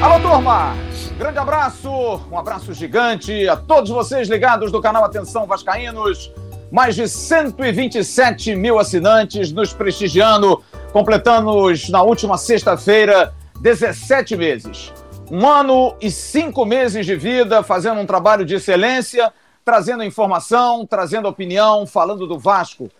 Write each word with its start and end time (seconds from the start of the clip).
Alô, 0.00 0.20
turma! 0.20 0.74
Grande 1.18 1.38
abraço, 1.38 1.90
um 2.30 2.38
abraço 2.38 2.72
gigante 2.72 3.46
a 3.46 3.56
todos 3.56 3.90
vocês 3.90 4.28
ligados 4.28 4.72
do 4.72 4.80
canal 4.80 5.04
Atenção 5.04 5.46
Vascaínos. 5.46 6.32
Mais 6.72 6.94
de 6.94 7.06
127 7.06 8.54
mil 8.56 8.78
assinantes 8.78 9.52
nos 9.52 9.74
prestigiando, 9.74 10.62
completamos 10.92 11.90
na 11.90 12.02
última 12.02 12.38
sexta-feira 12.38 13.34
17 13.60 14.36
meses. 14.36 14.92
Um 15.30 15.46
ano 15.46 15.94
e 16.00 16.10
cinco 16.10 16.64
meses 16.64 17.04
de 17.04 17.16
vida, 17.16 17.62
fazendo 17.62 18.00
um 18.00 18.06
trabalho 18.06 18.44
de 18.44 18.54
excelência, 18.54 19.32
trazendo 19.64 20.04
informação, 20.04 20.86
trazendo 20.86 21.28
opinião, 21.28 21.86
falando 21.86 22.26
do 22.26 22.38
Vasco. 22.38 22.90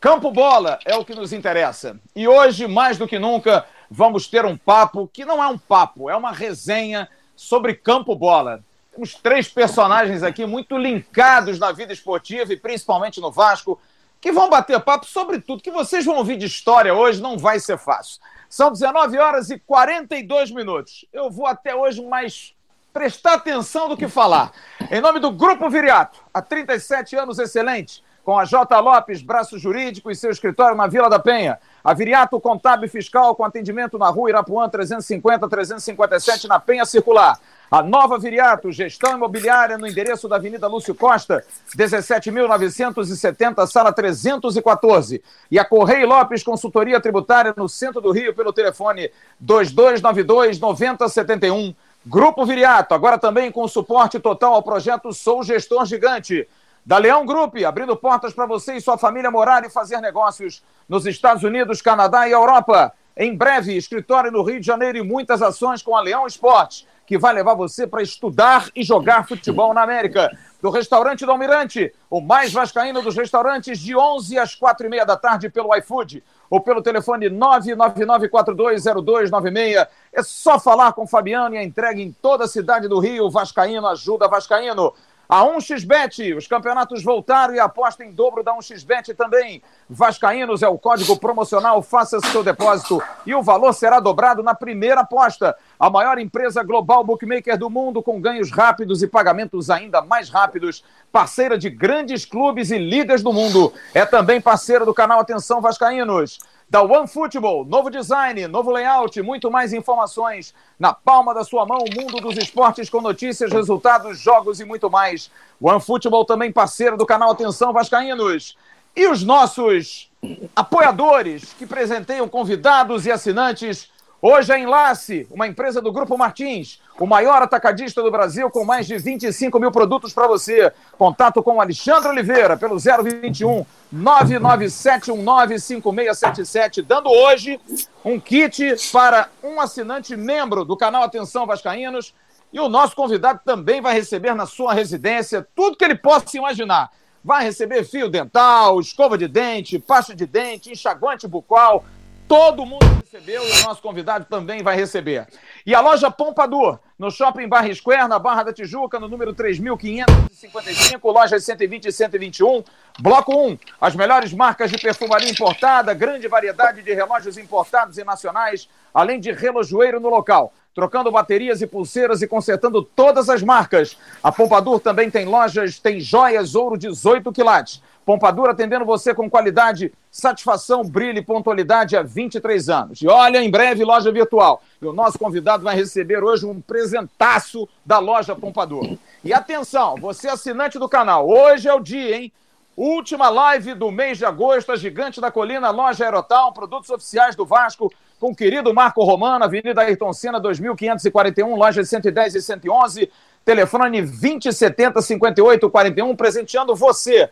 Campo 0.00 0.30
Bola 0.30 0.78
é 0.84 0.96
o 0.96 1.04
que 1.04 1.14
nos 1.14 1.32
interessa. 1.32 1.98
E 2.14 2.26
hoje, 2.26 2.66
mais 2.66 2.98
do 2.98 3.06
que 3.06 3.18
nunca, 3.18 3.64
vamos 3.90 4.26
ter 4.26 4.44
um 4.44 4.56
papo 4.56 5.08
que 5.10 5.24
não 5.24 5.42
é 5.42 5.46
um 5.46 5.56
papo, 5.56 6.10
é 6.10 6.16
uma 6.16 6.32
resenha 6.32 7.08
sobre 7.36 7.74
Campo 7.74 8.14
Bola. 8.14 8.62
Temos 8.92 9.14
três 9.14 9.48
personagens 9.48 10.22
aqui 10.22 10.44
muito 10.44 10.76
linkados 10.76 11.58
na 11.58 11.72
vida 11.72 11.92
esportiva 11.92 12.52
e 12.52 12.56
principalmente 12.56 13.20
no 13.20 13.30
Vasco, 13.30 13.80
que 14.20 14.32
vão 14.32 14.50
bater 14.50 14.80
papo 14.80 15.06
sobre 15.06 15.40
tudo. 15.40 15.62
que 15.62 15.70
vocês 15.70 16.04
vão 16.04 16.16
ouvir 16.16 16.36
de 16.36 16.46
história 16.46 16.94
hoje 16.94 17.20
não 17.20 17.38
vai 17.38 17.58
ser 17.58 17.78
fácil. 17.78 18.20
São 18.48 18.70
19 18.70 19.18
horas 19.18 19.50
e 19.50 19.58
42 19.58 20.50
minutos. 20.50 21.06
Eu 21.12 21.30
vou 21.30 21.46
até 21.46 21.74
hoje 21.74 22.04
mais 22.04 22.54
prestar 22.94 23.34
atenção 23.34 23.88
do 23.88 23.96
que 23.96 24.06
falar. 24.06 24.52
Em 24.88 25.00
nome 25.00 25.18
do 25.18 25.32
Grupo 25.32 25.68
Viriato, 25.68 26.20
há 26.32 26.40
37 26.40 27.16
anos 27.16 27.40
excelente, 27.40 28.04
com 28.24 28.38
a 28.38 28.44
J. 28.44 28.80
Lopes, 28.80 29.20
braço 29.20 29.58
jurídico 29.58 30.12
e 30.12 30.14
seu 30.14 30.30
escritório 30.30 30.76
na 30.76 30.86
Vila 30.86 31.10
da 31.10 31.18
Penha. 31.18 31.58
A 31.82 31.92
Viriato 31.92 32.40
Contábil 32.40 32.88
Fiscal 32.88 33.34
com 33.34 33.44
atendimento 33.44 33.98
na 33.98 34.08
rua 34.08 34.30
Irapuã 34.30 34.70
350-357 34.70 36.44
na 36.44 36.60
Penha 36.60 36.86
Circular. 36.86 37.36
A 37.70 37.82
nova 37.82 38.18
Viriato, 38.18 38.70
gestão 38.70 39.16
imobiliária 39.16 39.76
no 39.76 39.86
endereço 39.86 40.28
da 40.28 40.36
Avenida 40.36 40.68
Lúcio 40.68 40.94
Costa, 40.94 41.44
17.970, 41.76 43.66
sala 43.66 43.92
314. 43.92 45.20
E 45.50 45.58
a 45.58 45.64
Correio 45.64 46.06
Lopes 46.06 46.44
Consultoria 46.44 47.00
Tributária 47.00 47.52
no 47.56 47.68
centro 47.68 48.00
do 48.00 48.12
Rio 48.12 48.32
pelo 48.32 48.52
telefone 48.52 49.10
2292-9071. 49.44 51.74
Grupo 52.06 52.44
Viriato, 52.44 52.92
agora 52.92 53.16
também 53.16 53.50
com 53.50 53.66
suporte 53.66 54.20
total 54.20 54.52
ao 54.52 54.62
projeto 54.62 55.10
Sou 55.14 55.42
Gestor 55.42 55.86
Gigante 55.86 56.46
da 56.84 56.98
Leão 56.98 57.24
Group, 57.24 57.56
abrindo 57.66 57.96
portas 57.96 58.34
para 58.34 58.44
você 58.44 58.74
e 58.74 58.80
sua 58.80 58.98
família 58.98 59.30
morar 59.30 59.64
e 59.64 59.70
fazer 59.70 60.02
negócios 60.02 60.62
nos 60.86 61.06
Estados 61.06 61.42
Unidos, 61.42 61.80
Canadá 61.80 62.28
e 62.28 62.32
Europa. 62.32 62.92
Em 63.16 63.34
breve, 63.34 63.74
escritório 63.74 64.30
no 64.30 64.42
Rio 64.42 64.60
de 64.60 64.66
Janeiro 64.66 64.98
e 64.98 65.02
muitas 65.02 65.40
ações 65.40 65.80
com 65.82 65.96
a 65.96 66.02
Leão 66.02 66.26
Esporte, 66.26 66.86
que 67.06 67.16
vai 67.16 67.32
levar 67.32 67.54
você 67.54 67.86
para 67.86 68.02
estudar 68.02 68.68
e 68.76 68.82
jogar 68.82 69.26
futebol 69.26 69.72
na 69.72 69.82
América. 69.82 70.30
Do 70.60 70.68
Restaurante 70.68 71.24
do 71.24 71.30
Almirante, 71.30 71.90
o 72.10 72.20
mais 72.20 72.52
vascaíno 72.52 73.00
dos 73.00 73.16
restaurantes, 73.16 73.78
de 73.78 73.96
11 73.96 74.38
às 74.38 74.54
4 74.54 74.86
e 74.86 74.90
meia 74.90 75.06
da 75.06 75.16
tarde 75.16 75.48
pelo 75.48 75.74
iFood 75.76 76.22
ou 76.54 76.60
pelo 76.60 76.80
telefone 76.80 77.28
999420296. 77.30 79.88
É 80.12 80.22
só 80.22 80.60
falar 80.60 80.92
com 80.92 81.02
o 81.02 81.06
Fabiano 81.06 81.56
e 81.56 81.58
a 81.58 81.64
entrega 81.64 82.00
em 82.00 82.12
toda 82.12 82.44
a 82.44 82.48
cidade 82.48 82.86
do 82.86 83.00
Rio. 83.00 83.28
Vascaíno 83.28 83.88
ajuda 83.88 84.28
Vascaíno. 84.28 84.94
A 85.28 85.42
1xBet, 85.42 86.36
os 86.36 86.46
campeonatos 86.46 87.02
voltaram 87.02 87.54
e 87.54 87.58
aposta 87.58 88.04
em 88.04 88.12
dobro 88.12 88.42
da 88.42 88.54
1xBet 88.54 89.16
também. 89.16 89.62
Vascaínos 89.88 90.62
é 90.62 90.68
o 90.68 90.78
código 90.78 91.18
promocional, 91.18 91.80
faça 91.80 92.20
seu 92.20 92.44
depósito 92.44 93.02
e 93.24 93.34
o 93.34 93.42
valor 93.42 93.72
será 93.72 94.00
dobrado 94.00 94.42
na 94.42 94.54
primeira 94.54 95.00
aposta. 95.00 95.56
A 95.80 95.88
maior 95.88 96.18
empresa 96.18 96.62
global 96.62 97.02
bookmaker 97.02 97.58
do 97.58 97.70
mundo 97.70 98.02
com 98.02 98.20
ganhos 98.20 98.50
rápidos 98.50 99.02
e 99.02 99.06
pagamentos 99.06 99.70
ainda 99.70 100.02
mais 100.02 100.28
rápidos. 100.28 100.84
Parceira 101.10 101.56
de 101.56 101.70
grandes 101.70 102.26
clubes 102.26 102.70
e 102.70 102.76
ligas 102.76 103.22
do 103.22 103.32
mundo. 103.32 103.72
É 103.94 104.04
também 104.04 104.40
parceira 104.40 104.84
do 104.84 104.92
canal 104.92 105.20
Atenção 105.20 105.60
Vascaínos 105.60 106.38
da 106.74 106.82
OneFootball, 106.82 107.64
novo 107.64 107.88
design, 107.88 108.48
novo 108.48 108.72
layout, 108.72 109.22
muito 109.22 109.48
mais 109.48 109.72
informações 109.72 110.52
na 110.76 110.92
palma 110.92 111.32
da 111.32 111.44
sua 111.44 111.64
mão, 111.64 111.78
o 111.78 111.94
mundo 111.94 112.20
dos 112.20 112.36
esportes 112.36 112.90
com 112.90 113.00
notícias, 113.00 113.52
resultados, 113.52 114.18
jogos 114.18 114.58
e 114.58 114.64
muito 114.64 114.90
mais. 114.90 115.30
OneFootball 115.62 116.24
também 116.24 116.50
parceiro 116.50 116.96
do 116.96 117.06
canal 117.06 117.30
Atenção 117.30 117.72
Vascaínos. 117.72 118.56
E 118.96 119.06
os 119.06 119.22
nossos 119.22 120.10
apoiadores 120.56 121.52
que 121.56 121.64
presenteiam 121.64 122.28
convidados 122.28 123.06
e 123.06 123.12
assinantes 123.12 123.88
Hoje 124.26 124.54
a 124.54 124.58
Enlace, 124.58 125.28
uma 125.30 125.46
empresa 125.46 125.82
do 125.82 125.92
Grupo 125.92 126.16
Martins, 126.16 126.80
o 126.98 127.06
maior 127.06 127.42
atacadista 127.42 128.02
do 128.02 128.10
Brasil 128.10 128.48
com 128.48 128.64
mais 128.64 128.86
de 128.86 128.96
25 128.96 129.60
mil 129.60 129.70
produtos 129.70 130.14
para 130.14 130.26
você. 130.26 130.72
Contato 130.96 131.42
com 131.42 131.60
Alexandre 131.60 132.08
Oliveira 132.08 132.56
pelo 132.56 132.78
021 132.78 133.66
997195677, 133.94 136.80
dando 136.80 137.10
hoje 137.10 137.60
um 138.02 138.18
kit 138.18 138.74
para 138.90 139.28
um 139.42 139.60
assinante 139.60 140.16
membro 140.16 140.64
do 140.64 140.74
canal 140.74 141.02
Atenção 141.02 141.44
Vascaínos. 141.44 142.14
E 142.50 142.58
o 142.58 142.70
nosso 142.70 142.96
convidado 142.96 143.42
também 143.44 143.82
vai 143.82 143.92
receber 143.92 144.34
na 144.34 144.46
sua 144.46 144.72
residência 144.72 145.46
tudo 145.54 145.76
que 145.76 145.84
ele 145.84 145.96
possa 145.96 146.38
imaginar. 146.38 146.90
Vai 147.22 147.44
receber 147.44 147.84
fio 147.84 148.08
dental, 148.08 148.80
escova 148.80 149.18
de 149.18 149.28
dente, 149.28 149.78
pasta 149.78 150.14
de 150.14 150.24
dente, 150.24 150.72
enxaguante 150.72 151.28
bucal, 151.28 151.84
Todo 152.26 152.64
mundo 152.64 152.84
recebeu 153.02 153.46
e 153.46 153.60
o 153.60 153.64
nosso 153.64 153.82
convidado 153.82 154.24
também 154.24 154.62
vai 154.62 154.74
receber. 154.74 155.26
E 155.66 155.74
a 155.74 155.80
loja 155.80 156.10
Pompadour, 156.10 156.78
no 156.98 157.10
Shopping 157.10 157.46
Barra 157.46 157.72
Square, 157.74 158.08
na 158.08 158.18
Barra 158.18 158.44
da 158.44 158.52
Tijuca, 158.52 158.98
no 158.98 159.08
número 159.08 159.34
3.555, 159.34 161.12
lojas 161.12 161.44
120 161.44 161.86
e 161.86 161.92
121. 161.92 162.64
Bloco 162.98 163.36
1, 163.36 163.58
as 163.78 163.94
melhores 163.94 164.32
marcas 164.32 164.70
de 164.70 164.78
perfumaria 164.78 165.30
importada, 165.30 165.92
grande 165.92 166.26
variedade 166.26 166.82
de 166.82 166.94
relógios 166.94 167.36
importados 167.36 167.98
e 167.98 168.04
nacionais, 168.04 168.68
além 168.92 169.20
de 169.20 169.30
relojoeiro 169.30 170.00
no 170.00 170.08
local 170.08 170.52
trocando 170.74 171.10
baterias 171.10 171.62
e 171.62 171.66
pulseiras 171.68 172.20
e 172.20 172.26
consertando 172.26 172.82
todas 172.82 173.28
as 173.28 173.42
marcas. 173.42 173.96
A 174.20 174.32
Pompadour 174.32 174.80
também 174.80 175.08
tem 175.08 175.24
lojas, 175.24 175.78
tem 175.78 176.00
joias 176.00 176.56
ouro 176.56 176.76
18 176.76 177.30
quilates. 177.32 177.80
Pompadour 178.04 178.50
atendendo 178.50 178.84
você 178.84 179.14
com 179.14 179.30
qualidade, 179.30 179.92
satisfação, 180.10 180.84
brilho 180.84 181.18
e 181.18 181.24
pontualidade 181.24 181.96
há 181.96 182.02
23 182.02 182.68
anos. 182.68 183.00
E 183.00 183.08
olha, 183.08 183.42
em 183.42 183.50
breve, 183.50 183.84
loja 183.84 184.12
virtual. 184.12 184.62
E 184.80 184.86
o 184.86 184.92
nosso 184.92 185.18
convidado 185.18 185.64
vai 185.64 185.74
receber 185.74 186.22
hoje 186.22 186.44
um 186.44 186.60
presentaço 186.60 187.68
da 187.84 187.98
loja 187.98 188.36
Pompadour. 188.36 188.98
E 189.24 189.32
atenção, 189.32 189.96
você 189.96 190.28
assinante 190.28 190.78
do 190.78 190.88
canal, 190.88 191.28
hoje 191.28 191.68
é 191.68 191.72
o 191.72 191.80
dia, 191.80 192.16
hein? 192.16 192.32
Última 192.76 193.28
live 193.28 193.72
do 193.74 193.90
mês 193.90 194.18
de 194.18 194.24
agosto, 194.24 194.72
a 194.72 194.76
Gigante 194.76 195.20
da 195.20 195.30
Colina, 195.30 195.70
loja 195.70 196.04
Aerotal, 196.04 196.52
produtos 196.52 196.90
oficiais 196.90 197.36
do 197.36 197.46
Vasco, 197.46 197.90
com 198.18 198.32
o 198.32 198.34
querido 198.34 198.74
Marco 198.74 199.04
Romano, 199.04 199.44
Avenida 199.44 199.80
Ayrton 199.80 200.12
Senna, 200.12 200.40
2541, 200.40 201.54
loja 201.54 201.84
110 201.84 202.34
e 202.34 202.42
111, 202.42 203.10
telefone 203.44 204.02
2070 204.02 205.00
5841, 205.00 206.16
presenteando 206.16 206.74
você 206.74 207.30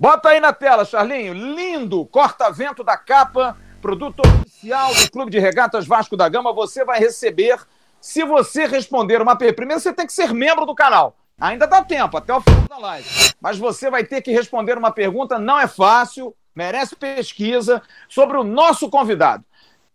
Bota 0.00 0.30
aí 0.30 0.40
na 0.40 0.50
tela, 0.50 0.82
Charlinho. 0.82 1.34
Lindo 1.34 2.06
corta-vento 2.06 2.82
da 2.82 2.96
capa, 2.96 3.54
produto 3.82 4.22
oficial 4.26 4.94
do 4.94 5.10
Clube 5.10 5.30
de 5.30 5.38
Regatas 5.38 5.86
Vasco 5.86 6.16
da 6.16 6.26
Gama. 6.26 6.54
Você 6.54 6.86
vai 6.86 6.98
receber 6.98 7.60
se 8.00 8.24
você 8.24 8.64
responder 8.64 9.20
uma 9.20 9.36
pergunta. 9.36 9.56
Primeiro 9.56 9.78
você 9.78 9.92
tem 9.92 10.06
que 10.06 10.14
ser 10.14 10.32
membro 10.32 10.64
do 10.64 10.74
canal. 10.74 11.18
Ainda 11.38 11.66
dá 11.66 11.84
tempo, 11.84 12.16
até 12.16 12.32
o 12.32 12.40
final 12.40 12.62
da 12.66 12.78
live. 12.78 13.06
Mas 13.42 13.58
você 13.58 13.90
vai 13.90 14.02
ter 14.02 14.22
que 14.22 14.32
responder 14.32 14.78
uma 14.78 14.90
pergunta, 14.90 15.38
não 15.38 15.60
é 15.60 15.68
fácil, 15.68 16.34
merece 16.54 16.96
pesquisa, 16.96 17.82
sobre 18.08 18.38
o 18.38 18.44
nosso 18.44 18.88
convidado, 18.88 19.44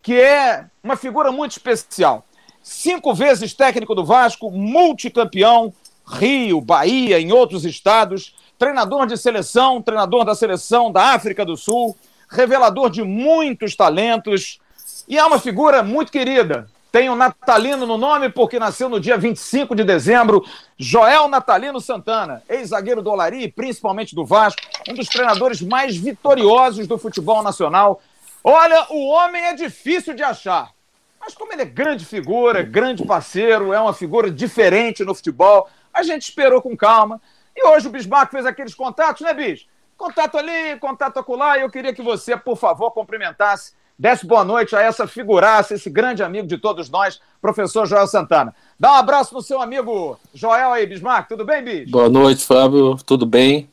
que 0.04 0.22
é 0.22 0.66
uma 0.84 0.96
figura 0.96 1.32
muito 1.32 1.54
especial. 1.54 2.24
Cinco 2.62 3.12
vezes 3.12 3.56
técnico 3.56 3.96
do 3.96 4.06
Vasco, 4.06 4.52
multicampeão, 4.52 5.74
Rio, 6.06 6.62
Bahia, 6.62 7.20
em 7.20 7.32
outros 7.32 7.66
estados 7.66 8.36
treinador 8.58 9.06
de 9.06 9.18
seleção, 9.18 9.82
treinador 9.82 10.24
da 10.24 10.36
seleção 10.36 10.92
da 10.92 11.14
África 11.14 11.46
do 11.46 11.58
Sul, 11.58 11.96
revelador 12.30 12.90
de 12.90 13.04
muitos 13.04 13.76
talentos 13.76 14.60
e 15.08 15.18
é 15.18 15.26
uma 15.26 15.40
figura 15.40 15.84
muito 15.84 16.12
querida. 16.12 16.68
Tem 16.92 17.10
um 17.10 17.16
Natalino 17.16 17.86
no 17.86 17.98
nome 17.98 18.30
porque 18.30 18.58
nasceu 18.58 18.88
no 18.88 19.02
dia 19.02 19.18
25 19.18 19.76
de 19.76 19.84
dezembro, 19.84 20.46
Joel 20.78 21.28
Natalino 21.28 21.82
Santana, 21.82 22.42
ex-zagueiro 22.48 23.02
do 23.02 23.12
Olari 23.12 23.52
principalmente 23.52 24.16
do 24.16 24.26
Vasco, 24.26 24.62
um 24.90 24.94
dos 24.94 25.08
treinadores 25.08 25.62
mais 25.62 25.98
vitoriosos 25.98 26.88
do 26.88 26.98
futebol 26.98 27.44
nacional. 27.44 28.02
Olha, 28.42 28.88
o 28.90 29.10
homem 29.10 29.44
é 29.44 29.54
difícil 29.54 30.14
de 30.14 30.24
achar. 30.24 30.72
Mas 31.20 31.34
como 31.34 31.52
ele 31.52 31.64
é 31.64 31.66
grande 31.66 32.06
figura, 32.06 32.62
grande 32.62 33.04
parceiro, 33.04 33.74
é 33.74 33.80
uma 33.80 33.94
figura 33.94 34.32
diferente 34.32 35.04
no 35.04 35.14
futebol, 35.14 35.68
a 35.94 36.02
gente 36.04 36.30
esperou 36.30 36.62
com 36.62 36.78
calma 36.78 37.20
e 37.56 37.68
hoje 37.68 37.88
o 37.88 37.92
Bismarck 37.92 38.32
fez 38.32 38.46
aqueles 38.46 38.76
contatos, 38.76 39.22
né, 39.22 39.34
Bis? 39.34 39.66
contato 39.98 40.38
ali, 40.38 40.78
contato 40.80 41.18
acolá, 41.18 41.58
e 41.58 41.62
eu 41.62 41.70
queria 41.70 41.94
que 41.94 42.02
você, 42.02 42.36
por 42.38 42.58
favor, 42.58 42.92
cumprimentasse, 42.92 43.74
desse 43.98 44.26
boa 44.26 44.44
noite 44.44 44.76
a 44.76 44.82
essa 44.82 45.08
figuraça, 45.08 45.74
esse 45.74 45.90
grande 45.90 46.22
amigo 46.22 46.48
de 46.48 46.58
todos 46.58 46.90
nós, 46.90 47.20
professor 47.42 47.86
Joel 47.86 48.08
Santana. 48.08 48.54
Dá 48.78 48.92
um 48.92 48.96
abraço 48.96 49.34
no 49.34 49.42
seu 49.42 49.62
amigo 49.62 50.20
Joel 50.34 50.74
aí, 50.74 50.86
Bismarck, 50.86 51.30
tudo 51.30 51.46
bem, 51.46 51.64
Bis? 51.64 51.90
Boa 51.90 52.10
noite, 52.10 52.46
Fábio, 52.46 52.98
tudo 53.06 53.26
bem? 53.26 53.70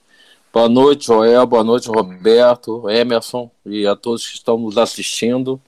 Boa 0.53 0.69
noite, 0.69 1.07
Joel, 1.07 1.47
boa 1.47 1.65
noite, 1.65 1.89
Roberto, 1.89 2.89
Emerson 2.89 3.51
e 3.67 3.87
a 3.87 3.97
todos 3.97 4.29
que 4.29 4.37
estão 4.37 4.59
nos 4.59 4.79
assistindo. 4.79 5.61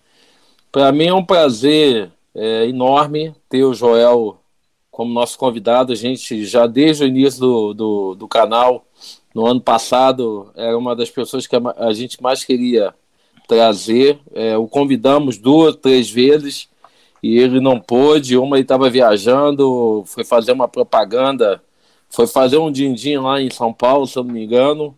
Para 0.70 0.92
mim 0.92 1.06
é 1.06 1.14
um 1.14 1.24
prazer 1.24 2.12
é, 2.34 2.66
enorme 2.66 3.34
ter 3.48 3.64
o 3.64 3.74
Joel 3.74 4.38
como 4.94 5.12
nosso 5.12 5.36
convidado. 5.36 5.92
A 5.92 5.96
gente 5.96 6.44
já 6.44 6.68
desde 6.68 7.02
o 7.02 7.06
início 7.08 7.40
do, 7.40 7.74
do, 7.74 8.14
do 8.14 8.28
canal, 8.28 8.86
no 9.34 9.44
ano 9.44 9.60
passado, 9.60 10.52
era 10.54 10.78
uma 10.78 10.94
das 10.94 11.10
pessoas 11.10 11.48
que 11.48 11.56
a, 11.56 11.60
a 11.78 11.92
gente 11.92 12.22
mais 12.22 12.44
queria 12.44 12.94
trazer. 13.48 14.20
É, 14.32 14.56
o 14.56 14.68
convidamos 14.68 15.36
duas, 15.36 15.74
três 15.74 16.08
vezes 16.08 16.68
e 17.20 17.36
ele 17.36 17.58
não 17.60 17.80
pôde. 17.80 18.38
Uma 18.38 18.54
ele 18.56 18.62
estava 18.62 18.88
viajando, 18.88 20.04
foi 20.06 20.22
fazer 20.22 20.52
uma 20.52 20.68
propaganda, 20.68 21.60
foi 22.08 22.28
fazer 22.28 22.58
um 22.58 22.70
din-din 22.70 23.16
lá 23.16 23.42
em 23.42 23.50
São 23.50 23.72
Paulo, 23.72 24.06
se 24.06 24.16
eu 24.16 24.22
não 24.22 24.32
me 24.32 24.44
engano. 24.44 24.96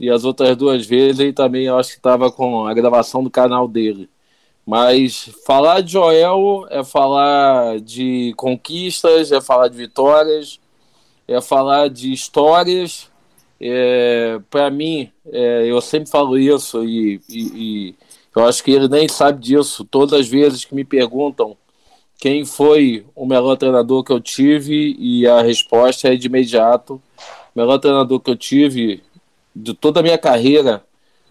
E 0.00 0.10
as 0.10 0.24
outras 0.24 0.56
duas 0.56 0.84
vezes 0.84 1.20
ele 1.20 1.32
também, 1.32 1.68
acho 1.68 1.90
que 1.90 1.98
estava 1.98 2.32
com 2.32 2.66
a 2.66 2.74
gravação 2.74 3.22
do 3.22 3.30
canal 3.30 3.68
dele. 3.68 4.10
Mas 4.66 5.30
falar 5.46 5.80
de 5.80 5.92
Joel 5.92 6.66
é 6.70 6.82
falar 6.82 7.78
de 7.78 8.34
conquistas, 8.36 9.30
é 9.30 9.40
falar 9.40 9.68
de 9.68 9.76
vitórias, 9.76 10.58
é 11.28 11.40
falar 11.40 11.88
de 11.88 12.12
histórias. 12.12 13.08
É, 13.60 14.40
Para 14.50 14.68
mim, 14.68 15.10
é, 15.32 15.66
eu 15.66 15.80
sempre 15.80 16.10
falo 16.10 16.36
isso 16.36 16.84
e, 16.84 17.20
e, 17.28 17.40
e, 17.54 17.94
eu 18.34 18.44
acho 18.44 18.62
que 18.64 18.72
ele 18.72 18.88
nem 18.88 19.08
sabe 19.08 19.40
disso. 19.40 19.84
Todas 19.84 20.20
as 20.20 20.26
vezes 20.26 20.64
que 20.64 20.74
me 20.74 20.84
perguntam 20.84 21.56
quem 22.18 22.44
foi 22.44 23.06
o 23.14 23.24
melhor 23.24 23.56
treinador 23.56 24.02
que 24.02 24.12
eu 24.12 24.20
tive 24.20 24.96
e 24.98 25.28
a 25.28 25.42
resposta 25.42 26.08
é 26.08 26.16
de 26.16 26.26
imediato. 26.26 27.00
O 27.54 27.60
melhor 27.60 27.78
treinador 27.78 28.18
que 28.18 28.30
eu 28.30 28.36
tive 28.36 29.00
de 29.54 29.74
toda 29.74 30.00
a 30.00 30.02
minha 30.02 30.18
carreira 30.18 30.84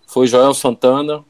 foi 0.07 0.25
Joel 0.25 0.53
Santana 0.53 1.23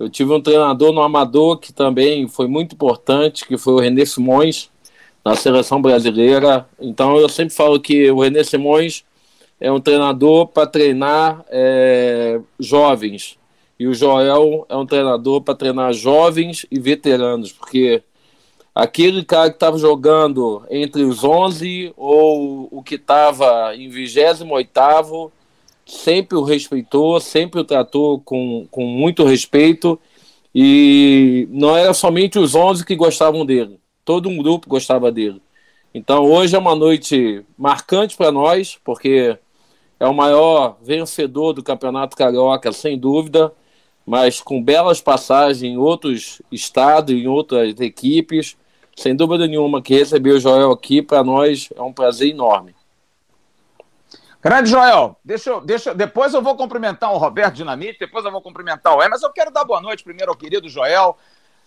eu 0.00 0.08
tive 0.08 0.32
um 0.32 0.40
treinador 0.40 0.94
no 0.94 1.02
Amador 1.02 1.58
que 1.58 1.74
também 1.74 2.26
foi 2.26 2.48
muito 2.48 2.74
importante, 2.74 3.46
que 3.46 3.58
foi 3.58 3.74
o 3.74 3.78
René 3.78 4.06
Simões, 4.06 4.70
na 5.22 5.36
seleção 5.36 5.82
brasileira. 5.82 6.66
Então 6.80 7.18
eu 7.18 7.28
sempre 7.28 7.54
falo 7.54 7.78
que 7.78 8.10
o 8.10 8.20
René 8.20 8.42
Simões 8.42 9.04
é 9.60 9.70
um 9.70 9.78
treinador 9.78 10.46
para 10.46 10.66
treinar 10.66 11.44
é, 11.50 12.40
jovens. 12.58 13.38
E 13.78 13.86
o 13.86 13.92
Joel 13.92 14.64
é 14.70 14.74
um 14.74 14.86
treinador 14.86 15.42
para 15.42 15.54
treinar 15.54 15.92
jovens 15.92 16.64
e 16.70 16.80
veteranos, 16.80 17.52
porque 17.52 18.02
aquele 18.74 19.22
cara 19.22 19.50
que 19.50 19.56
estava 19.56 19.76
jogando 19.76 20.62
entre 20.70 21.02
os 21.02 21.22
11 21.22 21.92
ou 21.94 22.68
o 22.70 22.82
que 22.82 22.94
estava 22.94 23.76
em 23.76 23.90
28 23.90 24.46
sempre 25.90 26.38
o 26.38 26.42
respeitou, 26.42 27.20
sempre 27.20 27.60
o 27.60 27.64
tratou 27.64 28.20
com, 28.20 28.66
com 28.70 28.84
muito 28.84 29.24
respeito 29.24 29.98
e 30.54 31.48
não 31.50 31.76
era 31.76 31.92
somente 31.92 32.38
os 32.38 32.54
11 32.54 32.84
que 32.84 32.94
gostavam 32.94 33.44
dele, 33.44 33.78
todo 34.04 34.28
um 34.28 34.38
grupo 34.38 34.68
gostava 34.68 35.10
dele. 35.10 35.42
Então 35.92 36.24
hoje 36.24 36.54
é 36.54 36.58
uma 36.58 36.74
noite 36.74 37.44
marcante 37.58 38.16
para 38.16 38.30
nós, 38.30 38.78
porque 38.84 39.36
é 39.98 40.06
o 40.06 40.14
maior 40.14 40.76
vencedor 40.82 41.52
do 41.52 41.62
Campeonato 41.62 42.16
Carioca, 42.16 42.72
sem 42.72 42.96
dúvida, 42.96 43.52
mas 44.06 44.40
com 44.40 44.62
belas 44.62 45.00
passagens 45.00 45.62
em 45.62 45.76
outros 45.76 46.40
estados, 46.50 47.14
em 47.14 47.26
outras 47.26 47.78
equipes. 47.80 48.56
Sem 48.96 49.14
dúvida 49.16 49.46
nenhuma 49.46 49.82
que 49.82 49.94
receber 49.94 50.32
o 50.32 50.40
Joel 50.40 50.72
aqui, 50.72 51.02
para 51.02 51.24
nós 51.24 51.68
é 51.74 51.82
um 51.82 51.92
prazer 51.92 52.28
enorme. 52.28 52.74
Grande 54.42 54.70
Joel, 54.70 55.16
deixa 55.22 55.50
eu, 55.50 55.60
deixa, 55.60 55.94
depois 55.94 56.32
eu 56.32 56.40
vou 56.40 56.56
cumprimentar 56.56 57.12
o 57.12 57.18
Roberto 57.18 57.56
Dinamite, 57.56 57.98
depois 58.00 58.24
eu 58.24 58.32
vou 58.32 58.40
cumprimentar 58.40 58.96
o 58.96 59.02
Emerson. 59.02 59.26
Eu 59.26 59.32
quero 59.32 59.50
dar 59.50 59.64
boa 59.64 59.82
noite 59.82 60.02
primeiro 60.02 60.30
ao 60.30 60.36
querido 60.36 60.66
Joel, 60.66 61.18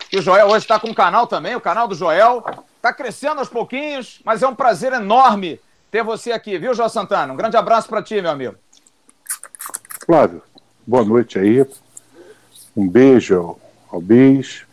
que 0.09 0.17
o 0.17 0.21
Joel 0.21 0.47
hoje 0.47 0.65
está 0.65 0.79
com 0.79 0.87
um 0.87 0.93
canal 0.93 1.27
também, 1.27 1.55
o 1.55 1.61
canal 1.61 1.87
do 1.87 1.93
Joel. 1.93 2.43
Está 2.75 2.91
crescendo 2.91 3.39
aos 3.39 3.47
pouquinhos, 3.47 4.19
mas 4.25 4.41
é 4.41 4.47
um 4.47 4.55
prazer 4.55 4.91
enorme 4.91 5.61
ter 5.91 6.03
você 6.03 6.31
aqui, 6.31 6.57
viu, 6.57 6.73
Joel 6.73 6.89
Santana? 6.89 7.31
Um 7.31 7.35
grande 7.37 7.55
abraço 7.55 7.87
para 7.87 8.01
ti, 8.01 8.19
meu 8.19 8.31
amigo. 8.31 8.55
Flávio, 10.03 10.41
boa 10.85 11.05
noite 11.05 11.37
aí. 11.37 11.63
Um 12.75 12.89
beijo 12.89 13.37
ao, 13.37 13.59
ao 13.91 14.01
Bis. 14.01 14.65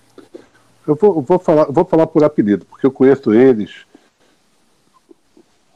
Eu 0.87 0.95
vou, 0.95 1.21
vou, 1.21 1.39
falar, 1.39 1.67
vou 1.67 1.85
falar 1.85 2.07
por 2.07 2.25
apelido, 2.25 2.65
porque 2.65 2.87
eu 2.87 2.91
conheço 2.91 3.35
eles 3.35 3.85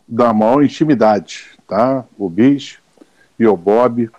da 0.08 0.32
maior 0.32 0.64
intimidade 0.64 1.53
tá? 1.68 2.04
O 2.18 2.28
Bis 2.28 2.78
e 3.38 3.46
o 3.46 3.56
Bob. 3.56 4.10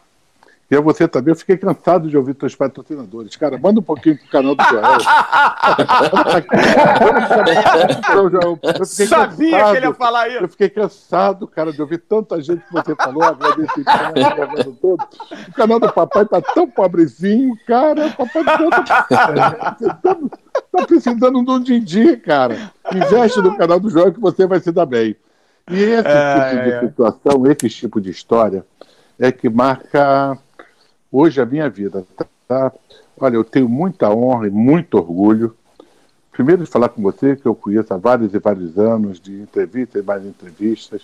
E 0.69 0.75
a 0.75 0.81
você 0.81 1.07
também, 1.07 1.31
eu 1.31 1.35
fiquei 1.35 1.57
cansado 1.57 2.09
de 2.09 2.17
ouvir 2.17 2.33
teus 2.33 2.55
patrocinadores. 2.55 3.35
Cara, 3.35 3.55
manda 3.55 3.79
um 3.79 3.83
pouquinho 3.83 4.17
pro 4.17 4.27
canal 4.29 4.55
do 4.55 4.63
Joel. 4.63 4.97
eu 8.79 8.85
Sabia 8.85 9.51
cansado, 9.51 9.71
que 9.71 9.77
ele 9.77 9.85
ia 9.85 9.93
falar 9.93 10.27
isso. 10.27 10.39
Eu 10.39 10.49
fiquei 10.49 10.69
cansado, 10.69 11.47
cara, 11.47 11.71
de 11.71 11.79
ouvir 11.79 11.99
tanta 11.99 12.41
gente 12.41 12.65
que 12.65 12.73
você 12.73 12.95
falou, 12.95 13.21
agradeço 13.23 14.75
todo. 14.81 15.07
O 15.49 15.53
canal 15.53 15.79
do 15.79 15.93
papai 15.93 16.25
tá 16.25 16.41
tão 16.41 16.67
pobrezinho, 16.67 17.55
cara. 17.67 18.07
O 18.07 18.25
papai 18.25 18.43
tá, 18.43 18.57
tá, 20.01 20.17
tá 20.71 20.85
precisando 20.87 21.43
de 21.43 21.51
um 21.51 21.59
din 21.59 22.17
cara. 22.17 22.71
Investe 22.91 23.39
no 23.39 23.55
canal 23.55 23.79
do 23.79 23.91
Joel 23.91 24.11
que 24.11 24.19
você 24.19 24.47
vai 24.47 24.59
se 24.59 24.71
dar 24.71 24.87
bem. 24.87 25.15
E 25.69 25.75
esse 25.75 26.07
é, 26.07 26.49
tipo 26.49 26.63
de 26.63 26.71
é. 26.71 26.79
situação, 26.81 27.47
esse 27.47 27.69
tipo 27.69 28.01
de 28.01 28.11
história, 28.11 28.65
é 29.19 29.31
que 29.31 29.49
marca 29.49 30.37
hoje 31.11 31.41
a 31.41 31.45
minha 31.45 31.69
vida. 31.69 32.05
Tá? 32.47 32.71
Olha, 33.19 33.35
eu 33.35 33.43
tenho 33.43 33.67
muita 33.67 34.09
honra 34.09 34.47
e 34.47 34.51
muito 34.51 34.97
orgulho. 34.97 35.55
Primeiro 36.31 36.63
de 36.63 36.69
falar 36.69 36.89
com 36.89 37.01
você, 37.01 37.35
que 37.35 37.45
eu 37.45 37.55
conheço 37.55 37.93
há 37.93 37.97
vários 37.97 38.33
e 38.33 38.39
vários 38.39 38.77
anos, 38.77 39.19
de 39.19 39.33
entrevistas 39.41 40.03
e 40.03 40.05
mais 40.05 40.25
entrevistas. 40.25 41.01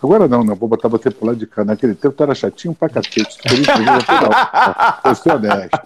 Agora 0.00 0.28
não, 0.28 0.44
não 0.44 0.54
vou 0.54 0.68
botar 0.68 0.86
você 0.86 1.10
pro 1.10 1.26
lado 1.26 1.38
de 1.38 1.46
cá. 1.46 1.64
Naquele 1.64 1.94
tempo 1.94 2.14
tu 2.14 2.22
era 2.22 2.34
chatinho 2.34 2.74
pra 2.74 2.88
cacete. 2.88 3.38
Por 3.42 3.52
isso 3.52 3.70
eu 5.04 5.14
sou 5.16 5.32
honesto. 5.32 5.80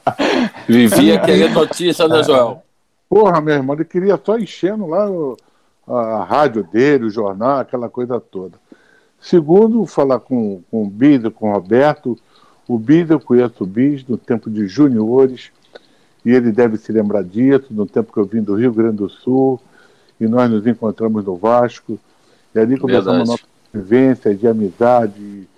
Vivia 0.68 1.18
querendo 1.20 1.54
notícia, 1.54 2.06
né, 2.06 2.22
Joel? 2.22 2.62
Porra, 3.08 3.40
meu 3.40 3.54
irmão, 3.54 3.74
ele 3.74 3.84
queria 3.84 4.20
só 4.22 4.36
enchendo 4.36 4.86
lá 4.86 5.10
o 5.10 5.36
a 5.86 6.24
rádio 6.24 6.62
dele, 6.64 7.04
o 7.04 7.10
jornal, 7.10 7.60
aquela 7.60 7.88
coisa 7.88 8.20
toda. 8.20 8.54
Segundo, 9.20 9.86
falar 9.86 10.20
com, 10.20 10.62
com 10.70 10.82
o 10.84 10.90
Bido, 10.90 11.30
com 11.30 11.50
o 11.50 11.52
Roberto. 11.52 12.18
O 12.66 12.78
Bido, 12.78 13.14
eu 13.14 13.20
conheço 13.20 13.62
o 13.62 13.66
Bis 13.66 14.04
no 14.06 14.16
tempo 14.16 14.50
de 14.50 14.66
juniores, 14.66 15.50
e 16.24 16.30
ele 16.30 16.52
deve 16.52 16.76
se 16.76 16.92
lembrar 16.92 17.22
disso, 17.22 17.66
no 17.70 17.86
tempo 17.86 18.12
que 18.12 18.18
eu 18.18 18.24
vim 18.24 18.42
do 18.42 18.54
Rio 18.54 18.72
Grande 18.72 18.98
do 18.98 19.08
Sul, 19.08 19.60
e 20.20 20.26
nós 20.26 20.50
nos 20.50 20.66
encontramos 20.66 21.24
no 21.24 21.36
Vasco, 21.36 21.98
e 22.54 22.58
ali 22.58 22.78
começamos 22.78 23.28
a 23.28 23.32
nossa 23.32 23.44
vivência 23.72 24.34
de 24.34 24.46
amizade 24.46 25.48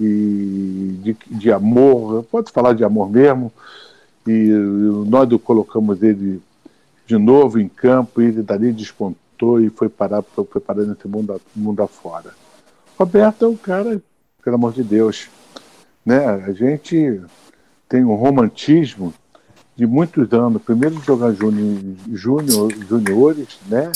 e 0.00 0.98
de, 1.02 1.16
de 1.30 1.52
amor, 1.52 2.24
pode 2.24 2.50
falar 2.50 2.72
de 2.72 2.82
amor 2.82 3.10
mesmo, 3.10 3.52
e 4.26 4.48
nós 5.06 5.28
colocamos 5.42 6.02
ele 6.02 6.40
de 7.06 7.16
novo 7.16 7.58
em 7.58 7.68
campo, 7.68 8.20
e 8.20 8.26
ele 8.26 8.42
dali 8.42 8.72
despontou 8.72 9.19
e 9.60 9.70
foi 9.70 9.88
parar, 9.88 10.22
foi 10.22 10.60
parar 10.60 10.82
nesse 10.82 11.08
mundo, 11.08 11.40
mundo 11.54 11.82
afora. 11.82 12.32
Roberto 12.98 13.44
é 13.44 13.48
um 13.48 13.56
cara, 13.56 14.02
pelo 14.42 14.56
amor 14.56 14.72
de 14.72 14.82
Deus, 14.82 15.28
né? 16.04 16.26
A 16.26 16.52
gente 16.52 17.20
tem 17.88 18.04
um 18.04 18.14
romantismo 18.14 19.14
de 19.74 19.86
muitos 19.86 20.32
anos. 20.32 20.60
Primeiro 20.62 21.00
jogar 21.02 21.32
júnior, 21.32 22.70
juniores, 22.78 23.58
né? 23.66 23.90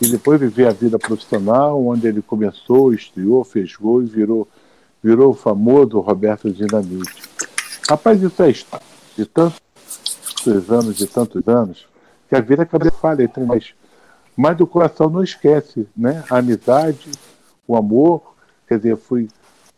E 0.00 0.08
depois 0.08 0.40
viver 0.40 0.66
a 0.66 0.72
vida 0.72 0.98
profissional, 0.98 1.84
onde 1.84 2.06
ele 2.06 2.22
começou, 2.22 2.94
estreou, 2.94 3.44
fez 3.44 3.74
gol 3.76 4.02
e 4.02 4.06
virou, 4.06 4.48
virou 5.02 5.32
o 5.32 5.34
famoso 5.34 6.00
Roberto 6.00 6.50
Dinamite. 6.50 7.22
Rapaz, 7.88 8.22
isso 8.22 8.42
é 8.42 8.52
de 9.16 9.26
tantos 9.26 9.60
anos, 10.70 10.96
de 10.96 11.06
tantos 11.06 11.46
anos, 11.48 11.86
que 12.28 12.36
a 12.36 12.40
vida 12.40 12.62
acaba 12.62 12.90
falha 12.90 13.24
entre 13.24 13.44
nós 13.44 13.74
mas 14.38 14.60
o 14.60 14.68
coração 14.68 15.10
não 15.10 15.24
esquece, 15.24 15.88
né? 15.96 16.22
A 16.30 16.38
amizade, 16.38 17.10
o 17.66 17.74
amor, 17.74 18.36
quer 18.68 18.76
dizer, 18.76 18.96
fui, 18.96 19.26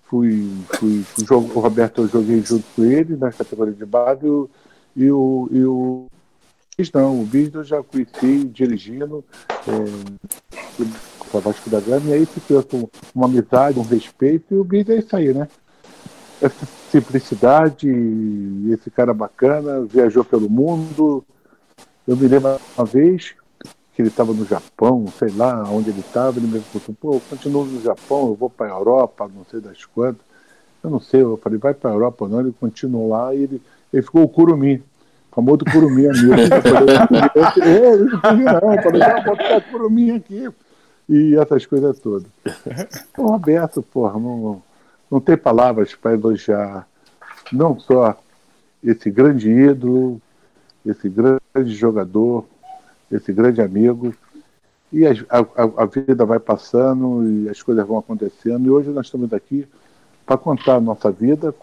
fui, 0.03 0.53
fui, 0.69 1.03
o 1.31 1.61
Roberto 1.61 2.03
eu 2.03 2.09
joguei 2.09 2.43
junto 2.43 2.67
com 2.77 2.85
ele 2.85 3.17
na 3.17 3.33
categoria 3.33 3.73
de 3.73 3.87
base 3.87 4.27
e 4.95 5.11
o, 5.11 5.49
e 5.51 5.65
o 5.65 6.07
Bis 6.77 6.93
não, 6.93 7.23
o 7.23 7.25
Bis 7.25 7.55
eu 7.55 7.65
já 7.65 7.83
conheci 7.83 8.45
dirigindo 8.45 9.25
é, 9.67 10.83
o 11.33 11.41
Vasco 11.41 11.71
da 11.71 11.81
Gama, 11.81 12.11
e 12.11 12.13
aí 12.13 12.27
se 12.27 12.39
criou 12.41 12.63
uma 13.15 13.25
amizade, 13.25 13.79
um 13.79 13.83
respeito, 13.83 14.55
e 14.55 14.59
o 14.59 14.65
Bis 14.65 14.87
é 14.91 14.99
isso 14.99 15.17
aí, 15.17 15.33
né? 15.33 15.49
simplicidade, 16.91 17.89
esse 18.71 18.91
cara 18.91 19.15
bacana, 19.15 19.87
viajou 19.87 20.25
pelo 20.25 20.51
mundo. 20.51 21.25
Eu 22.07 22.17
me 22.17 22.27
lembro 22.27 22.59
uma 22.77 22.85
vez 22.85 23.35
que 24.01 24.03
ele 24.03 24.09
estava 24.09 24.33
no 24.33 24.47
Japão, 24.47 25.07
sei 25.19 25.29
lá 25.31 25.63
onde 25.71 25.91
ele 25.91 26.01
estava, 26.01 26.39
ele 26.39 26.47
me 26.47 26.59
perguntou, 26.59 27.21
pô, 27.21 27.51
no 27.51 27.83
Japão, 27.83 28.29
eu 28.29 28.35
vou 28.35 28.49
para 28.49 28.67
a 28.67 28.71
Europa, 28.71 29.31
não 29.35 29.45
sei 29.51 29.61
das 29.61 29.85
quantas. 29.85 30.23
Eu 30.83 30.89
não 30.89 30.99
sei, 30.99 31.21
eu 31.21 31.37
falei, 31.37 31.59
vai 31.59 31.75
para 31.75 31.91
a 31.91 31.93
Europa 31.93 32.27
não, 32.27 32.41
ele 32.41 32.55
continuou 32.59 33.11
lá 33.11 33.35
e 33.35 33.43
ele, 33.43 33.63
ele 33.93 34.03
ficou 34.03 34.23
o 34.23 34.29
Curumim, 34.29 34.83
famoso 35.31 35.67
Curumim 35.71 36.07
amigo. 36.07 36.33
eu 37.63 37.67
eu 37.67 38.07
não 38.07 38.61
não, 38.61 38.75
eu 38.75 38.83
falei, 38.83 39.03
ah, 39.03 39.61
Curumim 39.71 40.13
aqui. 40.13 40.49
E 41.07 41.37
essas 41.37 41.67
coisas 41.67 41.99
todas. 41.99 42.27
O 43.19 43.27
Roberto, 43.27 43.83
porra, 43.83 44.19
não, 44.19 44.63
não 45.11 45.21
tem 45.21 45.37
palavras 45.37 45.95
para 45.95 46.15
elogiar 46.15 46.89
não 47.53 47.79
só 47.79 48.19
esse 48.83 49.11
grande 49.11 49.51
ídolo, 49.51 50.23
esse 50.87 51.11
grande 51.11 51.41
jogador, 51.75 52.47
esse 53.11 53.33
grande 53.33 53.61
amigo. 53.61 54.15
E 54.93 55.07
a, 55.07 55.13
a, 55.31 55.83
a, 55.83 55.87
vida 55.87 56.25
vai 56.25 56.41
passando 56.41 57.25
e 57.25 57.49
as 57.49 57.63
coisas 57.63 57.87
vão 57.87 57.99
acontecendo. 57.99 58.67
E 58.67 58.71
hoje 58.71 58.91
nós 58.91 59.07
estamos 59.07 59.33
aqui 59.33 59.67
para 60.27 60.37
contar 60.37 60.77
a 60.77 60.81
nossa 60.81 61.11
vida, 61.11 61.55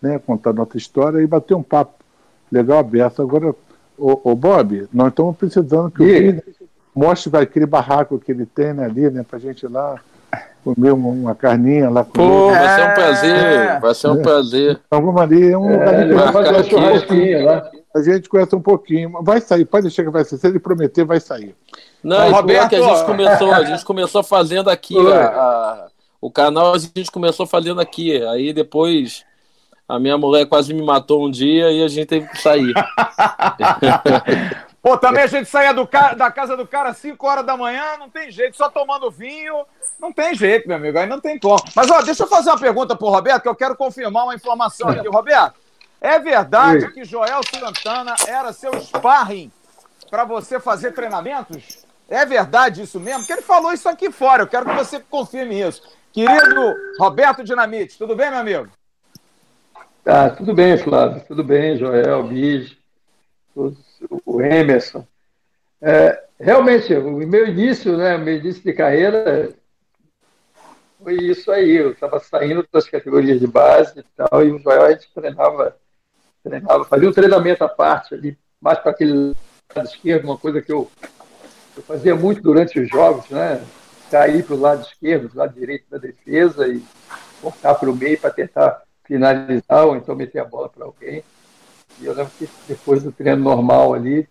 né, 0.00 0.18
contar 0.18 0.50
a 0.50 0.54
nossa 0.54 0.76
história 0.76 1.20
e 1.20 1.26
bater 1.26 1.54
um 1.54 1.62
papo 1.62 2.02
legal 2.50 2.78
aberto. 2.78 3.22
Agora, 3.22 3.54
o, 3.96 4.34
Bob, 4.34 4.88
nós 4.92 5.08
estamos 5.08 5.36
precisando 5.36 5.90
que 5.90 6.02
e... 6.02 6.06
o 6.06 6.32
Vini 6.32 6.42
mostre 6.94 7.36
aquele 7.36 7.66
barraco 7.66 8.18
que 8.18 8.32
ele 8.32 8.46
tem 8.46 8.74
né, 8.74 8.84
ali, 8.84 9.08
né, 9.10 9.22
para 9.22 9.38
a 9.38 9.40
gente 9.40 9.64
ir 9.64 9.68
lá 9.68 10.00
comer 10.64 10.92
uma, 10.92 11.08
uma 11.08 11.34
carninha 11.34 11.90
lá. 11.90 12.04
Pô, 12.04 12.50
vai 12.50 12.76
ser 12.76 12.82
um 12.82 12.94
prazer, 12.94 13.36
é. 13.36 13.80
vai 13.80 13.94
ser 13.94 14.08
um 14.08 14.20
é. 14.20 14.22
prazer. 14.22 14.80
Então 14.86 15.02
vamos 15.04 15.20
ali, 15.20 15.50
é 15.50 15.58
um 15.58 15.70
é, 15.70 16.04
lugar 16.04 16.62
de 16.62 16.70
fazer 16.70 17.44
lá. 17.44 17.70
A 17.94 18.02
gente 18.02 18.28
conhece 18.28 18.54
um 18.56 18.62
pouquinho. 18.62 19.22
Vai 19.22 19.40
sair, 19.40 19.64
pode 19.64 19.82
deixar 19.82 20.02
que 20.02 20.10
vai 20.10 20.24
sair. 20.24 20.38
Se 20.38 20.46
ele 20.46 20.58
prometer, 20.58 21.04
vai 21.04 21.20
sair. 21.20 21.54
Não, 22.02 22.16
então, 22.16 22.32
Roberto, 22.32 22.70
que 22.70 22.76
a 22.76 22.82
gente 22.82 23.04
começou, 23.04 23.52
a 23.52 23.64
gente 23.64 23.84
começou 23.84 24.22
fazendo 24.22 24.70
aqui 24.70 24.96
a, 24.98 25.26
a, 25.26 25.86
o 26.20 26.30
canal, 26.30 26.74
a 26.74 26.78
gente 26.78 27.10
começou 27.10 27.46
fazendo 27.46 27.80
aqui. 27.80 28.22
Aí 28.26 28.52
depois 28.52 29.24
a 29.88 29.98
minha 29.98 30.16
mulher 30.16 30.46
quase 30.46 30.72
me 30.72 30.82
matou 30.82 31.26
um 31.26 31.30
dia 31.30 31.70
e 31.70 31.84
a 31.84 31.88
gente 31.88 32.06
teve 32.06 32.28
que 32.28 32.40
sair. 32.40 32.72
Pô, 34.82 34.98
também 34.98 35.22
a 35.22 35.28
gente 35.28 35.48
saía 35.48 35.72
do 35.72 35.86
ca... 35.86 36.14
da 36.14 36.28
casa 36.28 36.56
do 36.56 36.66
cara 36.66 36.88
às 36.88 36.96
5 36.96 37.24
horas 37.24 37.46
da 37.46 37.56
manhã, 37.56 37.96
não 37.98 38.10
tem 38.10 38.32
jeito, 38.32 38.56
só 38.56 38.68
tomando 38.68 39.10
vinho, 39.12 39.64
não 40.02 40.12
tem 40.12 40.34
jeito, 40.34 40.66
meu 40.66 40.76
amigo, 40.76 40.98
aí 40.98 41.06
não 41.06 41.20
tem 41.20 41.38
como. 41.38 41.62
Mas, 41.76 41.88
ó, 41.88 42.02
deixa 42.02 42.24
eu 42.24 42.26
fazer 42.26 42.50
uma 42.50 42.58
pergunta 42.58 42.96
pro 42.96 43.06
Roberto, 43.08 43.42
que 43.42 43.48
eu 43.48 43.54
quero 43.54 43.76
confirmar 43.76 44.24
uma 44.24 44.34
informação 44.34 44.88
aqui. 44.88 45.08
Roberto, 45.08 45.54
é 46.00 46.18
verdade 46.18 46.92
que 46.92 47.04
Joel 47.04 47.40
Santana 47.48 48.16
era 48.26 48.52
seu 48.52 48.72
sparring 48.80 49.52
para 50.10 50.24
você 50.24 50.58
fazer 50.58 50.90
treinamentos? 50.92 51.86
É 52.08 52.26
verdade 52.26 52.82
isso 52.82 52.98
mesmo? 52.98 53.20
Porque 53.20 53.32
ele 53.32 53.42
falou 53.42 53.72
isso 53.72 53.88
aqui 53.88 54.10
fora, 54.10 54.42
eu 54.42 54.48
quero 54.48 54.66
que 54.66 54.74
você 54.74 54.98
confirme 54.98 55.62
isso. 55.62 55.82
Querido 56.12 56.74
Roberto 56.98 57.44
Dinamite, 57.44 57.96
tudo 57.96 58.16
bem, 58.16 58.28
meu 58.28 58.40
amigo? 58.40 58.68
Tá, 60.02 60.30
tudo 60.30 60.52
bem, 60.52 60.76
Flávio, 60.76 61.22
tudo 61.28 61.44
bem, 61.44 61.78
Joel, 61.78 62.24
Bis, 62.24 62.76
o 63.54 64.42
Emerson. 64.42 65.06
É, 65.80 66.24
realmente, 66.40 66.92
o 66.92 67.12
meu 67.18 67.46
início, 67.46 67.96
né, 67.96 68.16
o 68.16 68.18
meu 68.18 68.36
início 68.36 68.62
de 68.62 68.72
carreira 68.72 69.54
foi 71.02 71.16
isso 71.16 71.50
aí. 71.50 71.76
Eu 71.76 71.92
estava 71.92 72.18
saindo 72.20 72.66
das 72.72 72.88
categorias 72.88 73.40
de 73.40 73.46
base 73.46 74.00
e 74.00 74.04
tal, 74.16 74.44
e 74.44 74.52
o 74.52 74.58
Joel 74.58 74.82
a 74.82 74.92
gente 74.92 75.08
treinava, 75.14 75.76
treinava, 76.42 76.84
fazia 76.84 77.08
um 77.08 77.12
treinamento 77.12 77.64
à 77.64 77.68
parte 77.68 78.14
ali, 78.14 78.38
mais 78.60 78.78
para 78.78 78.92
aquele 78.92 79.34
lado 79.74 79.88
esquerdo, 79.88 80.24
uma 80.24 80.38
coisa 80.38 80.62
que 80.62 80.72
eu, 80.72 80.90
eu 81.76 81.82
fazia 81.82 82.14
muito 82.14 82.40
durante 82.42 82.78
os 82.78 82.88
jogos, 82.88 83.28
né? 83.30 83.64
Cair 84.10 84.44
para 84.44 84.54
o 84.54 84.60
lado 84.60 84.82
esquerdo, 84.82 85.28
do 85.28 85.38
lado 85.38 85.54
direito 85.54 85.86
da 85.90 85.98
defesa 85.98 86.68
e 86.68 86.82
cortar 87.40 87.74
para 87.74 87.90
o 87.90 87.96
meio 87.96 88.18
para 88.18 88.30
tentar 88.30 88.82
finalizar 89.04 89.86
ou 89.86 89.96
então 89.96 90.14
meter 90.14 90.40
a 90.40 90.44
bola 90.44 90.68
para 90.68 90.84
alguém. 90.84 91.24
E 92.00 92.06
eu 92.06 92.14
lembro 92.14 92.32
que 92.38 92.48
depois 92.68 93.02
do 93.02 93.10
treino 93.10 93.42
normal 93.42 93.94
ali, 93.94 94.28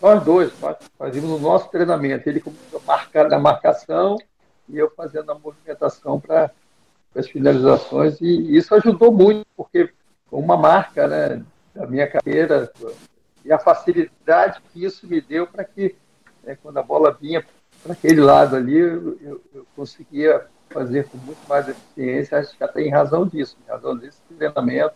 nós 0.00 0.22
dois, 0.22 0.52
nós 0.60 0.76
fazíamos 0.98 1.30
o 1.30 1.38
nosso 1.38 1.68
treinamento. 1.70 2.28
Ele 2.28 2.40
começou 2.40 2.80
a 2.84 2.86
marcar 2.86 3.28
na 3.28 3.38
marcação 3.38 4.18
e 4.68 4.78
eu 4.78 4.90
fazendo 4.90 5.30
a 5.32 5.38
movimentação 5.38 6.20
para 6.20 6.50
as 7.14 7.28
finalizações. 7.28 8.20
E 8.20 8.56
isso 8.56 8.74
ajudou 8.74 9.12
muito, 9.12 9.46
porque 9.56 9.90
uma 10.30 10.56
marca 10.56 11.08
né, 11.08 11.42
da 11.74 11.86
minha 11.86 12.06
carreira 12.06 12.70
e 13.44 13.52
a 13.52 13.58
facilidade 13.58 14.60
que 14.72 14.84
isso 14.84 15.06
me 15.06 15.20
deu 15.20 15.46
para 15.46 15.64
que, 15.64 15.96
né, 16.44 16.56
quando 16.62 16.78
a 16.78 16.82
bola 16.82 17.16
vinha 17.18 17.44
para 17.82 17.92
aquele 17.92 18.20
lado 18.20 18.56
ali, 18.56 18.76
eu, 18.76 19.40
eu, 19.54 19.66
conseguia 19.74 20.46
fazer 20.68 21.08
com 21.08 21.16
muito 21.18 21.40
mais 21.48 21.68
eficiência. 21.68 22.38
Acho 22.38 22.56
que 22.56 22.64
até 22.64 22.82
em 22.82 22.90
razão 22.90 23.26
disso, 23.26 23.56
em 23.64 23.70
razão 23.70 23.96
desse 23.96 24.20
treinamento, 24.36 24.94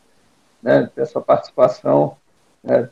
né, 0.63 0.91
dessa 0.95 1.21
participação 1.21 2.17
né, 2.63 2.91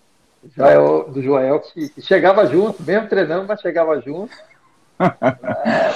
é 0.58 1.10
do 1.10 1.20
Joel, 1.20 1.60
que, 1.60 1.90
que 1.90 2.00
chegava 2.00 2.46
junto, 2.46 2.82
mesmo 2.82 3.08
treinando, 3.08 3.46
mas 3.46 3.60
chegava 3.60 4.00
junto 4.00 4.34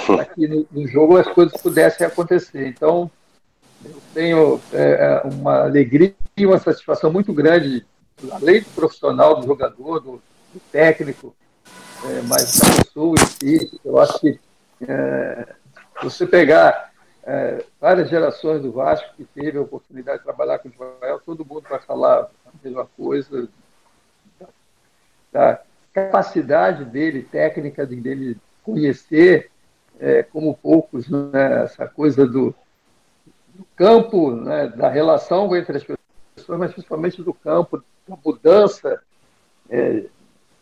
para 0.07 0.25
que 0.25 0.47
no, 0.47 0.67
no, 0.71 0.87
jogo 0.87 1.17
as 1.17 1.27
coisas 1.27 1.61
pudessem 1.61 2.07
acontecer. 2.07 2.67
Então, 2.67 3.09
eu 3.83 4.01
tenho 4.13 4.59
é, 4.73 5.21
é, 5.23 5.27
uma 5.27 5.63
alegria 5.63 6.15
e 6.35 6.45
uma 6.45 6.57
satisfação 6.57 7.11
muito 7.11 7.31
grande, 7.31 7.85
além 8.31 8.61
do 8.61 8.69
profissional, 8.69 9.39
do 9.39 9.45
jogador, 9.45 9.99
do, 9.99 10.21
do 10.53 10.59
técnico, 10.71 11.35
é, 12.05 12.21
mas 12.23 12.59
da 12.59 12.83
pessoa 12.83 13.15
em 13.15 13.25
si. 13.25 13.79
Eu 13.85 13.99
acho 13.99 14.19
que 14.19 14.39
é, 14.87 15.47
você 16.01 16.25
pegar 16.25 16.91
é, 17.23 17.63
várias 17.79 18.09
gerações 18.09 18.61
do 18.61 18.71
Vasco 18.71 19.07
que 19.15 19.23
teve 19.23 19.57
a 19.57 19.61
oportunidade 19.61 20.19
de 20.19 20.23
trabalhar 20.23 20.57
com 20.59 20.69
o 20.69 20.71
Joel, 20.71 21.21
todo 21.23 21.45
mundo 21.45 21.65
vai 21.69 21.79
falar 21.79 22.21
a 22.23 22.51
mesma 22.63 22.87
coisa, 22.97 23.47
da 25.31 25.61
capacidade 25.93 26.85
dele, 26.85 27.23
técnica 27.23 27.85
dele 27.85 28.37
conhecer, 28.65 29.51
é, 29.99 30.23
como 30.23 30.57
poucos, 30.57 31.07
né, 31.07 31.63
essa 31.63 31.87
coisa 31.87 32.25
do, 32.25 32.53
do 33.53 33.65
campo, 33.75 34.31
né, 34.31 34.67
da 34.67 34.89
relação 34.89 35.55
entre 35.55 35.77
as 35.77 35.83
pessoas, 35.83 36.59
mas 36.59 36.73
principalmente 36.73 37.21
do 37.21 37.33
campo, 37.33 37.83
da 38.07 38.17
mudança. 38.23 39.01
É, 39.69 40.05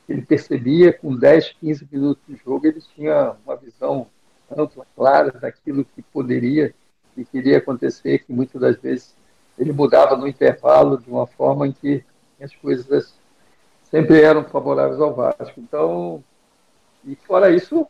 ele 0.07 0.21
percebia 0.21 0.91
com 0.91 1.15
10, 1.15 1.55
15 1.59 1.87
minutos 1.91 2.23
de 2.27 2.35
jogo, 2.43 2.67
ele 2.67 2.81
tinha 2.93 3.35
uma 3.45 3.55
visão 3.55 4.07
ampla, 4.55 4.85
clara 4.95 5.31
daquilo 5.31 5.85
que 5.85 6.01
poderia 6.01 6.73
e 7.15 7.23
queria 7.23 7.57
acontecer, 7.57 8.19
que 8.19 8.33
muitas 8.33 8.59
das 8.59 8.75
vezes 8.77 9.15
ele 9.57 9.71
mudava 9.71 10.17
no 10.17 10.27
intervalo 10.27 10.97
de 10.97 11.09
uma 11.09 11.25
forma 11.25 11.67
em 11.67 11.71
que 11.71 12.03
as 12.41 12.53
coisas 12.55 13.13
sempre 13.83 14.21
eram 14.21 14.43
favoráveis 14.43 14.99
ao 14.99 15.13
Vasco. 15.13 15.53
Então, 15.57 16.23
e 17.05 17.15
fora 17.15 17.49
isso, 17.49 17.87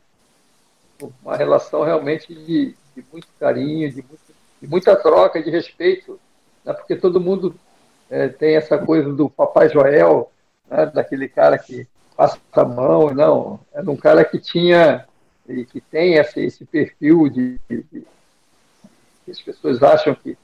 uma 1.23 1.35
relação 1.35 1.83
realmente 1.83 2.33
de, 2.33 2.75
de 2.95 3.05
muito 3.11 3.27
carinho, 3.39 3.89
de, 3.89 4.01
muito, 4.01 4.35
de, 4.61 4.67
muita 4.67 4.95
troca, 4.95 5.41
de 5.41 5.49
respeito, 5.49 6.19
né? 6.63 6.73
porque 6.73 6.95
todo 6.95 7.19
mundo 7.19 7.55
é, 8.09 8.27
tem 8.27 8.55
essa 8.55 8.77
coisa 8.77 9.11
do 9.11 9.29
Papai 9.29 9.69
Joel, 9.69 10.31
né? 10.69 10.85
daquele 10.87 11.27
cara 11.27 11.57
que 11.57 11.87
passa 12.15 12.39
a 12.53 12.65
mão, 12.65 13.13
não, 13.13 13.59
era 13.73 13.89
um 13.89 13.97
cara 13.97 14.23
que 14.23 14.39
tinha 14.39 15.05
e 15.47 15.65
que 15.65 15.81
tem 15.81 16.15
esse, 16.15 16.39
esse 16.39 16.65
perfil 16.65 17.27
de, 17.29 17.59
de, 17.69 17.83
de, 17.91 18.05
as 19.29 19.41
pessoas 19.41 19.81
acham 19.81 20.15
que 20.15 20.37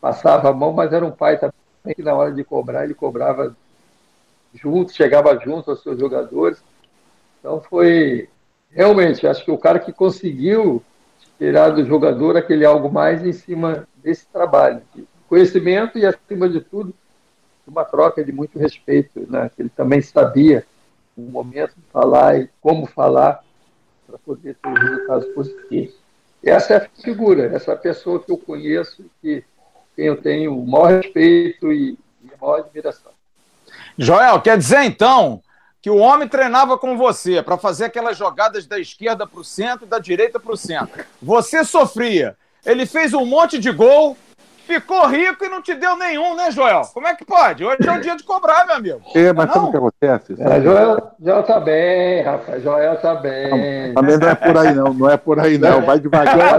passava 0.00 0.50
a 0.50 0.52
mão, 0.52 0.72
mas 0.72 0.92
era 0.92 1.04
um 1.04 1.10
pai 1.10 1.38
também 1.38 1.94
que 1.94 2.02
na 2.02 2.14
hora 2.14 2.32
de 2.32 2.44
cobrar 2.44 2.84
ele 2.84 2.94
cobrava 2.94 3.56
junto, 4.54 4.92
chegava 4.92 5.38
junto 5.38 5.70
aos 5.70 5.82
seus 5.82 5.98
jogadores. 5.98 6.62
Então 7.38 7.60
foi 7.60 8.28
realmente, 8.70 9.26
acho 9.26 9.44
que 9.44 9.50
o 9.50 9.58
cara 9.58 9.78
que 9.78 9.92
conseguiu 9.92 10.82
tirar 11.38 11.70
do 11.70 11.84
jogador 11.84 12.36
aquele 12.36 12.64
algo 12.64 12.90
mais 12.90 13.24
em 13.24 13.32
cima 13.32 13.86
desse 14.02 14.26
trabalho, 14.26 14.82
de 14.94 15.04
conhecimento 15.28 15.98
e, 15.98 16.06
acima 16.06 16.48
de 16.48 16.60
tudo, 16.60 16.94
uma 17.66 17.84
troca 17.84 18.24
de 18.24 18.32
muito 18.32 18.58
respeito, 18.58 19.26
né? 19.30 19.50
que 19.54 19.62
ele 19.62 19.68
também 19.68 20.00
sabia 20.00 20.64
o 21.16 21.22
momento 21.22 21.74
de 21.76 21.82
falar 21.92 22.38
e 22.40 22.48
como 22.60 22.86
falar 22.86 23.44
para 24.06 24.18
poder 24.18 24.56
ter 24.56 24.72
resultados 24.72 25.26
positivos. 25.34 25.94
E 26.42 26.48
essa 26.48 26.74
é 26.74 26.76
a 26.78 26.88
figura, 27.02 27.46
essa 27.54 27.76
pessoa 27.76 28.20
que 28.22 28.32
eu 28.32 28.38
conheço, 28.38 29.04
que 29.20 29.44
quem 29.94 30.06
eu 30.06 30.16
tenho 30.16 30.56
o 30.56 30.66
maior 30.66 31.02
respeito 31.02 31.72
e, 31.72 31.98
e 32.22 32.30
a 32.32 32.36
maior 32.40 32.60
admiração. 32.60 33.12
Joel, 33.98 34.40
quer 34.40 34.56
dizer 34.56 34.84
então 34.84 35.42
que 35.88 35.90
o 35.90 35.96
homem 35.96 36.28
treinava 36.28 36.76
com 36.76 36.98
você 36.98 37.42
para 37.42 37.56
fazer 37.56 37.86
aquelas 37.86 38.14
jogadas 38.14 38.66
da 38.66 38.78
esquerda 38.78 39.26
para 39.26 39.40
o 39.40 39.44
centro 39.44 39.86
e 39.86 39.88
da 39.88 39.98
direita 39.98 40.38
para 40.38 40.52
o 40.52 40.56
centro. 40.56 41.02
Você 41.22 41.64
sofria. 41.64 42.36
Ele 42.66 42.84
fez 42.84 43.14
um 43.14 43.24
monte 43.24 43.58
de 43.58 43.72
gol 43.72 44.14
ficou 44.66 45.06
rico 45.06 45.46
e 45.46 45.48
não 45.48 45.62
te 45.62 45.74
deu 45.74 45.96
nenhum, 45.96 46.36
né, 46.36 46.50
Joel? 46.50 46.82
Como 46.92 47.06
é 47.06 47.14
que 47.14 47.24
pode? 47.24 47.64
Hoje 47.64 47.78
é 47.88 47.90
o 47.90 48.00
dia 48.02 48.14
de 48.14 48.22
cobrar, 48.22 48.66
meu 48.66 48.76
amigo. 48.76 49.00
É, 49.14 49.32
mas 49.32 49.46
não? 49.46 49.54
sabe 49.54 49.66
o 49.66 49.70
que 49.70 49.76
acontece? 49.78 50.36
É, 50.38 50.60
Joel, 50.60 51.10
Joel 51.18 51.42
tá 51.44 51.58
bem, 51.58 52.22
rapaz. 52.22 52.62
Joel 52.62 52.96
tá 53.00 53.14
bem. 53.14 53.94
também 53.94 54.18
não 54.18 54.28
é 54.28 54.34
por 54.34 54.58
aí, 54.58 54.74
não. 54.74 54.92
Não 54.92 55.10
é 55.10 55.16
por 55.16 55.40
aí, 55.40 55.56
não. 55.56 55.80
Vai 55.80 55.98
devagar. 55.98 56.58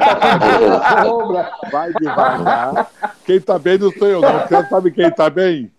Vai 1.71 1.93
devagar. 1.93 2.87
Quem 3.23 3.39
tá 3.39 3.59
bem 3.59 3.77
não 3.77 3.91
sou 3.91 4.07
eu, 4.07 4.21
não. 4.21 4.39
Você 4.39 4.69
sabe 4.69 4.89
quem 4.89 5.11
tá 5.11 5.29
bem? 5.29 5.71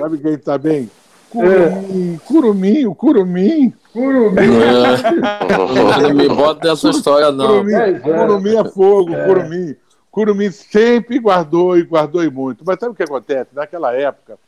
Sabe 0.00 0.18
quem 0.18 0.36
tá 0.36 0.58
bem? 0.58 0.90
Curumim, 1.36 2.20
curumim, 2.26 2.86
o 2.86 2.94
curumim. 2.94 3.74
Curumim. 3.92 4.40
É. 4.40 6.02
Não 6.02 6.14
me 6.14 6.28
bota 6.28 6.68
nessa 6.68 6.90
história, 6.90 7.30
não. 7.30 7.46
Curumim 7.46 7.74
é, 7.74 7.98
curumim 7.98 8.56
é 8.56 8.64
fogo, 8.64 9.14
é. 9.14 9.26
curumim. 9.26 9.76
Curumim 10.10 10.50
sempre 10.50 11.18
guardou 11.18 11.76
e 11.76 11.82
guardou 11.82 12.24
e 12.24 12.30
muito. 12.30 12.64
Mas 12.66 12.78
sabe 12.78 12.92
o 12.92 12.94
que 12.94 13.02
acontece? 13.02 13.50
Naquela 13.52 13.92
época, 13.92 14.38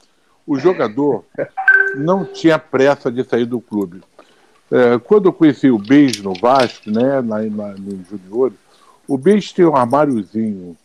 o 0.47 0.59
jogador 0.59 1.25
não 1.95 2.25
tinha 2.25 2.59
pressa 2.59 3.13
de 3.13 3.23
sair 3.23 3.45
do 3.45 3.61
clube. 3.61 4.01
É, 4.71 4.99
quando 4.99 5.27
eu 5.27 5.33
conheci 5.33 5.71
o 5.71 5.79
Beis 5.79 6.23
no 6.23 6.33
Vasco, 6.35 6.91
né, 6.91 7.21
lá, 7.21 7.39
lá 7.55 7.75
no 7.79 8.03
Junior, 8.09 8.53
o 9.07 9.19
Beis 9.19 9.53
tinha 9.53 9.69
um 9.69 9.77
armáriozinho 9.77 10.77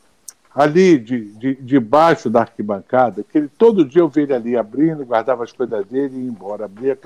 ali 0.55 0.99
de, 0.99 1.25
de, 1.33 1.55
debaixo 1.55 2.29
da 2.29 2.41
arquibancada, 2.41 3.23
que 3.23 3.37
ele, 3.37 3.47
todo 3.47 3.85
dia 3.85 4.01
eu 4.01 4.09
via 4.09 4.23
ele 4.23 4.33
ali 4.33 4.57
abrindo, 4.57 5.05
guardava 5.05 5.43
as 5.43 5.51
coisas 5.51 5.85
dele 5.87 6.15
e 6.15 6.21
ia 6.23 6.29
embora. 6.29 6.65
Abria. 6.65 6.97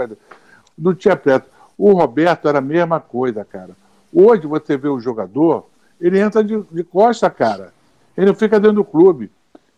Não 0.78 0.94
tinha 0.94 1.16
pressa. 1.16 1.46
O 1.78 1.94
Roberto 1.94 2.48
era 2.48 2.58
a 2.58 2.62
mesma 2.62 3.00
coisa, 3.00 3.46
cara. 3.46 3.72
Hoje 4.14 4.48
você 4.48 4.76
vê 4.76 4.88
o 4.88 5.00
jogador, 5.00 5.68
ele 6.00 6.20
entra 6.20 6.44
de, 6.44 6.62
de 6.72 6.84
costa, 6.84 7.30
cara. 7.30 7.74
Ele 8.16 8.28
não 8.28 8.36
fica 8.36 8.60
dentro 8.60 8.78
do 8.78 8.86
clube. 8.86 9.32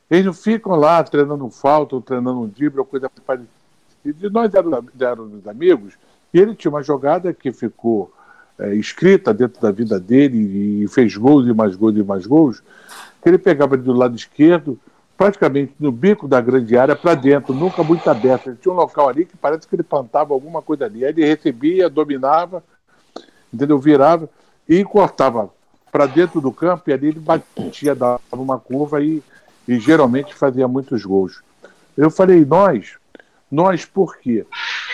Eles 0.09 0.25
não 0.25 0.33
ficam 0.33 0.75
lá 0.75 1.03
treinando 1.03 1.49
falta, 1.49 1.95
ou 1.95 2.01
treinando 2.01 2.41
um 2.41 2.47
drible, 2.47 2.79
ou 2.79 2.85
coisa 2.85 3.09
parecida. 3.25 3.49
E 4.03 4.13
nós 4.29 4.51
éramos 4.53 5.47
amigos, 5.47 5.93
e 6.33 6.39
ele 6.39 6.55
tinha 6.55 6.71
uma 6.71 6.81
jogada 6.81 7.33
que 7.33 7.51
ficou 7.51 8.11
é, 8.59 8.75
escrita 8.75 9.33
dentro 9.33 9.61
da 9.61 9.71
vida 9.71 9.99
dele, 9.99 10.83
e 10.83 10.87
fez 10.87 11.15
gols 11.15 11.47
e 11.47 11.53
mais 11.53 11.75
gols 11.75 11.95
e 11.95 12.03
mais 12.03 12.25
gols, 12.25 12.61
que 13.21 13.29
ele 13.29 13.37
pegava 13.37 13.77
do 13.77 13.93
lado 13.93 14.15
esquerdo, 14.15 14.79
praticamente 15.17 15.73
no 15.79 15.91
bico 15.91 16.27
da 16.27 16.39
grande 16.39 16.77
área 16.77 16.95
para 16.95 17.13
dentro, 17.13 17.53
nunca 17.53 17.83
muito 17.83 18.09
aberto. 18.09 18.47
Ele 18.47 18.57
tinha 18.61 18.73
um 18.73 18.77
local 18.77 19.09
ali 19.09 19.25
que 19.25 19.35
parece 19.35 19.67
que 19.67 19.75
ele 19.75 19.83
plantava 19.83 20.33
alguma 20.33 20.61
coisa 20.61 20.85
ali. 20.85 21.03
Aí 21.03 21.11
ele 21.11 21.25
recebia, 21.25 21.89
dominava, 21.89 22.63
entendeu? 23.53 23.77
Virava 23.79 24.29
e 24.67 24.83
cortava 24.85 25.49
para 25.91 26.05
dentro 26.05 26.39
do 26.39 26.51
campo 26.51 26.89
e 26.89 26.93
ali 26.93 27.07
ele 27.07 27.19
batia, 27.19 27.93
dava 27.93 28.21
uma 28.31 28.57
curva 28.57 29.01
e, 29.03 29.21
e 29.67 29.77
geralmente 29.79 30.33
fazia 30.33 30.67
muitos 30.67 31.03
gols. 31.03 31.41
Eu 31.97 32.09
falei, 32.09 32.45
nós, 32.45 32.93
nós 33.51 33.83
por 33.83 34.17
quê? 34.17 34.45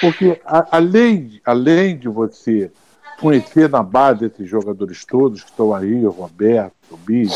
Porque 0.02 0.42
a, 0.44 0.78
além, 0.78 1.40
além 1.46 1.98
de 1.98 2.08
você 2.08 2.72
conhecer 3.20 3.70
na 3.70 3.82
base 3.82 4.26
esses 4.26 4.50
jogadores 4.50 5.06
todos 5.06 5.44
que 5.44 5.50
estão 5.50 5.74
aí, 5.74 6.06
o 6.06 6.10
Roberto, 6.10 6.74
o 6.92 6.98
Bicho, 6.98 7.36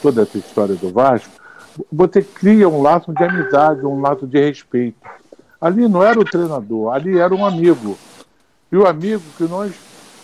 toda 0.00 0.22
essa 0.22 0.38
história 0.38 0.74
do 0.74 0.90
Vasco, 0.90 1.30
você 1.90 2.22
cria 2.22 2.68
um 2.68 2.82
laço 2.82 3.12
de 3.12 3.22
amizade, 3.22 3.86
um 3.86 4.00
laço 4.00 4.26
de 4.26 4.40
respeito. 4.40 4.98
Ali 5.60 5.88
não 5.88 6.02
era 6.02 6.18
o 6.18 6.24
treinador, 6.24 6.92
ali 6.92 7.18
era 7.18 7.34
um 7.34 7.44
amigo. 7.44 7.96
E 8.72 8.76
o 8.76 8.86
amigo 8.86 9.22
que 9.36 9.44
nós, 9.44 9.72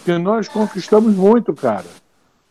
que 0.05 0.17
nós 0.19 0.49
conquistamos 0.49 1.15
muito, 1.15 1.53
cara. 1.55 1.85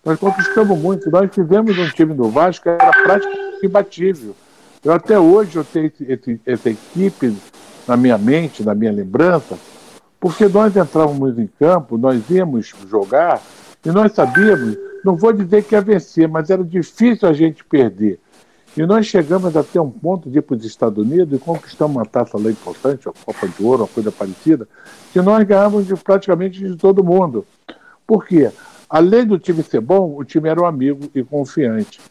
Nós 0.03 0.19
conquistamos 0.19 0.77
muito. 0.77 1.09
Nós 1.09 1.31
tivemos 1.31 1.77
um 1.77 1.89
time 1.89 2.13
do 2.13 2.29
Vasco 2.29 2.63
que 2.63 2.69
era 2.69 2.91
praticamente 2.91 3.65
imbatível. 3.65 4.35
Eu 4.83 4.93
até 4.93 5.17
hoje 5.17 5.55
eu 5.55 5.63
tenho 5.63 5.87
esse, 5.87 6.03
esse, 6.11 6.41
essa 6.45 6.69
equipe 6.69 7.35
na 7.87 7.97
minha 7.97 8.17
mente, 8.17 8.63
na 8.63 8.75
minha 8.75 8.91
lembrança, 8.91 9.57
porque 10.25 10.47
nós 10.47 10.75
entrávamos 10.75 11.37
em 11.37 11.45
campo, 11.45 11.99
nós 11.99 12.27
íamos 12.31 12.73
jogar 12.89 13.39
e 13.85 13.91
nós 13.91 14.11
sabíamos 14.11 14.75
não 15.03 15.15
vou 15.15 15.31
dizer 15.31 15.63
que 15.63 15.75
ia 15.75 15.81
vencer, 15.81 16.27
mas 16.27 16.49
era 16.49 16.63
difícil 16.63 17.29
a 17.29 17.31
gente 17.31 17.63
perder. 17.63 18.19
E 18.75 18.83
nós 18.87 19.05
chegamos 19.05 19.55
até 19.55 19.79
um 19.79 19.91
ponto 19.91 20.27
de 20.27 20.39
ir 20.39 20.41
para 20.41 20.55
os 20.55 20.65
Estados 20.65 21.05
Unidos 21.05 21.37
e 21.37 21.39
conquistamos 21.39 21.95
uma 21.95 22.07
taça 22.07 22.39
lá 22.39 22.49
importante, 22.49 23.07
a 23.07 23.11
Copa 23.23 23.47
de 23.47 23.63
Ouro, 23.63 23.83
uma 23.83 23.87
coisa 23.87 24.11
parecida, 24.11 24.67
que 25.13 25.21
nós 25.21 25.45
ganhávamos 25.45 25.85
de, 25.85 25.93
praticamente 25.95 26.57
de 26.57 26.75
todo 26.75 27.03
mundo. 27.03 27.45
Por 28.07 28.25
quê? 28.25 28.49
Além 28.89 29.27
do 29.27 29.37
time 29.37 29.61
ser 29.61 29.79
bom, 29.79 30.17
o 30.17 30.23
time 30.23 30.49
era 30.49 30.59
um 30.59 30.65
amigo 30.65 31.07
e 31.13 31.23
confiante. 31.23 32.01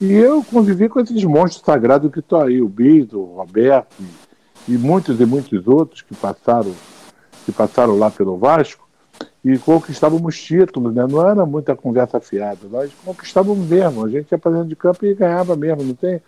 E 0.00 0.12
eu 0.12 0.40
convivi 0.44 0.88
com 0.88 1.00
esses 1.00 1.24
monstros 1.24 1.64
sagrados 1.66 2.12
que 2.12 2.20
estão 2.20 2.42
aí, 2.42 2.62
o 2.62 2.68
Bito, 2.68 3.18
o 3.18 3.34
Roberto 3.34 3.92
e, 4.68 4.74
e 4.74 4.78
muitos 4.78 5.20
e 5.20 5.26
muitos 5.26 5.66
outros 5.66 6.02
que 6.02 6.14
passaram, 6.14 6.72
que 7.46 7.52
passaram 7.52 7.96
lá 7.96 8.10
pelo 8.10 8.36
Vasco 8.36 8.86
e 9.42 9.56
conquistávamos 9.56 10.36
títulos, 10.42 10.92
né? 10.92 11.06
não 11.08 11.26
era 11.26 11.46
muita 11.46 11.76
conversa 11.76 12.20
fiada, 12.20 12.58
nós 12.68 12.90
conquistávamos 13.04 13.66
mesmo, 13.66 14.04
a 14.04 14.10
gente 14.10 14.30
ia 14.30 14.36
para 14.36 14.50
dentro 14.50 14.68
de 14.68 14.76
campo 14.76 15.06
e 15.06 15.14
ganhava 15.14 15.54
mesmo, 15.54 15.84
não 15.84 15.94
tem, 15.94 16.20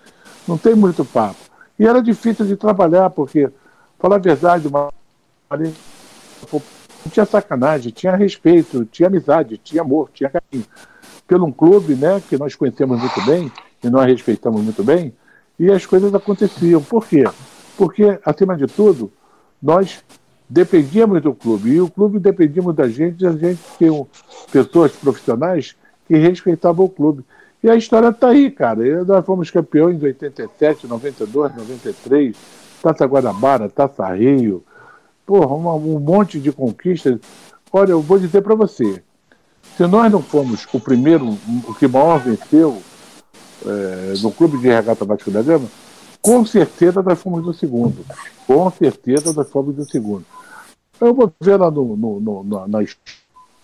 não 0.47 0.57
tem 0.57 0.75
muito 0.77 1.05
papo. 1.05 1.37
E 1.77 1.87
era 1.87 2.01
difícil 2.01 2.47
de 2.47 2.57
trabalhar, 2.57 3.11
porque, 3.11 3.51
falar 3.99 4.17
a 4.17 4.21
verdade, 4.21 4.69
uma, 4.69 4.89
tinha 7.11 7.27
sacanagem, 7.27 7.93
tinha 7.93 8.15
respeito, 8.15 8.85
tinha 8.85 9.09
amizade, 9.09 9.59
tinha 9.59 9.83
amor, 9.83 10.11
tinha 10.15 10.31
carinho. 10.31 10.65
Pelo 11.27 11.47
um 11.47 11.53
clube 11.53 11.95
né, 11.95 12.23
que 12.29 12.39
nós 12.39 12.55
conhecemos 12.55 13.01
muito 13.01 13.25
bem, 13.27 13.53
e 13.83 13.91
nós 13.91 14.07
respeitamos 14.07 14.63
muito 14.63 14.83
bem, 14.85 15.13
e 15.59 15.71
as 15.71 15.85
coisas 15.85 16.15
aconteciam. 16.15 16.83
Por 16.83 17.07
quê? 17.07 17.25
Porque, 17.77 18.19
acima 18.25 18.57
de 18.57 18.67
tudo, 18.67 19.13
nós 19.61 20.03
dependíamos 20.49 21.23
do 21.23 21.35
clube. 21.35 21.71
E 21.71 21.81
o 21.81 21.91
clube 21.91 22.19
dependíamos 22.19 22.75
da 22.75 22.89
gente, 22.89 23.23
e 23.23 23.27
a 23.27 23.33
gente 23.33 23.61
tinha 23.77 24.07
pessoas 24.51 24.93
profissionais 24.93 25.77
que 26.07 26.17
respeitavam 26.17 26.87
o 26.87 26.89
clube. 26.89 27.25
E 27.63 27.69
a 27.69 27.77
história 27.77 28.09
está 28.09 28.29
aí, 28.29 28.51
cara. 28.51 28.87
E 28.87 29.05
nós 29.05 29.25
fomos 29.25 29.51
campeões 29.51 30.01
em 30.01 30.07
87, 30.07 30.87
92, 30.87 31.57
93, 31.57 32.37
Taça 32.83 33.05
Guanabara, 33.05 33.69
Taça 33.69 34.07
Rio, 34.15 34.63
porra, 35.27 35.55
um, 35.55 35.97
um 35.97 35.99
monte 35.99 36.39
de 36.39 36.53
conquistas. 36.53 37.19
Olha, 37.73 37.91
eu 37.91 38.01
vou 38.01 38.19
dizer 38.19 38.43
para 38.43 38.55
você, 38.55 39.03
se 39.77 39.87
nós 39.87 40.11
não 40.11 40.23
fomos 40.23 40.67
o 40.73 40.81
primeiro, 40.81 41.37
o 41.67 41.75
que 41.75 41.87
maior 41.87 42.19
venceu 42.19 42.81
é, 43.67 44.15
no 44.23 44.31
clube 44.31 44.59
de 44.59 44.69
regata 44.69 45.05
Vasco 45.05 45.31
da 45.31 45.43
Gama, 45.43 45.67
com 46.23 46.45
certeza 46.47 47.03
nós 47.03 47.21
fomos 47.21 47.47
o 47.47 47.53
segundo. 47.53 48.05
Com 48.47 48.71
certeza 48.71 49.33
nós 49.33 49.51
fomos 49.51 49.79
o 49.79 49.85
segundo. 49.85 50.25
Eu 51.01 51.15
vou 51.15 51.33
ver 51.41 51.57
lá 51.57 51.71
no, 51.71 51.97
no, 51.97 52.21
no, 52.21 52.69
na 52.69 52.79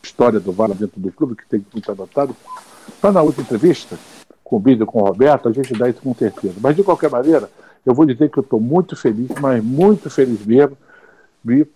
história 0.02 0.38
do 0.38 0.52
VAR 0.52 0.68
dentro 0.74 1.00
do 1.00 1.10
clube, 1.10 1.36
que 1.36 1.46
tem 1.46 1.64
muito 1.72 1.90
anotado, 1.90 2.36
para 3.00 3.12
na 3.12 3.22
outra 3.22 3.42
entrevista, 3.42 3.98
com 4.42 4.56
o 4.56 4.60
Bíblia 4.60 4.86
com 4.86 5.00
o 5.00 5.06
Roberto, 5.06 5.48
a 5.48 5.52
gente 5.52 5.72
dá 5.74 5.88
isso 5.88 6.00
com 6.00 6.14
certeza. 6.14 6.54
Mas, 6.60 6.76
de 6.76 6.82
qualquer 6.82 7.10
maneira, 7.10 7.50
eu 7.84 7.94
vou 7.94 8.06
dizer 8.06 8.30
que 8.30 8.38
eu 8.38 8.42
estou 8.42 8.60
muito 8.60 8.94
feliz, 8.94 9.28
mas 9.40 9.62
muito 9.62 10.08
feliz 10.10 10.44
mesmo, 10.44 10.76
de 11.42 11.66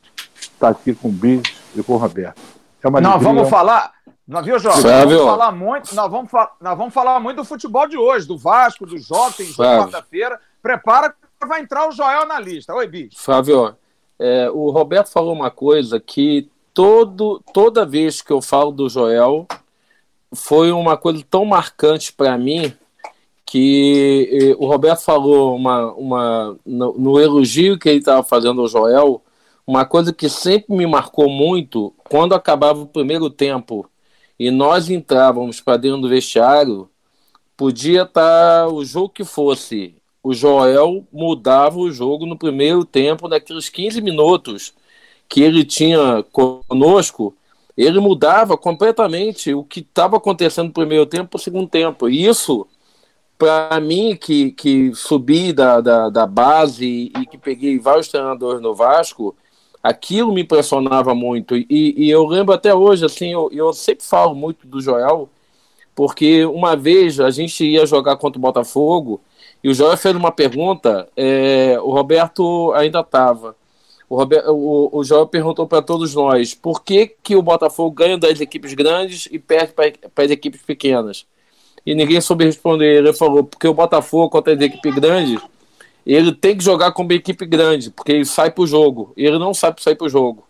estar 0.40 0.68
aqui 0.68 0.94
com 0.94 1.08
o 1.08 1.12
Bíblia 1.12 1.42
e 1.74 1.82
com 1.82 1.94
o 1.94 1.96
Roberto. 1.96 2.40
É 2.82 2.88
uma 2.88 3.00
Nós 3.00 3.22
vamos 3.22 3.48
falar. 3.48 3.92
Não, 4.26 4.42
viu, 4.42 4.58
Jorge? 4.58 4.82
Nós 4.82 5.04
vamos 5.04 5.24
falar 5.24 5.52
muito, 5.52 5.94
nós 5.94 6.10
vamos, 6.10 6.30
nós 6.60 6.78
vamos 6.78 6.94
falar 6.94 7.18
muito 7.18 7.38
do 7.38 7.44
futebol 7.44 7.88
de 7.88 7.96
hoje, 7.96 8.28
do 8.28 8.36
Vasco, 8.36 8.84
do 8.84 8.98
Jovem, 8.98 9.50
quarta-feira. 9.54 10.38
Prepara 10.62 11.14
que 11.40 11.46
vai 11.46 11.62
entrar 11.62 11.88
o 11.88 11.92
Joel 11.92 12.26
na 12.26 12.38
lista. 12.38 12.74
Oi, 12.74 12.86
bicho. 12.86 13.16
Fábio, 13.18 13.74
é, 14.18 14.50
o 14.50 14.70
Roberto 14.70 15.08
falou 15.08 15.32
uma 15.32 15.50
coisa 15.50 16.00
que 16.00 16.48
todo, 16.74 17.42
toda 17.52 17.86
vez 17.86 18.20
que 18.20 18.32
eu 18.32 18.42
falo 18.42 18.72
do 18.72 18.88
Joel 18.88 19.46
foi 20.34 20.72
uma 20.72 20.96
coisa 20.96 21.24
tão 21.28 21.44
marcante 21.44 22.12
para 22.12 22.36
mim 22.36 22.72
que 23.46 24.54
o 24.58 24.66
Roberto 24.66 25.00
falou 25.00 25.56
uma, 25.56 25.92
uma, 25.94 26.58
no, 26.66 26.98
no 26.98 27.20
elogio 27.20 27.78
que 27.78 27.88
ele 27.88 27.98
estava 27.98 28.22
fazendo 28.22 28.60
ao 28.60 28.68
Joel, 28.68 29.22
uma 29.66 29.86
coisa 29.86 30.12
que 30.12 30.28
sempre 30.28 30.76
me 30.76 30.86
marcou 30.86 31.30
muito, 31.30 31.94
quando 32.10 32.34
acabava 32.34 32.80
o 32.80 32.86
primeiro 32.86 33.30
tempo 33.30 33.88
e 34.38 34.50
nós 34.50 34.90
entrávamos 34.90 35.60
para 35.60 35.78
dentro 35.78 36.02
do 36.02 36.08
vestiário, 36.08 36.90
podia 37.56 38.02
estar 38.02 38.66
tá 38.66 38.68
o 38.68 38.84
jogo 38.84 39.08
que 39.08 39.24
fosse, 39.24 39.94
o 40.28 40.34
Joel 40.34 41.06
mudava 41.10 41.78
o 41.78 41.90
jogo 41.90 42.26
no 42.26 42.36
primeiro 42.36 42.84
tempo, 42.84 43.28
naqueles 43.28 43.70
15 43.70 44.02
minutos 44.02 44.74
que 45.26 45.40
ele 45.40 45.64
tinha 45.64 46.22
conosco, 46.30 47.34
ele 47.74 47.98
mudava 47.98 48.54
completamente 48.54 49.54
o 49.54 49.64
que 49.64 49.80
estava 49.80 50.18
acontecendo 50.18 50.66
no 50.66 50.72
primeiro 50.74 51.06
tempo 51.06 51.30
para 51.30 51.38
o 51.38 51.40
segundo 51.40 51.66
tempo. 51.66 52.10
E 52.10 52.26
isso, 52.26 52.66
para 53.38 53.80
mim, 53.80 54.18
que, 54.20 54.50
que 54.52 54.94
subi 54.94 55.50
da, 55.50 55.80
da, 55.80 56.10
da 56.10 56.26
base 56.26 57.10
e 57.18 57.26
que 57.26 57.38
peguei 57.38 57.78
vários 57.78 58.08
treinadores 58.08 58.60
no 58.60 58.74
Vasco, 58.74 59.34
aquilo 59.82 60.30
me 60.30 60.42
impressionava 60.42 61.14
muito. 61.14 61.56
E, 61.56 61.66
e 61.70 62.10
eu 62.10 62.26
lembro 62.26 62.52
até 62.52 62.74
hoje, 62.74 63.02
assim, 63.02 63.32
eu, 63.32 63.48
eu 63.50 63.72
sempre 63.72 64.04
falo 64.04 64.34
muito 64.34 64.66
do 64.66 64.78
Joel, 64.78 65.30
porque 65.94 66.44
uma 66.44 66.76
vez 66.76 67.18
a 67.18 67.30
gente 67.30 67.64
ia 67.64 67.86
jogar 67.86 68.18
contra 68.18 68.38
o 68.38 68.42
Botafogo 68.42 69.22
e 69.62 69.68
o 69.68 69.74
Joel 69.74 69.96
fez 69.96 70.14
uma 70.14 70.30
pergunta, 70.30 71.08
é, 71.16 71.78
o 71.80 71.90
Roberto 71.90 72.72
ainda 72.74 73.00
estava. 73.00 73.56
O, 74.08 74.16
Roberto, 74.16 74.50
o, 74.50 75.00
o 75.00 75.26
perguntou 75.26 75.66
para 75.66 75.82
todos 75.82 76.14
nós 76.14 76.54
por 76.54 76.82
que, 76.82 77.14
que 77.22 77.36
o 77.36 77.42
Botafogo 77.42 77.90
ganha 77.90 78.16
das 78.16 78.40
equipes 78.40 78.72
grandes 78.72 79.28
e 79.30 79.38
perde 79.38 79.72
para 79.72 80.24
as 80.24 80.30
equipes 80.30 80.62
pequenas. 80.62 81.26
E 81.84 81.94
ninguém 81.94 82.20
soube 82.20 82.44
responder. 82.44 82.98
Ele 82.98 83.12
falou, 83.12 83.44
porque 83.44 83.66
o 83.66 83.74
Botafogo 83.74 84.30
contra 84.30 84.54
as 84.54 84.60
equipes 84.60 84.94
grandes, 84.94 85.40
ele 86.06 86.32
tem 86.32 86.56
que 86.56 86.64
jogar 86.64 86.92
como 86.92 87.12
equipe 87.12 87.44
grande, 87.44 87.90
porque 87.90 88.12
ele 88.12 88.24
sai 88.24 88.50
para 88.50 88.62
o 88.62 88.66
jogo. 88.66 89.12
Ele 89.16 89.38
não 89.38 89.52
sabe 89.52 89.82
sair 89.82 89.96
para 89.96 90.06
o 90.06 90.10
jogo. 90.10 90.46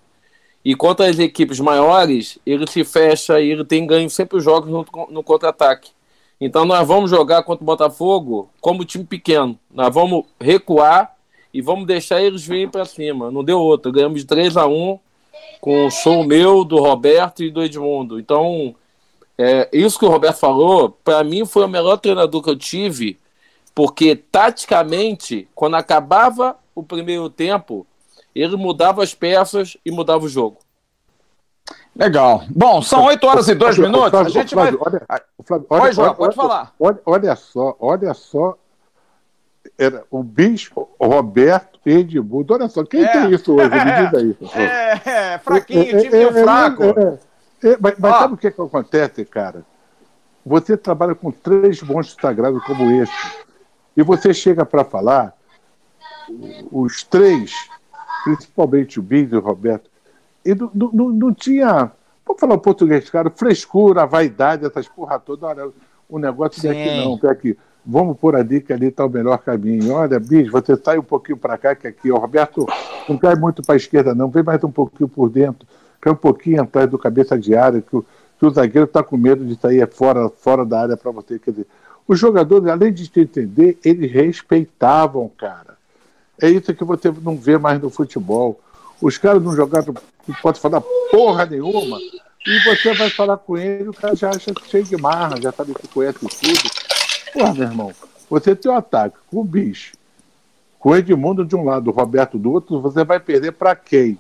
E 0.65 0.75
contra 0.75 1.09
as 1.09 1.19
equipes 1.19 1.59
maiores, 1.61 2.39
ele 2.45 2.67
se 2.67 2.85
fecha 2.85 3.41
e 3.41 3.51
ele 3.51 3.65
tem 3.65 3.87
ganho 3.87 4.11
sempre 4.11 4.37
os 4.37 4.45
jogos 4.45 4.71
no, 4.71 4.85
no 5.11 5.23
contra-ataque. 5.23 5.91
Então 6.41 6.65
nós 6.65 6.87
vamos 6.87 7.11
jogar 7.11 7.43
contra 7.43 7.63
o 7.63 7.67
Botafogo 7.67 8.51
como 8.61 8.85
time 8.85 9.05
pequeno. 9.05 9.59
Nós 9.71 9.93
vamos 9.93 10.25
recuar 10.41 11.17
e 11.53 11.61
vamos 11.61 11.87
deixar 11.87 12.23
eles 12.23 12.47
virem 12.47 12.69
para 12.69 12.85
cima. 12.85 13.31
Não 13.31 13.43
deu 13.43 13.59
outra. 13.59 13.91
Ganhamos 13.91 14.21
de 14.21 14.27
3 14.27 14.57
a 14.57 14.67
1 14.67 14.99
com 15.61 15.87
o 15.87 15.91
show 15.91 16.25
meu, 16.25 16.65
do 16.65 16.79
Roberto 16.79 17.43
e 17.43 17.51
do 17.51 17.63
Edmundo. 17.63 18.19
Então, 18.21 18.75
é, 19.37 19.69
isso 19.73 19.99
que 19.99 20.05
o 20.05 20.11
Roberto 20.11 20.39
falou, 20.39 20.91
para 20.91 21.25
mim 21.25 21.45
foi 21.45 21.65
o 21.65 21.69
melhor 21.69 21.97
treinador 21.97 22.43
que 22.43 22.51
eu 22.51 22.57
tive, 22.57 23.19
porque 23.75 24.15
taticamente, 24.15 25.49
quando 25.55 25.75
acabava 25.75 26.57
o 26.75 26.83
primeiro 26.83 27.29
tempo, 27.29 27.87
ele 28.35 28.57
mudava 28.57 29.03
as 29.03 29.15
peças 29.15 29.77
e 29.85 29.91
mudava 29.91 30.25
o 30.25 30.29
jogo. 30.29 30.59
Legal. 31.99 32.45
Bom, 32.49 32.81
são 32.81 33.03
8 33.07 33.27
horas 33.27 33.49
e 33.49 33.57
2 33.57 33.79
minutos. 33.79 34.11
Flávio, 34.11 34.29
a 34.29 34.31
gente 34.31 34.55
Flávio, 34.55 34.79
vai. 34.79 34.89
Olha, 34.89 35.23
Flávio, 35.45 35.67
olha, 35.69 35.83
Oi, 35.83 35.93
João, 35.93 36.15
pode 36.15 36.37
falar. 36.37 36.73
Olha, 36.79 37.01
olha 37.05 37.37
só, 37.37 37.77
olha 37.81 38.15
só. 38.15 38.57
Era 39.77 40.05
o 40.09 40.23
Bispo, 40.23 40.89
Roberto 41.01 41.81
Edmundo. 41.85 42.55
Olha 42.55 42.69
só, 42.69 42.85
quem 42.85 43.05
é. 43.05 43.09
tem 43.09 43.35
isso 43.35 43.53
hoje? 43.53 43.71
Me 43.71 44.07
diz 44.07 44.15
aí. 44.15 44.37
É, 44.55 45.33
é, 45.33 45.39
fraquinho, 45.39 45.99
é, 45.99 46.03
time 46.03 46.17
é, 46.17 46.33
fraco. 46.45 46.85
É, 46.85 47.19
é, 47.69 47.77
mas, 47.81 47.95
mas 47.99 48.17
sabe 48.17 48.35
o 48.35 48.37
que, 48.37 48.51
que 48.53 48.63
acontece, 48.63 49.25
cara? 49.25 49.65
Você 50.47 50.77
trabalha 50.77 51.17
com 51.17 51.33
três 51.33 51.83
monstros 51.83 52.17
sagrados 52.21 52.63
como 52.65 52.89
esse. 52.93 53.13
E 53.97 54.03
você 54.05 54.33
chega 54.33 54.65
para 54.65 54.85
falar, 54.85 55.35
os 56.71 57.03
três, 57.03 57.53
principalmente 58.23 59.01
o 59.01 59.03
Bis 59.03 59.33
e 59.33 59.37
o 59.37 59.41
Roberto, 59.41 59.91
e 60.45 60.55
não, 60.55 60.71
não, 60.75 61.09
não 61.11 61.35
tinha, 61.35 61.91
vamos 62.27 62.41
falar 62.41 62.55
o 62.55 62.59
português, 62.59 63.09
cara, 63.11 63.31
frescura, 63.31 64.07
vaidade, 64.07 64.65
essas 64.65 64.89
porra 64.89 65.19
toda. 65.19 65.47
Olha, 65.47 65.69
o 66.09 66.19
negócio 66.19 66.61
Sim. 66.61 66.69
daqui 66.69 66.97
não, 66.97 67.31
aqui. 67.31 67.59
Vamos 67.85 68.19
por 68.19 68.37
ali 68.37 68.61
que 68.61 68.73
ali 68.73 68.89
está 68.89 69.05
o 69.05 69.09
melhor 69.09 69.39
caminho. 69.39 69.95
Olha, 69.95 70.21
Bis, 70.21 70.51
você 70.51 70.77
sai 70.77 70.99
um 70.99 71.03
pouquinho 71.03 71.39
para 71.39 71.57
cá 71.57 71.75
que 71.75 71.87
aqui. 71.87 72.13
O 72.13 72.19
Roberto 72.19 72.67
não 73.09 73.17
cai 73.17 73.35
muito 73.35 73.63
para 73.63 73.75
a 73.75 73.77
esquerda, 73.77 74.15
não. 74.15 74.29
Vem 74.29 74.43
mais 74.43 74.63
um 74.63 74.71
pouquinho 74.71 75.09
por 75.09 75.31
dentro. 75.31 75.67
Cai 76.01 76.13
um 76.13 76.17
pouquinho 76.17 76.63
atrás 76.63 76.91
do 76.91 76.99
cabeça 76.99 77.39
de 77.39 77.55
área, 77.55 77.81
que 77.81 77.97
o, 77.97 78.05
que 78.39 78.45
o 78.45 78.51
zagueiro 78.51 78.85
está 78.85 79.03
com 79.03 79.17
medo 79.17 79.45
de 79.45 79.59
sair 79.59 79.89
fora, 79.89 80.29
fora 80.29 80.67
da 80.67 80.83
área 80.83 80.97
para 80.97 81.11
você. 81.11 81.39
Quer 81.39 81.53
dizer, 81.53 81.67
os 82.07 82.19
jogadores, 82.19 82.69
além 82.69 82.93
de 82.93 83.09
te 83.09 83.21
entender, 83.21 83.79
eles 83.85 84.13
respeitavam, 84.13 85.31
cara. 85.37 85.79
É 86.41 86.49
isso 86.49 86.75
que 86.75 86.85
você 86.85 87.13
não 87.23 87.37
vê 87.37 87.59
mais 87.59 87.81
no 87.81 87.91
futebol. 87.91 88.61
Os 89.01 89.17
caras 89.17 89.43
não 89.43 89.55
jogaram, 89.55 89.95
não 90.27 90.35
pode 90.43 90.61
falar 90.61 90.81
porra 91.11 91.47
nenhuma, 91.47 91.99
e 92.47 92.59
você 92.65 92.95
vai 92.95 93.11
falar 93.11 93.37
com 93.37 93.57
ele, 93.57 93.89
o 93.89 93.95
cara 93.95 94.17
já 94.17 94.31
acha 94.31 94.53
cheio 94.69 94.85
de 94.85 94.97
marra, 94.97 95.41
já 95.41 95.53
sabe 95.53 95.75
que 95.75 95.87
conhece 95.89 96.19
tudo. 96.19 96.71
Porra, 97.33 97.55
meu 97.55 97.63
irmão, 97.65 97.93
você 98.29 98.57
tem 98.57 98.71
um 98.71 98.77
ataque 98.77 99.17
com 99.31 99.41
o 99.41 99.45
bicho, 99.45 99.93
com 100.79 100.91
o 100.91 100.97
Edmundo 100.97 101.45
de 101.45 101.55
um 101.55 101.65
lado, 101.65 101.89
o 101.89 101.93
Roberto 101.93 102.39
do 102.39 102.53
outro, 102.53 102.81
você 102.81 103.05
vai 103.05 103.21
perder 103.21 103.53
para 103.53 103.77
quem? 103.77 104.19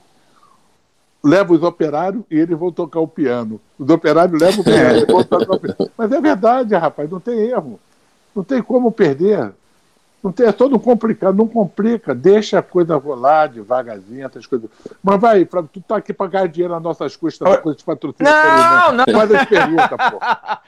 Leva 1.25 1.53
os 1.53 1.62
operários 1.62 2.23
e 2.31 2.38
eles 2.38 2.57
vão 2.57 2.71
tocar 2.71 3.01
o 3.01 3.09
piano. 3.09 3.61
Os 3.77 3.91
operários 3.91 4.41
levam 4.41 4.61
o 4.61 4.64
piano, 4.64 5.07
vão 5.07 5.25
tocar 5.25 5.55
o 5.55 5.61
piano. 5.61 5.91
Mas 5.99 6.12
é 6.12 6.21
verdade, 6.21 6.75
rapaz, 6.77 7.11
não 7.11 7.19
tem 7.19 7.38
erro. 7.41 7.81
Não 8.35 8.45
tem 8.45 8.62
como 8.62 8.93
perder. 8.93 9.53
Não 10.22 10.33
tem, 10.33 10.46
é 10.46 10.52
todo 10.52 10.78
complicado, 10.81 11.37
não 11.37 11.46
complica, 11.46 12.12
deixa 12.12 12.59
a 12.59 12.62
coisa 12.62 12.96
rolar 12.96 13.46
devagarzinho, 13.46 14.26
essas 14.26 14.46
coisas. 14.46 14.68
Mas 15.02 15.20
vai, 15.20 15.44
Flávio, 15.44 15.70
tu 15.72 15.81
tá 15.81 15.96
aqui 15.96 16.12
para 16.12 16.26
ganhar 16.26 16.48
dinheiro 16.48 16.74
nas 16.74 16.83
nossas 16.83 17.14
custas, 17.14 17.48
na 17.48 17.57
coisa 17.59 17.78
de 17.78 17.85
patrocínio. 17.85 18.33
Não, 18.33 18.92
não. 18.92 19.04
Faz 19.04 19.33
as 19.33 19.48
perguntas, 19.48 19.88
pô. 20.11 20.18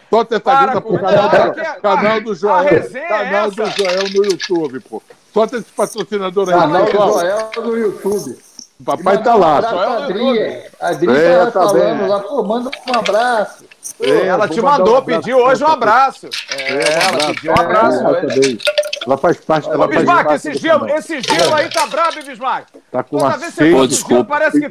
Solta 0.08 0.36
essa 0.36 0.56
pergunta 0.56 0.80
pro 0.80 1.00
canal, 1.00 1.28
do, 1.28 1.82
canal 1.82 2.20
do 2.20 2.34
Joel. 2.34 2.90
Canal 2.90 3.46
é 3.46 3.50
do 3.50 3.66
Joel 3.66 4.04
no 4.14 4.24
YouTube, 4.24 4.80
pô. 4.80 5.02
Solta 5.32 5.56
esse 5.56 5.72
patrocinador 5.72 6.48
aí. 6.48 6.54
Canal 6.58 6.84
do 6.84 6.92
Joel 6.92 7.50
no 7.56 7.76
YouTube. 7.76 8.49
O 8.80 8.84
papai 8.84 9.22
tá 9.22 9.34
lá. 9.34 9.58
A 9.58 10.04
Adri, 10.04 10.62
a 10.80 10.88
Adri 10.88 11.16
é, 11.16 11.36
tá, 11.36 11.46
tá 11.46 11.50
falando 11.50 11.98
bem. 11.98 12.08
lá, 12.08 12.20
pô, 12.20 12.42
manda 12.42 12.70
um 12.88 12.98
abraço. 12.98 13.64
É, 14.00 14.26
ela 14.26 14.48
te 14.48 14.62
mandou, 14.62 14.98
um 14.98 15.02
pediu 15.02 15.36
hoje 15.36 15.62
um 15.62 15.68
abraço. 15.68 16.28
É, 16.56 16.62
é 16.62 16.92
ela 17.04 17.34
pediu 17.34 17.52
um 17.52 17.60
abraço. 17.60 18.02
É, 18.06 19.04
ela 19.06 19.18
faz 19.18 19.36
parte. 19.38 19.68
Ô, 19.68 19.86
Bismarck, 19.86 20.30
esse 20.30 20.54
gelo, 20.54 20.88
esse 20.88 21.20
gelo 21.20 21.54
aí 21.54 21.68
tá 21.68 21.86
brabo, 21.86 22.22
Bismarck? 22.24 22.68
Tá 22.90 23.02
com 23.02 23.18
Toda 23.18 23.36
vez 23.36 23.54
que 23.54 23.70
você 23.70 24.08
gelo, 24.08 24.24
parece 24.24 24.60
que 24.60 24.70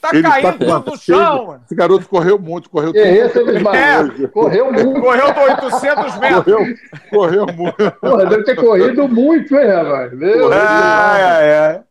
tá 0.00 0.10
ele 0.12 0.22
caindo 0.22 0.66
tá 0.66 0.90
no 0.90 0.96
chão. 0.96 1.60
Esse 1.64 1.74
garoto 1.74 2.08
correu 2.08 2.38
muito, 2.38 2.70
correu 2.70 2.92
tudo. 2.92 3.04
É, 3.04 4.28
correu 4.28 4.72
muito. 4.72 5.00
Correu 5.00 5.26
800 5.26 6.16
metros. 6.18 6.44
Correu, 6.44 6.76
correu 7.10 7.46
muito. 7.46 7.90
Porra, 8.00 8.26
deve 8.26 8.44
ter 8.44 8.54
corrido 8.54 9.08
muito, 9.08 9.56
hein, 9.56 9.66
rapaz? 9.66 10.12
Meu 10.12 10.52
ai, 10.52 11.22
ai, 11.22 11.54
ai. 11.54 11.87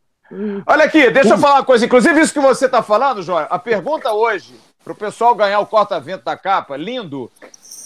Olha 0.66 0.86
aqui, 0.86 1.10
deixa 1.10 1.34
eu 1.34 1.38
falar 1.38 1.56
uma 1.56 1.66
coisa. 1.66 1.86
Inclusive, 1.86 2.20
isso 2.20 2.34
que 2.34 2.40
você 2.40 2.66
está 2.66 2.82
falando, 2.84 3.22
Joia, 3.22 3.48
a 3.50 3.60
pergunta 3.60 4.12
hoje, 4.12 4.56
para 4.84 4.94
o 4.94 4.96
pessoal 4.96 5.36
ganhar 5.36 5.60
o 5.60 5.66
corta-vento 5.66 6.24
da 6.24 6.36
capa, 6.36 6.76
lindo, 6.76 7.32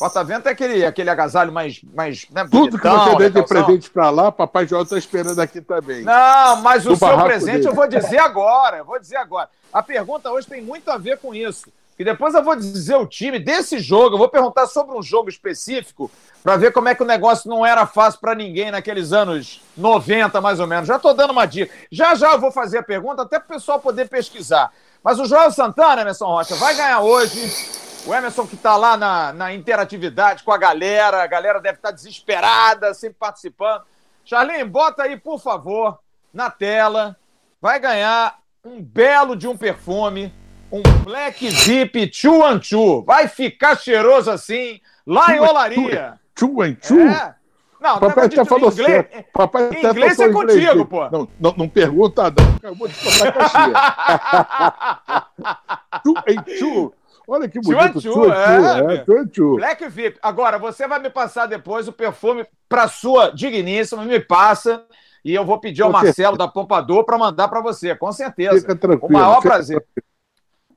Corta-vento 0.01 0.47
é 0.47 0.51
aquele, 0.51 0.84
aquele 0.84 1.12
agasalho 1.12 1.51
mais. 1.51 1.80
mais 1.93 2.27
né, 2.32 2.47
Tudo 2.49 2.80
que 2.80 2.88
você 2.88 3.15
deu 3.17 3.30
de 3.30 3.47
presente 3.47 3.88
para 3.88 4.10
lá, 4.10 4.32
Papai 4.32 4.65
Joel 4.65 4.82
está 4.82 4.97
esperando 4.97 5.39
aqui 5.39 5.62
também. 5.62 6.01
Não, 6.01 6.56
mas 6.63 6.88
o 6.88 6.95
seu 6.95 7.23
presente 7.23 7.58
dele. 7.58 7.67
eu 7.67 7.75
vou 7.75 7.88
dizer 7.88 8.17
agora. 8.17 8.77
Eu 8.77 8.86
vou 8.86 8.99
dizer 8.99 9.17
agora. 9.17 9.47
A 9.71 9.84
pergunta 9.84 10.32
hoje 10.32 10.47
tem 10.47 10.60
muito 10.60 10.89
a 10.89 10.97
ver 10.97 11.19
com 11.19 11.36
isso. 11.36 11.71
E 11.99 12.04
depois 12.04 12.34
eu 12.34 12.43
vou 12.43 12.56
dizer 12.56 12.95
o 12.95 13.06
time 13.06 13.38
desse 13.38 13.80
jogo. 13.80 14.15
Eu 14.15 14.19
vou 14.19 14.30
perguntar 14.30 14.65
sobre 14.67 14.97
um 14.97 15.04
jogo 15.04 15.30
específico 15.30 16.10
para 16.41 16.58
ver 16.58 16.71
como 16.71 16.89
é 16.89 16.95
que 16.95 17.04
o 17.04 17.06
negócio 17.06 17.49
não 17.49 17.65
era 17.65 17.86
fácil 17.86 18.19
para 18.19 18.34
ninguém 18.34 18.71
naqueles 18.71 19.13
anos 19.13 19.62
90, 19.77 20.41
mais 20.41 20.60
ou 20.60 20.67
menos. 20.67 20.88
Já 20.88 20.95
estou 20.95 21.13
dando 21.13 21.32
uma 21.32 21.45
dica. 21.45 21.71
Já 21.91 22.15
já 22.15 22.32
eu 22.32 22.39
vou 22.39 22.51
fazer 22.51 22.80
a 22.80 22.84
pergunta, 22.84 23.21
até 23.21 23.39
para 23.39 23.45
o 23.45 23.60
pessoal 23.60 23.80
poder 23.80 24.10
pesquisar. 24.10 24.71
Mas 25.04 25.19
o 25.19 25.25
Joel 25.25 25.51
Santana, 25.51 26.01
Emerson 26.01 26.25
Rocha, 26.25 26.56
vai 26.56 26.75
ganhar 26.75 27.01
hoje 27.01 27.51
o 28.06 28.13
Emerson 28.13 28.47
que 28.47 28.56
está 28.56 28.75
lá 28.75 28.97
na, 28.97 29.34
na 29.34 29.54
interatividade 29.54 30.43
com 30.43 30.51
a 30.51 30.58
galera, 30.58 31.23
a 31.23 31.27
galera 31.27 31.60
deve 31.60 31.77
estar 31.77 31.89
tá 31.89 31.95
desesperada, 31.95 32.93
sempre 32.93 33.17
participando. 33.19 33.84
Charlene, 34.25 34.63
bota 34.63 35.04
aí, 35.04 35.17
por 35.17 35.39
favor, 35.39 35.99
na 36.34 36.49
tela. 36.49 37.15
Vai 37.62 37.80
ganhar 37.80 38.39
um 38.63 38.82
belo 38.82 39.36
de 39.36 39.47
um 39.47 39.56
perfume, 39.56 40.34
um 40.71 40.81
Black 41.03 41.49
Zip 41.51 42.10
Chuan 42.13 42.62
Chu. 42.62 43.03
Vai 43.03 43.27
ficar 43.27 43.77
cheiroso 43.77 44.31
assim, 44.31 44.79
lá 45.05 45.36
em 45.36 45.39
Olaria. 45.39 46.19
Chuan 46.38 46.77
Chu? 46.81 46.99
É. 46.99 47.36
Não, 47.79 47.99
papai 47.99 48.29
já 48.31 48.45
falou 48.45 48.71
inglês, 48.71 48.88
certo. 48.88 49.25
Papai 49.34 49.69
em 49.69 49.86
inglês 49.86 50.19
é 50.19 50.29
contigo, 50.29 50.60
inglês. 50.60 50.88
pô. 50.88 51.10
Não, 51.10 51.27
não, 51.39 51.53
não 51.57 51.67
pergunta, 51.67 52.23
não. 52.23 52.55
Acabou 52.55 52.88
de 52.88 52.93
botar 53.03 53.27
a 53.27 53.31
caixinha. 53.31 53.73
Chuan 56.45 56.45
Chu. 56.57 56.93
Olha 57.27 57.47
que 57.47 57.60
bonito. 57.60 57.99
Chuanchu, 58.01 58.31
é, 58.31 58.95
é 58.95 59.05
Chuanchu. 59.05 59.55
Black 59.55 59.88
VIP. 59.88 60.19
Agora, 60.21 60.60
você 60.60 60.88
vai 60.88 60.99
me 60.99 61.10
passar 61.10 61.47
depois 61.47 61.88
o 61.88 61.91
perfume 61.91 62.45
para 62.69 62.88
sua 62.88 63.31
digníssima, 63.31 64.05
me 64.05 64.19
passa. 64.19 64.86
E 65.25 65.34
eu 65.34 65.45
vou 65.45 65.60
pedir 65.60 65.81
ao 65.81 65.91
Marcelo 65.91 66.38
da 66.38 66.47
Pompador 66.47 67.03
para 67.03 67.17
mandar 67.17 67.47
para 67.47 67.62
você, 67.62 67.95
com 67.95 68.12
certeza. 68.12 68.60
Fica 68.60 68.75
tranquilo. 68.75 69.10
O 69.10 69.13
maior 69.13 69.41
prazer. 69.41 69.77
Tranquilo. 69.77 70.11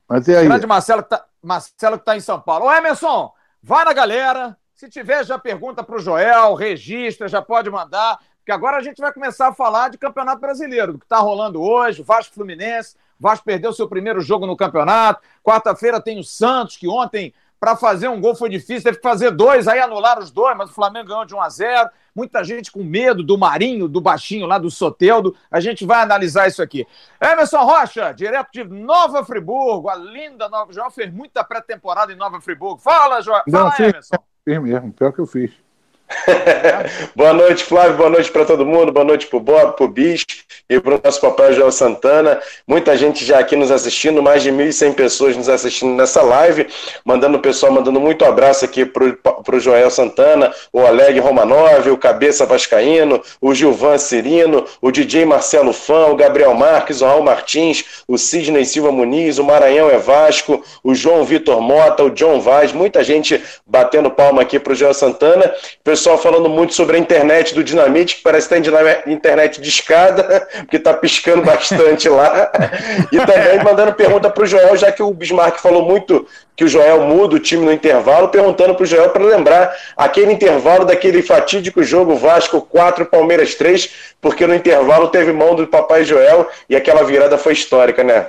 Mas 0.07 0.27
e 0.27 0.35
aí? 0.35 0.47
Grande 0.47 0.67
Marcelo 0.67 1.01
que 1.01 1.13
está 1.13 1.25
Marcelo 1.41 1.99
que 1.99 2.05
tá 2.05 2.17
em 2.17 2.21
São 2.21 2.39
Paulo. 2.39 2.65
Ô, 2.65 2.73
Emerson, 2.73 3.31
vai 3.61 3.85
na 3.85 3.93
galera. 3.93 4.57
Se 4.73 4.89
tiver 4.89 5.23
já 5.25 5.37
pergunta 5.37 5.83
para 5.83 5.95
o 5.95 5.99
Joel, 5.99 6.53
registra, 6.53 7.27
já 7.27 7.41
pode 7.41 7.69
mandar. 7.69 8.19
Porque 8.39 8.51
agora 8.51 8.77
a 8.77 8.81
gente 8.81 9.01
vai 9.01 9.11
começar 9.11 9.47
a 9.47 9.53
falar 9.53 9.89
de 9.89 9.97
Campeonato 9.97 10.39
Brasileiro, 10.39 10.93
do 10.93 10.99
que 10.99 11.05
está 11.05 11.17
rolando 11.17 11.61
hoje, 11.61 12.03
Vasco 12.03 12.33
Fluminense. 12.33 12.95
Vasco 13.19 13.45
perdeu 13.45 13.73
seu 13.73 13.87
primeiro 13.87 14.21
jogo 14.21 14.45
no 14.45 14.57
campeonato. 14.57 15.21
Quarta-feira 15.43 16.01
tem 16.01 16.19
o 16.19 16.23
Santos, 16.23 16.77
que 16.77 16.87
ontem, 16.87 17.33
para 17.59 17.75
fazer 17.75 18.07
um 18.07 18.19
gol 18.19 18.35
foi 18.35 18.49
difícil, 18.49 18.83
teve 18.83 18.97
que 18.97 19.03
fazer 19.03 19.31
dois, 19.31 19.67
aí 19.67 19.79
anularam 19.79 20.21
os 20.21 20.31
dois, 20.31 20.55
mas 20.57 20.69
o 20.69 20.73
Flamengo 20.73 21.07
ganhou 21.07 21.25
de 21.25 21.33
1 21.35 21.41
a 21.41 21.49
0 21.49 21.89
Muita 22.15 22.45
gente 22.45 22.71
com 22.71 22.81
medo 22.81 23.21
do 23.21 23.37
Marinho, 23.37 23.89
do 23.89 23.99
baixinho 23.99 24.45
lá 24.45 24.57
do 24.57 24.71
Soteldo. 24.71 25.35
A 25.51 25.59
gente 25.59 25.85
vai 25.85 26.01
analisar 26.01 26.47
isso 26.47 26.63
aqui. 26.63 26.87
Emerson 27.21 27.61
Rocha, 27.65 28.13
direto 28.13 28.51
de 28.53 28.63
Nova 28.63 29.25
Friburgo, 29.25 29.89
a 29.89 29.95
linda 29.95 30.47
Nova. 30.47 30.71
João 30.71 30.89
fez 30.89 31.11
muita 31.11 31.43
pré-temporada 31.43 32.13
em 32.13 32.15
Nova 32.15 32.39
Friburgo. 32.39 32.77
Fala, 32.77 33.21
João. 33.21 33.41
Fala, 33.51 33.75
Não, 33.77 33.85
Emerson. 33.85 34.15
Fiz 34.45 34.61
mesmo, 34.61 34.93
pior 34.93 35.11
que 35.11 35.19
eu 35.19 35.27
fiz. 35.27 35.64
boa 37.15 37.33
noite, 37.33 37.63
Flávio. 37.63 37.97
Boa 37.97 38.09
noite 38.09 38.31
para 38.31 38.45
todo 38.45 38.65
mundo. 38.65 38.91
Boa 38.91 39.03
noite 39.03 39.25
para 39.25 39.37
o 39.37 39.39
Bob, 39.39 39.75
para 39.75 39.85
o 39.85 39.87
Bis 39.87 40.23
e 40.69 40.79
para 40.79 40.95
o 40.95 41.01
nosso 41.03 41.19
papai 41.19 41.53
João 41.53 41.71
Santana. 41.71 42.39
Muita 42.67 42.95
gente 42.95 43.25
já 43.25 43.39
aqui 43.39 43.55
nos 43.55 43.71
assistindo, 43.71 44.21
mais 44.21 44.43
de 44.43 44.51
1.100 44.51 44.93
pessoas 44.93 45.35
nos 45.35 45.49
assistindo 45.49 45.95
nessa 45.95 46.21
live. 46.21 46.67
Mandando 47.03 47.37
o 47.37 47.41
pessoal, 47.41 47.71
mandando 47.71 47.99
muito 47.99 48.23
abraço 48.23 48.65
aqui 48.65 48.85
para 48.85 49.55
o 49.55 49.59
Joel 49.59 49.89
Santana, 49.89 50.53
o 50.71 50.81
Oleg 50.81 51.19
Romanov, 51.19 51.89
o 51.89 51.97
Cabeça 51.97 52.45
Vascaíno, 52.45 53.21
o 53.41 53.53
Gilvan 53.53 53.97
Cirino, 53.97 54.65
o 54.81 54.91
DJ 54.91 55.25
Marcelo 55.25 55.73
Fã, 55.73 56.07
o 56.07 56.15
Gabriel 56.15 56.53
Marques, 56.53 57.01
o 57.01 57.05
Raul 57.05 57.23
Martins, 57.23 58.03
o 58.07 58.17
Sidney 58.17 58.65
Silva 58.65 58.91
Muniz, 58.91 59.39
o 59.39 59.43
Maranhão 59.43 59.89
é 59.89 59.97
Vasco, 59.97 60.63
o 60.83 60.93
João 60.93 61.23
Vitor 61.23 61.61
Mota, 61.61 62.03
o 62.03 62.11
John 62.11 62.39
Vaz. 62.39 62.71
Muita 62.71 63.03
gente 63.03 63.41
batendo 63.65 64.11
palma 64.11 64.43
aqui 64.43 64.59
para 64.59 64.73
o 64.73 64.75
Joel 64.75 64.93
Santana 64.93 65.51
pessoal 65.83 65.94
falando 66.17 66.49
muito 66.49 66.73
sobre 66.73 66.97
a 66.97 66.99
internet 66.99 67.53
do 67.53 67.63
Dinamite, 67.63 68.17
que 68.17 68.21
parece 68.21 68.47
que 68.47 68.61
tem 68.61 69.13
internet 69.13 69.61
de 69.61 69.69
escada, 69.69 70.47
porque 70.59 70.77
está 70.77 70.93
piscando 70.93 71.43
bastante 71.43 72.09
lá. 72.09 72.51
E 73.11 73.17
também 73.17 73.63
mandando 73.63 73.93
pergunta 73.93 74.29
para 74.29 74.43
o 74.43 74.47
Joel, 74.47 74.75
já 74.75 74.91
que 74.91 75.01
o 75.01 75.13
Bismarck 75.13 75.59
falou 75.59 75.83
muito 75.83 76.27
que 76.55 76.63
o 76.63 76.67
Joel 76.67 77.01
muda 77.01 77.35
o 77.35 77.39
time 77.39 77.65
no 77.65 77.71
intervalo, 77.71 78.29
perguntando 78.29 78.73
para 78.75 78.83
o 78.83 78.85
Joel 78.85 79.09
para 79.09 79.23
lembrar 79.23 79.75
aquele 79.95 80.31
intervalo 80.31 80.85
daquele 80.85 81.21
fatídico 81.21 81.83
jogo 81.83 82.15
Vasco 82.15 82.61
4, 82.61 83.05
Palmeiras 83.05 83.55
3, 83.55 83.91
porque 84.21 84.47
no 84.47 84.55
intervalo 84.55 85.09
teve 85.09 85.31
mão 85.31 85.55
do 85.55 85.67
papai 85.67 86.03
Joel 86.03 86.47
e 86.69 86.75
aquela 86.75 87.03
virada 87.03 87.37
foi 87.37 87.53
histórica, 87.53 88.03
né? 88.03 88.27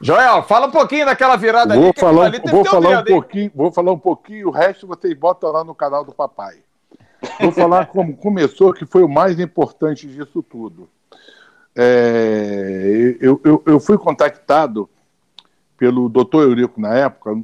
Joel, 0.00 0.42
fala 0.44 0.68
um 0.68 0.70
pouquinho 0.70 1.06
daquela 1.06 1.36
virada 1.36 1.74
vou 1.74 1.84
ali. 1.84 1.92
Falar, 1.98 2.26
ali 2.26 2.40
vou 2.48 2.64
falar 2.64 3.00
um 3.00 3.04
pouquinho, 3.04 3.52
vou 3.54 3.72
falar 3.72 3.92
um 3.92 3.98
pouquinho, 3.98 4.48
o 4.48 4.52
resto 4.52 4.86
vocês 4.86 5.12
botam 5.14 5.50
lá 5.50 5.64
no 5.64 5.74
canal 5.74 6.04
do 6.04 6.12
papai. 6.12 6.58
Vou 7.40 7.50
falar 7.50 7.86
como 7.90 8.16
começou, 8.16 8.72
que 8.72 8.86
foi 8.86 9.02
o 9.02 9.08
mais 9.08 9.40
importante 9.40 10.06
disso 10.06 10.42
tudo. 10.42 10.88
É, 11.74 13.16
eu, 13.20 13.40
eu, 13.44 13.62
eu, 13.66 13.80
fui 13.80 13.98
contactado 13.98 14.88
pelo 15.76 16.08
doutor 16.08 16.42
Eurico 16.42 16.80
na 16.80 16.94
época, 16.94 17.40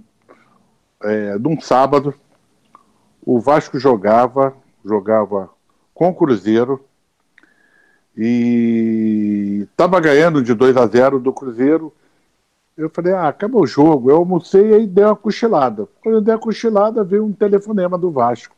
é, 1.02 1.38
de 1.38 1.48
um 1.48 1.60
sábado. 1.60 2.14
O 3.24 3.40
Vasco 3.40 3.78
jogava, 3.78 4.54
jogava 4.84 5.50
com 5.92 6.08
o 6.08 6.14
Cruzeiro 6.14 6.84
e 8.16 9.66
estava 9.70 9.98
ganhando 10.00 10.42
de 10.42 10.52
2 10.54 10.76
a 10.76 10.86
0 10.86 11.18
do 11.18 11.32
Cruzeiro 11.32 11.92
eu 12.76 12.90
falei, 12.90 13.12
ah, 13.12 13.28
acabou 13.28 13.62
o 13.62 13.66
jogo. 13.66 14.10
Eu 14.10 14.16
almocei 14.16 14.82
e 14.82 14.87
dei 14.87 15.04
uma 15.04 15.16
cochilada. 15.16 15.87
Quando 16.02 16.16
eu 16.16 16.20
dei 16.20 16.34
a 16.34 16.38
cochilada, 16.38 17.04
veio 17.04 17.24
um 17.24 17.32
telefonema 17.32 17.96
do 17.96 18.10
Vasco. 18.10 18.54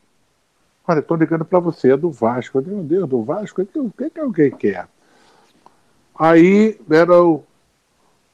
Olha, 0.89 1.01
estou 1.01 1.17
ligando 1.17 1.45
para 1.45 1.59
você, 1.59 1.93
é 1.93 1.97
do 1.97 2.11
Vasco. 2.11 2.59
Eu 2.59 2.63
falei, 2.63 2.79
meu 2.79 2.87
Deus, 2.87 3.09
do 3.09 3.23
Vasco? 3.23 3.63
O 3.63 3.91
que, 3.91 4.11
que 4.11 4.21
alguém 4.21 4.51
quer? 4.51 4.89
Aí 6.19 6.79
era 6.89 7.23
o, 7.23 7.45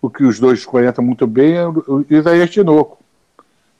o 0.00 0.08
que 0.08 0.22
os 0.24 0.38
dois 0.38 0.64
conhecem 0.64 1.04
muito 1.04 1.26
bem, 1.26 1.56
o 1.66 2.04
Isaías 2.08 2.50
Tinoco. 2.50 2.98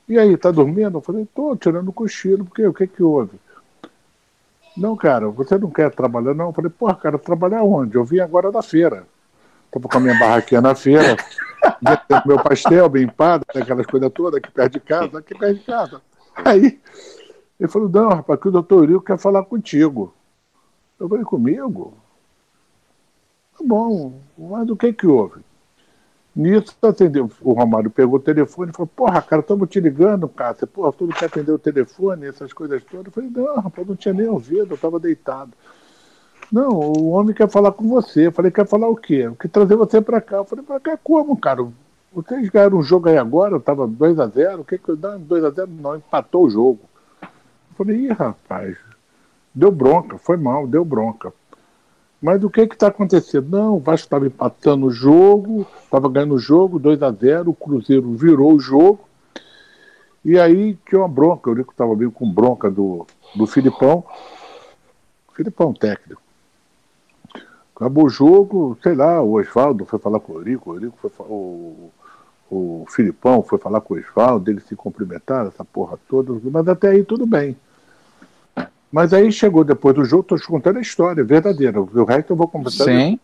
E 0.08 0.18
aí, 0.18 0.36
tá 0.36 0.50
dormindo? 0.50 0.98
Eu 0.98 1.02
falei, 1.02 1.26
tô 1.32 1.54
tirando 1.56 1.88
o 1.88 1.92
cochilo, 1.92 2.44
porque 2.44 2.66
o 2.66 2.74
que 2.74 2.86
que 2.86 3.02
houve? 3.02 3.38
Não, 4.76 4.96
cara, 4.96 5.28
você 5.28 5.56
não 5.56 5.70
quer 5.70 5.90
trabalhar, 5.94 6.34
não? 6.34 6.46
Eu 6.46 6.52
falei, 6.52 6.70
porra, 6.70 6.94
cara, 6.96 7.18
trabalhar 7.18 7.62
onde? 7.62 7.94
Eu 7.94 8.04
vim 8.04 8.18
agora 8.18 8.50
da 8.50 8.62
feira. 8.62 9.06
Tava 9.72 9.88
com 9.88 9.96
a 9.96 10.00
minha 10.00 10.18
barraquinha 10.18 10.60
na 10.60 10.74
feira, 10.74 11.16
meu 12.26 12.36
pastel 12.42 12.88
bem 12.90 13.04
empada, 13.04 13.42
aquelas 13.56 13.86
coisas 13.86 14.12
todas, 14.12 14.38
aqui 14.38 14.50
perto 14.50 14.74
de 14.74 14.80
casa, 14.80 15.18
aqui 15.18 15.34
perto 15.34 15.58
de 15.58 15.64
casa. 15.64 16.02
Aí 16.44 16.78
ele 17.58 17.68
falou, 17.70 17.88
não, 17.88 18.10
rapaz, 18.10 18.38
que 18.38 18.48
o 18.48 18.50
doutor 18.50 18.86
Rio 18.86 19.00
quer 19.00 19.18
falar 19.18 19.44
contigo. 19.44 20.12
Eu 21.00 21.08
falei, 21.08 21.24
comigo? 21.24 21.94
Tá 23.56 23.64
bom, 23.64 24.20
mas 24.36 24.66
do 24.66 24.76
que 24.76 24.92
que 24.92 25.06
houve? 25.06 25.40
Nisso, 26.34 26.74
atendeu, 26.82 27.30
o 27.40 27.52
Romário 27.52 27.90
pegou 27.90 28.18
o 28.18 28.22
telefone 28.22 28.70
e 28.70 28.74
falou, 28.74 28.86
porra, 28.86 29.22
cara, 29.22 29.40
estamos 29.40 29.68
te 29.68 29.80
ligando. 29.80 30.30
Você, 30.34 30.66
porra, 30.66 30.92
tudo 30.92 31.14
quer 31.14 31.26
atender 31.26 31.52
o 31.52 31.58
telefone, 31.58 32.26
essas 32.26 32.52
coisas 32.52 32.82
todas. 32.84 33.06
Eu 33.06 33.12
falei, 33.12 33.30
não, 33.30 33.56
rapaz, 33.56 33.86
não 33.86 33.96
tinha 33.96 34.12
nem 34.12 34.28
ouvido, 34.28 34.72
eu 34.72 34.74
estava 34.74 35.00
deitado. 35.00 35.52
Não, 36.52 36.68
o 36.68 37.08
homem 37.12 37.34
quer 37.34 37.48
falar 37.48 37.72
com 37.72 37.88
você. 37.88 38.26
Eu 38.26 38.32
falei, 38.32 38.50
quer 38.50 38.66
falar 38.66 38.86
o 38.88 38.96
quê? 38.96 39.22
Eu 39.24 39.34
quer 39.34 39.48
trazer 39.48 39.74
você 39.74 40.02
para 40.02 40.20
cá. 40.20 40.36
Eu 40.36 40.44
falei, 40.44 40.62
para 40.62 40.78
cá 40.78 40.98
como, 41.02 41.34
cara? 41.34 41.66
Vocês 42.12 42.46
ganharam 42.50 42.76
um 42.76 42.82
jogo 42.82 43.08
aí 43.08 43.16
agora, 43.16 43.56
estava 43.56 43.88
2x0, 43.88 44.60
o 44.60 44.64
que 44.64 44.76
que 44.76 44.90
eu 44.90 44.96
dou? 44.96 45.18
2x0? 45.18 45.66
Não, 45.66 45.96
empatou 45.96 46.44
o 46.44 46.50
jogo. 46.50 46.80
Eu 47.22 47.28
falei, 47.74 47.96
ih, 47.96 48.08
rapaz, 48.08 48.76
deu 49.54 49.72
bronca, 49.72 50.18
foi 50.18 50.36
mal, 50.36 50.66
deu 50.66 50.84
bronca. 50.84 51.32
Mas 52.20 52.44
o 52.44 52.50
que 52.50 52.66
que 52.66 52.74
está 52.74 52.88
acontecendo? 52.88 53.48
Não, 53.48 53.76
o 53.76 53.80
Vasco 53.80 54.04
estava 54.04 54.26
empatando 54.26 54.86
o 54.86 54.90
jogo, 54.90 55.66
estava 55.82 56.06
ganhando 56.10 56.34
o 56.34 56.38
jogo, 56.38 56.78
2 56.78 57.02
a 57.02 57.10
0 57.10 57.50
o 57.50 57.54
Cruzeiro 57.54 58.12
virou 58.12 58.52
o 58.52 58.60
jogo, 58.60 59.08
e 60.22 60.38
aí 60.38 60.78
tinha 60.86 61.00
uma 61.00 61.08
bronca, 61.08 61.50
o 61.50 61.54
Nico 61.54 61.72
estava 61.72 61.96
meio 61.96 62.12
com 62.12 62.30
bronca 62.30 62.70
do, 62.70 63.06
do 63.34 63.46
Filipão, 63.46 64.04
Filipão 65.34 65.72
técnico. 65.72 66.21
Acabou 67.74 68.04
o 68.04 68.10
jogo, 68.10 68.76
sei 68.82 68.94
lá, 68.94 69.22
o 69.22 69.32
Oswaldo 69.32 69.84
foi 69.84 69.98
falar 69.98 70.20
com 70.20 70.34
o 70.34 70.36
Eurico, 70.36 70.70
o 70.70 70.74
Eurico 70.74 70.96
foi 70.98 71.26
o, 71.26 71.90
o 72.50 72.84
Filipão 72.88 73.42
foi 73.42 73.58
falar 73.58 73.80
com 73.80 73.94
o 73.94 73.98
Oswaldo, 73.98 74.50
eles 74.50 74.64
se 74.64 74.76
cumprimentaram, 74.76 75.48
essa 75.48 75.64
porra 75.64 75.98
toda, 76.08 76.38
mas 76.50 76.68
até 76.68 76.90
aí 76.90 77.02
tudo 77.02 77.26
bem. 77.26 77.56
Mas 78.90 79.14
aí 79.14 79.32
chegou 79.32 79.64
depois 79.64 79.94
do 79.94 80.04
jogo, 80.04 80.22
estou 80.22 80.38
te 80.38 80.46
contando 80.46 80.76
a 80.76 80.82
história 80.82 81.24
verdadeira, 81.24 81.80
o 81.80 82.04
resto 82.04 82.32
eu 82.32 82.36
vou 82.36 82.46
completar. 82.46 82.86
Sim. 82.86 83.18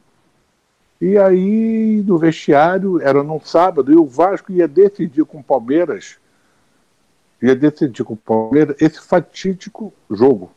E 1.00 1.16
aí, 1.16 2.02
no 2.04 2.18
vestiário, 2.18 3.00
era 3.00 3.22
num 3.22 3.38
sábado, 3.38 3.92
e 3.92 3.96
o 3.96 4.06
Vasco 4.06 4.50
ia 4.50 4.66
decidir 4.66 5.24
com 5.24 5.38
o 5.38 5.44
Palmeiras, 5.44 6.16
ia 7.40 7.54
decidir 7.54 8.02
com 8.02 8.14
o 8.14 8.16
Palmeiras 8.16 8.74
esse 8.80 8.98
fatídico 8.98 9.92
jogo. 10.10 10.50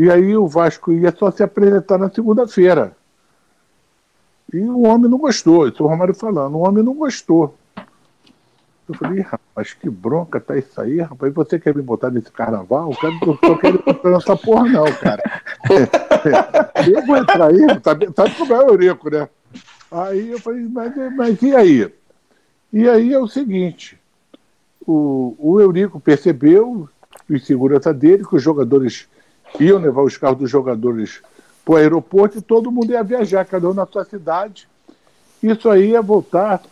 E 0.00 0.10
aí 0.10 0.34
o 0.34 0.46
Vasco 0.46 0.90
ia 0.92 1.14
só 1.14 1.30
se 1.30 1.42
apresentar 1.42 1.98
na 1.98 2.08
segunda-feira. 2.08 2.96
E 4.50 4.58
o 4.60 4.84
homem 4.84 5.10
não 5.10 5.18
gostou, 5.18 5.68
isso 5.68 5.84
o 5.84 5.86
Romário 5.86 6.14
falando, 6.14 6.54
o 6.54 6.66
homem 6.66 6.82
não 6.82 6.94
gostou. 6.94 7.54
Eu 8.88 8.94
falei, 8.94 9.20
rapaz, 9.20 9.74
que 9.74 9.90
bronca 9.90 10.40
tá 10.40 10.56
isso 10.56 10.80
aí, 10.80 11.02
rapaz. 11.02 11.34
Você 11.34 11.60
quer 11.60 11.76
me 11.76 11.82
botar 11.82 12.10
nesse 12.10 12.32
carnaval? 12.32 12.96
Eu 13.02 13.12
não 13.12 13.36
tô 13.36 13.58
querendo 13.58 13.82
botar 13.84 14.10
nessa 14.10 14.34
porra, 14.38 14.70
não, 14.70 14.90
cara. 14.90 15.42
eu 16.90 17.06
vou 17.06 17.18
entrar 17.18 17.48
aí, 17.48 17.60
sabe, 17.84 18.10
sabe 18.16 18.34
como 18.36 18.54
é 18.54 18.58
o 18.58 18.68
Eurico, 18.70 19.10
né? 19.10 19.28
Aí 19.90 20.30
eu 20.30 20.40
falei, 20.40 20.66
mas, 20.66 20.96
mas 21.14 21.42
e 21.42 21.54
aí? 21.54 21.92
E 22.72 22.88
aí 22.88 23.12
é 23.12 23.18
o 23.18 23.28
seguinte: 23.28 24.00
o, 24.86 25.36
o 25.38 25.60
Eurico 25.60 26.00
percebeu, 26.00 26.88
em 27.28 27.38
segurança 27.38 27.92
dele, 27.92 28.24
que 28.24 28.34
os 28.34 28.42
jogadores 28.42 29.06
iam 29.58 29.78
levar 29.78 30.02
os 30.02 30.16
carros 30.16 30.38
dos 30.38 30.50
jogadores 30.50 31.20
para 31.64 31.74
o 31.74 31.76
aeroporto 31.76 32.38
e 32.38 32.42
todo 32.42 32.70
mundo 32.70 32.92
ia 32.92 33.02
viajar, 33.02 33.44
cada 33.44 33.68
um 33.68 33.74
na 33.74 33.86
sua 33.86 34.04
cidade. 34.04 34.68
Isso 35.42 35.68
aí 35.68 35.90
ia 35.90 36.02
voltar 36.02 36.62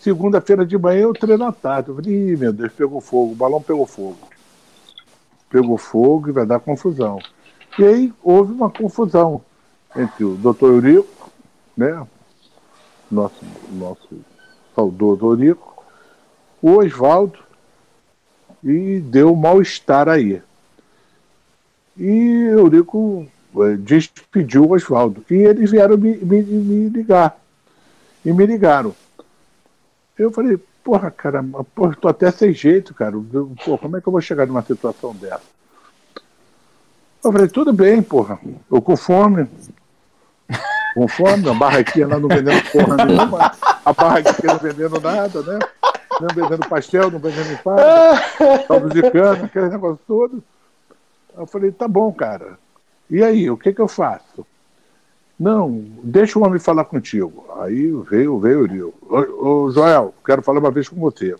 segunda-feira 0.00 0.64
de 0.64 0.76
manhã 0.76 1.06
ou 1.06 1.12
três 1.12 1.38
da 1.38 1.52
tarde. 1.52 1.88
Eu 1.88 1.96
falei, 1.96 2.32
Ih, 2.32 2.36
meu 2.36 2.52
Deus, 2.52 2.72
pegou 2.72 3.00
fogo, 3.00 3.32
o 3.32 3.36
balão 3.36 3.62
pegou 3.62 3.86
fogo. 3.86 4.18
Pegou 5.50 5.78
fogo 5.78 6.28
e 6.28 6.32
vai 6.32 6.46
dar 6.46 6.60
confusão. 6.60 7.18
E 7.78 7.84
aí 7.84 8.12
houve 8.22 8.52
uma 8.52 8.70
confusão 8.70 9.40
entre 9.96 10.24
o 10.24 10.34
doutor 10.34 10.72
Eurico, 10.74 11.30
né, 11.76 12.06
nosso, 13.10 13.44
nosso 13.70 14.20
saudoso 14.74 15.26
Eurico, 15.26 15.84
o 16.60 16.78
Oswaldo, 16.78 17.38
e 18.62 19.00
deu 19.00 19.34
mal-estar 19.34 20.08
aí. 20.08 20.42
E 21.98 22.48
Eurico 22.52 23.26
eh, 23.56 23.76
despediu 23.76 24.64
o 24.64 24.72
Oswaldo. 24.72 25.24
E 25.28 25.34
eles 25.34 25.70
vieram 25.70 25.96
me, 25.96 26.16
me, 26.16 26.42
me, 26.42 26.88
ligar. 26.88 27.36
E 28.24 28.32
me 28.32 28.46
ligaram. 28.46 28.94
Eu 30.16 30.30
falei, 30.30 30.58
porra, 30.84 31.10
cara, 31.10 31.44
porra, 31.74 31.96
tô 32.00 32.08
até 32.08 32.30
sem 32.30 32.52
jeito, 32.52 32.94
cara. 32.94 33.14
Pô, 33.64 33.76
como 33.76 33.96
é 33.96 34.00
que 34.00 34.06
eu 34.06 34.12
vou 34.12 34.20
chegar 34.20 34.46
numa 34.46 34.62
situação 34.62 35.14
dessa? 35.14 35.40
Eu 37.24 37.32
falei, 37.32 37.48
tudo 37.48 37.72
bem, 37.72 38.00
porra. 38.00 38.38
Eu 38.70 38.80
com 38.80 38.96
fome. 38.96 39.48
Com 40.94 41.06
fome, 41.06 41.48
a 41.48 41.54
barraquinha 41.54 42.08
lá 42.08 42.18
não 42.18 42.28
vendendo 42.28 42.60
porra 42.72 43.04
nenhuma. 43.04 43.52
A 43.84 43.92
barraquinha 43.92 44.54
não 44.54 44.58
vendendo 44.58 45.00
nada, 45.00 45.42
né? 45.42 45.58
Não 46.20 46.28
vendendo 46.34 46.68
pastel, 46.68 47.10
não 47.10 47.20
vendendo 47.20 47.52
empada, 47.52 48.90
de 48.92 49.10
cana, 49.10 49.44
aquele 49.44 49.68
negócio 49.68 50.00
todo. 50.08 50.42
Eu 51.38 51.46
falei, 51.46 51.70
tá 51.70 51.86
bom, 51.86 52.12
cara. 52.12 52.58
E 53.08 53.22
aí, 53.22 53.48
o 53.48 53.56
que, 53.56 53.72
que 53.72 53.80
eu 53.80 53.86
faço? 53.86 54.44
Não, 55.38 55.84
deixa 56.02 56.36
o 56.36 56.44
homem 56.44 56.58
falar 56.58 56.84
contigo. 56.84 57.46
Aí 57.60 57.92
veio, 58.10 58.40
veio 58.40 58.60
o 58.62 58.66
Rio. 58.66 58.94
Ô, 59.02 59.66
ô, 59.66 59.70
Joel, 59.70 60.12
quero 60.26 60.42
falar 60.42 60.58
uma 60.58 60.70
vez 60.70 60.88
com 60.88 60.96
você. 60.96 61.36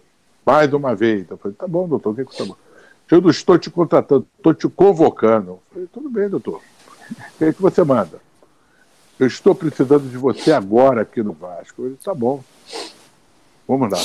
Mais 0.47 0.73
uma 0.73 0.95
vez. 0.95 1.29
Eu 1.29 1.37
falei, 1.37 1.57
tá 1.57 1.67
bom, 1.67 1.89
doutor, 1.89 2.11
o 2.11 2.15
que, 2.15 2.23
você 2.23 2.47
tá 2.47 2.55
Eu 3.11 3.21
não 3.21 3.31
estou 3.31 3.59
te 3.59 3.69
contratando, 3.71 4.25
estou 4.37 4.55
te 4.55 4.69
convocando. 4.69 5.51
Eu 5.51 5.63
falei, 5.73 5.89
tudo 5.93 6.09
bem, 6.09 6.29
doutor. 6.29 6.61
O 7.11 7.39
que, 7.39 7.45
é 7.47 7.53
que 7.53 7.61
você 7.61 7.83
manda? 7.83 8.21
Eu 9.19 9.27
estou 9.27 9.53
precisando 9.53 10.09
de 10.09 10.17
você 10.17 10.53
agora 10.53 11.03
aqui 11.03 11.25
no 11.25 11.33
Vasco. 11.33 11.85
Ele, 11.85 11.97
tá 11.97 12.15
bom. 12.15 12.43
Vamos 13.67 13.91
lá. 13.91 13.99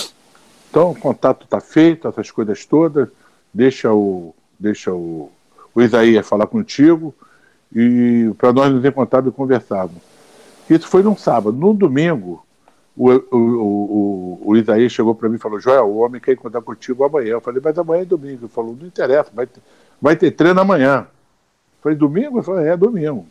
Então, 0.72 0.90
o 0.90 0.96
contato 0.96 1.44
está 1.44 1.62
feito, 1.62 2.08
essas 2.08 2.32
coisas 2.32 2.66
todas. 2.66 3.10
Deixa 3.54 3.94
o, 3.94 4.34
deixa 4.60 4.92
o, 4.92 5.32
o 5.74 5.82
Isaías 5.82 6.28
falar 6.28 6.48
contigo 6.48 7.14
e 7.76 8.32
para 8.38 8.54
nós 8.54 8.72
nos 8.72 8.86
encontrarmos 8.86 9.34
e 9.34 9.36
conversarmos. 9.36 9.98
Isso 10.70 10.88
foi 10.88 11.04
num 11.04 11.18
sábado. 11.18 11.58
No 11.58 11.74
domingo, 11.74 12.46
o, 12.96 13.10
o, 13.10 13.38
o, 13.38 14.42
o 14.46 14.58
Isaías 14.58 14.92
chegou 14.92 15.16
para 15.16 15.28
mim 15.28 15.36
e 15.36 15.40
falou: 15.40 15.60
Joel, 15.60 15.86
o 15.86 15.98
homem 15.98 16.22
quer 16.22 16.34
encontrar 16.34 16.62
contigo 16.62 17.04
amanhã. 17.04 17.32
Eu 17.32 17.42
falei: 17.42 17.62
Mas 17.64 17.78
amanhã 17.78 18.04
é 18.04 18.06
domingo. 18.06 18.46
Ele 18.46 18.52
falou: 18.52 18.78
Não 18.80 18.88
interessa, 18.88 19.32
vai 19.34 19.48
ter, 19.48 19.62
vai 20.02 20.16
ter 20.16 20.32
treino 20.32 20.62
amanhã. 20.62 21.00
Eu 21.00 21.82
falei: 21.82 21.98
Domingo? 21.98 22.40
Eu 22.40 22.44
falei: 22.44 22.68
É, 22.68 22.78
domingo. 22.78 23.26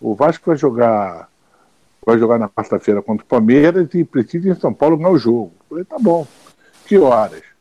O 0.00 0.14
Vasco 0.14 0.44
vai 0.46 0.56
jogar 0.56 1.28
vai 2.04 2.18
jogar 2.18 2.36
na 2.36 2.48
quarta-feira 2.48 3.00
contra 3.00 3.24
o 3.24 3.28
Palmeiras 3.28 3.88
e 3.94 4.04
precisa 4.04 4.48
em 4.48 4.54
São 4.56 4.74
Paulo 4.74 4.96
ganhar 4.96 5.10
o 5.10 5.18
jogo. 5.18 5.52
Eu 5.62 5.66
falei: 5.68 5.84
Tá 5.84 5.96
bom. 5.98 6.26
Que 6.86 6.98
horas? 6.98 7.51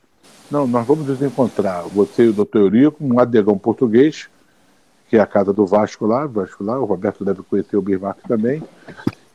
Não, 0.52 0.68
nós 0.68 0.86
vamos 0.86 1.08
nos 1.08 1.22
encontrar, 1.22 1.84
você 1.84 2.26
e 2.26 2.28
o 2.28 2.34
doutor 2.34 2.60
Eurico, 2.60 2.98
um 3.00 3.18
adegão 3.18 3.58
português, 3.58 4.28
que 5.10 5.16
é 5.16 5.22
a 5.22 5.26
casa 5.26 5.54
do 5.54 5.66
Vasco 5.66 6.06
lá, 6.06 6.26
Vasco 6.26 6.62
lá, 6.62 6.78
o 6.78 6.84
Roberto 6.84 7.24
deve 7.24 7.42
conhecer 7.42 7.78
o 7.78 7.82
Bismarck 7.82 8.20
também, 8.28 8.62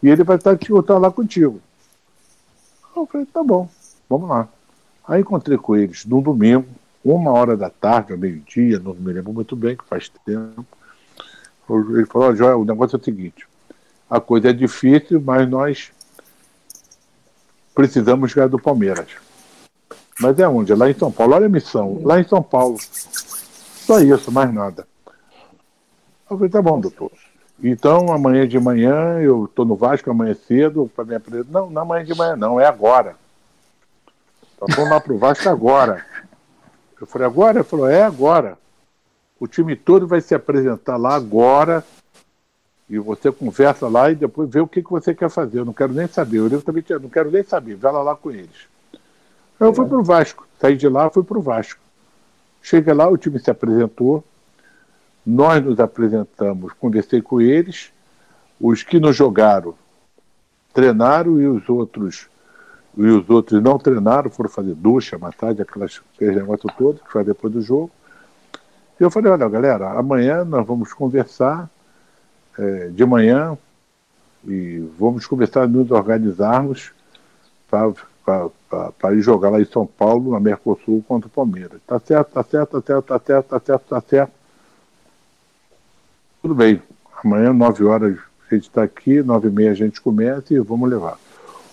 e 0.03 0.11
ele 0.11 0.23
vai 0.23 0.37
estar 0.37 0.59
te 0.59 0.71
lá 0.71 1.11
contigo. 1.11 1.59
Eu 2.95 3.07
falei, 3.07 3.27
tá 3.27 3.43
bom, 3.43 3.67
vamos 4.11 4.29
lá. 4.29 4.47
Aí 5.09 5.23
encontrei 5.23 5.57
com 5.57 5.75
eles 5.75 6.05
no 6.05 6.21
domingo, 6.21 6.67
uma 7.03 7.31
hora 7.31 7.57
da 7.57 7.71
tarde, 7.71 8.13
ao 8.13 8.19
meio-dia, 8.19 8.79
não 8.79 8.93
me 8.93 9.11
lembro 9.11 9.33
muito 9.33 9.57
bem, 9.57 9.75
que 9.75 9.85
faz 9.85 10.11
tempo. 10.23 10.67
Ele 11.95 12.05
falou, 12.05 12.37
Joel, 12.37 12.61
o 12.61 12.65
negócio 12.67 12.95
é 12.95 13.01
o 13.01 13.03
seguinte, 13.03 13.49
a 14.11 14.21
coisa 14.21 14.51
é 14.51 14.53
difícil, 14.53 15.19
mas 15.25 15.49
nós 15.49 15.93
precisamos 17.75 18.35
ganhar 18.35 18.49
do 18.49 18.59
Palmeiras. 18.59 19.09
Mas 20.21 20.39
é 20.39 20.49
onde? 20.49 20.75
Lá 20.75 20.91
em 20.91 20.95
São 20.95 21.13
Paulo. 21.13 21.35
Olha 21.35 21.47
a 21.47 21.51
missão. 21.51 22.01
Lá 22.03 22.19
em 22.19 22.27
São 22.27 22.43
Paulo. 22.43 22.79
Só 22.81 24.01
isso, 24.01 24.33
mais 24.33 24.53
nada. 24.53 24.87
Eu 26.29 26.37
falei, 26.37 26.51
tá 26.51 26.61
bom, 26.61 26.81
doutor. 26.81 27.13
Então, 27.63 28.13
amanhã 28.13 28.47
de 28.47 28.59
manhã, 28.59 29.21
eu 29.21 29.45
estou 29.45 29.65
no 29.65 29.77
Vasco 29.77 30.11
amanhã 30.11 30.35
cedo, 30.35 30.91
para 30.95 31.05
minha 31.05 31.19
empresa. 31.19 31.47
Não, 31.51 31.71
não 31.71 31.83
amanhã 31.83 32.05
de 32.05 32.15
manhã, 32.15 32.37
não, 32.37 32.61
é 32.61 32.67
agora. 32.67 33.15
Então, 34.55 34.69
vamos 34.75 34.91
lá 34.91 35.01
para 35.01 35.13
o 35.13 35.19
Vasco 35.19 35.49
agora. 35.49 36.05
Eu 37.01 37.07
falei, 37.07 37.27
agora? 37.27 37.59
Ele 37.59 37.65
falou, 37.65 37.89
é 37.89 38.03
agora. 38.03 38.59
O 39.39 39.47
time 39.47 39.77
todo 39.77 40.07
vai 40.07 40.21
se 40.21 40.35
apresentar 40.35 40.97
lá 40.97 41.15
agora. 41.15 41.85
E 42.89 42.99
você 42.99 43.31
conversa 43.31 43.89
lá 43.89 44.11
e 44.11 44.15
depois 44.15 44.49
vê 44.49 44.61
o 44.61 44.67
que, 44.67 44.83
que 44.83 44.91
você 44.91 45.15
quer 45.15 45.29
fazer. 45.29 45.61
Eu 45.61 45.65
não 45.65 45.73
quero 45.73 45.93
nem 45.93 46.07
saber. 46.07 46.39
Eu 46.39 46.63
também 46.63 46.85
não 46.89 47.09
quero 47.09 47.31
nem 47.31 47.43
saber. 47.43 47.79
Lá, 47.83 47.91
lá 47.91 48.17
com 48.17 48.31
eles. 48.31 48.69
Eu 49.59 49.73
fui 49.73 49.87
para 49.87 49.99
o 49.99 50.03
Vasco. 50.03 50.47
Saí 50.61 50.77
de 50.77 50.89
lá, 50.89 51.09
fui 51.11 51.23
para 51.23 51.39
o 51.39 51.43
Vasco. 51.43 51.81
Cheguei 52.63 52.93
lá, 52.93 53.09
o 53.09 53.17
time 53.17 53.39
se 53.39 53.51
apresentou. 53.51 54.25
Nós 55.25 55.65
nos 55.65 55.81
apresentamos, 55.81 56.73
conversei 56.75 57.21
com 57.21 57.41
eles. 57.41 57.93
Os 58.61 58.83
que 58.83 59.01
não 59.01 59.13
jogaram 59.13 59.75
treinaram 60.73 61.41
e 61.41 61.47
os 61.47 61.69
outros 61.69 62.29
e 62.97 63.03
os 63.03 63.29
outros 63.29 63.63
não 63.63 63.79
treinaram, 63.79 64.31
foram 64.31 64.49
fazer 64.49 64.75
ducha, 64.75 65.19
massagem, 65.19 65.61
aquelas, 65.61 66.01
aqueles 66.15 66.35
negócios 66.37 66.73
todos 66.79 67.03
que 67.03 67.13
faz 67.13 67.27
depois 67.27 67.53
do 67.53 67.61
jogo. 67.61 67.91
E 68.99 69.03
eu 69.03 69.11
falei, 69.11 69.31
olha, 69.31 69.47
galera, 69.49 69.91
amanhã 69.91 70.45
nós 70.45 70.67
vamos 70.67 70.95
conversar 70.95 71.69
é, 72.59 72.89
de 72.89 73.05
manhã 73.05 73.57
e 74.47 74.79
vamos 74.99 75.27
começar 75.27 75.69
nos 75.69 75.91
organizarmos 75.91 76.93
para 77.69 77.93
para 78.27 79.15
ir 79.15 79.23
jogar 79.23 79.51
lá 79.51 79.61
em 79.61 79.65
São 79.65 79.87
Paulo, 79.87 80.33
na 80.33 80.41
Mercosul, 80.41 81.05
contra 81.07 81.29
o 81.29 81.31
Palmeiras. 81.31 81.81
Tá 81.87 82.01
certo, 82.01 82.33
tá 82.33 82.43
certo, 82.43 82.83
tá 82.83 82.87
certo, 82.87 83.07
tá 83.07 83.21
certo, 83.25 83.47
tá 83.47 83.61
certo, 83.61 83.85
tá 83.89 84.01
certo. 84.01 84.33
Tudo 86.43 86.55
bem. 86.55 86.83
Amanhã, 87.25 87.53
9 87.53 87.85
horas, 87.85 88.19
a 88.51 88.55
gente 88.55 88.65
está 88.65 88.83
aqui, 88.83 89.23
9 89.23 89.49
e 89.49 89.51
meia 89.51 89.71
a 89.71 89.75
gente 89.75 90.01
começa 90.01 90.53
e 90.53 90.59
vamos 90.59 90.91
levar. 90.91 91.17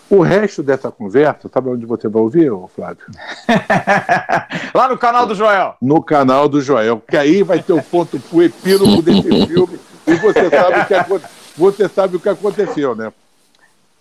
O 0.08 0.20
resto 0.20 0.62
dessa 0.62 0.90
conversa, 0.90 1.50
sabe 1.52 1.70
onde 1.70 1.86
você 1.86 2.08
vai 2.08 2.22
ouvir, 2.22 2.52
Flávio? 2.74 3.04
Lá 4.72 4.88
no 4.88 4.96
canal 4.96 5.26
do 5.26 5.34
Joel. 5.34 5.74
No 5.80 6.02
canal 6.02 6.48
do 6.48 6.60
Joel, 6.60 7.02
que 7.08 7.16
aí 7.16 7.42
vai 7.42 7.62
ter 7.62 7.72
o 7.72 7.82
ponto 7.82 8.20
o 8.32 8.42
epílogo 8.42 9.02
desse 9.02 9.22
filme 9.46 9.78
e 10.06 10.14
você 10.16 10.50
sabe, 10.50 10.80
o 10.80 10.86
que, 10.86 11.28
você 11.56 11.88
sabe 11.88 12.16
o 12.16 12.20
que 12.20 12.28
aconteceu, 12.28 12.94
né? 12.94 13.12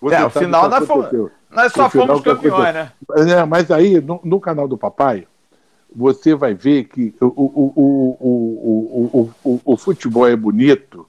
Você 0.02 0.16
é, 0.16 0.26
o 0.26 0.30
final 0.30 0.68
da 0.68 0.82
fomos, 0.82 1.32
nós 1.54 1.72
só 1.72 1.90
fomos 1.90 2.22
campeões, 2.22 2.74
né? 2.74 2.92
É, 3.16 3.46
mas 3.46 3.70
aí, 3.72 4.02
no, 4.02 4.20
no, 4.24 4.40
canal 4.40 4.68
do 4.68 4.78
papai, 4.78 5.28
você 5.96 6.34
vai 6.34 6.54
ver 6.54 6.86
que 6.86 7.14
o, 7.22 7.26
o, 7.26 7.74
o, 8.20 9.32
o, 9.44 9.62
o, 9.64 9.78
futebol 9.78 10.28
é 10.28 10.36
bonito, 10.36 11.08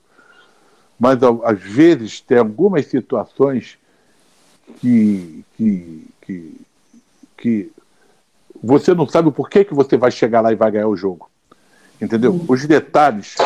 mas 0.98 1.18
às 1.22 1.60
vezes 1.60 2.20
tem 2.20 2.38
algumas 2.38 2.86
situações 2.86 3.78
que, 4.80 5.44
que, 5.56 6.06
que, 6.20 6.60
que 7.36 7.72
você 8.62 8.94
não 8.94 9.08
sabe 9.08 9.30
por 9.30 9.48
que, 9.48 9.64
que 9.64 9.74
você 9.74 9.96
vai 9.96 10.10
chegar 10.10 10.40
lá 10.40 10.52
e 10.52 10.56
vai 10.56 10.70
ganhar 10.70 10.88
o 10.88 10.96
jogo. 10.96 11.30
Entendeu? 12.00 12.38
Os 12.48 12.66
detalhes. 12.66 13.36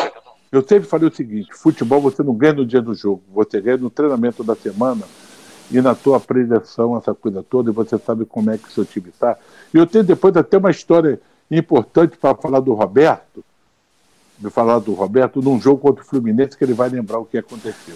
Eu 0.51 0.61
sempre 0.67 0.89
falei 0.89 1.07
o 1.07 1.15
seguinte: 1.15 1.53
futebol 1.53 2.01
você 2.01 2.23
não 2.23 2.33
ganha 2.33 2.53
no 2.53 2.65
dia 2.65 2.81
do 2.81 2.93
jogo, 2.93 3.23
você 3.33 3.61
ganha 3.61 3.77
no 3.77 3.89
treinamento 3.89 4.43
da 4.43 4.55
semana 4.55 5.05
e 5.71 5.81
na 5.81 5.93
tua 5.93 6.19
predileção, 6.19 6.97
essa 6.97 7.13
coisa 7.13 7.43
toda, 7.43 7.69
e 7.69 7.73
você 7.73 7.97
sabe 7.97 8.25
como 8.25 8.49
é 8.49 8.57
que 8.57 8.67
o 8.67 8.71
seu 8.71 8.85
time 8.85 9.09
está. 9.09 9.37
E 9.73 9.77
eu 9.77 9.85
tenho 9.85 10.03
depois 10.03 10.35
até 10.35 10.57
uma 10.57 10.71
história 10.71 11.19
importante 11.49 12.17
para 12.17 12.35
falar 12.35 12.59
do 12.59 12.73
Roberto, 12.73 13.43
de 14.37 14.49
falar 14.49 14.79
do 14.79 14.93
Roberto 14.93 15.41
num 15.41 15.59
jogo 15.59 15.79
contra 15.81 16.03
o 16.03 16.07
Fluminense, 16.07 16.57
que 16.57 16.63
ele 16.63 16.73
vai 16.73 16.89
lembrar 16.89 17.19
o 17.19 17.25
que 17.25 17.37
aconteceu. 17.37 17.95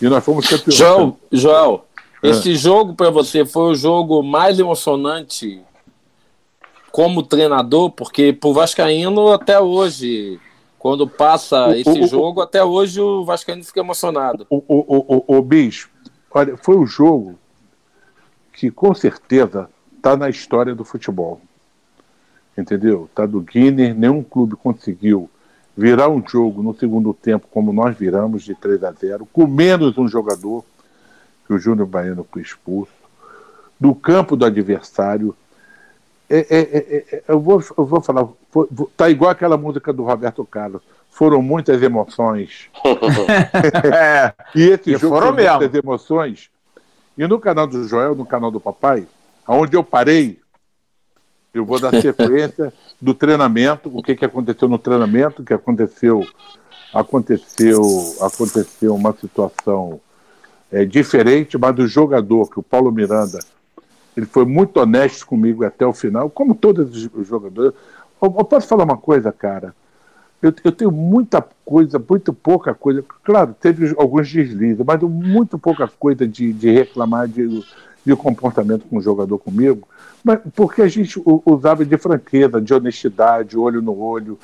E 0.00 0.08
nós 0.08 0.24
fomos 0.24 0.48
campeões. 0.48 0.74
João, 0.74 1.16
João 1.30 1.82
é. 2.22 2.30
esse 2.30 2.54
jogo 2.54 2.94
para 2.94 3.10
você 3.10 3.44
foi 3.44 3.72
o 3.72 3.74
jogo 3.74 4.22
mais 4.22 4.58
emocionante 4.58 5.60
como 6.90 7.22
treinador, 7.22 7.90
porque 7.90 8.32
pro 8.32 8.52
Vascaíno 8.52 9.32
até 9.32 9.60
hoje, 9.60 10.40
quando 10.78 11.06
passa 11.06 11.68
o, 11.68 11.72
esse 11.72 11.88
o, 11.88 12.06
jogo, 12.06 12.40
o, 12.40 12.42
até 12.42 12.64
hoje 12.64 13.00
o 13.00 13.24
Vascaíno 13.24 13.64
fica 13.64 13.80
emocionado. 13.80 14.46
O, 14.50 14.56
o, 14.56 15.24
o, 15.26 15.38
o, 15.38 15.42
Bispo, 15.42 15.90
Olha, 16.32 16.56
foi 16.56 16.76
um 16.76 16.86
jogo 16.86 17.38
que 18.52 18.70
com 18.70 18.94
certeza 18.94 19.68
está 19.96 20.16
na 20.16 20.28
história 20.28 20.74
do 20.74 20.84
futebol. 20.84 21.40
Entendeu? 22.56 23.06
Está 23.10 23.26
do 23.26 23.40
Guinness, 23.40 23.96
nenhum 23.96 24.22
clube 24.22 24.54
conseguiu 24.56 25.30
virar 25.76 26.08
um 26.08 26.22
jogo 26.26 26.62
no 26.62 26.74
segundo 26.74 27.14
tempo 27.14 27.46
como 27.50 27.72
nós 27.72 27.96
viramos 27.96 28.42
de 28.42 28.54
3 28.54 28.84
a 28.84 28.92
0, 28.92 29.26
com 29.32 29.46
menos 29.46 29.96
um 29.96 30.06
jogador, 30.06 30.64
que 31.46 31.54
o 31.54 31.58
Júnior 31.58 31.86
Baiano 31.86 32.26
foi 32.30 32.42
expulso, 32.42 32.92
do 33.78 33.94
campo 33.94 34.36
do 34.36 34.44
adversário. 34.44 35.34
É, 36.28 36.38
é, 36.38 36.60
é, 36.60 37.16
é 37.16 37.24
eu, 37.28 37.40
vou, 37.40 37.62
eu 37.76 37.84
vou 37.84 38.00
falar, 38.00 38.28
está 38.82 39.08
igual 39.08 39.30
aquela 39.30 39.56
música 39.56 39.92
do 39.92 40.04
Roberto 40.04 40.44
Carlos 40.44 40.82
foram 41.10 41.42
muitas 41.42 41.82
emoções. 41.82 42.70
é, 43.92 44.32
e 44.54 44.62
esse 44.62 44.90
e 44.90 44.96
jogo 44.96 45.16
foram 45.16 45.32
mesmo. 45.32 45.58
muitas 45.58 45.74
emoções. 45.74 46.50
E 47.18 47.26
no 47.26 47.38
canal 47.38 47.66
do 47.66 47.86
Joel, 47.86 48.14
no 48.14 48.24
canal 48.24 48.50
do 48.50 48.60
papai, 48.60 49.06
aonde 49.46 49.76
eu 49.76 49.84
parei, 49.84 50.38
eu 51.52 51.64
vou 51.64 51.78
dar 51.78 51.90
sequência 52.00 52.72
do 53.00 53.12
treinamento, 53.12 53.90
o 53.92 54.02
que, 54.02 54.14
que 54.14 54.24
aconteceu 54.24 54.68
no 54.68 54.78
treinamento, 54.78 55.44
que 55.44 55.52
aconteceu, 55.52 56.24
aconteceu, 56.94 57.82
aconteceu 58.20 58.94
uma 58.94 59.12
situação 59.12 60.00
é, 60.70 60.84
diferente, 60.84 61.58
mas 61.58 61.74
do 61.74 61.86
jogador, 61.86 62.48
que 62.48 62.60
o 62.60 62.62
Paulo 62.62 62.92
Miranda, 62.92 63.40
ele 64.16 64.26
foi 64.26 64.44
muito 64.44 64.78
honesto 64.78 65.26
comigo 65.26 65.64
até 65.64 65.84
o 65.84 65.92
final, 65.92 66.30
como 66.30 66.54
todos 66.54 67.10
os 67.12 67.26
jogadores. 67.26 67.74
Eu, 68.22 68.34
eu 68.38 68.44
posso 68.44 68.68
falar 68.68 68.84
uma 68.84 68.96
coisa, 68.96 69.32
cara? 69.32 69.74
Eu, 70.42 70.54
eu, 70.64 70.72
tenho 70.72 70.90
muita 70.90 71.44
coisa, 71.64 71.98
muito 71.98 72.32
pouca 72.32 72.74
coisa. 72.74 73.04
Claro, 73.22 73.54
teve 73.60 73.94
alguns 73.98 74.32
deslizes, 74.32 74.84
mas 74.84 75.00
muito 75.02 75.58
pouca 75.58 75.86
coisa 75.86 76.26
de, 76.26 76.52
de 76.52 76.70
reclamar 76.70 77.28
de, 77.28 77.62
de 78.04 78.16
comportamento 78.16 78.86
com 78.88 78.96
o 78.96 79.02
jogador 79.02 79.38
comigo, 79.38 79.86
mas 80.24 80.40
porque 80.54 80.80
a 80.80 80.88
gente 80.88 81.20
usava 81.44 81.84
de 81.84 81.96
franqueza, 81.98 82.60
de 82.60 82.72
honestidade, 82.72 83.56
olho 83.56 83.82
no 83.82 83.98
olho. 83.98 84.38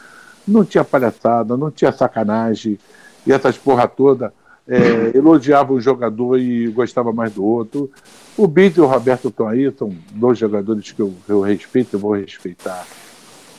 Não 0.46 0.64
tinha 0.64 0.84
palhaçada, 0.84 1.56
não 1.56 1.70
tinha 1.70 1.90
sacanagem, 1.90 2.78
e 3.26 3.32
essas 3.32 3.56
porra 3.56 3.88
toda. 3.88 4.32
É, 4.68 5.12
elogiava 5.16 5.72
um 5.72 5.80
jogador 5.80 6.38
e 6.38 6.68
gostava 6.68 7.12
mais 7.12 7.32
do 7.32 7.44
outro. 7.44 7.90
O 8.36 8.46
Bito 8.46 8.80
e 8.80 8.82
o 8.82 8.86
Roberto 8.86 9.28
estão 9.28 9.48
aí, 9.48 9.72
são 9.76 9.92
dois 10.10 10.38
jogadores 10.38 10.92
que 10.92 11.00
eu, 11.00 11.14
eu 11.26 11.40
respeito 11.40 11.96
e 11.96 12.00
vou 12.00 12.14
respeitar 12.14 12.86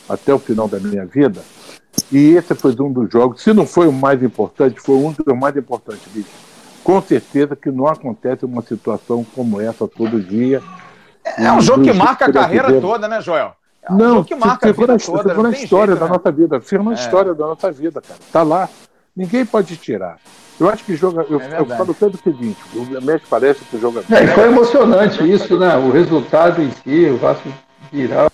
até 0.07 0.33
o 0.33 0.39
final 0.39 0.67
da 0.67 0.79
minha 0.79 1.05
vida. 1.05 1.41
E 2.11 2.35
esse 2.35 2.55
foi 2.55 2.75
um 2.79 2.91
dos 2.91 3.11
jogos, 3.11 3.41
se 3.41 3.53
não 3.53 3.65
foi 3.65 3.87
o 3.87 3.91
mais 3.91 4.21
importante, 4.23 4.79
foi 4.79 4.95
um 4.95 5.11
dos 5.11 5.37
mais 5.37 5.55
importantes, 5.57 6.03
bicho. 6.13 6.29
Com 6.83 7.01
certeza 7.01 7.55
que 7.55 7.69
não 7.69 7.87
acontece 7.87 8.45
uma 8.45 8.61
situação 8.61 9.25
como 9.35 9.59
essa 9.59 9.87
todo 9.87 10.21
dia. 10.21 10.61
É 11.37 11.51
um 11.51 11.59
jogo 11.59 11.83
que 11.83 11.91
marca 11.91 12.25
a 12.25 12.31
carreira 12.31 12.79
toda, 12.79 13.07
né, 13.07 13.19
Joel? 13.19 13.53
É 13.83 13.91
um 13.91 13.97
não, 13.97 14.13
jogo 14.15 14.25
que 14.25 14.35
marca 14.35 14.67
ficou 14.67 14.83
a 14.85 14.87
vida 14.87 14.93
na, 14.93 14.99
toda. 14.99 15.29
Ficou 15.29 15.43
na 15.43 15.51
história 15.51 15.93
jeito, 15.93 15.99
da 15.99 16.05
né? 16.05 16.11
nossa 16.17 16.31
vida. 16.31 16.61
Na 16.83 16.91
é. 16.91 16.93
história 16.93 17.33
da 17.33 17.47
nossa 17.47 17.71
vida, 17.71 18.01
cara. 18.01 18.19
Tá 18.31 18.43
lá. 18.43 18.69
Ninguém 19.15 19.45
pode 19.45 19.75
tirar. 19.75 20.17
Eu 20.59 20.69
acho 20.69 20.83
que 20.83 20.95
joga. 20.95 21.25
Eu, 21.29 21.39
é 21.39 21.59
eu 21.59 21.65
falo 21.65 21.93
tanto 21.93 22.15
o 22.15 22.17
seguinte: 22.17 22.57
o 22.73 23.01
México 23.01 23.27
parece 23.29 23.63
que 23.65 23.75
o 23.75 23.79
jogo. 23.79 23.99
É, 23.99 24.27
foi 24.27 24.47
emocionante 24.47 25.29
isso, 25.29 25.57
né? 25.59 25.75
O 25.77 25.91
resultado 25.91 26.61
em 26.61 26.71
si, 26.71 27.09
o 27.09 27.17
Vasco 27.17 27.49
virar. 27.91 28.31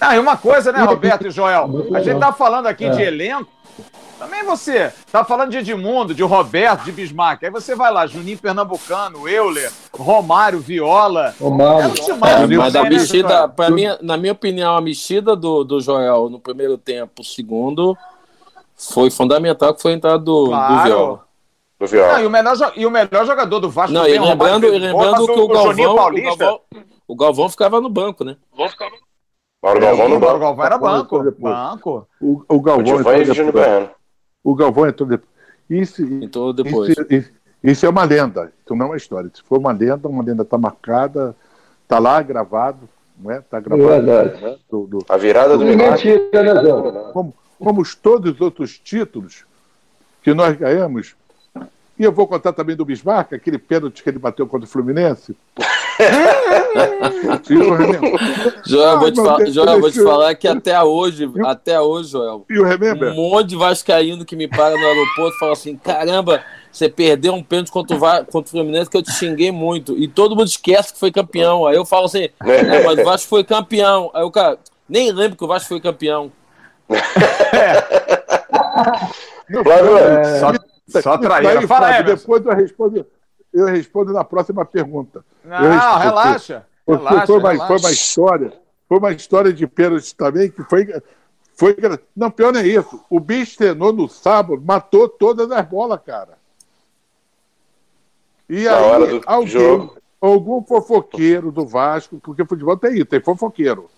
Ah, 0.00 0.16
e 0.16 0.18
uma 0.18 0.36
coisa, 0.36 0.72
né, 0.72 0.82
Roberto 0.82 1.26
e 1.26 1.30
Joel? 1.30 1.68
A 1.94 2.00
gente 2.00 2.18
tá 2.18 2.32
falando 2.32 2.66
aqui 2.66 2.84
é. 2.84 2.90
de 2.90 3.02
elenco. 3.02 3.50
Também 4.18 4.42
você 4.42 4.92
tá 5.12 5.24
falando 5.24 5.50
de 5.50 5.58
Edmundo, 5.58 6.12
de 6.12 6.24
Roberto, 6.24 6.84
de 6.84 6.90
Bismarck. 6.90 7.44
Aí 7.44 7.50
você 7.50 7.76
vai 7.76 7.92
lá, 7.92 8.04
Juninho 8.04 8.36
Pernambucano, 8.36 9.28
Euler, 9.28 9.70
Romário, 9.96 10.58
Viola. 10.58 11.34
Romário. 11.40 11.94
É, 11.96 12.10
é, 12.10 12.56
mas 12.56 12.74
a 12.74 12.82
mexida, 12.82 13.48
para 13.48 13.70
mim, 13.70 13.84
na 14.02 14.16
minha 14.16 14.32
opinião, 14.32 14.76
a 14.76 14.80
mexida 14.80 15.36
do, 15.36 15.62
do 15.62 15.80
Joel 15.80 16.28
no 16.28 16.40
primeiro 16.40 16.76
tempo, 16.76 17.22
segundo, 17.22 17.96
foi 18.76 19.08
fundamental 19.08 19.72
que 19.72 19.80
foi 19.80 19.92
a 19.92 19.94
entrada 19.94 20.18
do, 20.18 20.46
claro. 20.46 20.74
do 20.74 20.82
Viola. 20.82 21.24
Do 21.78 21.86
Viola. 21.86 22.12
Não, 22.14 22.20
e, 22.20 22.26
o 22.26 22.30
melhor, 22.30 22.72
e 22.74 22.86
o 22.86 22.90
melhor 22.90 23.24
jogador 23.24 23.60
do 23.60 23.70
Vasco 23.70 23.92
Não, 23.92 24.08
e 24.08 24.18
lembrando, 24.18 24.66
e 24.66 24.78
lembrando 24.80 25.26
que 25.26 25.38
o, 25.38 25.44
o 25.44 25.48
Galvão, 25.48 25.92
o 25.92 25.96
Galvão, 25.96 26.60
o 27.06 27.16
Galvão 27.16 27.48
ficava 27.48 27.80
no 27.80 27.88
banco, 27.88 28.24
né? 28.24 28.36
O 28.52 28.56
Galvão 28.56 28.70
ficava 28.72 29.07
Mauro 29.62 29.80
Galvão 29.80 30.08
no 30.08 30.20
banco. 30.20 30.36
O 30.36 30.38
Galvão 30.38 30.66
era 30.66 30.78
banco. 30.78 31.32
banco. 31.38 32.08
O, 32.20 32.44
o 32.48 32.60
Galvão 32.60 32.96
o 32.96 33.00
entrou 33.00 33.46
depois. 33.46 33.90
O 34.44 34.54
Galvão 34.54 34.88
entrou 34.88 35.08
depois. 35.08 35.30
Isso, 35.68 36.02
entrou 36.02 36.52
depois. 36.52 36.90
Isso, 36.90 37.06
isso, 37.10 37.30
isso, 37.62 37.86
é 37.86 37.88
uma 37.88 38.04
lenda. 38.04 38.52
Isso 38.64 38.74
não 38.74 38.86
é 38.86 38.88
uma 38.90 38.96
história. 38.96 39.30
Se 39.34 39.42
for 39.42 39.58
uma 39.58 39.72
lenda, 39.72 40.08
uma 40.08 40.22
lenda 40.22 40.42
está 40.42 40.56
marcada, 40.56 41.36
está 41.82 41.98
lá 41.98 42.22
gravado, 42.22 42.88
não 43.18 43.30
é? 43.30 43.38
Está 43.38 43.60
gravado. 43.60 43.92
É 43.92 44.00
verdade. 44.00 44.42
Né? 44.42 44.56
Do, 44.70 44.86
do, 44.86 45.04
a 45.08 45.16
virada 45.16 45.58
do 45.58 45.64
mentira, 45.64 46.42
né, 46.42 47.10
como, 47.12 47.34
como 47.58 47.82
todos 48.00 48.34
os 48.34 48.40
outros 48.40 48.78
títulos 48.78 49.44
que 50.22 50.32
nós 50.32 50.56
ganhamos. 50.56 51.16
E 51.98 52.04
eu 52.04 52.12
vou 52.12 52.28
contar 52.28 52.52
também 52.52 52.76
do 52.76 52.84
Bismarck, 52.84 53.32
aquele 53.32 53.58
pênalti 53.58 54.04
que 54.04 54.08
ele 54.08 54.20
bateu 54.20 54.46
contra 54.46 54.66
o 54.66 54.70
Fluminense. 54.70 55.36
Joel, 58.66 58.98
vou 58.98 59.10
te, 59.10 59.50
Joel, 59.50 59.80
vou 59.80 59.90
te 59.90 60.02
falar 60.02 60.34
que 60.34 60.46
até 60.46 60.80
hoje, 60.82 61.28
até 61.44 61.80
hoje, 61.80 62.10
Joel, 62.10 62.46
um 63.12 63.14
monte 63.14 63.48
de 63.48 63.56
vascaíno 63.56 64.24
que 64.24 64.36
me 64.36 64.46
para 64.46 64.76
no 64.76 64.86
aeroporto 64.86 65.38
fala 65.38 65.52
assim, 65.52 65.76
caramba, 65.76 66.42
você 66.70 66.88
perdeu 66.88 67.34
um 67.34 67.42
pênalti 67.42 67.72
contra 67.72 67.96
o, 67.96 68.00
contra 68.26 68.40
o 68.40 68.50
Fluminense 68.50 68.88
que 68.90 68.96
eu 68.96 69.02
te 69.02 69.10
xinguei 69.12 69.50
muito. 69.50 69.96
E 69.98 70.06
todo 70.06 70.36
mundo 70.36 70.46
esquece 70.48 70.92
que 70.92 71.00
foi 71.00 71.10
campeão. 71.10 71.66
Aí 71.66 71.74
eu 71.76 71.84
falo 71.84 72.06
assim, 72.06 72.28
é, 72.44 72.84
mas 72.84 72.98
o 72.98 73.04
Vasco 73.04 73.28
foi 73.28 73.42
campeão. 73.42 74.10
Aí 74.14 74.22
o 74.22 74.30
cara, 74.30 74.58
nem 74.88 75.10
lembro 75.10 75.36
que 75.36 75.44
o 75.44 75.48
Vasco 75.48 75.68
foi 75.68 75.80
campeão. 75.80 76.30
É. 76.88 77.98
Claro, 79.62 79.96
é, 79.96 80.40
só, 80.40 80.52
só 81.00 81.18
traíra. 81.18 81.66
Fala, 81.66 82.02
depois 82.02 82.44
eu 82.44 82.54
respondo 82.54 83.06
eu 83.52 83.66
respondo 83.66 84.12
na 84.12 84.24
próxima 84.24 84.64
pergunta. 84.64 85.24
Não, 85.44 85.58
respondo, 85.58 85.98
relaxa. 85.98 86.66
Porque 86.84 87.04
relaxa, 87.04 87.26
foi, 87.26 87.38
uma, 87.38 87.52
relaxa. 87.52 87.66
foi 87.66 87.78
uma 87.78 87.90
história, 87.90 88.52
foi 88.88 88.98
uma 88.98 89.12
história 89.12 89.52
de 89.52 89.66
pênalti 89.66 90.14
também 90.14 90.50
que 90.50 90.62
foi, 90.64 90.86
foi. 91.54 91.76
Não, 92.16 92.30
pior 92.30 92.52
não 92.52 92.60
é 92.60 92.66
isso. 92.66 93.04
O 93.10 93.20
bicho 93.20 93.58
treinou 93.58 93.92
no 93.92 94.08
sábado, 94.08 94.62
matou 94.64 95.08
todas 95.08 95.50
as 95.50 95.66
bolas, 95.66 96.00
cara. 96.04 96.38
E 98.48 98.64
na 98.64 98.76
aí, 98.76 99.20
alguém, 99.26 99.48
jogo. 99.48 99.96
algum 100.20 100.62
fofoqueiro 100.62 101.52
do 101.52 101.66
Vasco, 101.66 102.18
porque 102.18 102.44
futebol 102.46 102.76
tem 102.76 102.94
isso, 102.94 103.04
tem 103.04 103.20
fofoqueiro. 103.20 103.90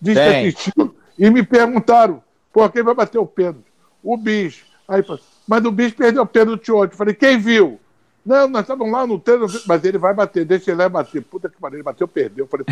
Diz 0.00 0.14
tem. 0.14 0.52
que 0.52 0.72
e 1.18 1.30
me 1.30 1.42
perguntaram, 1.42 2.22
por 2.52 2.70
quem 2.70 2.82
vai 2.82 2.94
bater 2.94 3.18
o 3.18 3.26
pênalti? 3.26 3.66
O 4.02 4.16
bicho. 4.16 4.66
Aí, 4.86 5.02
mas 5.46 5.64
o 5.64 5.72
bicho 5.72 5.96
perdeu 5.96 6.22
o 6.22 6.26
pênalti 6.26 6.70
ontem. 6.70 6.96
Falei, 6.96 7.14
quem 7.14 7.38
viu? 7.38 7.80
Não, 8.24 8.48
nós 8.48 8.62
estávamos 8.62 8.92
lá 8.92 9.06
no 9.06 9.18
treino, 9.18 9.46
mas 9.66 9.84
ele 9.84 9.96
vai 9.96 10.12
bater, 10.12 10.44
deixa 10.44 10.70
ele 10.70 10.88
bater. 10.88 11.22
Puta 11.22 11.48
que 11.48 11.58
pariu, 11.58 11.76
ele 11.76 11.82
bateu, 11.82 12.06
perdeu. 12.06 12.44
Eu 12.44 12.48
falei, 12.48 12.66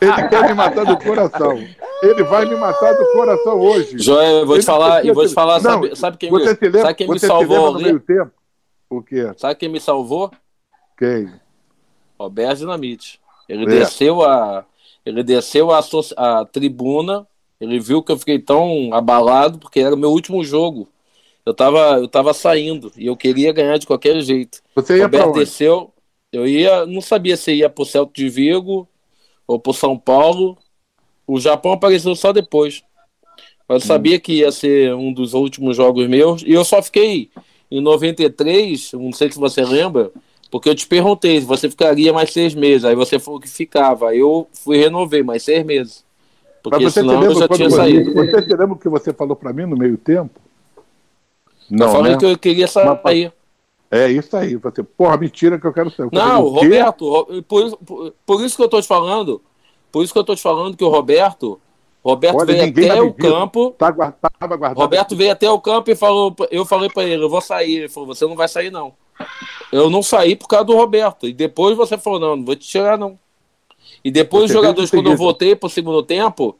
ele 0.00 0.28
quer 0.28 0.48
me 0.48 0.54
matar 0.54 0.84
do 0.84 0.98
coração. 0.98 1.56
ele 1.56 1.64
quer 1.64 1.68
me 1.68 1.74
matar 1.74 1.74
do 1.74 1.76
coração. 1.76 1.76
Ele 2.02 2.24
vai 2.24 2.44
me 2.46 2.56
matar 2.56 2.92
do 2.94 3.12
coração 3.12 3.60
hoje. 3.60 3.98
Joel, 3.98 4.38
eu 4.38 4.46
vou 4.46 4.56
ele 4.56 4.62
te 4.62 4.66
falar, 4.66 5.06
eu 5.06 5.14
vou 5.14 5.26
te 5.26 5.34
falar, 5.34 5.62
não, 5.62 5.70
sabe, 5.70 5.96
sabe 5.96 6.16
quem, 6.16 6.32
me, 6.32 6.38
lembra, 6.38 6.80
sabe 6.80 6.94
quem 6.94 7.08
me 7.08 7.18
salvou 7.20 7.72
no 7.74 7.80
meio 7.80 8.00
tempo? 8.00 8.32
O 8.88 9.00
quê? 9.02 9.32
Sabe 9.36 9.54
quem 9.54 9.68
me 9.68 9.80
salvou? 9.80 10.32
Quem? 10.98 11.32
Roberto 12.18 12.58
Dinamite. 12.58 13.20
Ele 13.48 13.64
é. 13.64 13.78
desceu 13.78 14.22
a 14.22 14.64
ele 15.04 15.22
desceu 15.22 15.70
a, 15.70 15.80
a 16.16 16.44
tribuna, 16.44 17.26
ele 17.60 17.80
viu 17.80 18.02
que 18.02 18.12
eu 18.12 18.18
fiquei 18.18 18.38
tão 18.38 18.92
abalado 18.92 19.58
porque 19.58 19.80
era 19.80 19.94
o 19.94 19.98
meu 19.98 20.10
último 20.10 20.44
jogo 20.44 20.88
eu 21.44 21.54
tava, 21.54 21.98
eu 21.98 22.08
tava 22.08 22.34
saindo 22.34 22.92
e 22.96 23.06
eu 23.06 23.16
queria 23.16 23.52
ganhar 23.52 23.78
de 23.78 23.86
qualquer 23.86 24.20
jeito. 24.20 24.60
Você 24.74 24.98
ia 24.98 25.04
Roberto 25.04 25.32
desceu, 25.32 25.92
eu 26.32 26.46
ia, 26.46 26.86
não 26.86 27.00
sabia 27.00 27.36
se 27.36 27.52
ia 27.52 27.68
pro 27.68 27.84
Celto 27.84 28.12
de 28.14 28.28
Vigo 28.28 28.88
ou 29.46 29.58
pro 29.58 29.72
São 29.72 29.98
Paulo. 29.98 30.56
O 31.26 31.40
Japão 31.40 31.72
apareceu 31.72 32.14
só 32.14 32.32
depois. 32.32 32.82
Mas 33.68 33.82
eu 33.82 33.86
hum. 33.86 33.88
sabia 33.88 34.20
que 34.20 34.34
ia 34.34 34.52
ser 34.52 34.94
um 34.94 35.12
dos 35.12 35.34
últimos 35.34 35.76
jogos 35.76 36.06
meus 36.08 36.42
e 36.42 36.52
eu 36.52 36.64
só 36.64 36.82
fiquei 36.82 37.30
em 37.70 37.80
93, 37.80 38.92
não 38.94 39.12
sei 39.12 39.30
se 39.30 39.38
você 39.38 39.64
lembra, 39.64 40.10
porque 40.50 40.68
eu 40.68 40.74
te 40.74 40.86
perguntei 40.86 41.40
se 41.40 41.46
você 41.46 41.70
ficaria 41.70 42.12
mais 42.12 42.32
seis 42.32 42.54
meses. 42.54 42.84
Aí 42.84 42.96
você 42.96 43.18
falou 43.18 43.38
que 43.38 43.48
ficava. 43.48 44.10
Aí 44.10 44.18
eu 44.18 44.48
fui 44.52 44.76
renovei 44.76 45.22
mais 45.22 45.44
seis 45.44 45.64
meses. 45.64 46.04
Porque 46.62 46.90
senão 46.90 47.22
eu 47.22 47.34
já 47.34 47.48
tinha 47.48 47.70
você, 47.70 47.76
saído. 47.76 48.12
Você 48.12 48.42
se 48.42 48.48
lembra 48.50 48.72
o 48.72 48.76
que 48.76 48.88
você 48.88 49.12
falou 49.12 49.36
para 49.36 49.52
mim 49.52 49.66
no 49.66 49.76
meio 49.76 49.96
tempo? 49.96 50.40
Não, 51.70 51.86
eu 51.86 51.92
falei 51.92 52.12
né? 52.12 52.18
que 52.18 52.24
eu 52.26 52.38
queria 52.38 52.66
sair. 52.66 53.32
É 53.90 54.08
isso 54.08 54.36
aí. 54.36 54.56
Você, 54.56 54.82
porra, 54.82 55.16
mentira 55.16 55.58
que 55.58 55.66
eu 55.66 55.72
quero 55.72 55.90
sair. 55.90 56.08
não, 56.12 56.42
Roberto, 56.48 57.42
por, 57.46 57.76
por, 57.76 58.14
por, 58.24 58.44
isso 58.44 58.56
que 58.56 58.62
eu 58.62 58.68
tô 58.68 58.80
te 58.80 58.86
falando, 58.86 59.42
por 59.90 60.04
isso 60.04 60.12
que 60.12 60.18
eu 60.18 60.24
tô 60.24 60.34
te 60.34 60.42
falando 60.42 60.76
que 60.76 60.84
o 60.84 60.88
Roberto, 60.88 61.60
Roberto 62.04 62.36
Olha, 62.38 62.72
veio 62.72 62.92
até 62.92 63.02
o 63.02 63.12
campo. 63.12 63.74
Tá 63.76 63.90
guardado, 63.90 64.30
guardado. 64.40 64.78
Roberto 64.78 65.16
veio 65.16 65.32
até 65.32 65.50
o 65.50 65.60
campo 65.60 65.90
e 65.90 65.96
falou, 65.96 66.34
eu 66.50 66.64
falei 66.64 66.88
para 66.88 67.04
ele, 67.04 67.24
eu 67.24 67.28
vou 67.28 67.40
sair. 67.40 67.78
Ele 67.78 67.88
falou, 67.88 68.06
você 68.06 68.24
não 68.26 68.36
vai 68.36 68.48
sair 68.48 68.70
não. 68.70 68.94
Eu 69.72 69.90
não 69.90 70.02
saí 70.02 70.34
por 70.34 70.48
causa 70.48 70.64
do 70.64 70.76
Roberto. 70.76 71.28
E 71.28 71.32
depois 71.32 71.76
você 71.76 71.98
falou, 71.98 72.20
não, 72.20 72.36
não 72.36 72.44
vou 72.44 72.56
te 72.56 72.66
tirar 72.66 72.96
não. 72.96 73.18
E 74.04 74.10
depois 74.10 74.44
você 74.44 74.46
os 74.46 74.52
jogadores, 74.52 74.90
quando 74.90 75.10
eu 75.10 75.16
voltei 75.16 75.54
pro 75.54 75.68
segundo 75.68 76.02
tempo, 76.02 76.56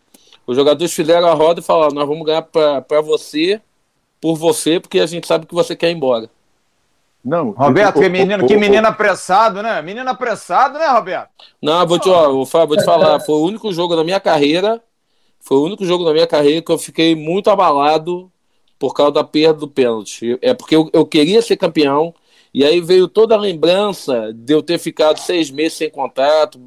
os 0.47 0.57
jogadores 0.57 0.93
fizeram 0.93 1.29
a 1.29 1.35
roda 1.35 1.61
e 1.61 1.63
falaram, 1.63 1.95
nós 1.95 2.07
vamos 2.07 2.27
ganhar 2.27 2.43
para 2.43 3.01
você 3.01 3.61
por 4.21 4.37
você, 4.37 4.79
porque 4.79 5.01
a 5.01 5.07
gente 5.07 5.27
sabe 5.27 5.47
que 5.47 5.55
você 5.55 5.75
quer 5.75 5.91
ir 5.91 5.95
embora. 5.95 6.29
Não, 7.25 7.51
Roberto, 7.51 8.01
que 8.01 8.09
menino, 8.09 8.47
que 8.47 8.57
menino 8.57 8.87
apressado, 8.87 9.63
né? 9.63 9.83
Menino 9.83 10.09
apressado, 10.09 10.79
né, 10.79 10.87
Roberto? 10.87 11.29
Não, 11.61 11.87
vou 11.87 11.99
te, 11.99 12.09
ó, 12.09 12.33
vou 12.33 12.77
te 12.77 12.85
falar, 12.85 13.21
foi 13.21 13.35
o 13.35 13.45
único 13.45 13.73
jogo 13.73 13.95
da 13.95 14.03
minha 14.03 14.19
carreira, 14.19 14.83
foi 15.39 15.59
o 15.59 15.65
único 15.65 15.85
jogo 15.85 16.05
da 16.05 16.13
minha 16.13 16.27
carreira 16.27 16.63
que 16.63 16.73
eu 16.73 16.79
fiquei 16.79 17.15
muito 17.15 17.51
abalado 17.51 18.31
por 18.79 18.95
causa 18.95 19.13
da 19.13 19.25
perda 19.25 19.61
do 19.61 19.69
pênalti. 19.69 20.39
É 20.41 20.55
porque 20.55 20.75
eu, 20.75 20.89
eu 20.95 21.05
queria 21.05 21.43
ser 21.43 21.59
campeão, 21.59 22.15
e 22.55 22.65
aí 22.65 22.81
veio 22.81 23.07
toda 23.07 23.35
a 23.35 23.39
lembrança 23.39 24.33
de 24.35 24.55
eu 24.55 24.63
ter 24.63 24.79
ficado 24.79 25.19
seis 25.19 25.51
meses 25.51 25.75
sem 25.75 25.91
contrato, 25.91 26.59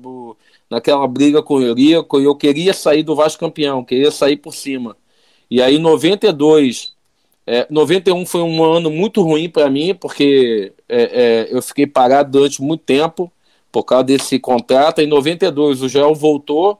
naquela 0.69 1.07
briga 1.07 1.41
com 1.41 1.55
o 1.55 1.61
Eurico, 1.61 2.19
e 2.19 2.25
eu 2.25 2.35
queria 2.35 2.73
sair 2.73 3.01
do 3.01 3.15
Vasco 3.15 3.39
campeão, 3.39 3.83
queria 3.83 4.11
sair 4.11 4.37
por 4.37 4.53
cima. 4.53 4.95
E 5.49 5.61
aí, 5.61 5.75
em 5.75 5.79
92, 5.79 6.92
é, 7.45 7.67
91 7.69 8.25
foi 8.25 8.41
um 8.41 8.63
ano 8.63 8.89
muito 8.89 9.21
ruim 9.21 9.49
para 9.49 9.69
mim, 9.69 9.93
porque 9.93 10.73
é, 10.87 11.01
é, 11.01 11.47
eu 11.51 11.61
fiquei 11.61 11.85
parado 11.85 12.31
durante 12.31 12.61
muito 12.61 12.83
tempo 12.83 13.31
por 13.71 13.83
causa 13.83 14.05
desse 14.05 14.39
contrato. 14.39 15.01
Em 15.01 15.07
92 15.07 15.81
o 15.81 15.89
Joel 15.89 16.15
voltou 16.15 16.79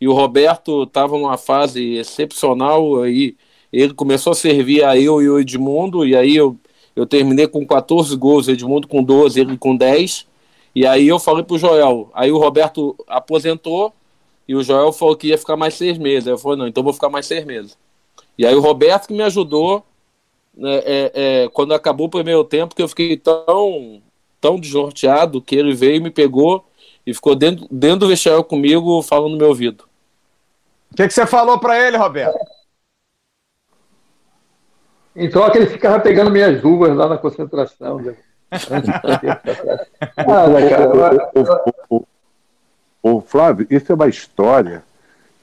e 0.00 0.06
o 0.06 0.12
Roberto 0.12 0.82
estava 0.82 1.16
numa 1.16 1.38
fase 1.38 1.94
excepcional. 1.94 3.02
Aí 3.02 3.36
ele 3.72 3.94
começou 3.94 4.32
a 4.32 4.34
servir 4.34 4.84
a 4.84 4.98
eu 4.98 5.22
e 5.22 5.28
o 5.28 5.40
Edmundo, 5.40 6.06
e 6.06 6.14
aí 6.14 6.36
eu, 6.36 6.56
eu 6.94 7.06
terminei 7.06 7.46
com 7.48 7.66
14 7.66 8.14
gols, 8.16 8.48
Edmundo 8.48 8.86
com 8.86 9.02
12, 9.02 9.40
ele 9.40 9.56
com 9.56 9.74
10. 9.74 10.26
E 10.74 10.86
aí 10.86 11.08
eu 11.08 11.18
falei 11.18 11.44
pro 11.44 11.58
Joel. 11.58 12.10
Aí 12.12 12.30
o 12.30 12.38
Roberto 12.38 12.96
aposentou 13.08 13.92
e 14.46 14.54
o 14.54 14.62
Joel 14.62 14.92
falou 14.92 15.16
que 15.16 15.28
ia 15.28 15.38
ficar 15.38 15.56
mais 15.56 15.74
seis 15.74 15.96
meses. 15.96 16.26
Aí 16.26 16.34
eu 16.34 16.38
falei, 16.38 16.58
não, 16.58 16.66
então 16.66 16.82
vou 16.82 16.92
ficar 16.92 17.08
mais 17.08 17.26
seis 17.26 17.44
meses. 17.44 17.78
E 18.36 18.44
aí 18.44 18.54
o 18.54 18.60
Roberto 18.60 19.06
que 19.06 19.14
me 19.14 19.22
ajudou 19.22 19.84
é, 20.62 21.12
é, 21.14 21.48
quando 21.48 21.74
acabou 21.74 22.06
o 22.06 22.10
primeiro 22.10 22.44
tempo, 22.44 22.74
que 22.74 22.82
eu 22.82 22.88
fiquei 22.88 23.16
tão, 23.16 24.00
tão 24.40 24.58
desnorteado 24.58 25.42
que 25.42 25.56
ele 25.56 25.74
veio 25.74 25.96
e 25.96 26.00
me 26.00 26.10
pegou 26.10 26.64
e 27.06 27.12
ficou 27.12 27.34
dentro, 27.34 27.66
dentro 27.70 28.00
do 28.00 28.08
vestiário 28.08 28.44
comigo 28.44 29.02
falando 29.02 29.32
no 29.32 29.38
meu 29.38 29.48
ouvido. 29.48 29.84
O 30.92 30.96
que, 30.96 31.08
que 31.08 31.14
você 31.14 31.26
falou 31.26 31.58
para 31.58 31.80
ele, 31.80 31.96
Roberto? 31.96 32.38
Em 35.16 35.30
troca, 35.30 35.58
ele 35.58 35.66
ficava 35.66 36.00
pegando 36.00 36.30
minhas 36.30 36.62
luvas 36.62 36.96
lá 36.96 37.08
na 37.08 37.18
concentração. 37.18 37.98
Né? 37.98 38.16
Ô, 43.02 43.20
Flávio, 43.20 43.66
isso 43.70 43.92
é 43.92 43.94
uma 43.94 44.08
história 44.08 44.82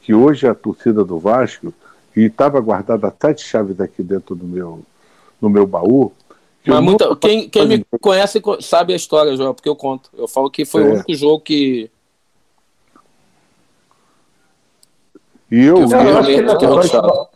que 0.01 0.13
hoje 0.13 0.47
a 0.47 0.55
torcida 0.55 1.05
do 1.05 1.19
Vasco, 1.19 1.73
e 2.15 2.21
estava 2.21 2.59
guardada 2.59 3.13
sete 3.21 3.45
chaves 3.45 3.79
aqui 3.79 4.03
dentro 4.03 4.35
do 4.35 4.45
meu, 4.45 4.83
no 5.41 5.49
meu 5.49 5.65
baú. 5.65 6.13
Mas 6.65 6.79
muita, 6.79 7.15
quem, 7.15 7.49
quem 7.49 7.67
me 7.67 7.85
conhece 7.99 8.39
sabe 8.61 8.93
a 8.93 8.95
história, 8.95 9.35
João, 9.35 9.53
porque 9.53 9.67
eu 9.67 9.75
conto. 9.75 10.11
Eu 10.15 10.27
falo 10.27 10.49
que 10.49 10.63
foi 10.63 10.83
é. 10.83 10.85
o 10.85 10.93
único 10.93 11.13
jogo 11.15 11.41
que. 11.41 11.89
E 15.49 15.65
eu. 15.65 15.87
Que 15.87 15.93
eu, 15.93 15.99
eu 15.99 16.17
acho 16.17 16.29
que, 16.29 16.41
nessa, 16.41 17.29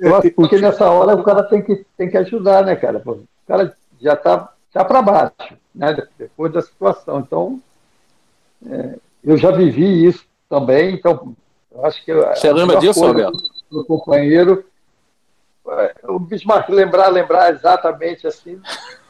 eu 0.00 0.16
acho 0.16 0.48
que 0.48 0.58
nessa 0.58 0.90
hora 0.90 1.14
o 1.14 1.22
cara 1.22 1.42
tem 1.42 1.62
que, 1.62 1.84
tem 1.98 2.08
que 2.08 2.16
ajudar, 2.16 2.64
né, 2.64 2.74
cara? 2.74 3.02
O 3.04 3.26
cara 3.46 3.76
já 4.00 4.14
está 4.14 4.38
tá, 4.38 4.54
tá 4.72 4.84
para 4.84 5.02
baixo, 5.02 5.56
né? 5.74 6.08
Depois 6.18 6.50
da 6.50 6.62
situação. 6.62 7.20
Então, 7.20 7.60
é, 8.70 8.94
eu 9.22 9.36
já 9.36 9.50
vivi 9.50 10.06
isso 10.06 10.24
também, 10.48 10.94
então 10.94 11.36
eu 11.70 11.84
acho 11.84 12.02
que. 12.02 12.14
Você 12.14 12.50
lembra 12.50 12.78
disso, 12.78 13.00
Roberto? 13.00 13.38
O 13.70 13.84
companheiro. 13.84 14.64
É, 15.68 15.94
o 16.04 16.18
Bismarck 16.18 16.68
lembrar, 16.68 17.08
lembrar 17.08 17.50
exatamente 17.50 18.26
assim. 18.26 18.60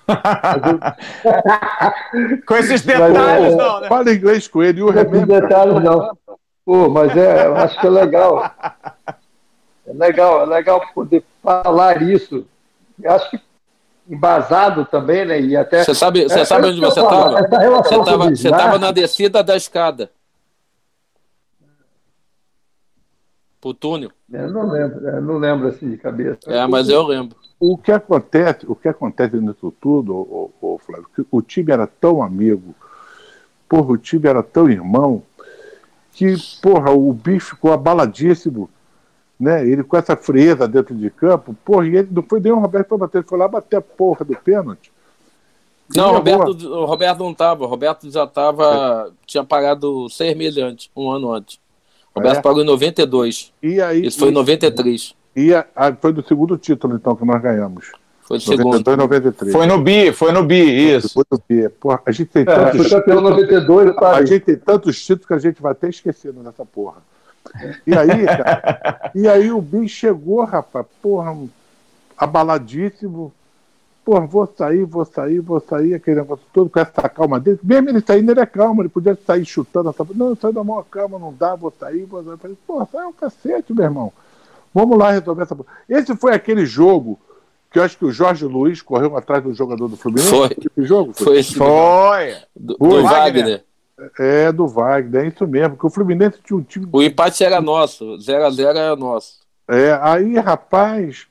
com 2.47 2.55
esses 2.57 2.83
detalhes, 2.83 3.19
mas, 3.19 3.57
não, 3.57 3.81
né? 3.81 3.89
Fala 3.89 4.13
inglês 4.13 4.49
com 4.49 4.63
ele, 4.63 4.83
o 4.83 4.91
remember. 4.91 5.43
detalhes, 5.43 5.83
não. 5.83 6.17
Pô, 6.65 6.89
mas 6.89 7.17
é, 7.17 7.47
eu 7.47 7.57
acho 7.57 7.81
que 7.81 7.87
é 7.87 7.91
legal. 7.91 8.51
É 9.87 9.93
legal, 9.93 10.43
é 10.43 10.47
legal 10.47 10.83
poder 10.95 11.25
falar 11.43 12.03
isso. 12.03 12.47
Eu 13.03 13.13
acho 13.13 13.31
que 13.31 13.41
embasado 14.09 14.85
também, 14.85 15.25
né? 15.25 15.41
E 15.41 15.57
até. 15.57 15.85
Você 15.85 15.95
sabe, 15.95 16.25
você 16.25 16.41
é, 16.41 16.45
sabe 16.45 16.69
onde 16.69 16.81
você 16.81 17.01
estava? 17.01 17.49
Você 18.31 18.49
estava 18.49 18.79
na 18.79 18.91
descida 18.91 19.43
da 19.43 19.57
escada. 19.57 20.11
Pro 23.61 23.75
túnel. 23.75 24.11
Eu 24.31 24.51
não 24.51 24.71
lembro, 24.71 25.09
eu 25.09 25.23
não 25.23 25.39
lembro 25.39 25.69
assim 25.69 25.91
de 25.91 25.97
cabeça. 25.97 26.39
É, 26.47 26.67
mas 26.67 26.89
eu 26.89 27.03
lembro. 27.03 27.37
O 27.59 27.77
que 27.79 27.91
acontece, 27.91 28.67
o 28.69 28.75
que 28.75 28.89
acontece 28.89 29.37
nisso 29.37 29.73
tudo, 29.81 30.15
o, 30.15 30.53
o, 30.61 30.79
Flávio, 30.79 31.09
que 31.15 31.25
o 31.31 31.43
time 31.43 31.73
era 31.73 31.87
tão 31.87 32.23
amigo, 32.23 32.75
porra, 33.69 33.93
o 33.93 33.99
time 33.99 34.29
era 34.29 34.43
tão 34.43 34.69
irmão, 34.69 35.23
que, 36.13 36.35
porra, 36.61 36.91
o 36.91 37.13
bicho 37.13 37.55
ficou 37.55 37.73
abaladíssimo 37.73 38.69
né? 39.39 39.67
Ele 39.69 39.85
com 39.85 39.97
essa 39.97 40.17
frieza 40.17 40.67
dentro 40.67 40.95
de 40.95 41.11
campo, 41.11 41.55
porra, 41.65 41.87
e 41.87 41.97
ele 41.97 42.09
não 42.11 42.23
foi 42.23 42.41
nem 42.41 42.53
o 42.53 42.59
Roberto 42.59 42.89
para 42.89 42.99
bater, 42.99 43.19
ele 43.19 43.29
foi 43.29 43.39
lá 43.39 43.47
bater 43.47 43.77
a 43.77 43.83
porra 43.83 44.25
do 44.25 44.35
pênalti. 44.37 44.91
Não, 45.95 46.11
o 46.11 46.15
Roberto, 46.15 46.51
o 46.51 46.85
Roberto 46.85 47.19
não 47.21 47.31
estava. 47.31 47.65
O 47.65 47.69
Roberto 47.69 48.11
já 48.11 48.25
estava. 48.25 49.09
É. 49.09 49.13
Tinha 49.25 49.45
pagado 49.45 50.09
seis 50.11 50.37
meses 50.37 50.61
antes, 50.61 50.91
um 50.97 51.11
ano 51.11 51.33
antes. 51.33 51.61
O 52.17 52.21
Roberto 52.21 52.39
é. 52.39 52.43
pagou 52.43 52.63
em 52.63 52.65
92. 52.65 53.53
E 53.63 53.79
aí, 53.79 54.07
Isso 54.07 54.19
foi 54.19 54.31
em 54.31 54.33
93. 54.33 55.15
E 55.37 55.53
a, 55.53 55.67
a, 55.77 55.93
foi 55.93 56.15
do 56.15 56.27
segundo 56.27 56.57
título, 56.57 56.97
então, 56.97 57.15
que 57.15 57.27
nós 57.27 57.43
ganhamos. 57.43 57.93
Foi 58.23 58.39
do 58.39 58.43
segundo. 58.43 58.97
93. 58.97 59.53
Foi 59.53 59.67
no 59.67 59.83
BI, 59.83 60.13
foi 60.13 60.33
no 60.33 60.43
BI, 60.43 60.97
isso. 60.97 61.13
Foi 61.13 61.25
no 61.31 61.39
BI. 61.47 61.69
Porra, 61.69 62.01
a 62.07 62.11
gente 62.11 62.29
tem 62.29 62.45
tantos. 62.47 62.87
É, 62.87 62.89
foi 62.89 63.03
pelo 63.03 63.21
92, 63.21 63.97
A 63.99 64.25
gente 64.25 64.41
tem 64.41 64.57
tantos 64.57 64.99
títulos 64.99 65.27
que 65.27 65.35
a 65.35 65.39
gente 65.39 65.61
vai 65.61 65.73
até 65.73 65.91
esquecendo 65.91 66.43
nessa 66.43 66.65
porra. 66.65 66.97
E 67.87 67.95
aí, 67.95 68.25
cara, 68.25 69.11
e 69.15 69.29
aí 69.29 69.53
o 69.53 69.61
bicho 69.61 69.95
chegou, 69.95 70.43
rapaz, 70.43 70.87
porra, 71.03 71.37
abaladíssimo. 72.17 73.31
Porra, 74.07 74.25
vou 74.25 74.47
sair, 74.57 74.85
vou 74.85 75.05
sair, 75.05 75.41
vou 75.41 75.59
sair, 75.59 75.93
aquele 75.93 76.21
negócio 76.21 76.45
todo 76.53 76.71
com 76.71 76.79
essa 76.79 77.09
calma 77.09 77.41
dele. 77.41 77.59
Mesmo 77.61 77.89
ele 77.89 78.01
saindo, 78.01 78.31
ele 78.31 78.39
é 78.39 78.47
calmo, 78.47 78.81
ele 78.81 78.89
podia 78.89 79.19
sair 79.27 79.45
chutando 79.45 79.91
essa. 79.91 80.07
Não, 80.15 80.37
sai 80.37 80.53
da 80.53 80.63
mão 80.63 80.81
calma, 80.89 81.19
não 81.19 81.35
dá, 81.35 81.57
vou 81.57 81.75
sair, 81.77 82.05
vou 82.05 82.23
sair. 82.23 82.35
Eu 82.35 82.39
falei, 82.39 82.57
porra, 82.65 82.89
sai 82.93 83.05
um 83.05 83.13
cacete, 83.13 83.75
meu 83.75 83.83
irmão. 83.83 84.13
Vamos 84.73 84.97
lá 84.97 85.11
resolver 85.11 85.43
essa. 85.43 85.57
Esse 85.89 86.15
foi 86.15 86.35
aquele 86.35 86.65
jogo 86.65 87.19
que 87.69 87.81
eu 87.81 87.83
acho 87.83 87.99
que 87.99 88.05
o 88.05 88.13
Jorge 88.13 88.45
Luiz 88.45 88.81
correu 88.81 89.17
atrás 89.17 89.43
do 89.43 89.53
jogador 89.53 89.89
do 89.89 89.97
Fluminense. 89.97 90.31
Foi. 90.31 90.51
Esse 90.51 90.87
jogo? 90.87 91.13
Foi. 91.13 91.43
Foi. 91.43 91.57
foi. 91.57 92.35
Do, 92.55 92.77
do 92.77 93.03
Wagner. 93.03 93.03
Wagner. 93.03 93.65
É, 94.21 94.53
do 94.53 94.69
Wagner, 94.69 95.25
é 95.25 95.29
isso 95.29 95.45
mesmo, 95.49 95.71
porque 95.71 95.87
o 95.89 95.91
Fluminense 95.91 96.39
tinha 96.47 96.57
um 96.57 96.63
time. 96.63 96.87
O 96.93 97.03
empate 97.03 97.43
era 97.43 97.61
nosso, 97.61 98.05
0x0 98.19 98.67
era 98.67 98.95
nosso. 98.95 99.41
É, 99.69 99.99
aí, 100.01 100.39
rapaz, 100.39 101.27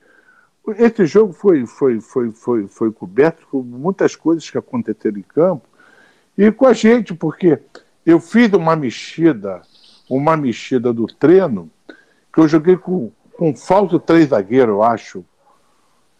esse 0.73 1.05
jogo 1.05 1.33
foi, 1.33 1.65
foi, 1.65 2.01
foi, 2.01 2.31
foi, 2.31 2.67
foi 2.67 2.91
coberto 2.91 3.45
com 3.51 3.61
muitas 3.61 4.15
coisas 4.15 4.49
que 4.49 4.57
aconteceram 4.57 5.17
em 5.17 5.21
campo 5.23 5.67
e 6.37 6.51
com 6.51 6.65
a 6.65 6.73
gente, 6.73 7.13
porque 7.13 7.59
eu 8.05 8.19
fiz 8.19 8.51
uma 8.53 8.75
mexida, 8.75 9.61
uma 10.09 10.35
mexida 10.35 10.91
do 10.91 11.07
treino, 11.07 11.69
que 12.33 12.39
eu 12.39 12.47
joguei 12.47 12.75
com, 12.75 13.11
com 13.37 13.55
falso 13.55 13.99
três 13.99 14.29
zagueiro, 14.29 14.73
eu 14.73 14.83
acho. 14.83 15.23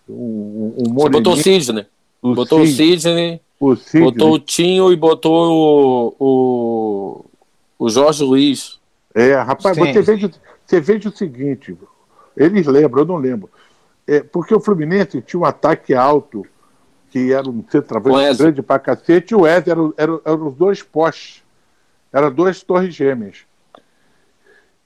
Um, 0.08 0.74
um 0.78 0.93
Você 0.93 1.10
botou 1.10 1.34
o 1.34 1.38
Sidney. 1.38 1.86
Botou 2.22 2.62
o 2.62 2.68
Sidney. 2.68 3.41
O 3.60 3.76
botou 3.76 4.34
o 4.34 4.39
Tinho 4.39 4.91
e 4.91 4.96
botou 4.96 5.52
o, 5.52 6.16
o, 6.20 7.26
o 7.80 7.89
Jorge 7.89 8.24
Luiz. 8.24 8.80
É, 9.14 9.34
rapaz, 9.36 9.78
você 9.78 10.02
veja, 10.02 10.32
você 10.66 10.82
veja 10.82 11.10
o 11.10 11.16
seguinte, 11.16 11.76
eles 12.36 12.68
lembram, 12.68 13.04
eu 13.04 13.08
não 13.08 13.16
lembro. 13.16 13.50
É, 14.08 14.22
porque 14.22 14.53
o 14.53 14.60
Fluminense 14.60 15.22
tinha 15.22 15.39
um 15.39 15.45
ataque 15.45 15.93
alto, 15.93 16.45
que 17.10 17.32
era 17.34 17.49
um 17.49 17.64
centroavante 17.70 18.38
grande 18.38 18.62
pra 18.62 18.80
cacete, 18.80 19.34
e 19.34 19.36
o 19.36 19.47
Ed 19.47 19.70
eram 19.70 19.93
era, 19.97 20.20
era 20.24 20.36
os 20.36 20.56
dois 20.56 20.84
postes. 20.84 21.43
Eram 22.12 22.32
duas 22.32 22.62
torres 22.64 22.93
gêmeas. 22.93 23.45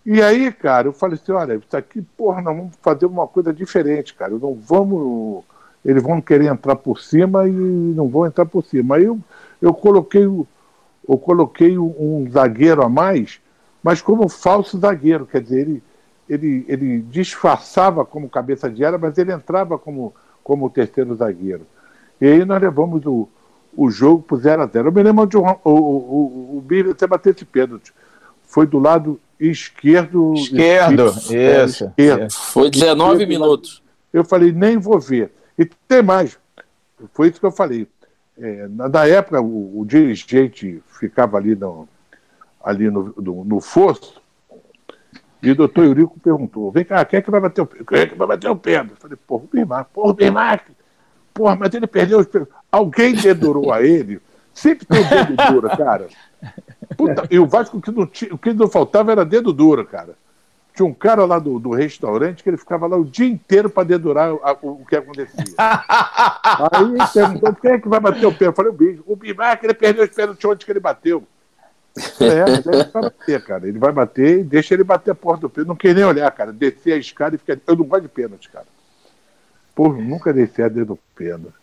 E 0.06 0.22
aí, 0.22 0.52
cara, 0.52 0.88
eu 0.88 0.94
falei 0.94 1.20
assim, 1.22 1.32
olha, 1.32 1.56
isso 1.56 1.78
aqui, 1.78 2.02
porra, 2.02 2.42
nós 2.42 2.56
vamos 2.56 2.76
fazer 2.82 3.06
uma 3.06 3.28
coisa 3.28 3.54
diferente, 3.54 4.16
cara. 4.16 4.32
Não 4.32 4.56
vamos 4.56 5.44
eles 5.84 6.04
vão 6.04 6.20
querer 6.22 6.46
entrar 6.46 6.76
por 6.76 7.00
cima 7.00 7.48
e 7.48 7.52
não 7.52 8.08
vão 8.10 8.26
entrar 8.26 8.46
por 8.46 8.64
cima. 8.64 8.96
Aí 8.96 9.06
eu, 9.06 9.20
eu 9.62 9.74
coloquei, 9.74 10.24
eu 10.24 11.18
coloquei 11.18 11.78
um 11.78 12.28
zagueiro 12.32 12.84
a 12.84 12.90
mais, 12.90 13.40
mas 13.82 14.02
como 14.02 14.28
falso 14.28 14.80
zagueiro, 14.80 15.26
quer 15.26 15.42
dizer, 15.42 15.62
ele, 15.62 15.84
ele, 16.30 16.64
ele 16.68 17.00
disfarçava 17.02 18.06
como 18.06 18.30
cabeça 18.30 18.70
de 18.70 18.86
área, 18.86 19.00
mas 19.00 19.18
ele 19.18 19.34
entrava 19.34 19.80
como, 19.80 20.14
como 20.44 20.70
terceiro 20.70 21.16
zagueiro. 21.16 21.66
E 22.22 22.28
aí 22.28 22.46
nós 22.46 22.62
levamos 22.62 23.04
o, 23.06 23.28
o 23.76 23.90
jogo 23.90 24.22
para 24.22 24.38
0 24.38 24.62
a 24.62 24.68
0 24.68 24.88
Eu 24.88 24.92
me 24.92 25.04
lembro 25.04 25.24
onde 25.24 25.38
o, 25.38 25.42
o, 25.42 25.72
o, 25.72 26.58
o 26.58 26.62
Bíblia 26.62 26.92
até 26.94 27.08
bateu 27.08 27.32
esse 27.32 27.46
pênalti. 27.46 27.92
Foi 28.44 28.68
do 28.68 28.78
lado 28.78 29.20
esquerdo. 29.40 30.34
Esquerdo, 30.36 31.08
isso. 31.08 31.34
É, 31.34 31.66
esquerdo. 31.66 32.32
Foi 32.32 32.70
19 32.70 33.26
minutos. 33.26 33.82
Eu 34.14 34.24
falei, 34.24 34.52
nem 34.52 34.78
vou 34.78 35.00
ver. 35.00 35.32
E 35.58 35.66
tem 35.66 36.04
mais. 36.04 36.38
Foi 37.14 37.30
isso 37.30 37.40
que 37.40 37.46
eu 37.46 37.52
falei. 37.52 37.88
É, 38.38 38.68
na, 38.70 39.06
época, 39.08 39.42
o, 39.42 39.80
o, 39.80 39.86
dirigente 39.86 40.82
ficava 41.00 41.38
ali 41.38 41.56
no, 41.56 41.88
ali 42.64 42.90
no, 42.90 43.14
no, 43.18 43.44
no 43.44 43.60
fosso 43.60 44.22
e 45.42 45.52
o 45.52 45.56
doutor 45.56 45.86
Eurico 45.86 46.20
perguntou: 46.20 46.72
vem 46.72 46.84
cá, 46.84 47.04
quem 47.06 47.20
é 47.20 47.22
que 47.22 47.32
vai 47.32 47.40
bater 47.40 47.62
o 47.62 47.66
pé? 47.66 47.78
Quem 47.88 48.00
é 48.00 48.08
que 48.08 48.16
vai 48.16 48.28
bater 48.28 48.50
o 48.50 48.56
pé? 48.56 48.80
Eu 48.80 48.96
falei, 48.98 49.18
porra, 49.26 49.44
o 49.44 49.48
Bismarck, 49.48 49.90
porra, 49.94 50.10
o 50.10 50.14
Bismarck. 50.14 50.66
Porra, 51.34 51.56
mas 51.56 51.74
ele 51.74 51.88
perdeu 51.88 52.20
os 52.20 52.28
Alguém 52.72 53.16
dedurou 53.16 53.72
a 53.72 53.82
ele. 53.82 54.22
Sempre 54.54 54.86
tem 54.86 55.00
o 55.00 55.10
dedo 55.10 55.36
duro, 55.52 55.70
cara. 55.70 56.08
Puta, 56.98 57.28
e 57.32 57.40
o 57.40 57.48
Vasco, 57.48 57.80
que 57.80 57.92
não 57.92 58.06
tinha, 58.06 58.34
o 58.34 58.38
que 58.38 58.52
não 58.52 58.68
faltava 58.68 59.12
era 59.12 59.24
dedo 59.24 59.54
duro, 59.54 59.86
cara. 59.86 60.16
Tinha 60.76 60.86
um 60.86 60.94
cara 60.94 61.26
lá 61.26 61.40
do, 61.40 61.60
do 61.60 61.72
restaurante 61.72 62.44
que 62.44 62.50
ele 62.50 62.58
ficava 62.58 62.88
lá 62.88 62.98
o 62.98 63.06
dia 63.06 63.28
inteiro 63.28 63.70
para 63.70 63.88
dedurar 63.88 64.34
o, 64.34 64.42
o, 64.62 64.86
que 64.86 64.96
acontecia. 64.96 65.56
Aí 65.58 66.96
perguntou: 67.14 67.56
quem 67.56 67.72
é 67.72 67.80
que 67.80 67.88
vai 67.88 68.00
bater 68.00 68.26
o 68.26 68.34
pé? 68.34 68.48
Eu 68.48 68.54
falei: 68.54 68.72
o 68.72 68.76
bicho. 68.76 69.04
O 69.06 69.18
ele 69.24 69.74
perdeu 69.74 70.04
os 70.04 70.10
pés 70.10 70.30
onde 70.46 70.66
que 70.66 70.72
ele 70.72 70.80
bateu. 70.80 71.26
É, 71.98 72.42
mas 72.42 72.66
ele 72.66 72.84
vai 72.84 73.02
bater, 73.02 73.44
cara. 73.44 73.68
Ele 73.68 73.80
vai 73.80 73.92
bater 73.92 74.40
e 74.40 74.44
deixa 74.44 74.74
ele 74.74 74.84
bater 74.84 75.12
a 75.12 75.16
porta 75.16 75.42
do 75.42 75.50
pé. 75.50 75.64
Não 75.64 75.76
quer 75.76 75.94
nem 75.94 76.04
olhar, 76.04 76.30
cara. 76.32 76.52
Descer 76.54 76.94
a 76.94 76.98
escada 76.98 77.36
e 77.36 77.40
ficar. 77.40 77.58
Eu 77.68 77.76
não 77.76 77.86
gosto 77.86 78.04
de 78.04 78.10
pênalti, 78.10 78.50
cara. 78.50 78.66
Porra, 79.76 79.98
nunca 79.98 80.34
desci 80.34 80.62
a 80.62 80.68
dedo 80.68 80.94
do 80.94 81.00
pênalti. 81.16 81.54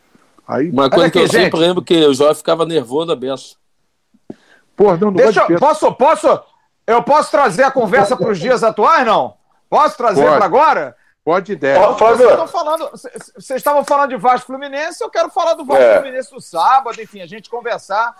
Aí... 0.46 0.70
Uma 0.70 0.88
coisa 0.88 1.06
aqui, 1.06 1.18
que 1.18 1.24
eu 1.24 1.26
gente. 1.26 1.44
sempre 1.44 1.60
lembro 1.60 1.82
que 1.82 2.06
o 2.06 2.14
Jorge 2.14 2.38
ficava 2.38 2.64
nervoso 2.64 3.06
da 3.06 3.16
beça. 3.16 3.56
Porra, 4.76 4.96
não, 4.96 5.08
não 5.08 5.14
Deixa, 5.14 5.40
gosto 5.40 5.54
de 5.54 5.58
Posso, 5.58 5.94
posso, 5.94 6.42
eu 6.86 7.02
posso 7.02 7.30
trazer 7.30 7.64
a 7.64 7.70
conversa 7.70 8.16
para 8.16 8.30
os 8.30 8.38
dias 8.38 8.62
atuais, 8.62 9.06
não? 9.06 9.34
Posso 9.68 9.96
trazer 9.96 10.24
para 10.24 10.44
agora? 10.44 10.96
Pode 11.24 11.52
ideia. 11.52 11.80
Vocês 13.34 13.58
estavam 13.58 13.84
falando 13.84 14.10
de 14.10 14.16
Vasco 14.16 14.46
Fluminense, 14.46 15.02
eu 15.02 15.10
quero 15.10 15.28
falar 15.28 15.54
do 15.54 15.64
Vasco 15.64 15.82
é. 15.82 15.98
Fluminense 15.98 16.30
do 16.30 16.40
sábado, 16.40 17.00
enfim, 17.02 17.20
a 17.20 17.26
gente 17.26 17.50
conversar. 17.50 18.14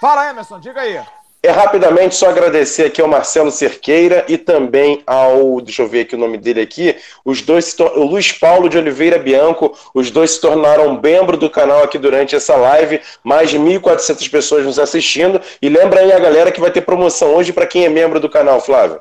Fala, 0.00 0.30
Emerson, 0.30 0.58
diga 0.58 0.80
aí. 0.80 0.98
É 1.46 1.50
rapidamente 1.52 2.16
só 2.16 2.30
agradecer 2.30 2.86
aqui 2.86 3.00
ao 3.00 3.06
Marcelo 3.06 3.52
Cerqueira 3.52 4.24
e 4.26 4.36
também 4.36 5.00
ao, 5.06 5.60
deixa 5.60 5.82
eu 5.82 5.88
ver 5.88 6.00
aqui 6.00 6.16
o 6.16 6.18
nome 6.18 6.36
dele 6.38 6.60
aqui, 6.60 6.96
os 7.24 7.40
dois, 7.40 7.72
o 7.78 8.02
Luiz 8.02 8.32
Paulo 8.32 8.68
de 8.68 8.76
Oliveira 8.76 9.16
Bianco, 9.16 9.72
os 9.94 10.10
dois 10.10 10.32
se 10.32 10.40
tornaram 10.40 11.00
membro 11.00 11.36
do 11.36 11.48
canal 11.48 11.84
aqui 11.84 11.98
durante 11.98 12.34
essa 12.34 12.56
live, 12.56 13.00
mais 13.22 13.48
de 13.48 13.60
1.400 13.60 14.28
pessoas 14.28 14.66
nos 14.66 14.76
assistindo. 14.76 15.40
E 15.62 15.68
lembra 15.68 16.00
aí 16.00 16.12
a 16.12 16.18
galera 16.18 16.50
que 16.50 16.60
vai 16.60 16.72
ter 16.72 16.80
promoção 16.80 17.36
hoje 17.36 17.52
para 17.52 17.64
quem 17.64 17.84
é 17.84 17.88
membro 17.88 18.18
do 18.18 18.28
canal, 18.28 18.60
Flávio. 18.60 19.00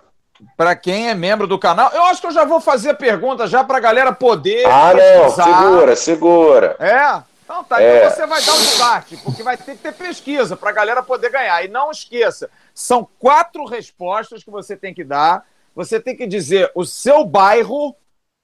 Para 0.56 0.76
quem 0.76 1.10
é 1.10 1.16
membro 1.16 1.48
do 1.48 1.58
canal, 1.58 1.90
eu 1.96 2.04
acho 2.04 2.22
que 2.22 2.28
eu 2.28 2.32
já 2.32 2.46
vou 2.46 2.62
fazer 2.62 2.92
a 2.92 2.96
pergunta 2.96 3.48
já 3.48 3.64
para 3.64 3.78
a 3.78 3.82
galera 3.82 4.12
poder. 4.12 4.68
Ah, 4.68 4.92
pesquisar. 4.94 5.48
não, 5.48 5.64
segura, 5.72 5.96
segura. 5.96 6.76
É, 6.80 7.24
então 7.46 7.64
tá, 7.64 7.82
então 7.82 7.94
é. 7.94 7.98
então 8.00 8.10
você 8.10 8.26
vai 8.26 8.44
dar 8.44 8.54
um 8.54 8.62
start, 8.62 9.14
porque 9.24 9.44
vai 9.44 9.56
ter 9.56 9.78
que 9.78 9.84
ter 9.84 9.94
pesquisa 9.94 10.58
para 10.58 10.72
a 10.72 10.74
galera 10.74 11.04
poder 11.04 11.30
ganhar. 11.30 11.64
E 11.64 11.68
não 11.68 11.92
esqueça, 11.92 12.50
são 12.74 13.08
quatro 13.20 13.66
respostas 13.66 14.44
que 14.44 14.50
você 14.50 14.76
tem 14.76 14.94
que 14.94 15.04
dar. 15.04 15.46
Você 15.76 16.00
tem 16.00 16.16
que 16.16 16.26
dizer 16.26 16.72
o 16.74 16.86
seu 16.86 17.24
bairro 17.24 17.96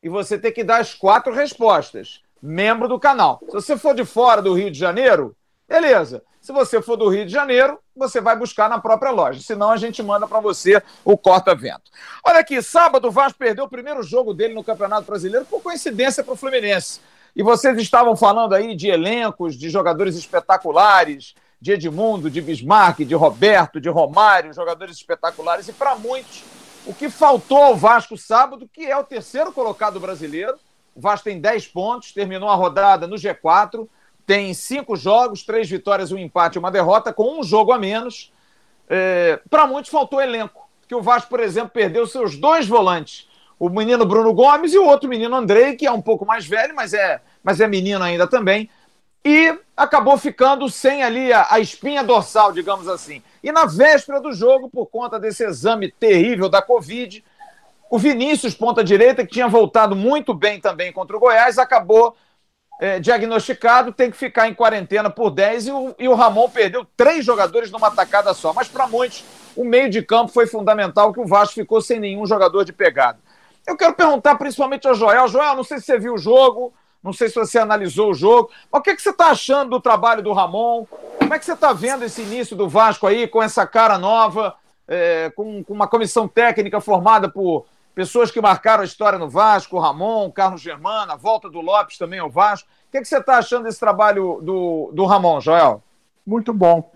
e 0.04 0.10
você 0.10 0.38
tem 0.38 0.52
que 0.52 0.64
dar 0.64 0.82
as 0.82 0.94
quatro 0.94 1.34
respostas. 1.34 2.22
Membro 2.42 2.88
do 2.88 3.00
canal. 3.00 3.40
Se 3.46 3.52
você 3.52 3.78
for 3.78 3.96
de 3.96 4.06
fora 4.06 4.42
do 4.42 4.54
Rio 4.54 4.70
de 4.70 4.78
Janeiro, 4.78 5.36
beleza. 5.68 6.24
Se 6.42 6.52
você 6.52 6.82
for 6.82 6.98
do 6.98 7.08
Rio 7.08 7.26
de 7.26 7.32
Janeiro, 7.32 7.80
você 7.96 8.20
vai 8.20 8.36
buscar 8.36 8.68
na 8.68 8.80
própria 8.80 9.12
loja. 9.12 9.40
Senão 9.42 9.72
a 9.72 9.78
gente 9.78 10.02
manda 10.02 10.28
para 10.28 10.40
você 10.40 10.82
o 11.06 11.18
corta-vento. 11.18 11.92
Olha 12.24 12.40
aqui, 12.40 12.62
sábado 12.62 13.08
o 13.08 13.12
Vasco 13.12 13.38
perdeu 13.38 13.66
o 13.66 13.70
primeiro 13.70 14.02
jogo 14.04 14.34
dele 14.34 14.54
no 14.54 14.64
Campeonato 14.64 15.06
Brasileiro 15.06 15.46
por 15.46 15.62
coincidência 15.62 16.24
para 16.24 16.34
o 16.34 16.38
Fluminense. 16.38 17.00
E 17.36 17.44
vocês 17.44 17.78
estavam 17.78 18.16
falando 18.16 18.54
aí 18.54 18.76
de 18.76 18.90
elencos, 18.90 19.58
de 19.58 19.70
jogadores 19.70 20.16
espetaculares, 20.16 21.34
de 21.62 21.72
Edmundo, 21.74 22.30
de 22.30 22.42
Bismarck, 22.42 23.00
de 23.06 23.16
Roberto, 23.16 23.80
de 23.80 23.88
Romário, 23.88 24.54
jogadores 24.54 24.98
espetaculares. 24.98 25.68
E 25.68 25.74
para 25.74 25.96
muitos, 25.96 26.44
o 26.86 26.94
que 26.94 27.10
faltou 27.10 27.60
ao 27.60 27.76
Vasco 27.76 28.18
sábado, 28.18 28.70
que 28.72 28.86
é 28.86 28.98
o 28.98 29.04
terceiro 29.04 29.52
colocado 29.52 30.00
brasileiro. 30.00 30.56
O 30.94 31.00
Vasco 31.00 31.26
tem 31.26 31.40
10 31.40 31.68
pontos, 31.68 32.12
terminou 32.12 32.50
a 32.50 32.56
rodada 32.56 33.08
no 33.08 33.16
G4, 33.16 33.88
tem 34.26 34.54
cinco 34.54 34.98
jogos, 34.98 35.44
três 35.44 35.70
vitórias, 35.70 36.12
um 36.12 36.18
empate 36.18 36.58
e 36.58 36.60
uma 36.60 36.72
derrota, 36.72 37.14
com 37.14 37.40
um 37.40 37.44
jogo 37.44 37.72
a 37.72 37.80
menos. 37.80 38.34
É, 38.90 39.40
para 39.50 39.66
muitos 39.66 39.90
faltou 39.90 40.20
elenco, 40.20 40.68
que 40.86 40.96
o 40.96 41.02
Vasco, 41.02 41.30
por 41.30 41.40
exemplo, 41.40 41.70
perdeu 41.70 42.06
seus 42.06 42.36
dois 42.36 42.68
volantes 42.68 43.31
o 43.62 43.70
menino 43.70 44.08
Bruno 44.08 44.34
Gomes 44.34 44.74
e 44.74 44.80
o 44.80 44.88
outro 44.88 45.08
menino 45.08 45.36
Andrei, 45.36 45.76
que 45.76 45.86
é 45.86 45.92
um 45.92 46.02
pouco 46.02 46.26
mais 46.26 46.48
velho, 46.48 46.76
mas 46.76 46.96
é, 46.96 47.22
mas 47.44 47.62
é 47.62 47.68
menino 47.68 48.04
ainda 48.04 48.26
também. 48.26 48.68
E 49.24 49.56
acabou 49.78 50.18
ficando 50.18 50.68
sem 50.68 51.04
ali 51.04 51.32
a, 51.32 51.46
a 51.48 51.60
espinha 51.60 52.04
dorsal, 52.04 52.52
digamos 52.52 52.88
assim. 52.88 53.22
E 53.44 53.52
na 53.52 53.68
véspera 53.68 54.20
do 54.20 54.34
jogo, 54.34 54.68
por 54.68 54.88
conta 54.88 55.20
desse 55.20 55.46
exame 55.46 55.92
terrível 55.92 56.50
da 56.50 56.60
Covid, 56.60 57.24
o 57.88 58.00
Vinícius, 58.00 58.56
ponta-direita, 58.56 59.24
que 59.24 59.34
tinha 59.34 59.48
voltado 59.48 59.96
muito 59.96 60.34
bem 60.34 60.60
também 60.60 60.92
contra 60.92 61.16
o 61.16 61.20
Goiás, 61.20 61.60
acabou 61.60 62.16
é, 62.80 63.00
diagnosticado, 63.00 63.94
tem 63.94 64.10
que 64.10 64.18
ficar 64.18 64.50
em 64.50 64.56
quarentena 64.56 65.08
por 65.08 65.30
10 65.30 65.68
e 65.68 65.72
o, 65.72 65.96
e 66.00 66.08
o 66.08 66.16
Ramon 66.16 66.50
perdeu 66.50 66.84
três 66.98 67.24
jogadores 67.24 67.70
numa 67.70 67.92
tacada 67.92 68.34
só. 68.34 68.54
Mas 68.54 68.68
para 68.68 68.88
muitos, 68.88 69.24
o 69.56 69.64
meio 69.64 69.88
de 69.88 70.02
campo 70.02 70.32
foi 70.32 70.48
fundamental, 70.48 71.14
que 71.14 71.20
o 71.20 71.28
Vasco 71.28 71.54
ficou 71.54 71.80
sem 71.80 72.00
nenhum 72.00 72.26
jogador 72.26 72.66
de 72.66 72.74
pegada. 72.74 73.20
Eu 73.66 73.78
quero 73.78 73.94
perguntar 73.94 74.36
principalmente 74.36 74.88
ao 74.88 74.96
Joel. 74.96 75.28
Joel, 75.28 75.56
não 75.56 75.64
sei 75.64 75.80
se 75.80 75.86
você 75.86 76.00
viu 76.00 76.16
o 76.16 76.18
jogo, 76.18 76.74
não 77.04 77.14
sei 77.14 77.30
se 77.30 77.36
você 77.36 77.58
analisou 77.58 78.12
o 78.12 78.14
jogo, 78.14 78.50
mas 78.72 78.80
o 78.80 78.84
que, 78.84 78.92
é 78.92 78.96
que 78.96 79.02
você 79.02 79.10
está 79.10 79.28
achando 79.28 79.72
do 79.72 79.80
trabalho 79.80 80.22
do 80.22 80.34
Ramon? 80.34 80.86
Como 81.18 81.34
é 81.34 81.40
que 81.40 81.46
você 81.46 81.54
está 81.54 81.74
vendo 81.74 82.04
esse 82.04 82.22
início 82.22 82.56
do 82.56 82.70
Vasco 82.70 83.08
aí, 83.08 83.28
com 83.28 83.42
essa 83.42 83.66
cara 83.66 83.98
nova, 83.98 84.56
é, 84.88 85.32
com, 85.36 85.64
com, 85.64 85.74
uma 85.74 85.88
comissão 85.88 86.28
técnica 86.28 86.80
formada 86.82 87.30
por 87.30 87.66
pessoas 87.96 88.30
que 88.30 88.42
marcaram 88.42 88.82
a 88.82 88.86
história 88.86 89.18
no 89.18 89.30
Vasco, 89.30 89.80
Ramon, 89.80 90.32
Carlos 90.32 90.62
Germano, 90.62 91.12
a 91.12 91.16
volta 91.16 91.50
do 91.50 91.62
Lopes 91.62 91.98
também 91.98 92.20
ao 92.20 92.30
Vasco. 92.30 92.68
O 92.88 92.92
que, 92.92 92.98
é 92.98 93.02
que 93.02 93.08
você 93.08 93.18
está 93.18 93.38
achando 93.38 93.64
desse 93.64 93.80
trabalho 93.80 94.40
do, 94.42 94.92
do 94.94 95.06
Ramon, 95.06 95.40
Joel? 95.40 95.82
Muito 96.26 96.54
bom. 96.54 96.92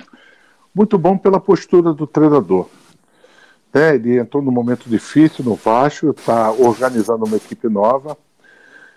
Muito 0.73 0.97
bom 0.97 1.17
pela 1.17 1.39
postura 1.39 1.93
do 1.93 2.05
treinador. 2.05 2.67
Né? 3.75 3.95
Ele 3.95 4.17
entrou 4.17 4.41
num 4.41 4.51
momento 4.51 4.89
difícil 4.89 5.43
no 5.43 5.55
Vasco, 5.55 6.11
está 6.11 6.49
organizando 6.51 7.25
uma 7.25 7.35
equipe 7.35 7.67
nova, 7.67 8.17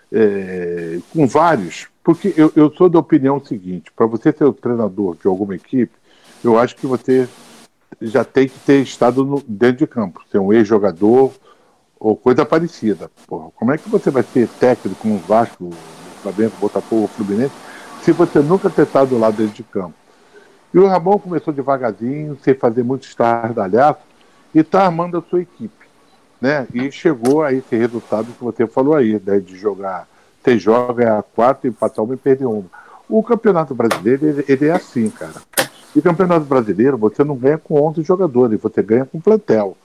é, 0.09 0.99
com 1.11 1.27
vários. 1.27 1.87
Porque 2.01 2.33
eu, 2.37 2.51
eu 2.55 2.71
sou 2.71 2.87
da 2.89 2.97
opinião 2.97 3.43
seguinte: 3.43 3.91
para 3.93 4.05
você 4.05 4.31
ser 4.31 4.45
o 4.45 4.53
treinador 4.53 5.17
de 5.21 5.27
alguma 5.27 5.53
equipe, 5.53 5.91
eu 6.41 6.57
acho 6.57 6.77
que 6.77 6.87
você 6.87 7.27
já 8.01 8.23
tem 8.23 8.47
que 8.47 8.57
ter 8.59 8.81
estado 8.81 9.25
no, 9.25 9.43
dentro 9.45 9.79
de 9.79 9.87
campo, 9.87 10.21
ser 10.31 10.39
um 10.39 10.53
ex-jogador 10.53 11.33
ou 11.99 12.15
coisa 12.15 12.45
parecida. 12.45 13.11
Porra, 13.27 13.51
como 13.55 13.73
é 13.73 13.77
que 13.77 13.89
você 13.89 14.09
vai 14.09 14.23
ser 14.23 14.47
técnico 14.47 15.05
no 15.05 15.17
Vasco, 15.17 15.69
Flamengo, 16.21 16.53
Botafogo, 16.61 17.07
Fluminense, 17.07 17.53
se 18.01 18.13
você 18.13 18.39
nunca 18.39 18.69
ter 18.69 18.83
estado 18.83 19.17
lá 19.19 19.29
dentro 19.29 19.55
de 19.55 19.63
campo? 19.63 19.93
E 20.73 20.79
o 20.79 20.87
Ramon 20.87 21.19
começou 21.19 21.51
devagarzinho, 21.51 22.37
sem 22.41 22.53
fazer 22.53 22.83
muito 22.83 23.03
estardalhaço, 23.03 24.08
e 24.53 24.59
está 24.59 24.85
armando 24.85 25.17
a 25.17 25.21
sua 25.21 25.41
equipe. 25.41 25.87
Né? 26.41 26.67
E 26.73 26.91
chegou 26.91 27.43
a 27.43 27.51
esse 27.51 27.75
resultado 27.75 28.27
que 28.31 28.43
você 28.43 28.65
falou 28.65 28.95
aí, 28.95 29.21
né? 29.25 29.39
de 29.39 29.57
jogar, 29.57 30.07
você 30.41 30.57
joga 30.57 31.23
quatro, 31.35 31.67
empatar 31.67 32.03
uma 32.03 32.13
e 32.13 32.17
perder 32.17 32.45
uma. 32.45 32.65
O 33.07 33.23
Campeonato 33.23 33.73
Brasileiro, 33.73 34.25
ele, 34.25 34.45
ele, 34.47 34.67
é 34.67 34.71
assim, 34.71 35.09
cara. 35.09 35.41
E 35.95 36.01
Campeonato 36.01 36.45
Brasileiro, 36.45 36.97
você 36.97 37.23
não 37.23 37.35
ganha 37.35 37.57
com 37.57 37.81
11 37.81 38.03
jogadores, 38.03 38.61
você 38.61 38.81
ganha 38.81 39.05
com 39.05 39.19
plantel. 39.19 39.75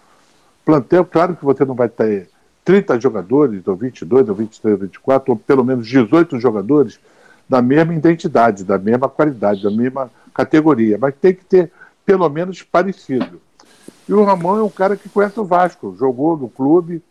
Plantel, 0.64 1.04
claro 1.04 1.34
que 1.34 1.44
você 1.44 1.64
não 1.64 1.74
vai 1.74 1.88
ter 1.88 2.28
30 2.64 3.00
jogadores, 3.00 3.66
ou 3.66 3.76
22, 3.76 4.28
ou 4.28 4.34
23, 4.34 4.74
ou 4.74 4.80
24, 4.80 5.32
ou 5.32 5.38
pelo 5.38 5.64
menos 5.64 5.86
18 5.86 6.38
jogadores 6.38 6.98
da 7.48 7.60
mesma 7.60 7.94
identidade, 7.94 8.64
da 8.64 8.78
mesma 8.78 9.08
qualidade, 9.08 9.62
da 9.62 9.70
mesma 9.70 10.10
categoria, 10.32 10.98
mas 10.98 11.14
tem 11.20 11.34
que 11.34 11.44
ter 11.44 11.70
pelo 12.04 12.28
menos 12.28 12.62
parecido. 12.62 13.40
E 14.08 14.12
o 14.12 14.24
Ramon 14.24 14.58
é 14.58 14.62
um 14.62 14.70
cara 14.70 14.96
que 14.96 15.08
conhece 15.08 15.38
o 15.40 15.44
Vasco, 15.44 15.96
jogou 15.98 16.36
no 16.36 16.48
clube, 16.48 17.02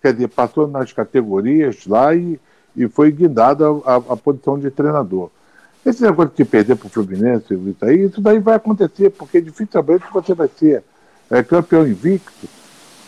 quer 0.00 0.12
dizer, 0.12 0.28
passou 0.28 0.66
nas 0.66 0.92
categorias 0.92 1.86
lá 1.86 2.14
e, 2.14 2.40
e 2.74 2.88
foi 2.88 3.12
guindado 3.12 3.82
a 3.86 4.16
posição 4.16 4.58
de 4.58 4.70
treinador. 4.70 5.30
Esse 5.84 6.02
negócio 6.02 6.32
de 6.34 6.44
perder 6.44 6.76
para 6.76 6.86
o 6.86 6.90
Fluminense, 6.90 7.54
isso 7.54 7.84
aí, 7.84 8.04
isso 8.04 8.20
daí 8.20 8.38
vai 8.38 8.56
acontecer, 8.56 9.10
porque 9.10 9.40
dificilmente 9.40 10.04
você 10.12 10.34
vai 10.34 10.48
ser 10.48 10.82
é, 11.30 11.42
campeão 11.42 11.86
invicto, 11.86 12.48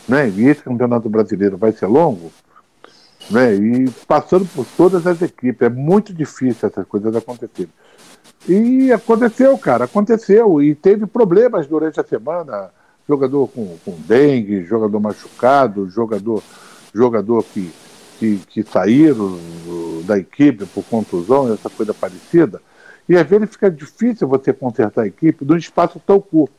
né? 0.07 0.29
E 0.29 0.47
esse 0.47 0.63
campeonato 0.63 1.09
brasileiro 1.09 1.57
vai 1.57 1.71
ser 1.71 1.87
longo, 1.87 2.31
né? 3.29 3.53
E 3.53 3.89
passando 4.07 4.45
por 4.45 4.65
todas 4.77 5.05
as 5.05 5.21
equipes, 5.21 5.61
é 5.61 5.69
muito 5.69 6.13
difícil 6.13 6.69
essas 6.69 6.87
coisas 6.87 7.15
acontecerem. 7.15 7.71
E 8.47 8.91
aconteceu, 8.91 9.55
cara, 9.57 9.85
aconteceu. 9.85 10.61
E 10.61 10.73
teve 10.73 11.05
problemas 11.05 11.67
durante 11.67 11.99
a 11.99 12.03
semana 12.03 12.71
jogador 13.11 13.47
com, 13.49 13.77
com 13.83 13.93
dengue, 14.07 14.63
jogador 14.63 14.99
machucado, 14.99 15.89
jogador, 15.89 16.41
jogador 16.93 17.43
que, 17.43 17.69
que, 18.17 18.37
que 18.47 18.63
saíram 18.63 19.37
da 20.05 20.17
equipe 20.17 20.65
por 20.65 20.83
contusão, 20.85 21.53
essa 21.53 21.69
coisa 21.69 21.93
parecida. 21.93 22.61
E 23.09 23.17
às 23.17 23.27
vezes 23.27 23.49
fica 23.49 23.69
difícil 23.69 24.27
você 24.27 24.53
consertar 24.53 25.01
a 25.01 25.07
equipe 25.07 25.43
num 25.43 25.57
espaço 25.57 26.01
tão 26.05 26.21
curto. 26.21 26.55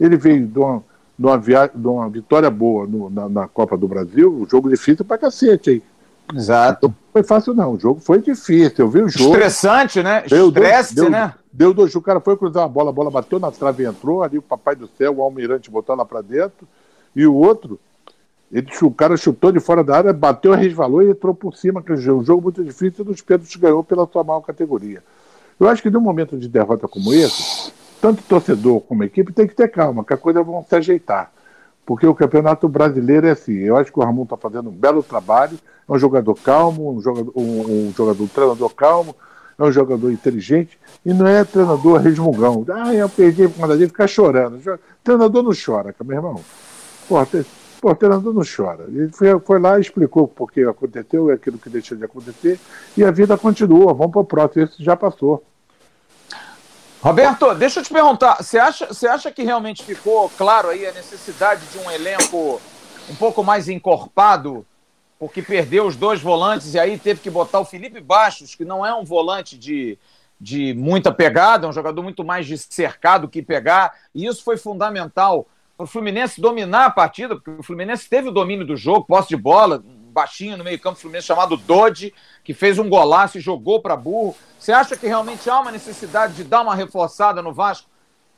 Ele 0.00 0.16
veio 0.16 0.46
de 0.46 0.58
uma, 0.58 0.82
de 1.16 1.26
uma, 1.26 1.38
via... 1.38 1.70
de 1.72 1.86
uma 1.86 2.08
vitória 2.08 2.50
boa 2.50 2.86
no, 2.86 3.08
na, 3.08 3.28
na, 3.28 3.46
Copa 3.46 3.76
do 3.76 3.86
Brasil, 3.86 4.32
um 4.42 4.48
jogo 4.48 4.68
difícil 4.68 5.04
pra 5.04 5.16
cacete 5.16 5.70
aí. 5.70 5.82
Exato. 6.34 6.88
Não 6.88 6.94
foi 7.12 7.22
fácil, 7.22 7.54
não. 7.54 7.74
O 7.74 7.78
jogo 7.78 8.00
foi 8.00 8.20
difícil. 8.20 8.74
Eu 8.78 8.88
vi 8.88 9.02
o 9.02 9.08
jogo. 9.08 9.34
Estressante, 9.34 10.02
né? 10.02 10.24
Estresse, 10.26 10.94
deu, 10.96 11.10
né? 11.10 11.34
Deu 11.56 11.72
dois, 11.72 11.94
o 11.94 12.02
cara 12.02 12.18
foi 12.18 12.36
cruzar 12.36 12.64
uma 12.64 12.68
bola, 12.68 12.90
a 12.90 12.92
bola 12.92 13.12
bateu 13.12 13.38
na 13.38 13.48
trave 13.48 13.84
e 13.84 13.86
entrou, 13.86 14.24
ali 14.24 14.38
o 14.38 14.42
papai 14.42 14.74
do 14.74 14.88
céu, 14.98 15.18
o 15.18 15.22
almirante 15.22 15.70
botou 15.70 15.94
lá 15.94 16.04
para 16.04 16.20
dentro, 16.20 16.66
e 17.14 17.24
o 17.24 17.32
outro, 17.32 17.78
ele, 18.50 18.66
o 18.82 18.90
cara 18.90 19.16
chutou 19.16 19.52
de 19.52 19.60
fora 19.60 19.84
da 19.84 19.96
área, 19.96 20.12
bateu, 20.12 20.52
resvalou 20.52 21.00
e 21.00 21.10
entrou 21.10 21.32
por 21.32 21.56
cima, 21.56 21.80
que 21.80 21.92
é 21.92 21.94
um 21.94 22.24
jogo 22.24 22.42
muito 22.42 22.64
difícil 22.64 23.06
e 23.08 23.12
o 23.12 23.24
Pedros 23.24 23.54
ganhou 23.54 23.84
pela 23.84 24.04
sua 24.04 24.24
maior 24.24 24.40
categoria. 24.40 25.00
Eu 25.60 25.68
acho 25.68 25.80
que 25.80 25.90
num 25.90 26.00
momento 26.00 26.36
de 26.36 26.48
derrota 26.48 26.88
como 26.88 27.14
esse, 27.14 27.72
tanto 28.00 28.20
torcedor 28.24 28.80
como 28.80 29.04
equipe 29.04 29.32
tem 29.32 29.46
que 29.46 29.54
ter 29.54 29.68
calma, 29.68 30.04
que 30.04 30.12
a 30.12 30.16
coisa 30.16 30.42
vão 30.42 30.64
se 30.68 30.74
ajeitar. 30.74 31.30
Porque 31.86 32.06
o 32.06 32.14
campeonato 32.14 32.68
brasileiro 32.68 33.26
é 33.28 33.30
assim. 33.30 33.52
Eu 33.52 33.76
acho 33.76 33.92
que 33.92 33.98
o 33.98 34.02
Ramon 34.02 34.24
está 34.24 34.36
fazendo 34.36 34.70
um 34.70 34.72
belo 34.72 35.02
trabalho. 35.02 35.58
É 35.86 35.92
um 35.92 35.98
jogador 35.98 36.34
calmo, 36.34 36.96
um 36.96 37.00
jogador, 37.00 37.32
um, 37.36 37.88
um 37.88 37.92
jogador 37.94 38.24
um 38.24 38.26
treinador 38.26 38.74
calmo, 38.74 39.14
é 39.58 39.62
um 39.62 39.72
jogador 39.72 40.10
inteligente 40.10 40.78
e 41.04 41.12
não 41.12 41.26
é 41.26 41.44
treinador 41.44 42.00
resmungão. 42.00 42.64
Ah, 42.72 42.94
eu 42.94 43.08
perdi 43.08 43.48
por 43.48 43.60
conta 43.60 43.76
dele, 43.76 43.88
ficar 43.88 44.06
chorando. 44.06 44.60
Treinador 45.02 45.42
não 45.42 45.52
chora, 45.52 45.94
meu 46.04 46.16
irmão. 46.16 46.44
Te, 47.30 47.46
pô 47.80 47.96
não 48.32 48.42
chora. 48.44 48.84
Ele 48.88 49.08
foi, 49.10 49.38
foi 49.40 49.60
lá 49.60 49.78
explicou 49.78 50.26
por 50.26 50.50
que 50.50 50.62
aconteceu, 50.62 51.30
aquilo 51.30 51.58
que 51.58 51.68
deixou 51.68 51.96
de 51.96 52.04
acontecer, 52.04 52.58
e 52.96 53.04
a 53.04 53.10
vida 53.10 53.36
continua. 53.36 53.92
Vamos 53.92 54.12
para 54.12 54.20
o 54.20 54.24
próximo, 54.24 54.64
esse 54.64 54.82
já 54.82 54.96
passou. 54.96 55.44
Roberto, 57.00 57.54
deixa 57.54 57.80
eu 57.80 57.84
te 57.84 57.92
perguntar, 57.92 58.42
você 58.42 58.58
acha, 58.58 58.86
você 58.86 59.06
acha 59.06 59.30
que 59.30 59.42
realmente 59.42 59.84
ficou 59.84 60.30
claro 60.38 60.70
aí 60.70 60.86
a 60.86 60.92
necessidade 60.92 61.60
de 61.66 61.76
um 61.76 61.90
elenco 61.90 62.58
um 63.10 63.14
pouco 63.16 63.44
mais 63.44 63.68
encorpado, 63.68 64.64
porque 65.24 65.40
perdeu 65.40 65.86
os 65.86 65.96
dois 65.96 66.20
volantes 66.20 66.74
e 66.74 66.78
aí 66.78 66.98
teve 66.98 67.18
que 67.18 67.30
botar 67.30 67.58
o 67.58 67.64
Felipe 67.64 67.98
Baixos, 67.98 68.54
que 68.54 68.62
não 68.62 68.84
é 68.84 68.94
um 68.94 69.04
volante 69.04 69.56
de, 69.56 69.98
de 70.38 70.74
muita 70.74 71.10
pegada, 71.10 71.66
é 71.66 71.70
um 71.70 71.72
jogador 71.72 72.02
muito 72.02 72.22
mais 72.22 72.46
de 72.46 72.58
cercado 72.58 73.26
que 73.26 73.40
pegar, 73.40 73.94
e 74.14 74.26
isso 74.26 74.44
foi 74.44 74.58
fundamental 74.58 75.46
para 75.78 75.84
o 75.84 75.86
Fluminense 75.86 76.42
dominar 76.42 76.84
a 76.84 76.90
partida, 76.90 77.36
porque 77.36 77.52
o 77.52 77.62
Fluminense 77.62 78.06
teve 78.06 78.28
o 78.28 78.32
domínio 78.32 78.66
do 78.66 78.76
jogo, 78.76 79.06
posse 79.06 79.30
de 79.30 79.36
bola, 79.36 79.82
baixinho 80.12 80.58
no 80.58 80.64
meio-campo 80.64 81.00
Fluminense 81.00 81.26
chamado 81.26 81.56
Dodge, 81.56 82.12
que 82.44 82.52
fez 82.52 82.78
um 82.78 82.86
golaço 82.86 83.38
e 83.38 83.40
jogou 83.40 83.80
para 83.80 83.96
burro. 83.96 84.36
Você 84.58 84.72
acha 84.72 84.94
que 84.94 85.06
realmente 85.06 85.48
há 85.48 85.58
uma 85.58 85.72
necessidade 85.72 86.34
de 86.34 86.44
dar 86.44 86.60
uma 86.60 86.74
reforçada 86.74 87.40
no 87.40 87.50
Vasco 87.50 87.88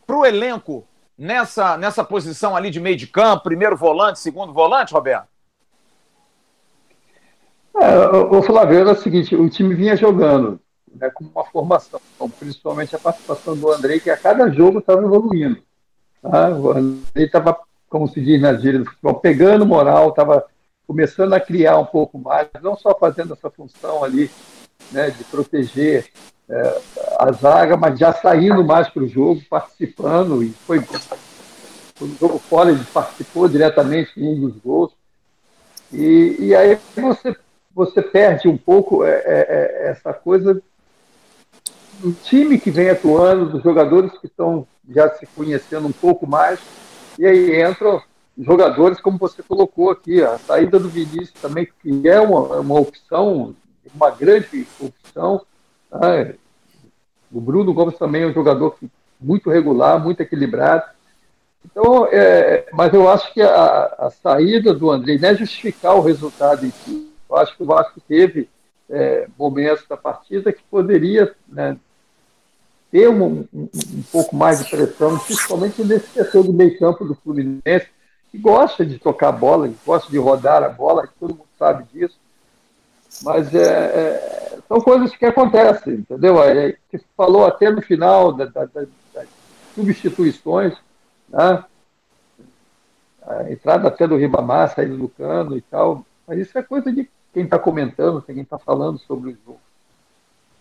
para 0.07 0.17
o 0.17 0.25
elenco 0.25 0.87
nessa, 1.19 1.77
nessa 1.77 2.05
posição 2.05 2.55
ali 2.55 2.71
de 2.71 2.79
meio 2.79 2.97
de 2.97 3.09
campo, 3.09 3.43
primeiro 3.43 3.77
volante, 3.77 4.21
segundo 4.21 4.53
volante, 4.53 4.95
Roberto? 4.95 5.36
É, 7.79 8.17
o 8.17 8.43
Flávio, 8.43 8.79
era 8.79 8.93
o 8.93 8.97
seguinte, 8.97 9.35
o 9.37 9.49
time 9.49 9.75
vinha 9.75 9.97
jogando 9.97 10.59
né, 10.95 11.11
com 11.11 11.25
uma 11.25 11.45
formação, 11.45 12.01
principalmente 12.39 12.97
a 12.97 12.99
participação 12.99 13.57
do 13.57 13.71
André, 13.71 13.99
que 13.99 14.11
a 14.11 14.17
cada 14.17 14.51
jogo 14.51 14.79
estava 14.79 15.03
evoluindo. 15.03 15.59
Tá? 16.23 16.51
O 16.51 17.01
estava, 17.15 17.59
como 17.89 18.09
se 18.09 18.21
diz 18.21 18.41
na 18.41 18.55
gíria 18.55 18.81
do 18.81 18.87
futebol, 18.87 19.15
pegando 19.21 19.67
moral, 19.67 20.09
estava 20.09 20.45
começando 20.87 21.33
a 21.35 21.41
criar 21.41 21.79
um 21.79 21.85
pouco 21.85 22.19
mais, 22.19 22.49
não 22.63 22.77
só 22.77 22.97
fazendo 22.99 23.35
essa 23.35 23.51
função 23.51 24.03
ali 24.03 24.31
né, 24.93 25.11
de 25.11 25.25
proteger 25.25 26.07
é, 26.49 26.81
a 27.19 27.33
zaga, 27.33 27.77
mas 27.77 27.99
já 27.99 28.13
saindo 28.13 28.65
mais 28.65 28.89
para 28.89 29.03
o 29.03 29.09
jogo, 29.09 29.43
participando, 29.51 30.43
e 30.43 30.51
foi 30.51 30.79
no 32.01 32.15
jogo 32.19 32.39
fora 32.39 32.71
ele 32.71 32.85
participou 32.93 33.49
diretamente 33.49 34.13
em 34.17 34.29
um 34.29 34.41
dos 34.49 34.57
gols. 34.59 34.93
E, 35.93 36.37
e 36.39 36.55
aí 36.55 36.79
você, 36.95 37.35
você 37.77 38.01
perde 38.01 38.49
um 38.49 38.57
pouco 38.57 39.05
é, 39.05 39.11
é, 39.11 39.47
é 39.85 39.89
essa 39.91 40.11
coisa 40.11 40.63
do 41.99 42.13
time 42.25 42.59
que 42.59 42.71
vem 42.71 42.89
atuando, 42.89 43.51
dos 43.51 43.63
jogadores 43.63 44.13
que 44.19 44.27
estão 44.27 44.67
já 44.89 45.11
se 45.11 45.27
conhecendo 45.27 45.87
um 45.87 45.93
pouco 45.93 46.27
mais, 46.27 46.59
e 47.19 47.27
aí 47.27 47.63
entram 47.63 48.03
jogadores, 48.39 48.99
como 48.99 49.19
você 49.19 49.43
colocou 49.43 49.91
aqui, 49.91 50.23
a 50.23 50.39
saída 50.39 50.79
do 50.79 50.89
Vinícius 50.89 51.33
também, 51.33 51.69
que 51.83 52.09
é 52.09 52.19
uma, 52.19 52.61
uma 52.61 52.81
opção, 52.81 53.55
uma 53.95 54.11
grande 54.11 54.67
opção. 54.81 55.43
Né? 55.93 56.35
O 57.31 57.41
Bruno 57.41 57.75
Gomes 57.75 57.99
também 57.99 58.23
é 58.23 58.27
um 58.27 58.33
jogador 58.33 58.75
muito 59.21 59.51
regular, 59.51 60.03
muito 60.03 60.21
equilibrado. 60.23 60.85
Então, 61.65 62.07
é, 62.11 62.67
mas 62.73 62.93
eu 62.95 63.09
acho 63.09 63.33
que 63.35 63.43
a, 63.43 63.95
a, 63.99 64.11
saída 64.11 64.73
do 64.73 64.91
André 64.91 65.19
não 65.19 65.29
é 65.29 65.35
justificar 65.35 65.95
o 65.97 66.03
resultado 66.03 66.65
em 66.65 66.71
si. 66.71 67.16
Eu 67.29 67.37
acho 67.37 67.57
que 67.57 67.63
o 67.63 67.67
Vasco 67.67 68.01
teve 68.01 68.49
é, 68.89 69.29
momentos 69.39 69.87
da 69.89 69.97
partida 69.97 70.53
que 70.53 70.63
poderia 70.71 71.35
né, 71.49 71.77
ter 72.91 73.09
um, 73.09 73.47
um, 73.53 73.69
um, 73.73 74.03
pouco 74.13 74.37
mais 74.37 74.63
de 74.63 74.71
pressão, 74.71 75.19
principalmente 75.19 75.83
nesse 75.85 76.09
setor 76.09 76.45
do 76.45 76.53
meio 76.53 76.79
campo 76.79 77.05
do 77.05 77.15
Fluminense, 77.15 77.89
que 78.31 78.39
gosta 78.39 78.85
de 78.85 78.99
tocar 78.99 79.33
bola, 79.33 79.69
que 79.69 79.77
gosta 79.85 80.11
de 80.11 80.19
rodar 80.19 80.63
a 80.63 80.69
bola, 80.69 81.09
todo 81.19 81.35
mundo 81.35 81.49
sabe 81.59 81.85
disso. 81.93 82.19
Mas 83.23 83.55
é, 83.55 83.63
é, 83.63 84.59
são 84.69 84.81
coisas 84.81 85.15
que 85.17 85.25
acontecem, 85.25 85.95
entendeu? 85.95 86.43
É, 86.43 86.77
que 86.91 87.01
falou 87.17 87.47
até 87.47 87.71
no 87.71 87.81
final 87.81 88.33
da, 88.33 88.45
da, 88.45 88.65
das 88.67 88.89
substituições, 89.75 90.75
né? 91.29 91.65
a 93.27 93.51
entrada 93.51 93.89
até 93.89 94.07
do 94.07 94.17
Ribamar, 94.17 94.73
saída 94.73 94.97
do 94.97 95.09
cano 95.09 95.57
e 95.57 95.61
tal. 95.61 96.07
Mas 96.27 96.39
isso 96.39 96.57
é 96.57 96.63
coisa 96.63 96.93
de 96.93 97.09
quem 97.37 97.45
está 97.45 97.59
comentando, 97.59 98.23
quem 98.23 98.41
está 98.41 98.59
falando 98.59 98.99
sobre 99.01 99.33
o 99.33 99.37
jogo. 99.45 99.61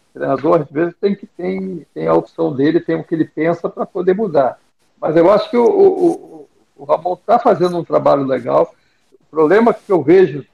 O 0.10 0.20
treinador, 0.20 0.60
às 0.60 0.70
vezes, 0.70 0.94
tem, 1.00 1.16
que, 1.16 1.26
tem, 1.26 1.88
tem 1.94 2.06
a 2.06 2.14
opção 2.14 2.54
dele, 2.54 2.82
tem 2.82 2.98
o 2.98 3.04
que 3.06 3.16
ele 3.16 3.24
pensa 3.24 3.70
para 3.70 3.86
poder 3.86 4.14
mudar. 4.14 4.60
Mas 5.00 5.16
eu 5.16 5.32
acho 5.32 5.50
que 5.50 5.56
o, 5.56 5.66
o, 5.66 6.50
o 6.76 6.84
Ramon 6.84 7.14
está 7.14 7.40
fazendo 7.40 7.78
um 7.78 7.84
trabalho 7.86 8.26
legal. 8.26 8.76
O 9.14 9.26
problema 9.32 9.74
que 9.74 9.90
eu 9.90 10.04
vejo 10.04 10.46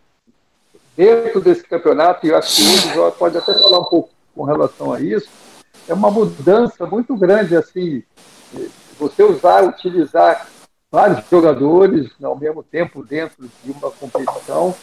dentro 0.96 1.42
desse 1.42 1.64
campeonato, 1.64 2.24
e 2.24 2.30
eu 2.30 2.38
acho 2.38 2.56
que 2.56 2.62
o 2.62 3.02
Uso 3.02 3.12
pode 3.14 3.36
até 3.36 3.56
falar 3.56 3.80
um 3.80 3.86
pouco 3.86 4.12
com 4.36 4.44
relação 4.44 4.94
a 4.94 5.02
isso, 5.02 5.28
é 5.88 5.94
uma 5.96 6.12
mudança 6.12 6.86
muito 6.86 7.16
grande, 7.16 7.56
assim, 7.56 8.04
você 9.00 9.24
usar, 9.24 9.64
utilizar 9.64 10.48
vários 10.92 11.28
jogadores 11.32 12.12
ao 12.22 12.38
mesmo 12.38 12.62
tempo 12.62 13.04
dentro 13.04 13.50
de 13.64 13.72
uma 13.72 13.90
competição, 13.90 14.76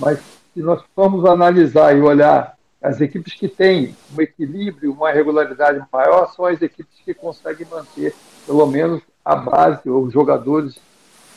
mas 0.00 0.31
se 0.54 0.60
nós 0.60 0.82
formos 0.94 1.24
analisar 1.24 1.96
e 1.96 2.00
olhar 2.00 2.56
as 2.82 3.00
equipes 3.00 3.34
que 3.34 3.48
têm 3.48 3.94
um 4.16 4.20
equilíbrio, 4.20 4.92
uma 4.92 5.10
regularidade 5.10 5.82
maior, 5.92 6.32
são 6.34 6.44
as 6.44 6.60
equipes 6.60 6.98
que 7.04 7.14
conseguem 7.14 7.66
manter 7.70 8.14
pelo 8.44 8.66
menos 8.66 9.02
a 9.24 9.36
base, 9.36 9.88
os 9.88 10.12
jogadores 10.12 10.76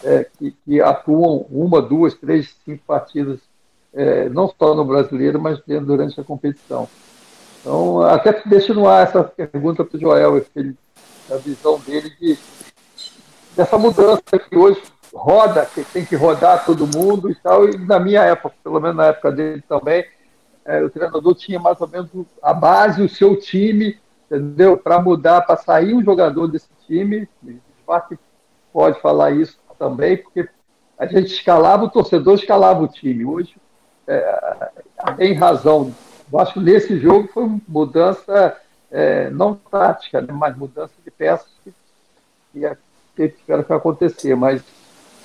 é, 0.04 0.28
que, 0.38 0.56
que, 0.66 0.82
atuam 0.82 1.46
uma, 1.50 1.82
duas, 1.82 2.16
três, 2.16 2.56
cinco 2.66 2.84
partidas, 2.86 3.40
é, 3.94 4.28
não 4.30 4.52
só 4.60 4.74
no 4.74 4.84
brasileiro, 4.84 5.40
mas 5.40 5.60
durante 5.84 6.20
a 6.20 6.24
competição. 6.24 6.90
Então, 7.62 8.02
até 8.02 8.42
deixo 8.46 8.74
no 8.74 8.88
ar 8.88 9.08
essa 9.08 9.24
pergunta 9.24 9.84
para 9.84 9.98
o 9.98 10.00
Joel, 10.00 10.46
a 11.32 11.38
visão 11.38 11.80
dele 11.80 12.12
de, 12.20 12.38
dessa 13.56 13.78
mudança 13.78 14.22
que 14.38 14.58
hoje 14.58 14.82
roda, 15.16 15.66
que 15.66 15.84
tem 15.86 16.06
que 16.06 16.16
rodar 16.16 16.66
todo 16.66 16.86
mundo 16.86 17.32
e 17.32 17.36
tal, 17.36 17.70
e 17.70 17.78
na 17.78 18.00
minha 18.00 18.22
época, 18.22 18.56
pelo 18.64 18.80
menos 18.80 18.98
na 18.98 19.08
época 19.08 19.32
dele 19.32 19.64
também, 19.68 20.06
é, 20.66 20.84
o 20.84 20.90
treinador 20.90 21.34
tinha 21.36 21.60
mais 21.60 21.80
ou 21.80 21.88
menos 21.88 22.10
a 22.42 22.54
base, 22.54 23.02
o 23.02 23.10
seu 23.10 23.40
time, 23.40 23.98
entendeu? 24.26 24.78
Para 24.78 25.00
mudar, 25.00 25.42
para 25.42 25.58
sair 25.58 25.94
um 25.94 26.04
jogador 26.04 26.48
desse 26.48 26.70
time, 26.86 27.30
Spark 27.82 28.14
pode 28.74 29.00
falar 29.00 29.32
isso 29.32 29.58
também, 29.80 30.18
porque 30.18 30.50
a 30.98 31.06
gente 31.06 31.34
escalava, 31.34 31.86
o 31.86 31.90
torcedor 31.90 32.36
escalava 32.36 32.84
o 32.84 32.88
time. 32.88 33.26
Hoje, 33.26 33.56
é, 34.08 34.70
tem 35.18 35.34
razão. 35.34 35.94
Eu 36.32 36.40
acho 36.40 36.54
que 36.54 36.60
nesse 36.60 37.00
jogo 37.00 37.30
foi 37.34 37.48
mudança 37.68 38.58
é, 38.92 39.30
não 39.30 39.56
tática, 39.56 40.22
né, 40.22 40.34
mas 40.34 40.58
mudança 40.58 40.94
de 41.04 41.12
peças 41.12 41.48
que, 41.64 41.74
que 43.16 43.30
tiveram 43.30 43.64
que 43.64 43.74
acontecer. 43.74 44.36
Mas 44.36 44.64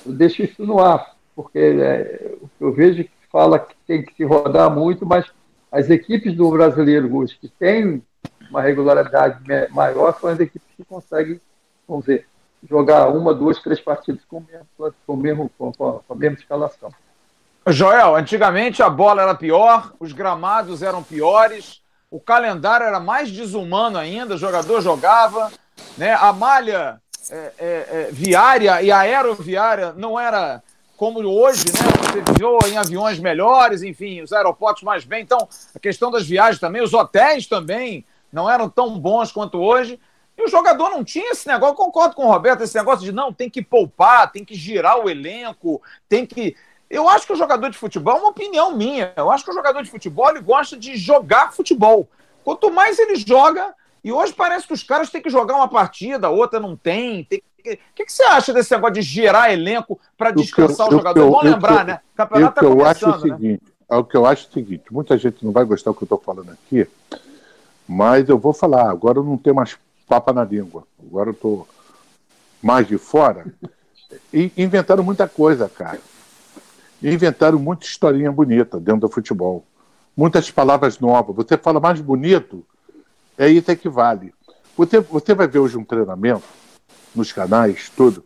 eu 0.05 0.13
deixo 0.13 0.43
isso 0.43 0.65
no 0.65 0.79
ar, 0.79 1.15
porque 1.35 1.59
é, 1.59 2.35
eu 2.59 2.73
vejo 2.73 3.03
que 3.03 3.11
fala 3.31 3.59
que 3.59 3.75
tem 3.87 4.03
que 4.03 4.13
se 4.13 4.23
rodar 4.23 4.69
muito, 4.69 5.05
mas 5.05 5.25
as 5.71 5.89
equipes 5.89 6.35
do 6.35 6.49
brasileiro 6.51 7.15
hoje 7.15 7.37
que 7.39 7.47
têm 7.47 8.03
uma 8.49 8.61
regularidade 8.61 9.39
maior 9.71 10.17
são 10.19 10.29
as 10.29 10.39
equipes 10.39 10.67
que 10.75 10.83
conseguem, 10.83 11.39
vamos 11.87 12.05
ver, 12.05 12.27
jogar 12.69 13.07
uma, 13.07 13.33
duas, 13.33 13.59
três 13.59 13.79
partidas 13.79 14.21
com, 14.25 14.41
mesmo, 14.41 14.93
com, 15.07 15.15
mesmo, 15.15 15.51
com, 15.57 15.71
com 15.71 16.03
a 16.09 16.15
mesma 16.15 16.37
escalação. 16.37 16.91
Joel, 17.67 18.15
antigamente 18.15 18.83
a 18.83 18.89
bola 18.89 19.21
era 19.21 19.35
pior, 19.35 19.93
os 19.99 20.11
gramados 20.11 20.81
eram 20.81 21.01
piores, 21.01 21.81
o 22.09 22.19
calendário 22.19 22.85
era 22.85 22.99
mais 22.99 23.31
desumano 23.31 23.97
ainda, 23.97 24.35
o 24.35 24.37
jogador 24.37 24.81
jogava, 24.81 25.51
né? 25.97 26.13
a 26.13 26.33
malha 26.33 26.99
é, 27.31 27.53
é, 27.57 27.87
é, 27.89 28.09
viária 28.11 28.81
e 28.81 28.91
aeroviária 28.91 29.93
não 29.93 30.19
era 30.19 30.61
como 30.97 31.19
hoje, 31.21 31.65
né? 31.65 31.79
Você 32.11 32.33
viu 32.37 32.59
em 32.69 32.77
aviões 32.77 33.17
melhores, 33.19 33.81
enfim, 33.81 34.21
os 34.21 34.33
aeroportos 34.33 34.83
mais 34.83 35.05
bem. 35.05 35.23
Então, 35.23 35.47
a 35.73 35.79
questão 35.79 36.11
das 36.11 36.27
viagens 36.27 36.59
também, 36.59 36.81
os 36.81 36.93
hotéis 36.93 37.47
também 37.47 38.05
não 38.31 38.49
eram 38.49 38.69
tão 38.69 38.99
bons 38.99 39.31
quanto 39.31 39.57
hoje. 39.59 39.97
E 40.37 40.43
o 40.43 40.47
jogador 40.49 40.89
não 40.89 41.03
tinha 41.03 41.31
esse 41.31 41.47
negócio, 41.47 41.75
concordo 41.75 42.15
com 42.15 42.25
o 42.25 42.31
Roberto, 42.31 42.63
esse 42.63 42.77
negócio 42.77 43.05
de 43.05 43.11
não, 43.11 43.33
tem 43.33 43.49
que 43.49 43.61
poupar, 43.61 44.31
tem 44.31 44.43
que 44.43 44.53
girar 44.53 44.99
o 44.99 45.09
elenco, 45.09 45.81
tem 46.09 46.25
que. 46.25 46.55
Eu 46.89 47.07
acho 47.07 47.25
que 47.25 47.33
o 47.33 47.37
jogador 47.37 47.69
de 47.69 47.77
futebol, 47.77 48.17
é 48.17 48.19
uma 48.19 48.29
opinião 48.29 48.75
minha, 48.75 49.13
eu 49.15 49.31
acho 49.31 49.45
que 49.45 49.51
o 49.51 49.53
jogador 49.53 49.81
de 49.81 49.89
futebol 49.89 50.29
ele 50.29 50.41
gosta 50.41 50.77
de 50.77 50.97
jogar 50.97 51.53
futebol. 51.53 52.07
Quanto 52.43 52.69
mais 52.69 52.99
ele 52.99 53.15
joga, 53.15 53.73
e 54.03 54.11
hoje 54.11 54.33
parece 54.33 54.67
que 54.67 54.73
os 54.73 54.83
caras 54.83 55.09
têm 55.09 55.21
que 55.21 55.29
jogar 55.29 55.55
uma 55.55 55.67
partida, 55.67 56.27
a 56.27 56.31
outra 56.31 56.59
não 56.59 56.75
tem. 56.75 57.23
tem 57.23 57.43
o 57.59 57.63
que, 57.93 58.05
que, 58.05 58.11
você 58.11 58.23
acha 58.23 58.51
desse 58.51 58.71
negócio 58.73 58.95
de 58.95 59.01
gerar 59.03 59.53
elenco 59.53 59.99
para 60.17 60.31
descansar 60.31 60.87
o, 60.87 60.91
eu, 60.91 60.95
o 60.95 60.97
jogador? 60.97 61.29
Vamos 61.29 61.43
lembrar, 61.43 61.85
né? 61.85 61.99
O 62.13 62.17
campeonato 62.17 62.59
está 62.59 62.69
começando. 62.69 62.87
Acho 62.87 63.05
o 63.05 63.27
né? 63.27 63.35
seguinte, 63.35 63.63
né? 63.89 63.97
O 63.97 64.03
que 64.03 64.17
eu 64.17 64.25
acho 64.25 64.45
é 64.45 64.49
o 64.49 64.53
seguinte: 64.53 64.83
muita 64.91 65.17
gente 65.17 65.45
não 65.45 65.51
vai 65.51 65.63
gostar 65.63 65.91
do 65.91 65.97
que 65.97 66.03
eu 66.03 66.05
estou 66.05 66.17
falando 66.17 66.51
aqui, 66.51 66.87
mas 67.87 68.27
eu 68.27 68.39
vou 68.39 68.53
falar. 68.53 68.89
Agora 68.89 69.19
eu 69.19 69.23
não 69.23 69.37
tenho 69.37 69.55
mais 69.55 69.77
papa 70.07 70.33
na 70.33 70.43
língua. 70.43 70.83
Agora 70.99 71.29
eu 71.29 71.33
estou 71.33 71.67
mais 72.61 72.87
de 72.87 72.97
fora. 72.97 73.45
E 74.33 74.51
inventaram 74.57 75.03
muita 75.03 75.27
coisa, 75.27 75.69
cara. 75.69 75.99
inventaram 77.01 77.59
muita 77.59 77.85
historinha 77.85 78.31
bonita 78.31 78.79
dentro 78.79 79.01
do 79.01 79.09
futebol. 79.09 79.63
Muitas 80.17 80.49
palavras 80.51 80.99
novas. 80.99 81.35
Você 81.35 81.57
fala 81.57 81.79
mais 81.79 82.01
bonito, 82.01 82.65
é 83.41 83.49
isso 83.49 83.71
é 83.71 83.75
que 83.75 83.89
vale. 83.89 84.33
Você, 84.77 84.99
você 84.99 85.33
vai 85.33 85.47
ver 85.47 85.57
hoje 85.57 85.75
um 85.75 85.83
treinamento 85.83 86.43
nos 87.15 87.31
canais, 87.31 87.91
tudo. 87.95 88.23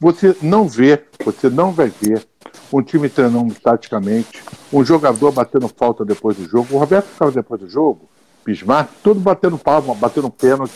Você 0.00 0.34
não 0.40 0.66
vê, 0.66 1.04
você 1.22 1.50
não 1.50 1.70
vai 1.70 1.88
ver 1.88 2.26
um 2.72 2.82
time 2.82 3.10
treinando 3.10 3.54
taticamente, 3.54 4.42
um 4.72 4.82
jogador 4.82 5.32
batendo 5.32 5.68
falta 5.68 6.02
depois 6.02 6.38
do 6.38 6.48
jogo. 6.48 6.74
O 6.74 6.78
Roberto 6.78 7.06
ficava 7.06 7.30
depois 7.30 7.60
do 7.60 7.68
jogo, 7.68 8.08
Bismarck, 8.44 8.90
todo 9.02 9.20
batendo 9.20 9.58
palma, 9.58 9.94
batendo 9.94 10.30
pênalti. 10.30 10.72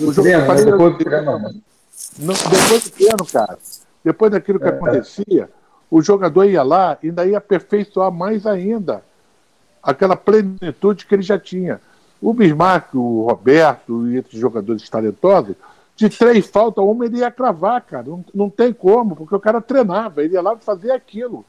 O 0.00 0.12
jogo 0.12 0.22
treino, 0.22 0.46
né? 0.46 0.64
depois, 0.64 0.92
do 0.92 1.04
treino, 1.04 1.62
não, 2.18 2.34
depois 2.34 2.84
do 2.84 2.90
treino, 2.90 3.26
cara. 3.32 3.58
Depois 4.04 4.32
daquilo 4.32 4.58
que 4.58 4.66
é, 4.66 4.70
acontecia, 4.70 5.48
o 5.88 6.02
jogador 6.02 6.44
ia 6.44 6.64
lá 6.64 6.98
e 7.00 7.06
ainda 7.06 7.24
ia 7.24 7.38
aperfeiçoar 7.38 8.10
mais 8.10 8.46
ainda 8.46 9.04
aquela 9.80 10.16
plenitude 10.16 11.06
que 11.06 11.14
ele 11.14 11.22
já 11.22 11.38
tinha. 11.38 11.80
O 12.22 12.32
Bismarck, 12.32 12.94
o 12.94 13.26
Roberto 13.28 14.06
e 14.08 14.16
esses 14.16 14.38
jogadores 14.38 14.88
talentosos, 14.88 15.56
de 15.96 16.08
três 16.08 16.46
faltas, 16.46 16.84
uma 16.84 17.04
ele 17.04 17.18
ia 17.18 17.30
cravar, 17.30 17.82
cara. 17.82 18.04
Não, 18.06 18.24
não 18.32 18.48
tem 18.48 18.72
como, 18.72 19.16
porque 19.16 19.34
o 19.34 19.40
cara 19.40 19.60
treinava, 19.60 20.22
ele 20.22 20.34
ia 20.34 20.40
lá 20.40 20.56
fazer 20.56 20.92
aquilo. 20.92 21.44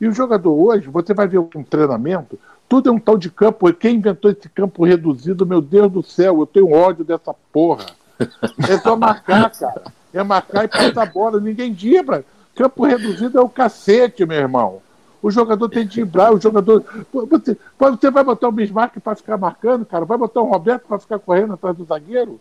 E 0.00 0.08
o 0.08 0.12
jogador 0.12 0.52
hoje, 0.52 0.88
você 0.88 1.14
vai 1.14 1.28
ver 1.28 1.38
um 1.38 1.62
treinamento, 1.62 2.38
tudo 2.68 2.88
é 2.88 2.92
um 2.92 2.98
tal 2.98 3.16
de 3.16 3.30
campo. 3.30 3.72
Quem 3.72 3.96
inventou 3.96 4.30
esse 4.30 4.48
campo 4.48 4.84
reduzido, 4.84 5.46
meu 5.46 5.60
Deus 5.60 5.92
do 5.92 6.02
céu, 6.02 6.40
eu 6.40 6.46
tenho 6.46 6.72
ódio 6.72 7.04
dessa 7.04 7.34
porra. 7.52 7.86
É 8.68 8.78
só 8.78 8.96
marcar, 8.96 9.50
cara. 9.50 9.82
É 10.12 10.22
marcar 10.22 10.64
e 10.64 10.68
passar 10.68 11.02
a 11.02 11.06
bola. 11.06 11.40
Ninguém 11.40 11.72
dibra. 11.72 12.24
Campo 12.54 12.84
reduzido 12.84 13.36
é 13.36 13.40
o 13.40 13.48
cacete, 13.48 14.24
meu 14.24 14.38
irmão. 14.38 14.80
O 15.24 15.30
jogador 15.30 15.70
tem 15.70 15.86
de 15.86 16.02
driblar, 16.02 16.34
o 16.34 16.38
jogador. 16.38 16.84
Você, 17.10 17.56
você 17.78 18.10
vai 18.10 18.22
botar 18.22 18.46
o 18.46 18.52
Bismarck 18.52 19.00
para 19.00 19.16
ficar 19.16 19.38
marcando, 19.38 19.86
cara? 19.86 20.04
Vai 20.04 20.18
botar 20.18 20.42
o 20.42 20.50
Roberto 20.50 20.84
para 20.86 20.98
ficar 20.98 21.18
correndo 21.18 21.54
atrás 21.54 21.74
do 21.74 21.86
zagueiro? 21.86 22.38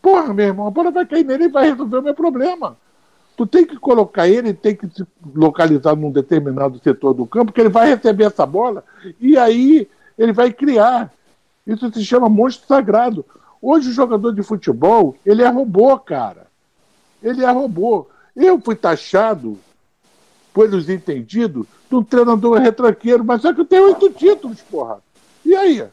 Porra, 0.00 0.32
meu 0.32 0.46
irmão, 0.46 0.68
a 0.68 0.70
bola 0.70 0.92
vai 0.92 1.04
cair 1.04 1.24
nele 1.24 1.46
e 1.46 1.48
vai 1.48 1.68
resolver 1.68 1.98
o 1.98 2.02
meu 2.02 2.14
problema. 2.14 2.76
Tu 3.36 3.44
tem 3.48 3.66
que 3.66 3.76
colocar 3.76 4.28
ele, 4.28 4.54
tem 4.54 4.76
que 4.76 4.86
se 4.86 5.04
localizar 5.34 5.96
num 5.96 6.12
determinado 6.12 6.78
setor 6.84 7.14
do 7.14 7.26
campo, 7.26 7.50
que 7.50 7.60
ele 7.60 7.68
vai 7.68 7.88
receber 7.88 8.26
essa 8.26 8.46
bola 8.46 8.84
e 9.20 9.36
aí 9.36 9.88
ele 10.16 10.32
vai 10.32 10.52
criar. 10.52 11.12
Isso 11.66 11.92
se 11.92 12.04
chama 12.04 12.28
monstro 12.28 12.68
sagrado. 12.68 13.26
Hoje 13.60 13.90
o 13.90 13.92
jogador 13.92 14.32
de 14.32 14.44
futebol, 14.44 15.16
ele 15.26 15.42
é 15.42 15.48
robô, 15.48 15.98
cara. 15.98 16.46
Ele 17.20 17.44
é 17.44 17.50
robô. 17.50 18.06
Eu 18.36 18.60
fui 18.60 18.76
taxado, 18.76 19.58
pelos 20.54 20.88
entendidos, 20.88 21.66
de 21.88 21.96
um 21.96 22.02
treinador 22.02 22.58
retranqueiro, 22.58 23.24
mas 23.24 23.42
só 23.42 23.52
que 23.52 23.60
eu 23.60 23.64
tenho 23.64 23.86
oito 23.86 24.10
títulos, 24.10 24.60
porra. 24.62 24.98
E 25.44 25.54
aí? 25.54 25.84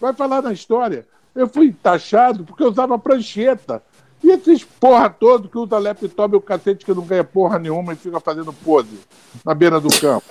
Vai 0.00 0.12
falar 0.12 0.42
na 0.42 0.52
história. 0.52 1.06
Eu 1.34 1.48
fui 1.48 1.72
taxado 1.72 2.44
porque 2.44 2.62
eu 2.62 2.68
usava 2.68 2.98
prancheta. 2.98 3.82
E 4.22 4.30
esses 4.30 4.64
porra 4.64 5.10
todos 5.10 5.50
que 5.50 5.58
usa 5.58 5.78
laptop 5.78 6.34
e 6.34 6.38
o 6.38 6.40
cacete 6.40 6.84
que 6.84 6.94
não 6.94 7.04
ganha 7.04 7.22
porra 7.22 7.58
nenhuma 7.58 7.92
e 7.92 7.96
fica 7.96 8.18
fazendo 8.20 8.54
pose 8.54 8.98
na 9.44 9.52
beira 9.52 9.78
do 9.78 9.88
campo. 10.00 10.24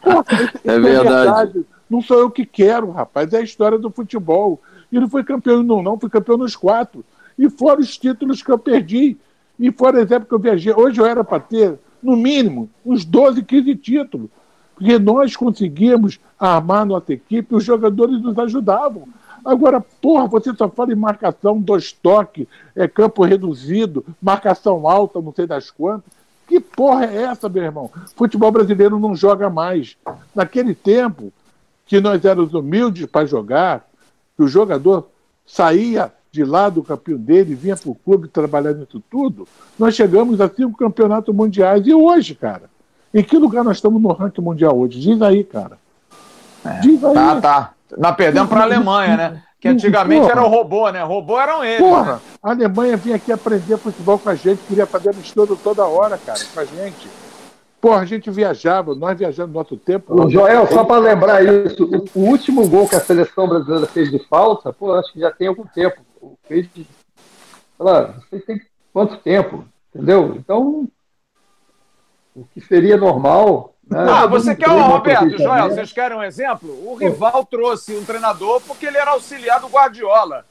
Porra, 0.00 0.24
é, 0.64 0.74
é 0.74 0.78
verdade. 0.78 1.08
verdade. 1.08 1.66
Não 1.90 2.00
sou 2.00 2.18
eu 2.18 2.30
que 2.30 2.46
quero, 2.46 2.90
rapaz. 2.90 3.32
É 3.32 3.38
a 3.38 3.42
história 3.42 3.78
do 3.78 3.90
futebol. 3.90 4.60
E 4.90 4.98
não 4.98 5.08
fui 5.10 5.22
campeão 5.22 5.62
não, 5.62 5.82
não. 5.82 5.98
Fui 5.98 6.08
campeão 6.08 6.38
nos 6.38 6.56
quatro. 6.56 7.04
E 7.38 7.50
foram 7.50 7.80
os 7.80 7.98
títulos 7.98 8.42
que 8.42 8.50
eu 8.50 8.58
perdi. 8.58 9.18
E 9.58 9.70
foram 9.70 10.00
exemplo 10.00 10.26
que 10.26 10.34
eu 10.34 10.38
viajei. 10.38 10.72
Hoje 10.72 11.00
eu 11.00 11.06
era 11.06 11.22
para 11.22 11.40
ter, 11.40 11.78
no 12.06 12.16
mínimo, 12.16 12.70
uns 12.84 13.04
12, 13.04 13.42
15 13.42 13.74
títulos. 13.74 14.30
Porque 14.74 14.98
nós 14.98 15.34
conseguimos 15.34 16.20
armar 16.38 16.86
nossa 16.86 17.12
equipe, 17.12 17.54
os 17.54 17.64
jogadores 17.64 18.22
nos 18.22 18.38
ajudavam. 18.38 19.08
Agora, 19.44 19.80
porra, 19.80 20.26
você 20.26 20.54
só 20.54 20.68
fala 20.68 20.92
em 20.92 20.96
marcação, 20.96 21.60
dois 21.60 21.92
toques, 21.92 22.46
é 22.74 22.86
campo 22.86 23.24
reduzido, 23.24 24.04
marcação 24.20 24.88
alta, 24.88 25.20
não 25.20 25.32
sei 25.32 25.46
das 25.46 25.70
quantas. 25.70 26.12
Que 26.46 26.60
porra 26.60 27.06
é 27.06 27.22
essa, 27.22 27.48
meu 27.48 27.62
irmão? 27.62 27.90
Futebol 28.14 28.52
brasileiro 28.52 28.98
não 28.98 29.16
joga 29.16 29.50
mais. 29.50 29.96
Naquele 30.34 30.74
tempo 30.74 31.32
que 31.86 32.00
nós 32.00 32.24
éramos 32.24 32.54
humildes 32.54 33.06
para 33.06 33.26
jogar, 33.26 33.86
que 34.36 34.42
o 34.42 34.48
jogador 34.48 35.08
saía 35.44 36.12
de 36.36 36.44
lá 36.44 36.68
do 36.68 36.82
campinho 36.82 37.16
dele, 37.16 37.54
vinha 37.54 37.74
para 37.74 37.90
o 37.90 37.94
clube 37.94 38.28
trabalhar 38.28 38.74
nisso 38.74 39.02
tudo, 39.10 39.48
nós 39.78 39.94
chegamos 39.94 40.38
a 40.38 40.48
cinco 40.48 40.76
campeonatos 40.76 41.34
mundiais. 41.34 41.86
E 41.86 41.94
hoje, 41.94 42.34
cara? 42.34 42.64
Em 43.12 43.22
que 43.22 43.38
lugar 43.38 43.64
nós 43.64 43.78
estamos 43.78 44.00
no 44.00 44.12
ranking 44.12 44.42
mundial 44.42 44.78
hoje? 44.78 45.00
Diz 45.00 45.22
aí, 45.22 45.42
cara. 45.42 45.78
É, 46.62 46.80
Diz 46.80 47.02
aí. 47.02 47.14
Tá, 47.14 47.40
tá. 47.40 47.72
Nós 47.96 48.14
perdemos 48.16 48.50
para 48.50 48.60
a 48.60 48.64
Alemanha, 48.64 49.16
né? 49.16 49.42
Que 49.58 49.68
antigamente 49.68 50.20
porra. 50.20 50.32
era 50.32 50.44
o 50.44 50.48
robô, 50.48 50.90
né? 50.90 51.02
Robô 51.02 51.40
eram 51.40 51.64
eles. 51.64 51.78
Porra, 51.78 52.14
né? 52.16 52.20
a 52.42 52.50
Alemanha 52.50 52.96
vinha 52.98 53.16
aqui 53.16 53.32
aprender 53.32 53.78
futebol 53.78 54.18
com 54.18 54.28
a 54.28 54.34
gente, 54.34 54.60
queria 54.68 54.84
fazer 54.84 55.10
amistoso 55.10 55.58
toda 55.64 55.86
hora, 55.86 56.18
cara, 56.18 56.38
com 56.52 56.60
a 56.60 56.64
gente. 56.66 57.08
Porra, 57.80 58.00
a 58.00 58.04
gente 58.04 58.30
viajava, 58.30 58.94
nós 58.94 59.18
viajamos 59.18 59.52
no 59.52 59.58
nosso 59.58 59.76
tempo. 59.76 60.12
O 60.12 60.28
Joel, 60.28 60.66
só 60.66 60.84
para 60.84 60.98
lembrar 60.98 61.42
isso, 61.42 61.84
o, 61.84 62.20
o, 62.20 62.24
último 62.24 62.68
gol 62.68 62.88
que 62.88 62.96
a 62.96 63.00
seleção 63.00 63.48
brasileira 63.48 63.86
fez 63.86 64.10
de 64.10 64.18
falta, 64.28 64.72
pô, 64.72 64.92
acho 64.92 65.12
que 65.12 65.20
já 65.20 65.30
tem 65.30 65.48
algum 65.48 65.64
tempo. 65.66 66.05
De. 66.48 66.86
Lá, 67.78 68.08
não 68.08 68.22
sei 68.22 68.40
tem 68.40 68.60
quanto 68.92 69.18
tempo, 69.18 69.64
entendeu? 69.94 70.34
Então, 70.36 70.88
o 72.34 72.44
que 72.46 72.60
seria 72.60 72.96
normal 72.96 73.76
né? 73.88 74.04
Ah, 74.08 74.26
você 74.26 74.54
quer, 74.54 74.68
um 74.68 74.82
Roberto, 74.82 75.38
Joel, 75.38 75.70
vocês 75.70 75.92
querem 75.92 76.16
um 76.16 76.22
exemplo? 76.22 76.68
O 76.90 76.96
rival 76.96 77.44
trouxe 77.44 77.94
um 77.94 78.04
treinador 78.04 78.60
porque 78.66 78.84
ele 78.84 78.98
era 78.98 79.12
auxiliar 79.12 79.60
do 79.60 79.68
Guardiola. 79.68 80.44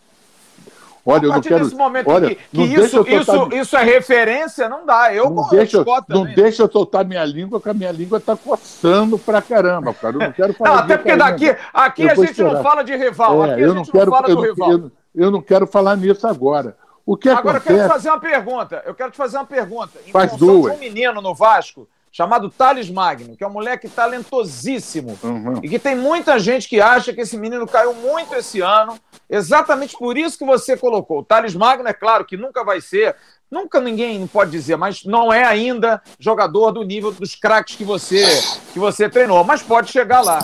Olha, 1.05 1.25
eu 1.25 1.33
não 1.33 1.41
quero. 1.41 1.77
momento 1.77 2.09
olha, 2.09 2.29
que, 2.29 2.35
que 2.35 2.63
isso, 2.63 3.05
isso, 3.07 3.49
isso 3.53 3.77
é 3.77 3.83
referência, 3.83 4.67
não 4.67 4.85
dá. 4.85 5.13
Eu 5.13 5.29
não 5.29 5.47
deixa, 5.49 5.77
eu, 5.77 5.85
não 6.07 6.23
deixa 6.23 6.63
eu 6.63 6.71
soltar 6.71 7.05
minha 7.05 7.23
língua, 7.23 7.61
que 7.61 7.69
a 7.69 7.75
minha 7.75 7.91
língua 7.91 8.17
está 8.17 8.35
coçando 8.35 9.19
pra 9.19 9.39
caramba, 9.39 9.93
cara. 9.93 10.15
Eu 10.15 10.19
não 10.19 10.31
quero 10.31 10.53
falar. 10.55 10.71
Não, 10.71 10.79
até 10.79 10.97
porque 10.97 11.15
daqui, 11.15 11.55
aqui 11.71 12.09
a 12.09 12.15
gente 12.15 12.31
esperar. 12.31 12.53
não 12.53 12.63
fala 12.63 12.83
de 12.83 12.95
rival, 12.95 13.45
é, 13.45 13.51
aqui 13.51 13.63
a 13.63 13.67
gente 13.67 13.75
não, 13.75 13.85
quero, 13.85 14.09
não 14.09 14.17
fala 14.17 14.29
eu 14.29 14.35
do 14.35 14.41
rival. 14.41 14.71
Eu, 14.71 14.91
eu, 15.15 15.31
não 15.31 15.41
quero 15.41 15.65
falar 15.67 15.95
nisso 15.95 16.27
agora. 16.27 16.77
O 17.05 17.15
que 17.15 17.29
agora 17.29 17.57
acontece... 17.57 17.73
eu 17.73 17.77
quero 17.77 17.87
te 17.87 17.93
fazer 17.93 18.09
uma 18.09 18.19
pergunta. 18.19 18.83
Eu 18.85 18.95
quero 18.95 19.11
te 19.11 19.17
fazer 19.17 19.37
uma 19.37 19.45
pergunta. 19.45 19.91
Em 20.05 20.11
Faz 20.11 20.35
duas. 20.35 20.75
um 20.75 20.79
menino 20.79 21.21
no 21.21 21.35
Vasco 21.35 21.87
chamado 22.15 22.49
Thales 22.49 22.89
Magno, 22.89 23.35
que 23.35 23.43
é 23.43 23.47
um 23.47 23.51
moleque 23.51 23.89
talentosíssimo 23.89 25.19
uhum. 25.21 25.59
e 25.61 25.67
que 25.67 25.77
tem 25.77 25.97
muita 25.97 26.39
gente 26.39 26.65
que 26.69 26.79
acha 26.79 27.11
que 27.11 27.19
esse 27.19 27.37
menino 27.37 27.67
caiu 27.67 27.93
muito 27.93 28.33
esse 28.33 28.61
ano, 28.61 28.97
exatamente 29.29 29.97
por 29.97 30.17
isso 30.17 30.37
que 30.37 30.45
você 30.45 30.77
colocou. 30.77 31.19
O 31.19 31.25
Thales 31.25 31.53
Magno, 31.53 31.89
é 31.89 31.93
claro 31.93 32.23
que 32.23 32.37
nunca 32.37 32.63
vai 32.63 32.79
ser, 32.79 33.17
nunca 33.51 33.81
ninguém 33.81 34.25
pode 34.27 34.49
dizer, 34.49 34.77
mas 34.77 35.03
não 35.03 35.33
é 35.33 35.43
ainda 35.43 36.01
jogador 36.17 36.71
do 36.71 36.83
nível 36.83 37.11
dos 37.11 37.35
craques 37.35 37.75
que 37.75 37.83
você, 37.83 38.25
que 38.71 38.79
você 38.79 39.09
treinou, 39.09 39.43
mas 39.43 39.61
pode 39.61 39.91
chegar 39.91 40.21
lá. 40.21 40.39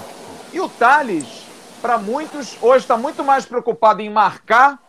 E 0.52 0.60
o 0.60 0.68
Thales, 0.68 1.26
para 1.82 1.98
muitos, 1.98 2.58
hoje 2.62 2.84
está 2.84 2.96
muito 2.96 3.24
mais 3.24 3.46
preocupado 3.46 4.02
em 4.02 4.10
marcar 4.10 4.80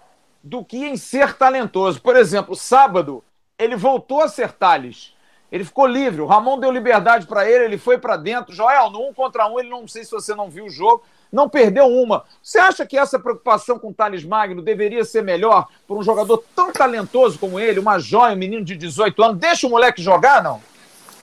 do 0.43 0.65
que 0.65 0.85
em 0.85 0.97
ser 0.97 1.35
talentoso. 1.35 2.01
Por 2.01 2.17
exemplo, 2.17 2.55
sábado, 2.55 3.25
ele 3.59 3.77
voltou 3.77 4.23
a 4.23 4.29
ser 4.29 4.53
Thales 4.53 5.15
ele 5.53 5.65
ficou 5.65 5.87
livre. 5.87 6.23
O 6.23 6.27
Ramon 6.27 6.59
deu 6.59 6.73
liberdade 6.73 7.27
para 7.27 7.49
ele, 7.49 7.67
ele 7.67 7.79
foi 7.79 7.99
para 7.99 8.17
dentro. 8.17 8.55
Joel, 8.55 8.89
no 8.89 9.07
um 9.07 9.13
contra 9.13 9.47
um, 9.47 9.61
ele 9.61 9.69
não 9.69 9.87
sei 9.87 10.03
se 10.03 10.11
você 10.11 10.35
não 10.35 10.49
viu 10.49 10.65
o 10.65 10.71
jogo, 10.71 11.03
não 11.31 11.47
perdeu 11.47 11.87
uma. 11.87 12.25
Você 12.43 12.59
acha 12.59 12.87
que 12.87 12.97
essa 12.97 13.19
preocupação 13.19 13.79
com 13.79 13.91
o 13.91 13.95
Thales 13.95 14.25
Magno 14.25 14.63
deveria 14.63 15.05
ser 15.05 15.23
melhor 15.23 15.69
por 15.87 15.99
um 15.99 16.03
jogador 16.03 16.43
tão 16.57 16.73
talentoso 16.73 17.39
como 17.39 17.61
ele, 17.61 17.79
uma 17.79 17.99
joia, 17.99 18.35
um 18.35 18.39
menino 18.39 18.65
de 18.65 18.75
18 18.75 19.23
anos? 19.23 19.39
Deixa 19.39 19.67
o 19.67 19.71
moleque 19.71 20.01
jogar, 20.01 20.43
não? 20.43 20.59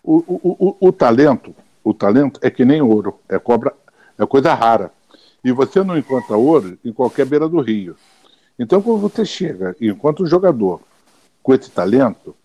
O, 0.03 0.17
o, 0.27 0.77
o, 0.79 0.87
o 0.87 0.91
talento, 0.91 1.55
o 1.83 1.91
talento 1.91 2.39
é 2.43 2.51
que 2.51 2.63
nem 2.63 2.83
ouro, 2.83 3.19
é 3.27 3.39
cobra, 3.39 3.73
é 4.15 4.25
coisa 4.27 4.53
rara. 4.53 4.91
E 5.43 5.51
você 5.51 5.83
não 5.83 5.97
encontra 5.97 6.35
ouro 6.37 6.77
em 6.83 6.91
qualquer 6.91 7.25
beira 7.25 7.47
do 7.47 7.61
rio. 7.61 7.95
Então, 8.57 8.81
quando 8.81 8.99
você 8.99 9.23
chega 9.23 9.75
e 9.79 9.91
um 9.91 10.25
jogador 10.25 10.81
com 11.41 11.53
esse 11.53 11.71
talento, 11.71 12.35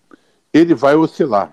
ele 0.53 0.75
vai 0.75 0.95
oscilar. 0.95 1.53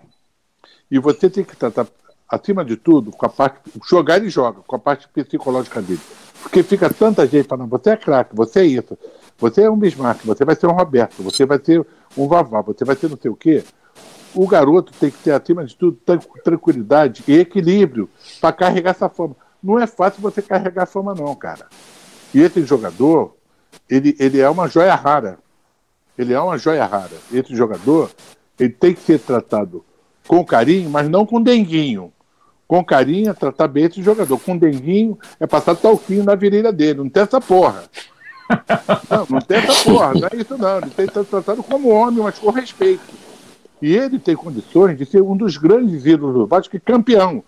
E 0.90 1.00
você 1.00 1.30
tem 1.30 1.44
que 1.44 1.56
tratar, 1.56 1.88
acima 2.30 2.64
de 2.64 2.76
tudo, 2.76 3.12
com 3.12 3.26
a 3.26 3.30
parte. 3.30 3.60
Jogar 3.90 4.18
ele 4.18 4.30
joga, 4.30 4.62
com 4.62 4.76
a 4.76 4.80
parte 4.80 5.08
psicológica 5.08 5.82
dele. 5.82 6.02
Porque 6.44 6.62
fica 6.64 6.90
tanta 6.90 7.26
gente 7.26 7.48
falando, 7.48 7.70
você 7.70 7.92
é 7.92 7.98
craque, 7.98 8.36
você 8.36 8.60
é 8.62 8.66
isso, 8.66 8.98
você 9.38 9.62
é 9.64 9.70
um 9.70 9.78
Bismarck, 9.78 10.26
você 10.26 10.44
vai 10.44 10.56
ser 10.56 10.68
um 10.68 10.72
Roberto, 10.72 11.22
você 11.24 11.46
vai 11.46 11.60
ser 11.64 11.86
um 12.18 12.28
Vavá, 12.28 12.62
você 12.62 12.84
vai 12.84 12.96
ser 12.96 13.10
não 13.10 13.18
sei 13.18 13.32
o 13.32 13.36
quê. 13.36 13.64
O 14.34 14.48
garoto 14.48 14.94
tem 15.00 15.12
que 15.12 15.18
ter, 15.18 15.32
acima 15.32 15.66
de 15.66 15.76
tudo, 15.76 16.00
tranquilidade 16.44 17.24
e 17.28 17.34
equilíbrio 17.34 18.10
para 18.40 18.54
carregar 18.54 18.92
essa 18.92 19.10
fama. 19.10 19.36
Não 19.64 19.80
é 19.80 19.86
fácil 19.86 20.22
você 20.22 20.42
carregar 20.42 20.86
fama, 20.86 21.14
não, 21.14 21.36
cara. 21.36 21.68
E 22.34 22.40
esse 22.42 22.64
jogador, 22.66 23.36
ele, 23.90 24.16
ele 24.20 24.40
é 24.40 24.50
uma 24.50 24.68
joia 24.68 24.96
rara. 24.96 25.38
Ele 26.18 26.34
é 26.34 26.40
uma 26.40 26.58
joia 26.58 26.86
rara. 26.86 27.16
Esse 27.32 27.56
jogador, 27.56 28.10
ele 28.60 28.70
tem 28.70 28.94
que 28.94 29.02
ser 29.02 29.20
tratado 29.20 29.84
com 30.28 30.44
carinho, 30.46 30.90
mas 30.90 31.10
não 31.10 31.26
com 31.26 31.42
denguinho. 31.42 32.12
Com 32.68 32.84
carinho 32.84 33.30
é 33.30 33.34
tratar 33.34 33.68
bem 33.68 33.86
esse 33.86 34.02
jogador. 34.02 34.40
Com 34.40 34.58
denguinho 34.58 35.18
é 35.40 35.46
passar 35.46 35.76
talquinho 35.76 36.24
na 36.24 36.36
virilha 36.36 36.72
dele. 36.72 37.00
Não 37.00 37.10
tem 37.10 37.24
essa 37.24 37.42
porra. 37.42 37.84
Não, 39.10 39.26
não 39.30 39.40
tem 39.40 39.60
essa 39.60 39.90
porra, 39.90 40.14
não 40.14 40.28
é 40.28 40.36
isso 40.36 40.58
não. 40.58 40.78
Ele 40.80 40.90
tem 40.90 41.08
que 41.08 41.14
ser 41.14 41.24
tratado 41.24 41.64
como 41.64 41.88
homem, 41.88 42.22
mas 42.22 42.38
com 42.38 42.50
respeito. 42.50 43.02
E 43.82 43.96
ele 43.96 44.20
tem 44.20 44.36
condições 44.36 44.98
de 44.98 45.06
ser 45.06 45.22
um 45.22 45.38
dos 45.38 45.56
grandes 45.56 46.06
ídolos 46.06 46.36
do 46.36 46.46
Vasco, 46.46 46.72
que 46.72 46.80
campeão. 46.80 47.42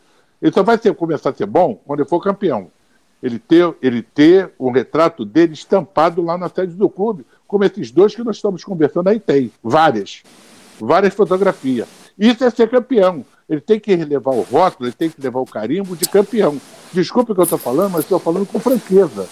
Ele 0.44 0.52
só 0.52 0.62
vai 0.62 0.78
ser, 0.78 0.94
começar 0.94 1.30
a 1.30 1.34
ser 1.34 1.46
bom 1.46 1.82
quando 1.86 2.02
ele 2.02 2.10
for 2.10 2.22
campeão. 2.22 2.70
Ele 3.24 3.40
ter, 3.40 3.74
ele 3.82 4.02
ter 4.02 4.52
um 4.60 4.72
retrato 4.72 5.24
dele 5.24 5.54
estampado 5.54 6.22
lá 6.22 6.38
na 6.38 6.50
sede 6.50 6.74
do 6.74 6.90
clube, 6.90 7.26
como 7.48 7.64
esses 7.64 7.90
dois 7.90 8.14
que 8.14 8.22
nós 8.22 8.36
estamos 8.36 8.62
conversando 8.62 9.08
aí 9.08 9.22
tem. 9.22 9.50
Várias. 9.64 10.22
Várias 10.78 11.14
fotografias. 11.14 11.88
Isso 12.20 12.44
é 12.44 12.50
ser 12.50 12.70
campeão. 12.70 13.26
Ele 13.48 13.62
tem 13.62 13.80
que 13.80 13.96
levar 13.96 14.32
o 14.32 14.42
rótulo, 14.42 14.90
ele 14.90 14.96
tem 14.96 15.10
que 15.10 15.22
levar 15.22 15.40
o 15.40 15.46
carimbo 15.46 15.96
de 15.96 16.10
campeão. 16.10 16.60
Desculpe 16.92 17.32
o 17.32 17.36
que 17.36 17.40
eu 17.40 17.46
estou 17.46 17.58
falando, 17.58 17.94
mas 17.94 18.02
estou 18.02 18.20
falando 18.20 18.46
com 18.46 18.60
franqueza. 18.60 19.30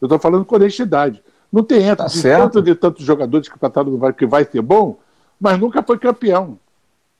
Eu 0.00 0.06
estou 0.06 0.18
falando 0.18 0.46
com 0.46 0.56
honestidade. 0.56 1.22
Não 1.52 1.62
tem 1.62 1.82
entre 1.82 1.96
Tá 1.96 2.06
de 2.06 2.22
tanto 2.22 2.62
de 2.62 2.74
tantos 2.74 3.04
jogadores 3.04 3.48
que 3.48 3.58
passaram 3.58 4.12
que 4.14 4.24
vai 4.24 4.46
ser 4.46 4.62
bom, 4.62 4.98
mas 5.38 5.60
nunca 5.60 5.82
foi 5.82 5.98
campeão. 5.98 6.58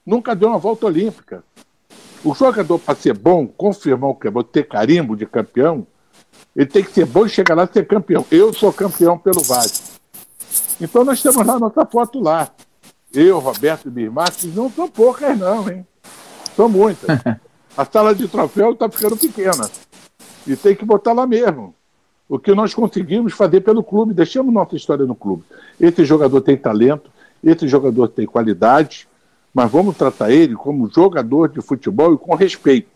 Nunca 0.05 0.35
deu 0.35 0.49
uma 0.49 0.59
volta 0.59 0.87
olímpica. 0.87 1.45
O 2.25 2.35
jogador, 2.35 2.79
para 2.79 2.95
ser 2.95 3.17
bom, 3.17 3.47
confirmar 3.47 4.11
o 4.11 4.15
que 4.15 4.29
é 4.29 4.31
bom, 4.31 4.43
ter 4.43 4.67
carimbo 4.67 5.15
de 5.15 5.27
campeão, 5.27 5.87
ele 6.57 6.67
tem 6.67 6.83
que 6.83 6.93
ser 6.93 7.05
bom 7.05 7.27
e 7.27 7.29
chegar 7.29 7.55
lá 7.55 7.65
e 7.65 7.73
ser 7.73 7.87
campeão. 7.87 8.25
Eu 8.31 8.53
sou 8.53 8.73
campeão 8.73 9.19
pelo 9.19 9.43
Vasco. 9.43 10.01
Então 10.81 11.05
nós 11.05 11.23
temos 11.23 11.45
lá 11.47 11.55
a 11.55 11.59
nossa 11.59 11.85
foto 11.85 12.21
lá. 12.21 12.51
Eu, 13.13 13.39
Roberto 13.39 13.89
e 13.89 13.91
Bismarck, 13.91 14.45
não 14.55 14.71
são 14.71 14.89
poucas 14.89 15.39
não, 15.39 15.69
hein? 15.71 15.87
São 16.57 16.69
muitas. 16.69 17.09
A 17.77 17.85
sala 17.85 18.15
de 18.15 18.29
troféu 18.29 18.73
está 18.73 18.89
ficando 18.89 19.17
pequena. 19.17 19.69
E 20.47 20.55
tem 20.55 20.77
que 20.77 20.85
botar 20.85 21.13
lá 21.13 21.27
mesmo. 21.27 21.75
O 22.29 22.39
que 22.39 22.55
nós 22.55 22.73
conseguimos 22.73 23.33
fazer 23.33 23.61
pelo 23.63 23.83
clube, 23.83 24.15
deixamos 24.15 24.55
nossa 24.55 24.77
história 24.77 25.05
no 25.05 25.15
clube. 25.15 25.43
Esse 25.79 26.05
jogador 26.05 26.41
tem 26.41 26.57
talento, 26.57 27.11
esse 27.43 27.67
jogador 27.67 28.09
tem 28.09 28.27
qualidade, 28.27 29.09
mas 29.55 29.71
vamos 29.71 29.97
tratar 29.97 30.33
ele 30.33 30.57
como 30.57 30.91
jogador 30.93 31.49
de 31.49 31.61
futebol 31.63 32.13
e 32.13 32.19
com 32.19 32.35
respeito. 32.35 32.89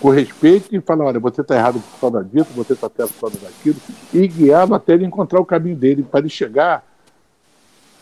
Com 0.00 0.08
respeito 0.08 0.74
e 0.74 0.80
falar, 0.80 1.04
olha, 1.04 1.20
você 1.20 1.42
está 1.42 1.54
errado 1.54 1.80
por 1.80 2.00
causa 2.00 2.24
disso, 2.24 2.48
você 2.56 2.72
está 2.72 2.90
certo 2.94 3.12
por 3.12 3.30
causa 3.30 3.38
daquilo, 3.38 3.76
e 4.12 4.26
guiá-lo 4.26 4.74
até 4.74 4.94
ele 4.94 5.04
encontrar 5.04 5.40
o 5.40 5.44
caminho 5.44 5.76
dele, 5.76 6.02
para 6.02 6.20
ele 6.20 6.30
chegar, 6.30 6.84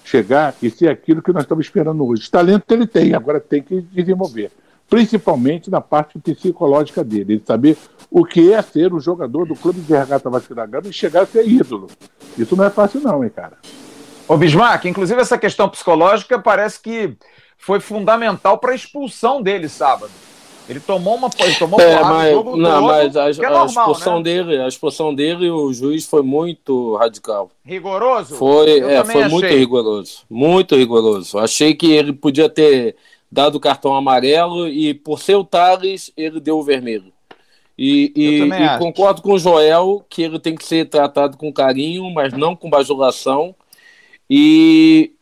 chegar 0.04 0.54
e 0.62 0.70
ser 0.70 0.88
aquilo 0.88 1.20
que 1.20 1.32
nós 1.32 1.42
estamos 1.42 1.66
esperando 1.66 2.06
hoje. 2.06 2.30
Talento 2.30 2.70
ele 2.72 2.86
tem, 2.86 3.14
agora 3.14 3.40
tem 3.40 3.62
que 3.62 3.80
desenvolver. 3.80 4.52
Principalmente 4.88 5.70
na 5.70 5.80
parte 5.80 6.18
psicológica 6.18 7.02
dele, 7.02 7.34
ele 7.34 7.42
saber 7.44 7.76
o 8.10 8.24
que 8.24 8.52
é 8.52 8.60
ser 8.62 8.92
o 8.92 9.00
jogador 9.00 9.46
do 9.46 9.56
clube 9.56 9.80
de 9.80 9.92
regata 9.92 10.28
Vasco 10.28 10.54
Gama 10.54 10.86
e 10.86 10.92
chegar 10.92 11.22
a 11.22 11.26
ser 11.26 11.48
ídolo. 11.48 11.88
Isso 12.36 12.54
não 12.54 12.64
é 12.64 12.70
fácil 12.70 13.00
não, 13.00 13.24
hein, 13.24 13.30
cara. 13.34 13.56
Ô 14.28 14.36
Bismarck, 14.36 14.84
inclusive 14.84 15.20
essa 15.20 15.38
questão 15.38 15.68
psicológica 15.68 16.38
parece 16.38 16.80
que 16.80 17.16
foi 17.62 17.78
fundamental 17.78 18.58
para 18.58 18.72
a 18.72 18.74
expulsão 18.74 19.40
dele 19.40 19.68
sábado. 19.68 20.10
Ele 20.68 20.80
tomou 20.80 21.16
uma 21.16 21.30
ele 21.40 21.54
tomou 21.56 21.80
É, 21.80 21.96
porrada 21.96 22.14
mas, 22.14 22.32
jogo 22.32 22.56
não, 22.56 22.70
outro, 22.84 22.86
mas 22.86 23.16
a, 23.16 23.30
é 23.30 23.46
a 23.46 23.50
normal, 23.50 23.66
expulsão 23.66 24.16
né? 24.18 24.22
dele, 24.22 24.60
a 24.60 24.68
expulsão 24.68 25.14
dele, 25.14 25.48
o 25.50 25.72
juiz 25.72 26.06
foi 26.06 26.22
muito 26.22 26.96
radical. 26.96 27.50
Rigoroso? 27.64 28.36
Foi, 28.36 28.80
Eu 28.80 28.88
é, 28.90 29.04
foi 29.04 29.22
achei. 29.22 29.28
muito 29.28 29.46
rigoroso, 29.46 30.18
muito 30.28 30.76
rigoroso. 30.76 31.38
Achei 31.38 31.74
que 31.74 31.90
ele 31.92 32.12
podia 32.12 32.48
ter 32.48 32.96
dado 33.30 33.56
o 33.56 33.60
cartão 33.60 33.94
amarelo 33.94 34.68
e 34.68 34.92
por 34.92 35.20
ser 35.20 35.36
o 35.36 35.44
Thales, 35.44 36.12
ele 36.16 36.38
deu 36.40 36.58
o 36.58 36.62
vermelho. 36.62 37.12
E, 37.78 38.12
e- 38.14 38.40
e 38.42 38.78
concordo 38.78 39.22
com 39.22 39.32
o 39.32 39.38
Joel 39.38 40.04
que 40.08 40.22
ele 40.22 40.38
tem 40.38 40.54
que 40.54 40.64
ser 40.64 40.88
tratado 40.88 41.36
com 41.36 41.52
carinho, 41.52 42.08
mas 42.10 42.32
não 42.32 42.54
com 42.54 42.68
bajulação. 42.70 43.54
E 44.28 45.12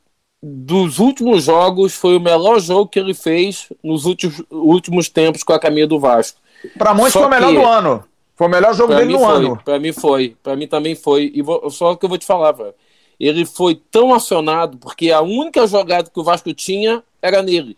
dos 0.43 0.99
últimos 0.99 1.45
jogos, 1.45 1.95
foi 1.95 2.17
o 2.17 2.21
melhor 2.21 2.59
jogo 2.61 2.87
que 2.89 2.99
ele 2.99 3.13
fez 3.15 3.69
nos 3.83 4.07
últimos, 4.07 4.43
últimos 4.51 5.09
tempos 5.09 5.43
com 5.43 5.53
a 5.53 5.59
camisa 5.61 5.87
do 5.87 6.01
Vasco. 6.01 6.41
Para 6.79 6.95
muitos 6.95 7.13
Só 7.13 7.21
foi 7.21 7.29
o 7.29 7.31
melhor 7.31 7.49
que- 7.51 7.59
do 7.59 7.67
ano. 7.67 8.05
Foi 8.37 8.47
o 8.47 8.51
melhor 8.51 8.75
jogo 8.75 8.95
dele 8.95 9.13
no 9.13 9.19
foi, 9.19 9.35
ano. 9.35 9.61
Pra 9.63 9.79
mim 9.79 9.93
foi, 9.93 10.37
pra 10.43 10.57
mim 10.57 10.67
também 10.67 10.95
foi. 10.95 11.31
E 11.35 11.43
vou- 11.43 11.69
só 11.71 11.95
que 11.95 12.05
eu 12.05 12.09
vou 12.09 12.17
te 12.17 12.25
falar, 12.25 12.53
velho. 12.53 12.73
Ele 13.19 13.45
foi 13.45 13.75
tão 13.91 14.15
acionado 14.15 14.79
porque 14.79 15.11
a 15.11 15.21
única 15.21 15.67
jogada 15.67 16.09
que 16.09 16.19
o 16.19 16.25
Vasco 16.25 16.53
tinha 16.55 17.03
era 17.21 17.43
nele. 17.43 17.77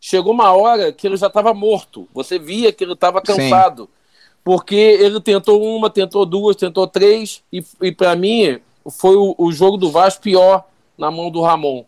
Chegou 0.00 0.32
uma 0.32 0.52
hora 0.52 0.92
que 0.92 1.04
ele 1.04 1.16
já 1.16 1.26
estava 1.26 1.52
morto. 1.52 2.06
Você 2.14 2.38
via 2.38 2.72
que 2.72 2.84
ele 2.84 2.92
estava 2.92 3.20
cansado. 3.20 3.88
Porque 4.44 4.74
ele 4.76 5.20
tentou 5.20 5.60
uma, 5.60 5.90
tentou 5.90 6.24
duas, 6.24 6.54
tentou 6.54 6.86
três. 6.86 7.42
E, 7.52 7.64
e 7.82 7.90
para 7.90 8.14
mim, 8.14 8.60
foi 9.00 9.16
o, 9.16 9.34
o 9.36 9.50
jogo 9.50 9.76
do 9.76 9.90
Vasco 9.90 10.22
pior 10.22 10.62
na 10.96 11.10
mão 11.10 11.28
do 11.30 11.40
Ramon. 11.40 11.84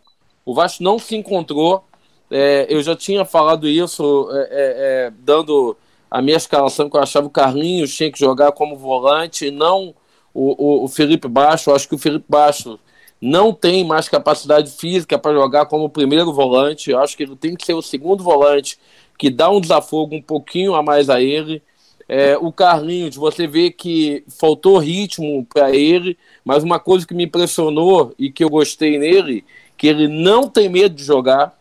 O 0.47 0.53
Vasco 0.53 0.81
não 0.81 0.97
se 0.97 1.13
encontrou. 1.13 1.83
É, 2.31 2.67
eu 2.69 2.81
já 2.81 2.95
tinha 2.95 3.25
falado 3.25 3.67
isso, 3.67 4.29
é, 4.31 4.37
é, 4.37 4.47
é, 4.49 5.13
dando 5.19 5.75
a 6.09 6.21
minha 6.21 6.37
escalação, 6.37 6.89
que 6.89 6.95
eu 6.95 7.01
achava 7.01 7.27
o 7.27 7.29
Carlinhos 7.29 7.93
tinha 7.93 8.09
que 8.09 8.17
jogar 8.17 8.53
como 8.53 8.77
volante, 8.77 9.51
não 9.51 9.93
o, 10.33 10.83
o, 10.83 10.85
o 10.85 10.87
Felipe 10.87 11.27
Baixo. 11.27 11.69
Eu 11.69 11.75
acho 11.75 11.89
que 11.89 11.95
o 11.95 11.97
Felipe 11.97 12.23
Baixo 12.29 12.79
não 13.19 13.51
tem 13.51 13.83
mais 13.83 14.07
capacidade 14.07 14.71
física 14.71 15.19
para 15.19 15.33
jogar 15.33 15.65
como 15.65 15.89
primeiro 15.89 16.31
volante. 16.31 16.91
Eu 16.91 16.99
acho 16.99 17.17
que 17.17 17.23
ele 17.23 17.35
tem 17.35 17.53
que 17.53 17.65
ser 17.65 17.73
o 17.73 17.81
segundo 17.81 18.23
volante, 18.23 18.79
que 19.17 19.29
dá 19.29 19.49
um 19.51 19.59
desafogo 19.59 20.15
um 20.15 20.21
pouquinho 20.21 20.75
a 20.75 20.81
mais 20.81 21.09
a 21.09 21.21
ele. 21.21 21.61
É, 22.07 22.37
o 22.37 22.53
Carlinhos, 22.53 23.17
você 23.17 23.45
vê 23.45 23.69
que 23.69 24.23
faltou 24.29 24.77
ritmo 24.77 25.45
para 25.45 25.75
ele, 25.75 26.17
mas 26.45 26.63
uma 26.63 26.79
coisa 26.79 27.05
que 27.05 27.13
me 27.13 27.25
impressionou 27.25 28.13
e 28.17 28.31
que 28.31 28.41
eu 28.41 28.49
gostei 28.49 28.97
nele, 28.97 29.43
que 29.77 29.87
ele 29.87 30.07
não 30.07 30.49
tem 30.49 30.67
medo 30.69 30.95
de 30.95 31.03
jogar. 31.03 31.57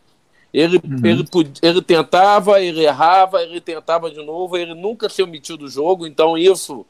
Ele, 0.53 0.81
ele, 1.05 1.25
pod- 1.25 1.59
ele 1.61 1.83
tentava, 1.83 2.62
ele 2.62 2.83
errava, 2.83 3.43
ele 3.43 3.61
tentava 3.61 4.11
de 4.11 4.25
novo, 4.25 4.57
ele 4.57 4.75
nunca 4.75 5.09
se 5.09 5.23
omitiu 5.23 5.57
do 5.57 5.69
jogo, 5.69 6.07
então 6.07 6.39
isso, 6.39 6.87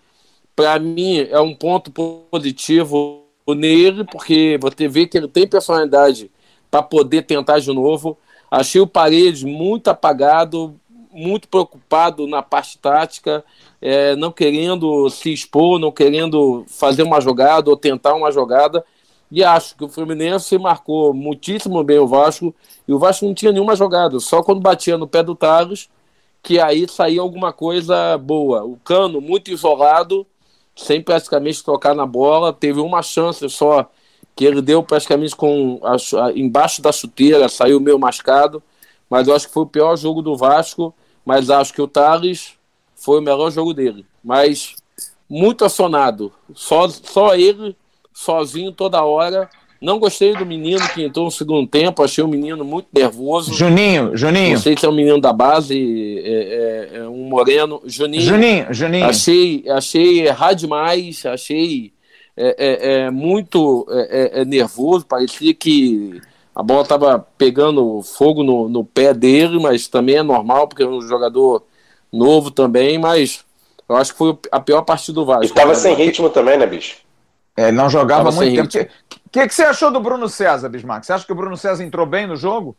para 0.55 0.79
mim, 0.79 1.19
é 1.19 1.41
um 1.41 1.53
ponto 1.53 1.91
positivo 1.91 3.25
nele, 3.49 4.05
porque 4.05 4.57
você 4.61 4.87
vê 4.87 5.07
que 5.07 5.19
ele 5.19 5.27
tem 5.27 5.49
personalidade 5.49 6.31
para 6.71 6.83
poder 6.83 7.23
tentar 7.23 7.59
de 7.59 7.73
novo. 7.73 8.17
Achei 8.49 8.81
o 8.81 8.87
Paredes 8.87 9.43
muito 9.43 9.89
apagado, 9.89 10.79
muito 11.11 11.49
preocupado 11.49 12.27
na 12.27 12.43
parte 12.43 12.79
tática, 12.79 13.45
é, 13.81 14.15
não 14.15 14.31
querendo 14.31 15.09
se 15.11 15.33
expor, 15.33 15.79
não 15.79 15.91
querendo 15.91 16.65
fazer 16.69 17.03
uma 17.03 17.21
jogada 17.21 17.69
ou 17.71 17.77
tentar 17.77 18.15
uma 18.15 18.31
jogada. 18.31 18.85
E 19.31 19.43
acho 19.43 19.77
que 19.77 19.85
o 19.85 19.89
Fluminense 19.89 20.57
marcou 20.59 21.13
muitíssimo 21.13 21.83
bem 21.83 21.99
o 21.99 22.07
Vasco, 22.07 22.55
e 22.87 22.93
o 22.93 22.99
Vasco 22.99 23.27
não 23.27 23.35
tinha 23.35 23.53
nenhuma 23.53 23.75
jogada, 23.75 24.21
só 24.21 24.43
quando 24.43 24.61
batia 24.61 24.97
no 24.97 25.09
pé 25.09 25.23
do 25.23 25.35
Thales, 25.35 25.89
que 26.43 26.61
aí 26.61 26.87
saía 26.89 27.21
alguma 27.21 27.53
coisa 27.53 28.17
boa. 28.19 28.65
O 28.65 28.77
Cano, 28.85 29.21
muito 29.21 29.51
isolado, 29.51 30.25
sem 30.77 31.03
praticamente 31.03 31.65
tocar 31.65 31.95
na 31.95 32.07
bola, 32.07 32.53
teve 32.53 32.81
uma 32.81 33.03
chance 33.03 33.49
só, 33.49 33.91
que 34.37 34.45
ele 34.45 34.63
deu 34.63 34.83
praticamente 34.83 35.35
com 35.35 35.81
a- 35.83 36.31
embaixo 36.33 36.81
da 36.81 36.93
chuteira, 36.93 37.49
saiu 37.49 37.81
meio 37.81 37.99
mascado, 37.99 38.63
mas 39.11 39.27
eu 39.27 39.35
acho 39.35 39.49
que 39.49 39.55
foi 39.55 39.63
o 39.65 39.67
pior 39.67 39.97
jogo 39.97 40.23
do 40.23 40.37
Vasco, 40.37 40.95
mas 41.25 41.51
acho 41.51 41.73
que 41.73 41.83
o 41.83 41.89
Thales 41.89 42.53
foi 42.95 43.19
o 43.19 43.23
melhor 43.23 43.51
jogo 43.51 43.75
dele. 43.75 44.07
Mas 44.23 44.77
muito 45.29 45.65
acionado, 45.65 46.33
só, 46.55 46.89
só 46.89 47.35
ele, 47.35 47.77
sozinho 48.17 48.73
toda 48.73 49.05
hora. 49.05 49.49
Não 49.79 49.99
gostei 49.99 50.35
do 50.35 50.47
menino 50.47 50.81
que 50.95 51.05
entrou 51.05 51.27
no 51.27 51.31
segundo 51.31 51.69
tempo, 51.69 52.03
achei 52.03 52.25
o 52.25 52.29
menino 52.29 52.65
muito 52.65 52.89
nervoso. 52.91 53.53
Juninho, 53.53 54.17
Juninho. 54.17 54.55
Não 54.55 54.61
sei 54.61 54.75
se 54.75 54.87
é 54.87 54.89
um 54.89 54.95
menino 54.95 55.21
da 55.21 55.35
base, 55.35 56.19
é, 56.25 56.31
é- 56.95 56.99
é 57.01 57.09
um 57.09 57.29
moreno. 57.29 57.83
Juninho. 57.85 58.23
Juninho, 58.23 58.67
Juninho. 58.73 59.05
Achei, 59.05 59.65
achei 59.69 60.27
errar 60.27 60.55
demais, 60.55 61.27
achei 61.27 61.93
é, 62.35 62.57
é, 62.59 62.93
é, 62.93 63.11
muito 63.11 63.87
é, 63.91 64.45
nervoso, 64.47 65.05
parecia 65.05 65.53
que 65.53 66.21
a 66.55 66.63
bola 66.63 66.83
estava 66.83 67.19
pegando 67.37 68.01
fogo 68.03 68.43
no, 68.43 68.67
no 68.69 68.83
pé 68.83 69.13
dele, 69.13 69.59
mas 69.61 69.89
também 69.89 70.17
é 70.17 70.23
normal, 70.23 70.67
porque 70.67 70.83
é 70.83 70.87
um 70.87 71.03
jogador 71.03 71.63
novo 72.11 72.51
também, 72.51 72.99
mas 72.99 73.45
eu 73.87 73.95
acho 73.95 74.13
que 74.13 74.19
foi 74.19 74.37
a 74.51 74.59
pior 74.59 74.83
partida 74.83 75.15
do 75.15 75.27
Vasco. 75.27 75.45
E 75.45 75.51
tava 75.51 75.75
sem 75.75 75.95
ritmo 75.95 76.31
também, 76.31 76.57
né, 76.59 76.67
bicho? 76.67 77.06
É, 77.57 77.69
ele 77.69 77.77
não 77.77 77.89
jogava 77.89 78.25
Tava 78.25 78.37
muito 78.37 78.69
tempo. 78.69 78.91
O 79.27 79.31
que, 79.31 79.49
que 79.49 79.55
você 79.55 79.65
achou 79.65 79.91
do 79.91 80.01
Bruno 80.01 80.29
César, 80.29 80.69
Bismarck? 80.69 81.05
Você 81.05 81.13
acha 81.13 81.25
que 81.25 81.33
o 81.33 81.37
Bruno 81.37 81.57
César 81.57 81.83
entrou 81.83 82.07
bem 82.07 82.27
no 82.27 82.37
jogo? 82.37 82.77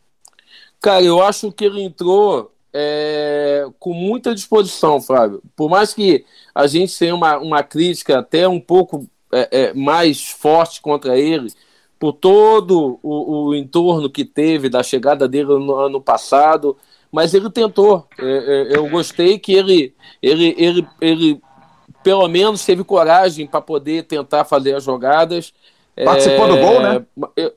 Cara, 0.80 1.02
eu 1.02 1.22
acho 1.22 1.50
que 1.50 1.64
ele 1.64 1.82
entrou 1.82 2.52
é, 2.72 3.66
com 3.78 3.92
muita 3.92 4.34
disposição, 4.34 5.00
Flávio. 5.00 5.42
Por 5.56 5.68
mais 5.68 5.92
que 5.92 6.24
a 6.54 6.66
gente 6.66 6.96
tenha 6.96 7.14
uma, 7.14 7.38
uma 7.38 7.62
crítica 7.62 8.18
até 8.18 8.46
um 8.46 8.60
pouco 8.60 9.08
é, 9.32 9.48
é, 9.50 9.74
mais 9.74 10.28
forte 10.30 10.80
contra 10.80 11.18
ele, 11.18 11.52
por 11.98 12.12
todo 12.12 13.00
o, 13.02 13.48
o 13.48 13.54
entorno 13.54 14.08
que 14.08 14.24
teve 14.24 14.68
da 14.68 14.82
chegada 14.82 15.26
dele 15.26 15.48
no 15.58 15.74
ano 15.74 16.00
passado, 16.00 16.76
mas 17.10 17.34
ele 17.34 17.50
tentou. 17.50 18.06
É, 18.18 18.72
é, 18.72 18.76
eu 18.76 18.88
gostei 18.88 19.38
que 19.38 19.52
ele, 19.52 19.94
ele, 20.22 20.54
ele, 20.56 20.88
ele 21.00 21.40
pelo 22.02 22.26
menos 22.28 22.64
teve 22.64 22.84
coragem 22.84 23.46
para 23.46 23.60
poder 23.60 24.04
tentar 24.04 24.44
fazer 24.44 24.74
as 24.74 24.84
jogadas. 24.84 25.52
Participou 26.04 26.46
é, 26.46 26.48
do 26.48 26.56
gol, 26.56 26.80
né? 26.80 27.04
Eu, 27.36 27.52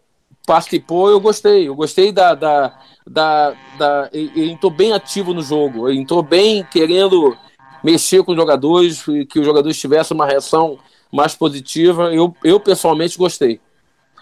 participou, 0.46 1.10
eu 1.10 1.20
gostei. 1.20 1.68
Eu 1.68 1.76
gostei 1.76 2.12
da. 2.12 2.34
da, 2.34 2.80
da, 3.08 3.56
da 3.78 4.10
ele 4.12 4.52
entrou 4.52 4.72
bem 4.72 4.94
ativo 4.94 5.34
no 5.34 5.42
jogo. 5.42 5.90
Ele 5.90 6.00
entrou 6.00 6.24
bem 6.24 6.64
querendo 6.64 7.38
mexer 7.84 8.24
com 8.24 8.32
os 8.32 8.38
jogadores, 8.38 9.04
que 9.30 9.40
os 9.40 9.46
jogadores 9.46 9.80
tivessem 9.80 10.16
uma 10.16 10.26
reação 10.26 10.80
mais 11.12 11.36
positiva. 11.36 12.14
Eu, 12.14 12.36
eu 12.44 12.60
pessoalmente 12.60 13.18
gostei. 13.18 13.60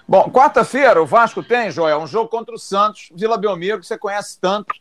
Bom, 0.07 0.29
quarta-feira 0.31 1.01
o 1.01 1.05
Vasco 1.05 1.43
tem, 1.43 1.69
Joel, 1.69 1.99
um 1.99 2.07
jogo 2.07 2.29
contra 2.29 2.55
o 2.55 2.57
Santos, 2.57 3.09
Vila 3.15 3.37
Belmiro, 3.37 3.79
que 3.79 3.85
você 3.85 3.95
conhece 3.95 4.39
tanto, 4.41 4.73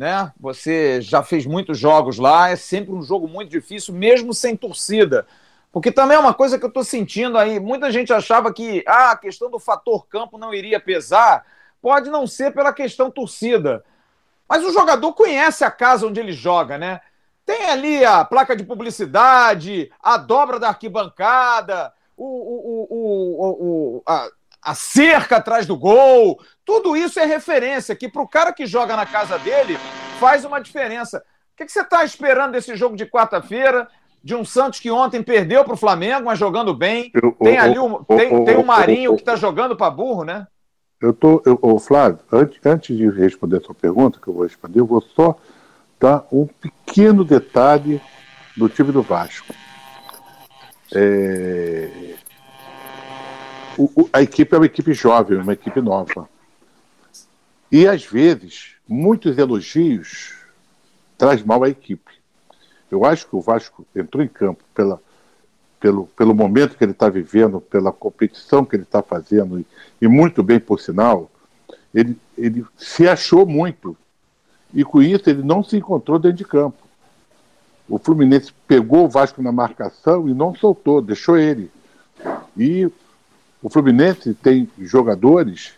né? 0.00 0.32
Você 0.40 1.02
já 1.02 1.22
fez 1.22 1.44
muitos 1.44 1.78
jogos 1.78 2.16
lá, 2.16 2.48
é 2.48 2.56
sempre 2.56 2.90
um 2.90 3.02
jogo 3.02 3.28
muito 3.28 3.50
difícil, 3.50 3.92
mesmo 3.92 4.32
sem 4.32 4.56
torcida. 4.56 5.26
Porque 5.70 5.92
também 5.92 6.16
é 6.16 6.18
uma 6.18 6.32
coisa 6.32 6.58
que 6.58 6.64
eu 6.64 6.70
estou 6.70 6.82
sentindo 6.82 7.36
aí. 7.36 7.60
Muita 7.60 7.92
gente 7.92 8.10
achava 8.10 8.50
que 8.50 8.82
ah, 8.86 9.10
a 9.10 9.16
questão 9.16 9.50
do 9.50 9.58
fator 9.58 10.06
campo 10.06 10.38
não 10.38 10.54
iria 10.54 10.80
pesar. 10.80 11.44
Pode 11.82 12.08
não 12.08 12.26
ser 12.26 12.50
pela 12.54 12.72
questão 12.72 13.10
torcida. 13.10 13.84
Mas 14.48 14.64
o 14.64 14.72
jogador 14.72 15.12
conhece 15.12 15.64
a 15.64 15.70
casa 15.70 16.06
onde 16.06 16.18
ele 16.18 16.32
joga, 16.32 16.78
né? 16.78 17.02
Tem 17.44 17.66
ali 17.66 18.02
a 18.02 18.24
placa 18.24 18.56
de 18.56 18.64
publicidade, 18.64 19.92
a 20.02 20.16
dobra 20.16 20.58
da 20.58 20.68
arquibancada, 20.68 21.92
o, 22.16 22.24
o, 22.24 22.86
o, 22.90 23.96
o 23.98 24.02
a, 24.06 24.30
a, 24.62 24.74
cerca 24.74 25.36
atrás 25.36 25.66
do 25.66 25.76
gol. 25.76 26.40
Tudo 26.64 26.96
isso 26.96 27.18
é 27.18 27.24
referência 27.24 27.96
que 27.96 28.08
para 28.08 28.22
o 28.22 28.28
cara 28.28 28.52
que 28.52 28.66
joga 28.66 28.96
na 28.96 29.06
casa 29.06 29.38
dele 29.38 29.78
faz 30.18 30.44
uma 30.44 30.60
diferença. 30.60 31.18
O 31.18 31.56
que, 31.56 31.66
que 31.66 31.72
você 31.72 31.80
está 31.80 32.04
esperando 32.04 32.52
desse 32.52 32.74
jogo 32.76 32.96
de 32.96 33.06
quarta-feira? 33.06 33.88
De 34.22 34.34
um 34.34 34.44
Santos 34.44 34.80
que 34.80 34.90
ontem 34.90 35.22
perdeu 35.22 35.64
para 35.64 35.72
o 35.72 35.78
Flamengo, 35.78 36.26
mas 36.26 36.38
jogando 36.38 36.74
bem. 36.74 37.10
Eu, 37.14 37.32
tem 37.32 37.56
ali 37.56 37.78
o, 37.78 38.04
tem, 38.04 38.44
tem 38.44 38.56
o 38.56 38.66
Marinho 38.66 39.14
que 39.14 39.22
está 39.22 39.34
jogando 39.34 39.74
para 39.74 39.90
burro, 39.90 40.24
né? 40.24 40.46
Eu 41.00 41.14
tô, 41.14 41.42
eu, 41.46 41.78
Flávio, 41.78 42.18
antes, 42.30 42.60
antes 42.62 42.94
de 42.94 43.08
responder 43.08 43.56
a 43.56 43.60
sua 43.62 43.74
pergunta, 43.74 44.20
que 44.22 44.28
eu 44.28 44.34
vou 44.34 44.42
responder, 44.42 44.80
eu 44.80 44.86
vou 44.86 45.00
só 45.00 45.38
tá? 45.98 46.24
um 46.30 46.46
pequeno 46.46 47.24
detalhe 47.24 48.00
do 48.54 48.68
time 48.68 48.92
do 48.92 49.00
Vasco. 49.00 49.54
É... 50.94 52.16
O, 53.78 54.08
a 54.12 54.22
equipe 54.22 54.54
é 54.54 54.58
uma 54.58 54.66
equipe 54.66 54.92
jovem, 54.92 55.38
uma 55.38 55.52
equipe 55.52 55.80
nova. 55.80 56.28
E, 57.70 57.86
às 57.86 58.04
vezes, 58.04 58.74
muitos 58.88 59.38
elogios 59.38 60.34
traz 61.16 61.42
mal 61.42 61.62
à 61.62 61.68
equipe. 61.68 62.12
Eu 62.90 63.04
acho 63.04 63.26
que 63.26 63.36
o 63.36 63.40
Vasco 63.40 63.86
entrou 63.94 64.22
em 64.22 64.28
campo 64.28 64.64
pela, 64.74 65.00
pelo, 65.78 66.06
pelo 66.08 66.34
momento 66.34 66.76
que 66.76 66.82
ele 66.82 66.92
está 66.92 67.08
vivendo, 67.08 67.60
pela 67.60 67.92
competição 67.92 68.64
que 68.64 68.74
ele 68.74 68.82
está 68.82 69.02
fazendo, 69.02 69.60
e, 69.60 69.66
e, 70.02 70.08
muito 70.08 70.42
bem, 70.42 70.58
por 70.58 70.80
sinal, 70.80 71.30
ele, 71.94 72.16
ele 72.36 72.64
se 72.76 73.08
achou 73.08 73.46
muito 73.46 73.96
e 74.72 74.84
com 74.84 75.02
isso 75.02 75.28
ele 75.28 75.42
não 75.42 75.62
se 75.62 75.76
encontrou 75.76 76.18
dentro 76.18 76.38
de 76.38 76.44
campo. 76.44 76.78
O 77.88 77.98
Fluminense 77.98 78.52
pegou 78.68 79.04
o 79.04 79.08
Vasco 79.08 79.42
na 79.42 79.50
marcação 79.50 80.28
e 80.28 80.34
não 80.34 80.54
soltou, 80.54 81.02
deixou 81.02 81.36
ele. 81.36 81.70
E 82.56 82.88
o 83.62 83.68
Fluminense 83.68 84.34
tem 84.34 84.68
jogadores 84.78 85.74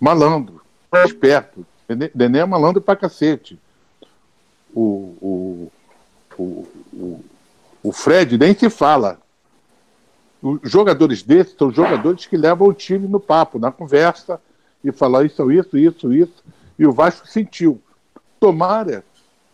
malandro, 0.00 0.60
esperto. 1.04 1.66
Nenê 2.14 2.38
é 2.38 2.44
malandro 2.44 2.80
pra 2.80 2.96
cacete. 2.96 3.58
O, 4.74 4.80
o, 5.20 5.72
o, 6.38 6.66
o, 6.92 7.24
o 7.82 7.92
Fred 7.92 8.36
nem 8.36 8.54
se 8.54 8.68
fala. 8.68 9.18
Os 10.42 10.70
jogadores 10.70 11.22
desses 11.22 11.54
são 11.56 11.70
jogadores 11.70 12.26
que 12.26 12.36
levam 12.36 12.68
o 12.68 12.74
time 12.74 13.08
no 13.08 13.18
papo, 13.18 13.58
na 13.58 13.72
conversa, 13.72 14.40
e 14.84 14.92
falam 14.92 15.24
isso, 15.24 15.50
isso, 15.50 15.78
isso, 15.78 16.12
isso. 16.12 16.44
E 16.78 16.86
o 16.86 16.92
Vasco 16.92 17.26
sentiu. 17.26 17.80
Tomara, 18.38 19.02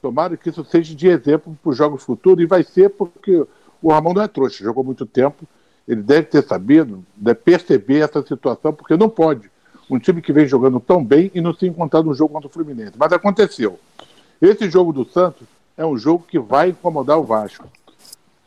tomara 0.01 0.37
que 0.37 0.51
isso 0.51 0.65
seja 0.65 0.95
de 0.95 1.07
exemplo 1.07 1.57
para 1.63 1.71
os 1.71 1.77
jogos 1.77 2.03
futuros, 2.03 2.43
e 2.43 2.47
vai 2.47 2.63
ser 2.63 2.91
porque 2.91 3.47
o 3.81 3.93
Ramon 3.93 4.15
não 4.15 4.23
é 4.23 4.29
trouxa, 4.29 4.65
jogou 4.65 4.83
muito 4.83 5.07
tempo, 5.07 5.47
ele 5.87 6.03
deve 6.03 6.29
ter 6.29 6.43
sabido, 6.45 7.05
deve 7.17 7.41
perceber 7.41 8.01
essa 8.01 8.23
situação, 8.23 8.73
porque 8.73 8.97
não 8.97 9.09
pode. 9.09 9.51
Um 9.91 9.99
time 9.99 10.23
que 10.23 10.33
vem 10.33 10.47
jogando 10.47 10.81
tão 10.81 11.05
bem 11.05 11.31
e 11.35 11.41
não 11.41 11.53
se 11.53 11.67
encontrar 11.67 12.03
no 12.03 12.15
jogo 12.15 12.33
contra 12.33 12.49
o 12.49 12.53
Fluminense. 12.53 12.93
Mas 12.97 13.13
aconteceu. 13.13 13.79
Esse 14.41 14.71
jogo 14.71 14.93
do 14.93 15.05
Santos 15.05 15.47
é 15.77 15.85
um 15.85 15.97
jogo 15.97 16.25
que 16.27 16.39
vai 16.39 16.71
incomodar 16.71 17.19
o 17.19 17.25
Vasco. 17.25 17.69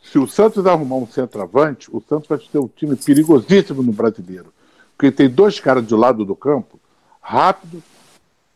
Se 0.02 0.18
o 0.18 0.26
Santos 0.26 0.66
arrumar 0.66 0.96
um 0.96 1.06
centroavante, 1.06 1.88
o 1.92 2.02
Santos 2.08 2.28
vai 2.28 2.38
ter 2.38 2.58
um 2.58 2.68
time 2.68 2.96
perigosíssimo 2.96 3.82
no 3.82 3.92
brasileiro. 3.92 4.52
Porque 4.96 5.10
tem 5.10 5.28
dois 5.28 5.60
caras 5.60 5.84
do 5.84 5.96
lado 5.96 6.24
do 6.24 6.34
campo, 6.34 6.80
rápido, 7.20 7.82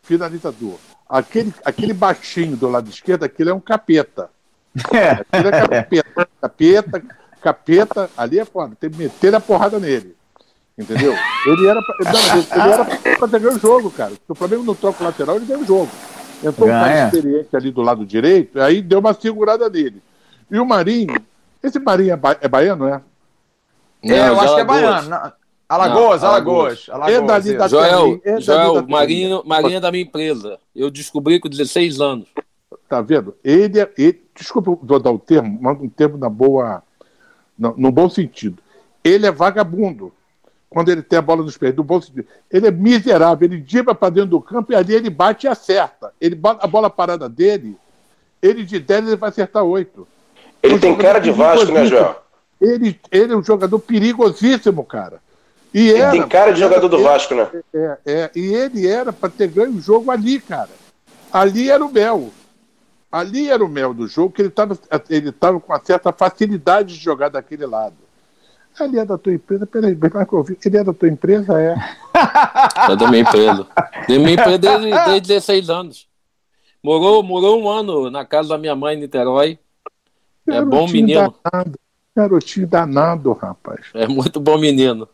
finalizador. 0.03 0.77
Aquele, 1.09 1.53
aquele 1.65 1.93
baixinho 1.93 2.57
do 2.57 2.69
lado 2.69 2.89
esquerdo, 2.89 3.25
aquele 3.25 3.51
é 3.51 3.55
um 3.55 3.61
capeta. 3.61 4.31
É. 4.93 5.11
Aquele 5.11 5.49
é 5.49 5.67
capeta. 5.67 6.29
Capeta, 6.41 7.03
capeta, 7.41 8.11
ali 8.17 8.39
é 8.39 8.45
foda. 8.45 8.77
Tem 8.79 8.91
que 8.91 8.99
meter 8.99 9.35
a 9.35 9.41
porrada 9.41 9.79
nele. 9.79 10.17
Entendeu? 10.79 11.15
Ele 11.47 11.67
era 11.67 11.81
pra, 11.83 12.13
não, 12.13 12.65
ele 12.65 12.73
era 12.73 12.85
pra 13.19 13.29
ter 13.29 13.41
ganho 13.41 13.57
o 13.57 13.59
jogo, 13.59 13.91
cara. 13.91 14.13
Se 14.13 14.21
o 14.29 14.35
Flamengo 14.35 14.63
não 14.63 14.75
troca 14.75 15.03
o 15.03 15.07
lateral, 15.07 15.37
ele 15.37 15.45
ganha 15.45 15.61
o 15.61 15.67
jogo. 15.67 15.91
Entrou 16.43 16.69
um 16.69 16.73
cara 16.73 17.07
experiente 17.07 17.55
ali 17.55 17.71
do 17.71 17.83
lado 17.83 18.07
direito, 18.07 18.61
aí 18.61 18.81
deu 18.81 18.99
uma 18.99 19.13
segurada 19.13 19.69
nele. 19.69 20.03
E 20.51 20.59
o 20.59 20.65
Marinho, 20.65 21.15
esse 21.63 21.79
Marinho 21.79 22.13
é, 22.13 22.17
ba 22.17 22.37
é 22.41 22.49
baiano, 22.49 22.89
é? 22.89 23.03
É, 24.03 24.29
eu 24.29 24.41
acho 24.41 24.55
que 24.55 24.61
é 24.61 24.65
baiano. 24.65 25.33
Alagoas, 25.69 26.23
não, 26.23 26.29
Alagoas. 26.31 26.87
Alagoas. 26.89 27.15
É 27.15 27.21
dali 27.21 27.57
da 27.57 27.69
Joel, 27.69 28.21
é 28.25 28.41
Joel 28.41 28.87
Marinho, 28.89 29.43
Marinho 29.45 29.77
é 29.77 29.81
da 29.81 29.93
minha 29.93 30.03
empresa. 30.03 30.59
Eu 30.75 30.91
descobri 30.91 31.39
com 31.39 31.49
16 31.49 32.01
anos. 32.01 32.29
Tá 32.89 33.01
vendo? 33.01 33.37
Ele, 33.45 33.79
é, 33.79 33.89
ele 33.97 34.21
desculpa, 34.35 34.77
vou 34.83 34.99
dar 34.99 35.13
o 35.13 35.19
termo, 35.19 35.59
mas 35.61 35.81
um 35.81 35.89
termo 35.89 36.17
na 36.17 36.29
boa, 36.29 36.83
no, 37.61 37.75
no, 37.77 37.93
bom 37.93 38.09
sentido. 38.09 38.61
Ele 39.05 39.27
é 39.27 39.31
vagabundo. 39.31 40.13
Quando 40.71 40.89
ele 40.89 41.03
tem 41.03 41.19
a 41.19 41.23
bola 41.23 41.43
nos 41.43 41.59
pés, 41.59 41.75
do 41.75 41.85
bom 41.85 42.01
sentido. 42.01 42.27
Ele 42.51 42.67
é 42.67 42.71
miserável, 42.71 43.47
ele 43.47 43.61
dibra 43.61 43.95
para 43.95 44.11
dentro 44.11 44.31
do 44.31 44.41
campo 44.41 44.73
e 44.73 44.75
ali 44.75 44.95
ele 44.95 45.11
bate 45.11 45.47
e 45.47 45.49
acerta. 45.49 46.13
Ele, 46.21 46.39
a 46.43 46.67
bola 46.67 46.89
parada 46.89 47.29
dele, 47.29 47.77
ele 48.41 48.65
de 48.65 48.79
10 48.79 49.09
ele 49.09 49.17
vai 49.17 49.29
acertar 49.29 49.63
8. 49.63 50.09
Ele 50.63 50.79
tem 50.79 50.97
cara 50.97 51.19
de 51.19 51.31
Vasco, 51.31 51.71
né, 51.73 51.87
Joel? 51.87 52.17
Ele, 52.61 52.99
ele 53.11 53.33
é 53.33 53.37
um 53.37 53.43
jogador 53.43 53.79
perigosíssimo, 53.79 54.85
cara. 54.85 55.21
E 55.73 55.93
era, 55.93 56.11
tem 56.11 56.27
cara 56.27 56.53
de 56.53 56.61
jogador 56.61 56.89
do 56.89 57.03
Vasco, 57.03 57.35
né? 57.35 57.49
É, 57.73 57.99
é, 58.05 58.31
e 58.35 58.53
ele 58.55 58.89
era 58.89 59.13
para 59.13 59.29
ter 59.29 59.49
ganho 59.49 59.73
o 59.73 59.81
jogo 59.81 60.11
ali, 60.11 60.41
cara. 60.41 60.71
Ali 61.33 61.71
era 61.71 61.85
o 61.85 61.93
mel. 61.93 62.31
Ali 63.11 63.51
era 63.51 63.65
o 63.65 63.69
mel 63.69 63.93
do 63.93 64.07
jogo, 64.07 64.33
que 64.33 64.43
ele 64.43 64.49
estava 64.49 64.79
ele 65.09 65.33
tava 65.33 65.59
com 65.59 65.73
uma 65.73 65.81
certa 65.83 66.13
facilidade 66.13 66.95
de 66.95 67.01
jogar 67.03 67.29
daquele 67.29 67.67
lado. 67.67 67.97
Ele 68.79 68.99
é 68.99 69.05
da 69.05 69.19
tua 69.19 69.35
empresa, 69.35 69.67
peraí, 69.67 69.99
ele 70.65 70.77
é 70.77 70.85
da 70.85 70.93
tua 70.93 71.09
empresa, 71.09 71.61
é. 71.61 71.75
É 72.91 72.97
da 72.97 73.09
minha 73.11 73.23
empresa. 73.23 73.67
Da 73.75 74.19
minha 74.19 74.33
empresa 74.33 74.59
desde, 74.59 74.91
desde 74.91 75.21
16 75.29 75.71
anos. 75.71 76.09
Morou, 76.83 77.23
morou 77.23 77.61
um 77.61 77.69
ano 77.69 78.11
na 78.11 78.25
casa 78.25 78.51
da 78.51 78.59
minha 78.59 78.75
mãe 78.75 78.97
em 78.97 79.01
Niterói. 79.01 79.59
É 80.47 80.65
bom 80.65 80.87
menino. 80.89 81.35
Danado. 81.45 81.79
Garotinho 82.17 82.67
danado, 82.67 83.33
rapaz. 83.33 83.87
É 83.95 84.07
muito 84.07 84.41
bom 84.41 84.59
menino. 84.59 85.09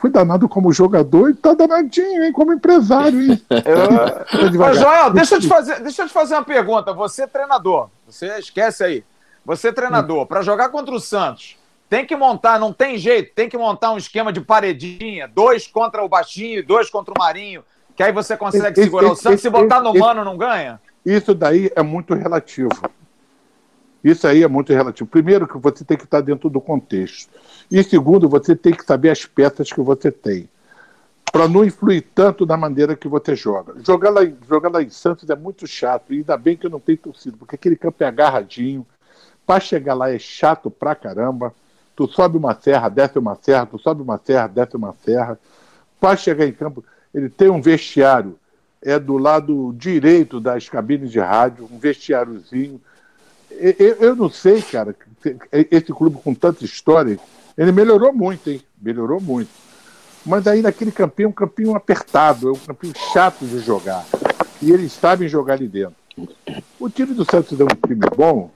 Foi 0.00 0.10
danado 0.10 0.48
como 0.48 0.72
jogador 0.72 1.30
e 1.30 1.34
tá 1.34 1.52
danadinho, 1.52 2.24
hein? 2.24 2.32
Como 2.32 2.52
empresário, 2.52 3.20
hein? 3.20 3.42
Eu... 3.50 4.58
Mas, 4.58 4.78
Joel, 4.78 5.10
deixa 5.10 5.34
eu, 5.36 5.40
te 5.40 5.48
fazer, 5.48 5.80
deixa 5.80 6.02
eu 6.02 6.06
te 6.06 6.12
fazer 6.12 6.34
uma 6.34 6.44
pergunta. 6.44 6.92
Você 6.94 7.24
é 7.24 7.26
treinador, 7.26 7.90
você 8.06 8.38
esquece 8.38 8.82
aí. 8.82 9.04
Você 9.44 9.68
é 9.68 9.72
treinador, 9.72 10.22
hum. 10.22 10.26
para 10.26 10.40
jogar 10.40 10.70
contra 10.70 10.94
o 10.94 10.98
Santos, 10.98 11.58
tem 11.88 12.06
que 12.06 12.16
montar, 12.16 12.58
não 12.58 12.72
tem 12.72 12.96
jeito, 12.96 13.34
tem 13.34 13.48
que 13.48 13.58
montar 13.58 13.92
um 13.92 13.98
esquema 13.98 14.32
de 14.32 14.40
paredinha, 14.40 15.28
dois 15.28 15.66
contra 15.66 16.02
o 16.02 16.08
Baixinho 16.08 16.60
e 16.60 16.62
dois 16.62 16.88
contra 16.88 17.12
o 17.12 17.18
Marinho, 17.18 17.62
que 17.94 18.02
aí 18.02 18.10
você 18.10 18.36
consegue 18.36 18.72
esse, 18.72 18.84
segurar 18.84 19.08
esse, 19.08 19.12
o 19.12 19.16
Santos. 19.16 19.34
Esse, 19.34 19.42
Se 19.42 19.50
botar 19.50 19.80
no 19.80 19.94
mano, 19.94 20.24
não 20.24 20.38
ganha? 20.38 20.80
Isso 21.04 21.34
daí 21.34 21.70
é 21.76 21.82
muito 21.82 22.14
relativo. 22.14 22.70
Isso 24.02 24.26
aí 24.26 24.42
é 24.42 24.48
muito 24.48 24.72
relativo. 24.72 25.08
Primeiro, 25.08 25.46
que 25.46 25.58
você 25.58 25.84
tem 25.84 25.96
que 25.96 26.04
estar 26.04 26.20
dentro 26.20 26.48
do 26.48 26.60
contexto. 26.60 27.30
E 27.70 27.82
segundo, 27.82 28.28
você 28.28 28.54
tem 28.54 28.72
que 28.72 28.84
saber 28.84 29.10
as 29.10 29.24
peças 29.24 29.72
que 29.72 29.80
você 29.80 30.10
tem. 30.10 30.48
Para 31.32 31.48
não 31.48 31.64
influir 31.64 32.02
tanto 32.14 32.46
na 32.46 32.56
maneira 32.56 32.94
que 32.94 33.08
você 33.08 33.34
joga. 33.34 33.74
Jogar 33.84 34.10
lá, 34.10 34.20
jogar 34.48 34.68
lá 34.68 34.82
em 34.82 34.90
Santos 34.90 35.28
é 35.28 35.34
muito 35.34 35.66
chato. 35.66 36.12
E 36.12 36.18
ainda 36.18 36.36
bem 36.36 36.56
que 36.56 36.66
eu 36.66 36.70
não 36.70 36.78
tenho 36.78 36.98
torcido, 36.98 37.36
porque 37.36 37.56
aquele 37.56 37.76
campo 37.76 38.02
é 38.04 38.06
agarradinho. 38.06 38.86
Para 39.46 39.60
chegar 39.60 39.94
lá 39.94 40.10
é 40.12 40.18
chato 40.18 40.70
pra 40.70 40.94
caramba. 40.94 41.52
Tu 41.96 42.06
sobe 42.08 42.36
uma 42.36 42.54
serra, 42.54 42.88
desce 42.88 43.18
uma 43.18 43.34
serra, 43.34 43.66
tu 43.66 43.78
sobe 43.78 44.02
uma 44.02 44.18
serra, 44.18 44.46
desce 44.46 44.76
uma 44.76 44.94
serra. 45.04 45.38
Para 46.00 46.16
chegar 46.16 46.46
em 46.46 46.52
campo, 46.52 46.84
ele 47.12 47.28
tem 47.28 47.48
um 47.48 47.60
vestiário, 47.60 48.38
é 48.82 48.98
do 48.98 49.16
lado 49.16 49.72
direito 49.76 50.40
das 50.40 50.68
cabines 50.68 51.10
de 51.10 51.20
rádio, 51.20 51.68
um 51.70 51.78
vestiáriozinho 51.78 52.80
eu 54.00 54.16
não 54.16 54.28
sei, 54.28 54.60
cara, 54.62 54.94
esse 55.52 55.92
clube 55.92 56.18
com 56.22 56.34
tanta 56.34 56.64
história, 56.64 57.18
ele 57.56 57.72
melhorou 57.72 58.12
muito, 58.12 58.50
hein? 58.50 58.60
Melhorou 58.80 59.20
muito. 59.20 59.50
Mas 60.24 60.46
aí 60.46 60.62
naquele 60.62 60.90
campinho 60.90 61.26
é 61.26 61.28
um 61.28 61.32
campinho 61.32 61.76
apertado, 61.76 62.48
é 62.48 62.52
um 62.52 62.56
campinho 62.56 62.94
chato 63.12 63.44
de 63.44 63.58
jogar. 63.60 64.04
E 64.62 64.70
eles 64.70 64.92
sabem 64.92 65.28
jogar 65.28 65.54
ali 65.54 65.68
dentro. 65.68 65.94
O 66.80 66.88
time 66.88 67.12
do 67.12 67.24
Santos 67.24 67.60
é 67.60 67.64
um 67.64 67.86
time 67.86 68.06
bom, 68.16 68.50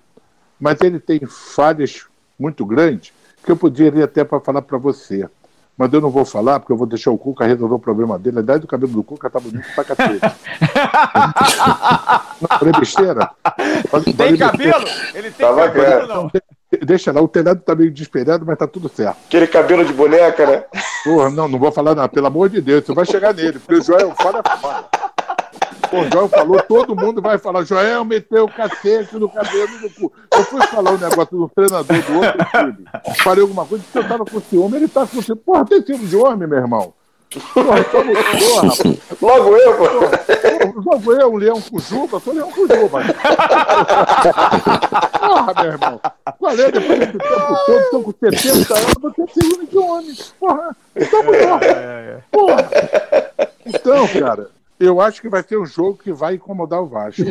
mas 0.58 0.80
ele 0.80 0.98
tem 0.98 1.20
falhas 1.26 2.06
muito 2.38 2.64
grandes 2.64 3.12
que 3.44 3.50
eu 3.50 3.56
poderia 3.56 4.04
até 4.04 4.24
para 4.24 4.40
falar 4.40 4.62
para 4.62 4.78
você. 4.78 5.28
Mas 5.76 5.92
eu 5.92 6.00
não 6.00 6.10
vou 6.10 6.24
falar, 6.24 6.58
porque 6.58 6.72
eu 6.72 6.76
vou 6.76 6.88
deixar 6.88 7.12
o 7.12 7.18
Cuca 7.18 7.46
resolver 7.46 7.74
o 7.74 7.78
problema 7.78 8.18
dele. 8.18 8.38
A 8.38 8.42
idade 8.42 8.62
do 8.62 8.66
cabelo 8.66 8.92
do 8.92 9.04
Cuca 9.04 9.30
tá 9.30 9.38
bonito 9.38 9.64
pra 9.76 9.84
cacete. 9.84 10.18
não, 12.40 12.58
falei 12.58 12.72
besteira? 12.80 13.30
Falei, 13.88 14.12
tem 14.12 14.36
cabelo? 14.36 14.88
Ele 15.14 15.30
tem 15.30 15.46
tá 15.46 15.54
cabelo, 15.54 16.08
não? 16.08 16.30
Deixa 16.82 17.10
lá, 17.12 17.20
o 17.22 17.28
telhado 17.28 17.62
tá 17.62 17.74
meio 17.74 17.90
desesperado, 17.90 18.44
mas 18.44 18.58
tá 18.58 18.66
tudo 18.66 18.90
certo. 18.90 19.16
Aquele 19.26 19.46
cabelo 19.46 19.84
de 19.84 19.92
boneca, 19.92 20.46
né? 20.46 20.64
Porra, 21.02 21.30
não, 21.30 21.48
não 21.48 21.58
vou 21.58 21.72
falar 21.72 21.94
nada, 21.94 22.08
pelo 22.08 22.26
amor 22.26 22.50
de 22.50 22.60
Deus, 22.60 22.84
você 22.84 22.92
vai 22.92 23.06
chegar 23.06 23.32
nele, 23.32 23.58
porque 23.58 23.76
o 23.76 23.82
Joel 23.82 24.14
fala 24.14 24.42
fora. 24.60 24.84
O 25.90 26.12
Joel 26.12 26.28
falou, 26.28 26.62
todo 26.62 26.94
mundo 26.94 27.22
vai 27.22 27.38
falar, 27.38 27.64
Joel 27.64 28.04
meteu 28.04 28.44
o 28.44 28.52
cacete 28.52 29.16
no 29.16 29.30
cabelo 29.30 29.80
no 29.80 29.90
cu. 29.90 30.12
Eu 30.30 30.44
fui 30.44 30.60
falar 30.66 30.90
um 30.90 30.98
negócio 30.98 31.38
do 31.38 31.48
treinador 31.48 32.02
do 32.02 32.16
outro 32.16 32.46
time. 32.50 32.88
Falei 33.22 33.42
alguma 33.42 33.64
coisa, 33.64 33.82
porque 33.84 33.98
eu 33.98 34.08
tava 34.08 34.24
com 34.26 34.40
ciúme, 34.40 34.76
ele 34.76 34.88
tá 34.88 35.06
com 35.06 35.22
ciúme. 35.22 35.40
Porra, 35.40 35.64
tem 35.64 35.82
ciúme 35.82 36.06
de 36.06 36.16
homem, 36.16 36.46
meu 36.46 36.58
irmão. 36.58 36.92
Porra, 37.52 37.84
porra, 37.84 38.04
Logo 39.20 39.56
eu, 39.56 39.76
pô. 39.76 39.84
Logo 40.80 41.12
eu, 41.12 41.32
um 41.32 41.36
leão 41.36 41.60
com 41.60 41.78
juba, 41.78 42.18
sou 42.20 42.32
leão 42.32 42.50
com 42.50 42.66
juba. 42.66 43.02
Porra, 45.20 45.54
meu 45.62 45.72
irmão. 45.72 46.00
Qual 46.38 46.52
é, 46.52 46.70
depois 46.70 46.98
desse 46.98 47.12
tempo 47.12 47.58
todo, 47.66 47.80
estão 47.80 48.02
com 48.02 48.12
70 48.12 48.74
anos, 48.74 48.94
você 49.00 49.14
tem 49.14 49.26
ciúme 49.42 49.66
de 49.66 49.76
homem. 49.76 50.16
Porra, 50.40 50.76
estamos 50.96 51.36
mortos. 51.46 51.68
Porra. 52.30 52.70
Então, 53.66 54.08
cara, 54.08 54.50
eu 54.80 55.00
acho 55.00 55.20
que 55.20 55.28
vai 55.28 55.42
ser 55.42 55.58
um 55.58 55.66
jogo 55.66 55.98
que 56.02 56.12
vai 56.12 56.34
incomodar 56.34 56.80
o 56.80 56.86
Vasco. 56.86 57.22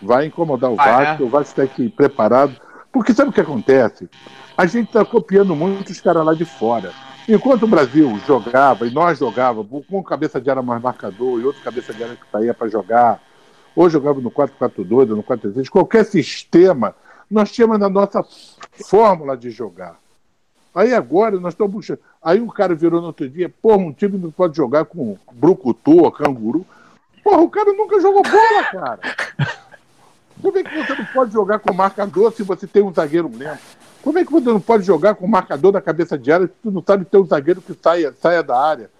Vai 0.00 0.26
incomodar 0.26 0.70
o 0.70 0.76
Vasco, 0.76 0.90
ah, 0.90 1.16
é? 1.20 1.22
o 1.22 1.28
Vasco 1.28 1.54
tem 1.54 1.66
que 1.66 1.82
ir 1.82 1.90
preparado. 1.90 2.56
Porque 2.90 3.12
sabe 3.12 3.30
o 3.30 3.32
que 3.32 3.40
acontece? 3.40 4.08
A 4.56 4.66
gente 4.66 4.86
está 4.88 5.04
copiando 5.04 5.54
muito 5.54 5.90
os 5.90 6.00
caras 6.00 6.24
lá 6.24 6.34
de 6.34 6.44
fora. 6.44 6.92
Enquanto 7.28 7.62
o 7.62 7.68
Brasil 7.68 8.18
jogava, 8.26 8.86
e 8.86 8.90
nós 8.90 9.18
jogávamos, 9.18 9.86
com 9.86 10.02
cabeça 10.02 10.40
de 10.40 10.50
área 10.50 10.62
mais 10.62 10.82
marcador 10.82 11.40
e 11.40 11.44
outro 11.44 11.62
cabeça 11.62 11.94
de 11.94 12.02
área 12.02 12.16
que 12.16 12.30
saía 12.30 12.52
para 12.52 12.68
jogar, 12.68 13.20
ou 13.76 13.88
jogava 13.88 14.20
no 14.20 14.30
4-4-2 14.30 15.10
ou 15.10 15.16
no 15.16 15.22
4-3, 15.22 15.68
qualquer 15.68 16.04
sistema, 16.04 16.94
nós 17.30 17.50
tínhamos 17.50 17.78
na 17.78 17.88
nossa 17.88 18.24
fórmula 18.86 19.36
de 19.36 19.50
jogar. 19.50 19.96
Aí 20.74 20.92
agora 20.92 21.38
nós 21.38 21.54
estamos 21.54 21.72
buscando. 21.72 22.00
Aí 22.22 22.40
um 22.40 22.48
cara 22.48 22.74
virou 22.74 23.00
no 23.00 23.08
outro 23.08 23.28
dia, 23.28 23.48
porra, 23.48 23.78
um 23.78 23.92
time 23.92 24.18
não 24.18 24.30
pode 24.30 24.56
jogar 24.56 24.84
com 24.86 25.16
brucutu 25.32 26.02
ou 26.02 26.10
canguru. 26.10 26.66
Porra, 27.22 27.42
o 27.42 27.50
cara 27.50 27.72
nunca 27.72 28.00
jogou 28.00 28.22
bola, 28.22 28.64
cara. 28.64 29.00
Como 30.40 30.58
é 30.58 30.64
que 30.64 30.74
você 30.74 30.94
não 30.94 31.04
pode 31.06 31.32
jogar 31.32 31.60
com 31.60 31.72
marcador 31.72 32.32
se 32.32 32.42
você 32.42 32.66
tem 32.66 32.82
um 32.82 32.92
zagueiro 32.92 33.30
lento? 33.32 33.60
Como 34.02 34.18
é 34.18 34.24
que 34.24 34.32
você 34.32 34.46
não 34.46 34.60
pode 34.60 34.84
jogar 34.84 35.14
com 35.14 35.26
marcador 35.26 35.72
na 35.72 35.80
cabeça 35.80 36.18
de 36.18 36.32
área 36.32 36.46
se 36.46 36.52
tu 36.62 36.70
não 36.70 36.82
sabe 36.84 37.04
ter 37.04 37.18
um 37.18 37.26
zagueiro 37.26 37.62
que 37.62 37.72
saia, 37.80 38.12
saia 38.20 38.42
da 38.42 38.58
área? 38.58 38.90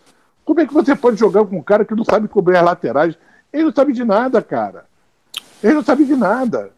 Como 0.44 0.60
é 0.60 0.66
que 0.66 0.72
você 0.72 0.94
pode 0.94 1.18
jogar 1.18 1.44
com 1.44 1.56
um 1.56 1.62
cara 1.62 1.84
que 1.84 1.94
não 1.94 2.04
sabe 2.04 2.28
cobrir 2.28 2.56
as 2.56 2.64
laterais? 2.64 3.16
Ele 3.52 3.64
não 3.64 3.72
sabe 3.72 3.92
de 3.92 4.04
nada, 4.04 4.40
cara. 4.40 4.86
Ele 5.62 5.74
não 5.74 5.82
sabe 5.82 6.04
de 6.04 6.16
nada. 6.16 6.70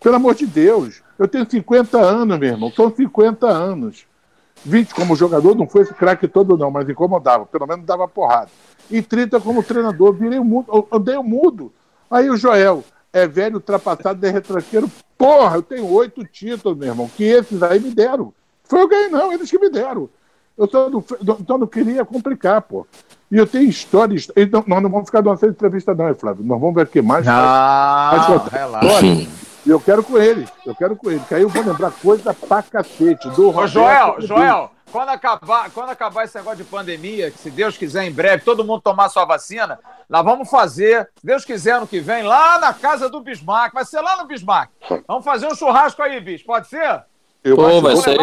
Pelo 0.00 0.16
amor 0.16 0.34
de 0.34 0.46
Deus. 0.46 1.02
Eu 1.18 1.26
tenho 1.26 1.48
50 1.48 1.98
anos, 1.98 2.38
meu 2.38 2.48
irmão. 2.48 2.70
São 2.70 2.94
50 2.94 3.46
anos. 3.46 4.06
20 4.64 4.94
como 4.94 5.16
jogador, 5.16 5.54
não 5.54 5.68
foi 5.68 5.82
esse 5.82 5.92
craque 5.92 6.26
todo, 6.26 6.56
não, 6.56 6.70
mas 6.70 6.88
incomodava, 6.88 7.44
pelo 7.44 7.66
menos 7.66 7.84
dava 7.84 8.08
porrada. 8.08 8.50
E 8.90 9.02
30 9.02 9.40
como 9.40 9.62
treinador, 9.62 10.12
virei 10.12 10.40
mudo, 10.40 10.88
andei 10.90 11.18
mudo. 11.18 11.72
Aí 12.10 12.30
o 12.30 12.36
Joel, 12.36 12.84
é 13.14 13.28
velho, 13.28 13.54
ultrapassado, 13.54 14.26
é 14.26 14.30
retranqueiro. 14.30 14.90
Porra, 15.16 15.56
eu 15.56 15.62
tenho 15.62 15.88
oito 15.92 16.24
títulos, 16.24 16.76
meu 16.76 16.88
irmão, 16.88 17.08
que 17.16 17.22
esses 17.22 17.62
aí 17.62 17.78
me 17.78 17.94
deram. 17.94 18.34
Foi 18.64 18.82
eu 18.82 18.88
ganhei, 18.88 19.08
não, 19.08 19.32
eles 19.32 19.48
que 19.48 19.58
me 19.58 19.70
deram. 19.70 20.10
Eu 20.58 20.68
só 20.68 20.90
não, 20.90 21.04
então 21.40 21.56
não 21.56 21.66
queria 21.66 22.04
complicar, 22.04 22.60
pô. 22.62 22.84
E 23.30 23.36
eu 23.38 23.46
tenho 23.46 23.68
histórias. 23.68 24.28
Então, 24.36 24.64
nós 24.66 24.82
não 24.82 24.90
vamos 24.90 25.06
ficar 25.06 25.20
dando 25.20 25.34
essa 25.34 25.46
entrevista, 25.46 25.94
não, 25.94 26.12
Flávio. 26.14 26.44
Nós 26.44 26.60
vamos 26.60 26.74
ver 26.74 26.82
o 26.82 26.86
que 26.86 27.00
mais. 27.00 27.26
Ah, 27.28 28.48
relaxa. 28.50 29.06
E 29.66 29.70
eu 29.70 29.80
quero 29.80 30.02
com 30.02 30.18
ele, 30.18 30.46
eu 30.66 30.74
quero 30.74 30.94
com 30.94 31.10
ele, 31.10 31.22
que 31.26 31.34
aí 31.34 31.42
eu 31.42 31.48
vou 31.48 31.64
lembrar 31.64 31.90
coisa 31.90 32.34
pra 32.34 32.62
cacete. 32.62 33.30
Do 33.30 33.48
Ô, 33.48 33.66
Joel, 33.66 34.16
Joel, 34.20 34.70
quando 34.94 35.08
acabar, 35.08 35.70
quando 35.72 35.88
acabar 35.88 36.24
esse 36.24 36.36
negócio 36.36 36.58
de 36.58 36.70
pandemia, 36.70 37.28
que 37.28 37.38
se 37.38 37.50
Deus 37.50 37.76
quiser 37.76 38.04
em 38.04 38.12
breve 38.12 38.44
todo 38.44 38.64
mundo 38.64 38.80
tomar 38.80 39.08
sua 39.08 39.24
vacina, 39.24 39.76
nós 40.08 40.24
vamos 40.24 40.48
fazer, 40.48 41.10
se 41.16 41.26
Deus 41.26 41.44
quiser 41.44 41.72
ano 41.72 41.86
que 41.88 41.98
vem, 41.98 42.22
lá 42.22 42.60
na 42.60 42.72
casa 42.72 43.08
do 43.08 43.20
Bismarck, 43.20 43.74
vai 43.74 43.84
ser 43.84 44.00
lá 44.00 44.16
no 44.16 44.28
Bismarck. 44.28 44.70
Vamos 45.08 45.24
fazer 45.24 45.48
um 45.48 45.54
churrasco 45.56 46.00
aí, 46.00 46.20
bicho, 46.20 46.44
pode 46.44 46.68
ser? 46.68 47.02
Eu 47.42 47.56
Pô, 47.56 47.80
vai 47.80 47.96
ser, 47.96 48.20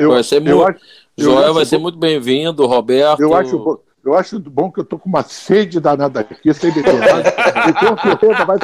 eu, 0.00 0.12
vai 0.12 0.22
ser 0.22 0.40
muito, 0.40 0.80
eu 1.18 1.24
Joel 1.24 1.52
vai 1.52 1.66
ser 1.66 1.76
muito 1.76 1.98
bem-vindo, 1.98 2.66
Roberto. 2.66 3.20
Eu 3.20 3.34
acho, 3.34 3.82
eu 4.02 4.14
acho 4.14 4.40
bom 4.40 4.72
que 4.72 4.80
eu 4.80 4.84
tô 4.84 4.98
com 4.98 5.10
uma 5.10 5.22
sede 5.22 5.78
danada 5.78 6.20
aqui, 6.20 6.54
sem 6.54 6.72
beber 6.72 7.00
nada. 7.00 7.34
e 7.68 7.72
com 7.74 8.00
certeza 8.00 8.44
vai 8.46 8.58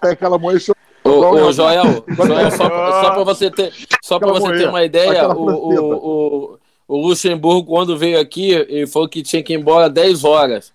ter 0.00 0.08
aquela 0.08 0.36
moeda 0.36 0.58
Ô, 1.04 1.10
ô 1.10 1.52
Joel, 1.52 2.02
Joel, 2.08 2.50
só, 2.50 2.66
só 2.66 3.10
para 3.10 3.24
você 3.24 3.50
ter, 3.50 3.72
só 4.02 4.18
para 4.18 4.32
você 4.32 4.52
ter 4.54 4.68
uma 4.68 4.82
ideia, 4.82 5.28
o, 5.28 5.44
o, 5.44 6.54
o, 6.54 6.58
o, 6.86 7.08
Luxemburgo, 7.08 7.66
quando 7.66 7.96
veio 7.96 8.20
aqui, 8.20 8.50
ele 8.50 8.86
falou 8.86 9.08
que 9.08 9.22
tinha 9.22 9.42
que 9.42 9.52
ir 9.52 9.56
embora 9.58 9.88
10 9.88 10.24
horas. 10.24 10.72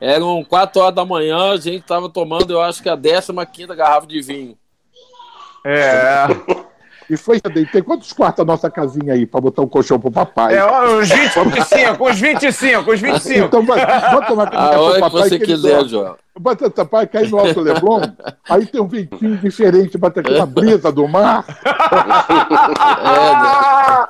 Eram 0.00 0.44
4 0.44 0.80
horas 0.80 0.94
da 0.94 1.04
manhã, 1.04 1.52
a 1.52 1.56
gente 1.56 1.80
estava 1.80 2.08
tomando, 2.08 2.52
eu 2.52 2.60
acho 2.60 2.82
que 2.82 2.88
a 2.88 2.96
15 3.44 3.74
garrafa 3.74 4.06
de 4.06 4.20
vinho. 4.20 4.56
É. 5.64 6.26
E 7.10 7.16
foi, 7.16 7.40
tem 7.40 7.82
quantos 7.82 8.12
quartos 8.12 8.42
a 8.42 8.44
nossa 8.44 8.70
casinha 8.70 9.14
aí 9.14 9.24
para 9.24 9.40
botar 9.40 9.62
um 9.62 9.68
colchão 9.68 9.98
pro 9.98 10.10
papai? 10.10 10.56
É, 10.56 10.64
uns 10.64 11.08
25, 11.08 12.06
uns 12.06 12.20
25, 12.20 12.92
uns 12.92 13.00
25. 13.00 13.38
Então, 13.48 13.64
bota 13.64 14.32
uma 14.34 14.46
casinha 14.46 14.78
pro 14.78 15.00
papai. 15.00 15.10
que 15.10 15.10
você 15.10 15.38
que 15.38 15.46
quiser, 15.46 15.84
João. 15.86 16.16
Bota 16.38 16.66
o 16.66 16.86
pai 16.86 17.06
cair 17.06 17.30
no 17.30 17.38
Alto 17.38 17.60
Leblon, 17.60 18.00
aí 18.48 18.64
tem 18.66 18.80
um 18.80 18.86
ventinho 18.86 19.36
diferente, 19.38 19.98
bate 19.98 20.20
aquela 20.20 20.46
brisa 20.46 20.92
do 20.92 21.08
mar. 21.08 21.44
É, 23.00 23.24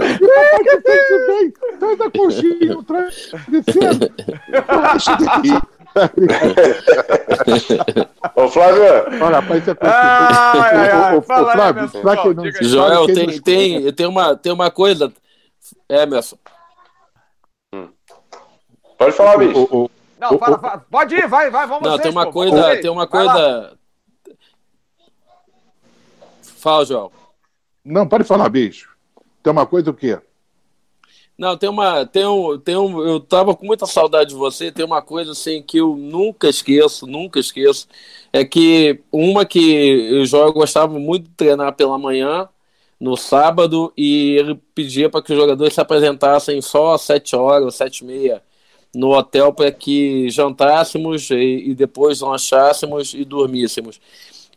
né? 0.05 0.19
E 0.21 0.71
papai 0.83 0.99
que 0.99 1.27
bem, 1.27 1.53
traz 1.79 2.01
a 2.01 2.11
coxinha, 2.11 2.83
traz 2.85 3.31
descendo. 3.49 4.11
Ô, 8.35 8.49
Flávio. 8.49 8.83
Olha, 9.23 9.41
rapaz, 9.41 9.65
você 9.65 9.71
é 9.71 9.77
ah, 9.83 11.15
Ô, 11.17 11.23
Flávio, 11.23 11.89
pra 12.03 12.17
que 12.17 12.35
não 12.35 12.53
Joel, 12.63 13.07
tem, 13.07 13.41
tem, 13.41 13.93
tem, 13.93 14.07
uma, 14.07 14.37
tem 14.37 14.53
uma 14.53 14.71
coisa. 14.71 15.13
Emerson. 15.89 16.39
Hum. 17.75 17.89
Pode 18.97 19.13
falar, 19.13 19.39
bicho. 19.39 19.69
O, 19.71 19.85
o, 19.85 19.91
não, 20.19 20.39
fala, 20.39 20.59
fala. 20.59 20.85
pode 20.91 21.15
ir, 21.15 21.29
vai, 21.29 21.51
vai, 21.51 21.67
vamos 21.67 21.83
Não, 21.83 21.93
vocês, 21.93 22.03
tem 22.03 22.11
uma 22.11 22.27
pô, 22.27 22.33
coisa, 22.33 22.77
tem 22.77 22.91
uma 22.91 23.07
coisa. 23.07 23.79
Fala, 26.43 26.85
Joel. 26.85 27.13
Não, 27.85 28.09
pode 28.09 28.25
falar, 28.25 28.49
bicho. 28.49 28.97
Tem 29.43 29.51
uma 29.53 29.67
coisa 29.67 29.91
o 29.91 29.95
quê? 29.95 30.21
Não, 31.39 31.57
tem 31.57 31.69
uma. 31.69 32.05
Tem 32.05 32.27
um, 32.27 32.59
tem 32.59 32.77
um, 32.77 33.01
eu 33.07 33.21
tava 33.21 33.55
com 33.55 33.65
muita 33.65 33.87
saudade 33.87 34.31
de 34.31 34.35
você. 34.37 34.73
Tem 34.73 34.85
uma 34.85 35.01
coisa 35.01 35.31
assim 35.33 35.63
que 35.63 35.79
eu 35.79 35.95
nunca 35.97 36.49
esqueço, 36.49 37.07
nunca 37.07 37.39
esqueço. 37.39 37.87
É 38.33 38.45
que 38.45 39.01
uma 39.13 39.45
que 39.47 40.11
o 40.21 40.27
Joel 40.27 40.53
gostava 40.53 40.99
muito 40.99 41.25
de 41.29 41.35
treinar 41.37 41.75
pela 41.77 41.97
manhã, 41.97 42.49
no 43.01 43.17
sábado, 43.17 43.93
e 43.97 44.33
ele 44.39 44.57
pedia 44.75 45.09
para 45.09 45.23
que 45.23 45.33
os 45.33 45.39
jogadores 45.39 45.75
se 45.75 45.81
apresentassem 45.81 46.61
só 46.61 46.95
às 46.95 47.03
sete 47.03 47.37
horas, 47.37 47.77
sete 47.77 48.01
e 48.01 48.05
meia, 48.07 48.43
no 48.95 49.11
hotel 49.17 49.53
para 49.53 49.71
que 49.73 50.29
jantássemos 50.31 51.31
e, 51.31 51.71
e 51.71 51.75
depois 51.75 52.21
lanchássemos 52.21 53.15
e 53.15 53.25
dormíssemos. 53.25 54.01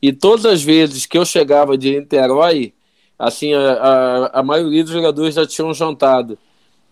E 0.02 0.12
todas 0.14 0.46
as 0.46 0.64
vezes 0.64 1.06
que 1.06 1.18
eu 1.18 1.26
chegava 1.26 1.78
de 1.78 2.00
Niterói, 2.00 2.74
assim, 3.20 3.54
a, 3.54 3.74
a, 3.74 4.40
a 4.40 4.44
maioria 4.44 4.84
dos 4.84 4.94
jogadores 4.94 5.36
já 5.36 5.46
tinham 5.46 5.74
jantado 5.74 6.38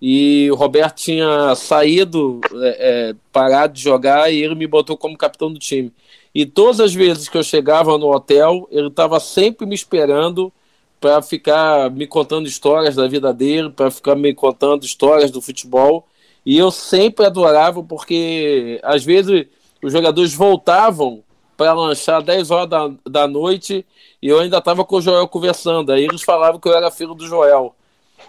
e 0.01 0.49
o 0.51 0.55
Roberto 0.55 0.97
tinha 0.97 1.53
saído, 1.55 2.39
é, 2.53 3.09
é, 3.09 3.15
parado 3.31 3.73
de 3.73 3.81
jogar 3.81 4.31
e 4.31 4.41
ele 4.41 4.55
me 4.55 4.65
botou 4.65 4.97
como 4.97 5.17
capitão 5.17 5.51
do 5.51 5.59
time. 5.59 5.91
E 6.33 6.45
todas 6.45 6.79
as 6.79 6.93
vezes 6.93 7.27
que 7.27 7.37
eu 7.37 7.43
chegava 7.43 7.97
no 7.97 8.13
hotel, 8.13 8.67
ele 8.71 8.87
estava 8.87 9.19
sempre 9.19 9.65
me 9.65 9.75
esperando 9.75 10.51
para 10.99 11.21
ficar 11.21 11.89
me 11.91 12.05
contando 12.07 12.47
histórias 12.47 12.95
da 12.95 13.07
vida 13.07 13.33
dele, 13.33 13.69
para 13.69 13.89
ficar 13.89 14.15
me 14.15 14.33
contando 14.33 14.85
histórias 14.85 15.31
do 15.31 15.41
futebol. 15.41 16.07
E 16.45 16.57
eu 16.57 16.71
sempre 16.71 17.25
adorava, 17.25 17.83
porque 17.83 18.79
às 18.83 19.03
vezes 19.03 19.47
os 19.83 19.91
jogadores 19.91 20.33
voltavam 20.33 21.23
para 21.57 21.73
lanchar 21.73 22.21
10 22.21 22.51
horas 22.51 22.69
da, 22.69 22.91
da 23.05 23.27
noite 23.27 23.85
e 24.21 24.27
eu 24.27 24.39
ainda 24.39 24.59
estava 24.59 24.85
com 24.85 24.95
o 24.95 25.01
Joel 25.01 25.27
conversando. 25.27 25.91
Aí 25.91 26.05
eles 26.05 26.21
falavam 26.21 26.59
que 26.59 26.67
eu 26.67 26.73
era 26.73 26.91
filho 26.91 27.13
do 27.13 27.27
Joel. 27.27 27.75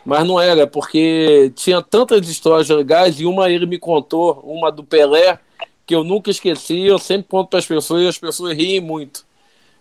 Mas 0.05 0.27
não 0.27 0.41
era, 0.41 0.67
porque 0.67 1.53
tinha 1.55 1.83
tantas 1.83 2.29
histórias 2.29 2.69
legais 2.69 3.21
e 3.21 3.27
uma 3.27 3.51
ele 3.51 3.67
me 3.67 3.79
contou, 3.79 4.41
uma 4.45 4.71
do 4.71 4.83
Pelé, 4.83 5.39
que 5.87 5.95
eu 5.95 6.05
nunca 6.05 6.31
esqueci, 6.31 6.87
eu 6.87 6.99
sempre 6.99 7.29
conto 7.29 7.49
para 7.49 7.59
as 7.59 7.67
pessoas 7.67 8.03
e 8.03 8.09
as 8.09 8.19
pessoas 8.19 8.57
riem 8.57 8.81
muito. 8.81 9.25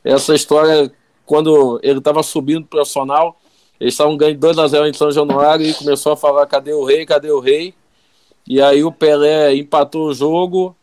Essa 0.03 0.33
história, 0.33 0.91
quando 1.25 1.79
ele 1.83 1.99
estava 1.99 2.23
subindo 2.23 2.61
para 2.61 2.67
o 2.67 2.69
profissional, 2.81 3.39
eles 3.79 3.93
estavam 3.93 4.17
ganhando 4.17 4.39
2 4.39 4.57
a 4.57 4.67
0 4.67 4.87
em 4.87 4.93
São 4.93 5.11
Januário 5.11 5.65
e 5.65 5.73
começou 5.73 6.11
a 6.13 6.17
falar: 6.17 6.45
cadê 6.47 6.73
o 6.73 6.83
rei, 6.83 7.05
cadê 7.05 7.31
o 7.31 7.39
rei? 7.39 7.73
E 8.47 8.61
aí 8.61 8.83
o 8.83 8.91
Pelé 8.91 9.55
empatou 9.55 10.07
o 10.07 10.13
jogo, 10.13 10.75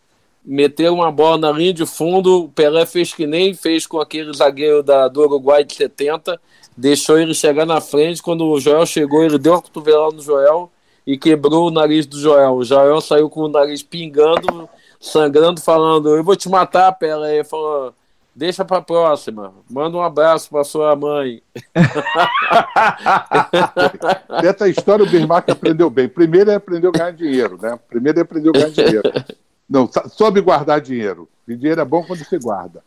meteu 0.44 0.94
uma 0.94 1.10
bola 1.10 1.36
na 1.36 1.52
linha 1.52 1.74
de 1.74 1.84
fundo, 1.84 2.44
o 2.44 2.48
Pelé 2.48 2.86
fez 2.86 3.12
que 3.12 3.26
nem 3.26 3.52
fez 3.52 3.86
com 3.86 3.98
aquele 3.98 4.32
zagueiro 4.32 4.82
da, 4.82 5.08
do 5.08 5.20
Uruguai 5.22 5.64
de 5.64 5.74
70, 5.74 6.40
deixou 6.76 7.18
ele 7.18 7.34
chegar 7.34 7.64
na 7.64 7.80
frente, 7.80 8.22
quando 8.22 8.44
o 8.44 8.60
Joel 8.60 8.84
chegou, 8.84 9.24
ele 9.24 9.38
deu 9.38 9.54
a 9.54 9.62
cotovelada 9.62 10.16
no 10.16 10.22
Joel 10.22 10.70
e 11.06 11.16
quebrou 11.16 11.68
o 11.68 11.70
nariz 11.70 12.04
do 12.04 12.18
Joel. 12.18 12.54
O 12.54 12.64
Joel 12.64 13.00
saiu 13.00 13.30
com 13.30 13.42
o 13.42 13.48
nariz 13.48 13.82
pingando, 13.82 14.68
sangrando, 15.00 15.60
falando, 15.60 16.16
eu 16.16 16.24
vou 16.24 16.36
te 16.36 16.48
matar, 16.48 16.92
Pelé. 16.92 17.36
Ele 17.36 17.44
falou, 17.44 17.94
deixa 18.34 18.64
pra 18.64 18.82
próxima, 18.82 19.54
manda 19.70 19.96
um 19.96 20.02
abraço 20.02 20.50
pra 20.50 20.64
sua 20.64 20.96
mãe. 20.96 21.40
Dessa 24.42 24.68
história 24.68 25.04
o 25.04 25.08
Bismarck 25.08 25.48
aprendeu 25.48 25.88
bem. 25.88 26.08
Primeiro 26.08 26.50
ele 26.50 26.56
aprendeu 26.56 26.90
a 26.90 26.98
ganhar 26.98 27.12
dinheiro, 27.12 27.56
né? 27.60 27.78
Primeiro 27.88 28.18
ele 28.18 28.24
aprendeu 28.24 28.52
a 28.54 28.58
ganhar 28.58 28.70
dinheiro. 28.70 29.12
Não, 29.68 29.90
soube 30.08 30.40
guardar 30.40 30.80
dinheiro. 30.80 31.28
E 31.48 31.56
dinheiro 31.56 31.80
é 31.80 31.84
bom 31.84 32.04
quando 32.04 32.24
você 32.24 32.38
guarda. 32.38 32.84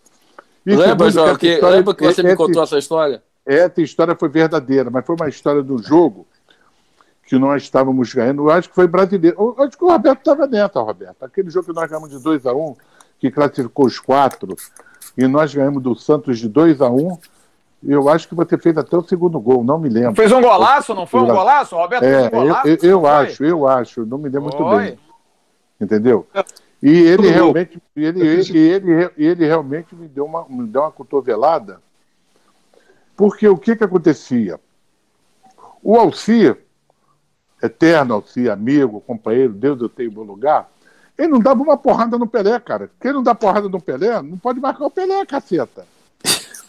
Lembra, 0.66 1.10
João, 1.10 1.36
que, 1.36 1.60
lembra 1.60 1.96
que 1.96 2.04
você 2.04 2.22
esse, 2.22 2.24
me 2.24 2.36
contou 2.36 2.62
essa 2.62 2.78
história? 2.78 3.24
Essa 3.50 3.82
história 3.82 4.16
foi 4.16 4.30
verdadeira, 4.30 4.92
mas 4.92 5.04
foi 5.04 5.16
uma 5.16 5.28
história 5.28 5.64
do 5.64 5.82
jogo 5.82 6.28
que 7.26 7.36
nós 7.40 7.64
estávamos 7.64 8.14
ganhando. 8.14 8.44
Eu 8.44 8.52
acho 8.52 8.70
que 8.70 8.76
foi 8.76 8.86
brasileiro. 8.86 9.56
Eu 9.58 9.64
acho 9.64 9.76
que 9.76 9.84
o 9.84 9.90
Roberto 9.90 10.20
estava 10.20 10.46
nessa, 10.46 10.80
Roberto. 10.80 11.24
Aquele 11.24 11.50
jogo 11.50 11.66
que 11.66 11.74
nós 11.74 11.90
ganhamos 11.90 12.12
de 12.12 12.20
2 12.20 12.46
a 12.46 12.54
1 12.54 12.64
um, 12.64 12.76
que 13.18 13.32
classificou 13.32 13.88
os 13.88 13.98
quatro, 13.98 14.56
e 15.18 15.28
nós 15.28 15.52
ganhamos 15.52 15.82
do 15.82 15.96
Santos 15.96 16.38
de 16.38 16.48
2 16.48 16.80
a 16.80 16.92
1 16.92 16.96
um, 16.96 17.18
eu 17.84 18.08
acho 18.08 18.28
que 18.28 18.36
você 18.36 18.56
fez 18.56 18.78
até 18.78 18.96
o 18.96 19.02
segundo 19.02 19.40
gol, 19.40 19.64
não 19.64 19.80
me 19.80 19.90
lembro. 19.90 20.16
Fez 20.16 20.32
um 20.32 20.42
golaço, 20.42 20.94
não 20.94 21.08
foi 21.08 21.22
um 21.22 21.26
golaço? 21.26 21.76
O 21.76 21.80
Roberto 21.80 22.04
é, 22.04 22.20
fez 22.20 22.28
um 22.28 22.30
golaço? 22.30 22.68
Eu, 22.68 22.76
eu, 22.76 22.90
eu 22.90 23.08
acho, 23.08 23.44
eu 23.44 23.68
acho, 23.68 24.06
não 24.06 24.20
me 24.20 24.30
lembro 24.30 24.44
muito 24.44 24.78
bem. 24.78 25.00
Entendeu? 25.82 26.28
E 26.84 26.90
ele 26.90 27.30
realmente, 27.30 27.82
ele, 27.96 28.28
ele, 28.28 28.58
ele, 28.60 29.12
ele 29.18 29.46
realmente 29.46 29.96
me 29.96 30.08
deu, 30.08 30.26
uma, 30.26 30.46
me 30.48 30.68
deu 30.68 30.82
uma 30.82 30.92
cotovelada, 30.92 31.82
porque 33.20 33.50
o 33.50 33.58
que, 33.58 33.76
que 33.76 33.84
acontecia? 33.84 34.58
O 35.84 35.98
Alcir, 35.98 36.58
eterno 37.62 38.14
Alcir, 38.14 38.50
amigo, 38.50 39.02
companheiro, 39.02 39.52
Deus 39.52 39.82
eu 39.82 39.90
tenho 39.90 40.10
bom 40.10 40.24
lugar, 40.24 40.72
ele 41.18 41.28
não 41.28 41.42
dava 41.42 41.62
uma 41.62 41.76
porrada 41.76 42.18
no 42.18 42.26
Pelé, 42.26 42.58
cara. 42.62 42.90
Quem 42.98 43.12
não 43.12 43.22
dá 43.22 43.36
porrada 43.36 43.68
no 43.68 43.82
Pelé, 43.82 44.22
não 44.22 44.38
pode 44.38 44.62
marcar 44.62 44.86
o 44.86 44.90
Pelé, 44.90 45.26
caceta. 45.26 45.86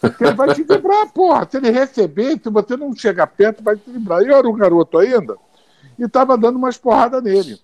Porque 0.00 0.24
ele 0.24 0.34
vai 0.34 0.52
te 0.52 0.64
vibrar, 0.64 1.12
porra. 1.12 1.46
Se 1.48 1.56
ele 1.56 1.70
receber, 1.70 2.40
se 2.42 2.50
você 2.50 2.76
não 2.76 2.92
chegar 2.96 3.28
perto, 3.28 3.62
vai 3.62 3.76
te 3.76 3.88
vibrar. 3.88 4.20
Eu 4.20 4.36
era 4.36 4.48
um 4.48 4.56
garoto 4.56 4.98
ainda 4.98 5.36
e 5.96 6.08
tava 6.08 6.36
dando 6.36 6.56
umas 6.56 6.76
porradas 6.76 7.22
nele. 7.22 7.60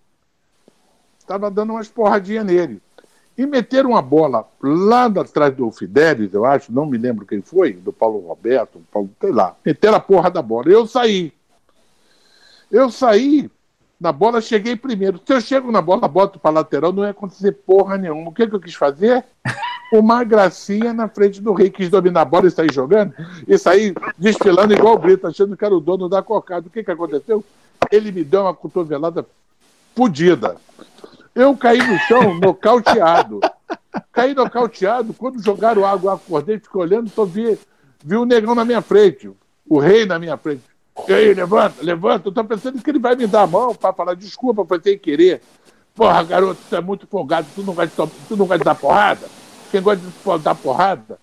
Tava 1.26 1.50
dando 1.50 1.72
umas 1.72 1.88
porradinhas 1.88 2.46
nele. 2.46 2.80
E 3.36 3.44
meteram 3.44 3.90
uma 3.90 4.00
bola 4.00 4.48
lá 4.62 5.04
atrás 5.04 5.54
do 5.54 5.70
Fidelis, 5.70 6.32
eu 6.32 6.46
acho, 6.46 6.72
não 6.72 6.86
me 6.86 6.96
lembro 6.96 7.26
quem 7.26 7.42
foi, 7.42 7.74
do 7.74 7.92
Paulo 7.92 8.26
Roberto, 8.26 8.80
Paulo, 8.90 9.10
sei 9.20 9.30
lá. 9.30 9.54
Meteram 9.64 9.96
a 9.96 10.00
porra 10.00 10.30
da 10.30 10.40
bola. 10.40 10.70
Eu 10.70 10.86
saí. 10.86 11.32
Eu 12.70 12.90
saí 12.90 13.50
na 14.00 14.10
bola, 14.10 14.40
cheguei 14.40 14.74
primeiro. 14.74 15.20
Se 15.24 15.34
eu 15.34 15.40
chego 15.40 15.70
na 15.70 15.82
bola, 15.82 16.08
boto 16.08 16.38
para 16.38 16.50
lateral, 16.50 16.92
não 16.92 17.04
ia 17.04 17.10
acontecer 17.10 17.52
porra 17.52 17.98
nenhuma. 17.98 18.30
O 18.30 18.32
que, 18.32 18.46
que 18.46 18.54
eu 18.54 18.60
quis 18.60 18.74
fazer? 18.74 19.24
Uma 19.92 20.24
gracinha 20.24 20.92
na 20.92 21.08
frente 21.08 21.40
do 21.40 21.52
rei. 21.52 21.70
Quis 21.70 21.90
dominar 21.90 22.22
a 22.22 22.24
bola 22.24 22.48
e 22.48 22.50
sair 22.50 22.72
jogando. 22.72 23.14
E 23.46 23.56
sair 23.56 23.94
desfilando 24.18 24.74
igual 24.74 24.94
o 24.94 24.98
Brito, 24.98 25.26
achando 25.26 25.56
que 25.56 25.64
era 25.64 25.74
o 25.74 25.80
dono 25.80 26.08
da 26.08 26.22
cocada. 26.22 26.66
O 26.66 26.70
que, 26.70 26.82
que 26.82 26.90
aconteceu? 26.90 27.44
Ele 27.90 28.10
me 28.10 28.24
deu 28.24 28.42
uma 28.42 28.54
cotovelada 28.54 29.24
fodida. 29.94 30.56
Eu 31.36 31.54
caí 31.54 31.76
no 31.86 31.98
chão, 31.98 32.34
nocauteado. 32.40 33.40
Caí 34.10 34.32
nocauteado. 34.32 35.12
Quando 35.12 35.44
jogaram 35.44 35.84
água, 35.84 36.14
acordei, 36.14 36.58
fiquei 36.58 36.80
olhando, 36.80 37.10
tô 37.10 37.26
vi, 37.26 37.58
vi 38.02 38.16
um 38.16 38.24
negão 38.24 38.54
na 38.54 38.64
minha 38.64 38.80
frente. 38.80 39.30
O 39.68 39.78
rei 39.78 40.06
na 40.06 40.18
minha 40.18 40.38
frente. 40.38 40.62
E 41.06 41.12
aí, 41.12 41.34
levanta, 41.34 41.84
levanta. 41.84 42.28
Eu 42.28 42.32
tô 42.32 42.42
pensando 42.42 42.82
que 42.82 42.88
ele 42.88 42.98
vai 42.98 43.14
me 43.14 43.26
dar 43.26 43.42
a 43.42 43.46
mão 43.46 43.74
para 43.74 43.92
falar 43.92 44.14
desculpa, 44.14 44.64
foi 44.64 44.80
sem 44.80 44.98
querer. 44.98 45.42
Porra, 45.94 46.22
garoto, 46.24 46.58
tu 46.70 46.74
é 46.74 46.80
muito 46.80 47.06
folgado, 47.06 47.46
tu 47.54 47.62
não 47.62 47.74
de, 47.74 47.92
tu 48.28 48.34
não 48.34 48.46
de 48.46 48.64
dar 48.64 48.74
porrada? 48.74 49.26
Quem 49.70 49.82
gosta 49.82 50.02
de 50.02 50.42
dar 50.42 50.54
porrada, 50.54 51.18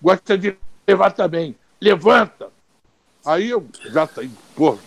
gosta 0.00 0.38
de 0.38 0.56
levar 0.86 1.10
também. 1.10 1.56
Levanta! 1.80 2.50
Aí 3.24 3.50
eu 3.50 3.66
já 3.86 4.06
saí, 4.06 4.30
porra, 4.54 4.78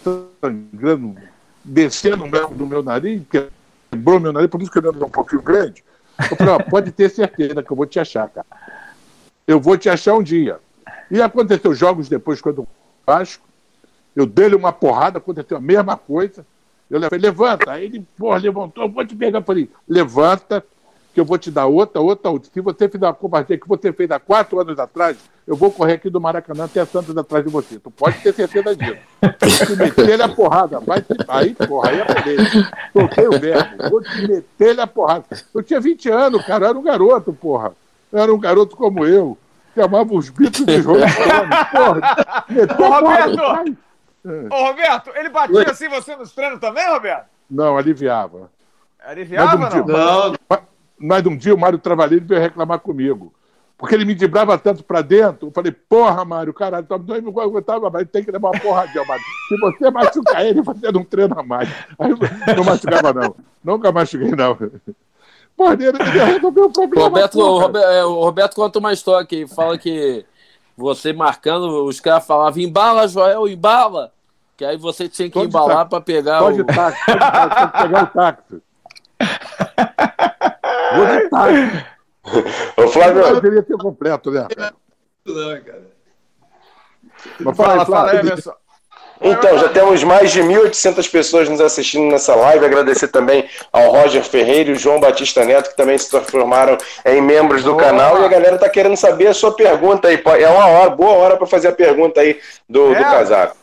sangrando, 0.41 1.17
descendo 1.65 2.23
do 2.55 2.65
meu 2.65 2.81
nariz, 2.81 3.21
quebrou 3.91 4.19
meu 4.19 4.33
nariz, 4.33 4.49
por 4.49 4.61
isso 4.61 4.71
que 4.71 4.79
eu 4.79 4.91
é 4.91 5.05
um 5.05 5.09
pouquinho 5.09 5.41
grande. 5.41 5.83
Eu 6.31 6.37
falei, 6.37 6.59
pode 6.69 6.91
ter 6.91 7.09
certeza 7.09 7.63
que 7.63 7.71
eu 7.71 7.77
vou 7.77 7.85
te 7.85 7.99
achar, 7.99 8.29
cara. 8.29 8.47
Eu 9.47 9.59
vou 9.59 9.77
te 9.77 9.89
achar 9.89 10.15
um 10.15 10.23
dia. 10.23 10.59
E 11.09 11.21
aconteceu 11.21 11.73
jogos 11.73 12.07
depois, 12.07 12.39
quando 12.39 12.61
o 12.61 12.67
Vasco, 13.05 13.47
eu 14.15 14.25
dei-lhe 14.25 14.55
uma 14.55 14.71
porrada, 14.71 15.17
aconteceu 15.17 15.57
a 15.57 15.61
mesma 15.61 15.97
coisa. 15.97 16.45
Eu 16.89 17.01
falei, 17.01 17.19
levanta. 17.19 17.71
Aí 17.71 17.85
ele, 17.85 18.05
porra, 18.17 18.37
levantou, 18.37 18.83
eu 18.83 18.89
vou 18.89 19.05
te 19.05 19.15
pegar. 19.15 19.39
Eu 19.39 19.43
falei, 19.43 19.69
levanta, 19.87 20.63
que 21.13 21.19
eu 21.19 21.25
vou 21.25 21.37
te 21.37 21.49
dar 21.49 21.65
outra, 21.65 22.01
outra, 22.01 22.29
outra. 22.31 22.49
Se 22.53 22.61
você 22.61 22.87
fizer 22.87 23.05
uma 23.05 23.13
covardia 23.13 23.57
que 23.57 23.67
você 23.67 23.91
fez 23.91 24.09
há 24.11 24.19
quatro 24.19 24.59
anos 24.59 24.77
atrás, 24.77 25.17
eu 25.47 25.55
vou 25.55 25.71
correr 25.71 25.93
aqui 25.93 26.09
do 26.09 26.21
Maracanã 26.21 26.65
até 26.65 26.85
Santos 26.85 27.17
atrás 27.17 27.43
de 27.43 27.51
você. 27.51 27.79
Tu 27.79 27.89
pode 27.89 28.19
ter 28.19 28.33
certeza 28.33 28.75
disso. 28.75 28.99
Se 29.65 29.75
meter 29.75 30.21
a 30.21 30.29
porrada, 30.29 30.79
vai 30.79 31.01
te... 31.01 31.15
aí, 31.27 31.55
porra, 31.55 31.89
aí 31.89 31.99
é 31.99 32.05
poder. 32.05 32.39
Soltei 32.93 33.27
o 33.27 33.39
verbo. 33.39 33.89
Vou 33.89 34.01
te 34.01 34.27
meter 34.27 34.79
a 34.79 34.85
porrada. 34.85 35.25
Eu 35.53 35.63
tinha 35.63 35.79
20 35.79 36.09
anos, 36.09 36.45
cara, 36.45 36.65
eu 36.65 36.69
era 36.69 36.77
um 36.77 36.83
garoto, 36.83 37.33
porra. 37.33 37.73
Eu 38.11 38.19
era 38.19 38.33
um 38.33 38.39
garoto 38.39 38.75
como 38.75 39.05
eu, 39.05 39.37
que 39.73 39.81
amava 39.81 40.13
os 40.13 40.29
bichos 40.29 40.65
de 40.65 40.81
jogo. 40.81 40.99
porra, 41.71 42.45
meteu 42.47 42.85
Ô, 42.85 42.89
Roberto! 42.89 43.79
Ô, 44.51 44.67
Roberto, 44.67 45.11
ele 45.15 45.29
batia 45.29 45.57
Oi. 45.57 45.65
assim 45.65 45.89
você 45.89 46.15
nos 46.15 46.31
treinos 46.33 46.59
também, 46.59 46.87
Roberto? 46.89 47.25
Não, 47.49 47.77
aliviava. 47.77 48.51
Aliviava, 49.03 49.57
mas 49.57 49.73
um 49.73 49.77
não? 49.77 49.85
Dia, 49.85 49.93
não. 49.97 50.35
Mas 50.47 50.59
um 51.01 51.37
dia 51.37 51.53
o 51.53 51.57
Mário 51.57 51.79
Travalheiro 51.79 52.25
veio 52.25 52.41
reclamar 52.41 52.79
comigo. 52.79 53.33
Porque 53.79 53.95
ele 53.95 54.03
me 54.03 54.13
dibrava 54.13 54.57
tanto 54.57 54.83
pra 54.83 55.01
dentro. 55.01 55.47
Eu 55.47 55.51
falei, 55.51 55.71
porra, 55.71 56.25
Mário, 56.25 56.53
caralho, 56.53 56.85
tá 56.85 56.97
dois 56.97 57.23
mil 57.23 57.39
aguentava, 57.39 57.89
mas 57.89 58.09
tem 58.09 58.21
que 58.21 58.29
levar 58.29 58.49
uma 58.49 58.59
porradinha, 58.59 59.05
Mário. 59.05 59.23
Se 59.47 59.57
você 59.57 59.89
machucar 59.89 60.45
ele, 60.45 60.61
você 60.61 60.91
não 60.91 61.03
treina 61.05 61.41
mais. 61.41 61.69
Aí 61.97 62.09
não 62.57 62.63
machucava, 62.65 63.13
não. 63.13 63.35
Nunca 63.63 63.89
machuquei, 63.89 64.31
não. 64.31 64.57
Porra, 65.55 65.73
ele, 65.75 65.87
ele 65.87 65.97
resolveu 66.03 66.65
o 66.65 66.71
problema. 66.71 67.05
Roberto, 67.05 67.39
o 67.39 67.59
Roberto, 67.59 67.87
é, 67.87 68.05
o 68.05 68.21
Roberto 68.21 68.55
conta 68.55 68.79
uma 68.79 68.91
história 68.91 69.25
que 69.25 69.47
fala 69.47 69.77
que 69.77 70.25
você 70.75 71.13
marcando, 71.13 71.85
os 71.85 72.01
caras 72.01 72.27
falavam, 72.27 72.61
embala, 72.61 73.07
Joel, 73.07 73.47
embala. 73.47 74.11
Que 74.57 74.65
aí 74.65 74.75
você 74.75 75.07
tinha 75.07 75.29
que 75.29 75.39
embalar 75.39 75.87
para 75.87 76.01
pegar 76.01 76.39
Pode 76.39 76.59
o. 76.59 76.65
Táxi, 76.65 77.05
pode 77.05 77.19
táxi, 77.19 77.83
pegar 77.83 78.03
o 78.03 78.07
táxi. 78.07 78.61
Vou 80.95 81.05
de 81.05 81.29
táxi. 81.29 81.85
Ô, 82.77 82.87
Flávio. 82.87 83.21
Eu 83.21 83.35
deveria 83.35 83.63
ter 83.63 83.77
completo, 83.77 84.31
né? 84.31 84.47
Não, 85.25 85.61
cara. 85.61 85.99
Mas 87.39 87.57
fala, 87.57 87.85
fala, 87.85 88.15
Emerson. 88.15 88.53
Então, 89.21 89.57
já 89.57 89.67
temos 89.67 90.01
mais 90.01 90.31
de 90.31 90.41
1.800 90.41 91.11
pessoas 91.11 91.49
nos 91.49 91.59
assistindo 91.59 92.09
nessa 92.09 92.33
live. 92.35 92.65
Agradecer 92.65 93.09
também 93.09 93.49
ao 93.71 93.91
Roger 93.91 94.23
Ferreira 94.23 94.69
e 94.69 94.73
o 94.73 94.77
João 94.77 94.99
Batista 94.99 95.43
Neto, 95.43 95.71
que 95.71 95.75
também 95.75 95.97
se 95.97 96.09
transformaram 96.09 96.77
em 97.05 97.21
membros 97.21 97.63
do 97.63 97.75
canal. 97.75 98.21
E 98.21 98.25
a 98.25 98.29
galera 98.29 98.55
está 98.55 98.69
querendo 98.69 98.95
saber 98.95 99.27
a 99.27 99.33
sua 99.33 99.53
pergunta 99.53 100.07
aí. 100.07 100.21
É 100.41 100.47
uma 100.47 100.67
hora, 100.67 100.89
boa 100.91 101.11
hora 101.11 101.37
para 101.37 101.45
fazer 101.45 101.67
a 101.67 101.73
pergunta 101.73 102.21
aí 102.21 102.39
do, 102.67 102.93
é. 102.93 102.97
do 102.97 103.03
casaco. 103.03 103.57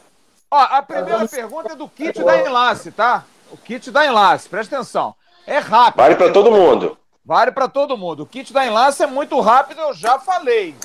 Ó, 0.51 0.59
a 0.59 0.83
primeira 0.83 1.27
pergunta 1.27 1.73
é 1.73 1.77
do 1.77 1.89
kit 1.89 2.23
da 2.23 2.39
enlace, 2.39 2.91
tá? 2.91 3.25
O 3.51 3.57
kit 3.57 3.91
da 3.91 4.05
enlace, 4.05 4.49
presta 4.49 4.77
atenção. 4.77 5.15
É 5.47 5.59
rápido. 5.59 6.03
Vale 6.03 6.17
para 6.17 6.33
todo 6.33 6.51
mundo. 6.51 6.99
Vale 7.27 7.51
para 7.51 7.67
todo 7.67 7.99
mundo. 7.99 8.23
O 8.23 8.27
kit 8.27 8.53
da 8.53 8.65
enlace 8.65 9.03
é 9.03 9.07
muito 9.07 9.41
rápido, 9.41 9.81
eu 9.81 9.93
já 9.93 10.17
falei. 10.17 10.77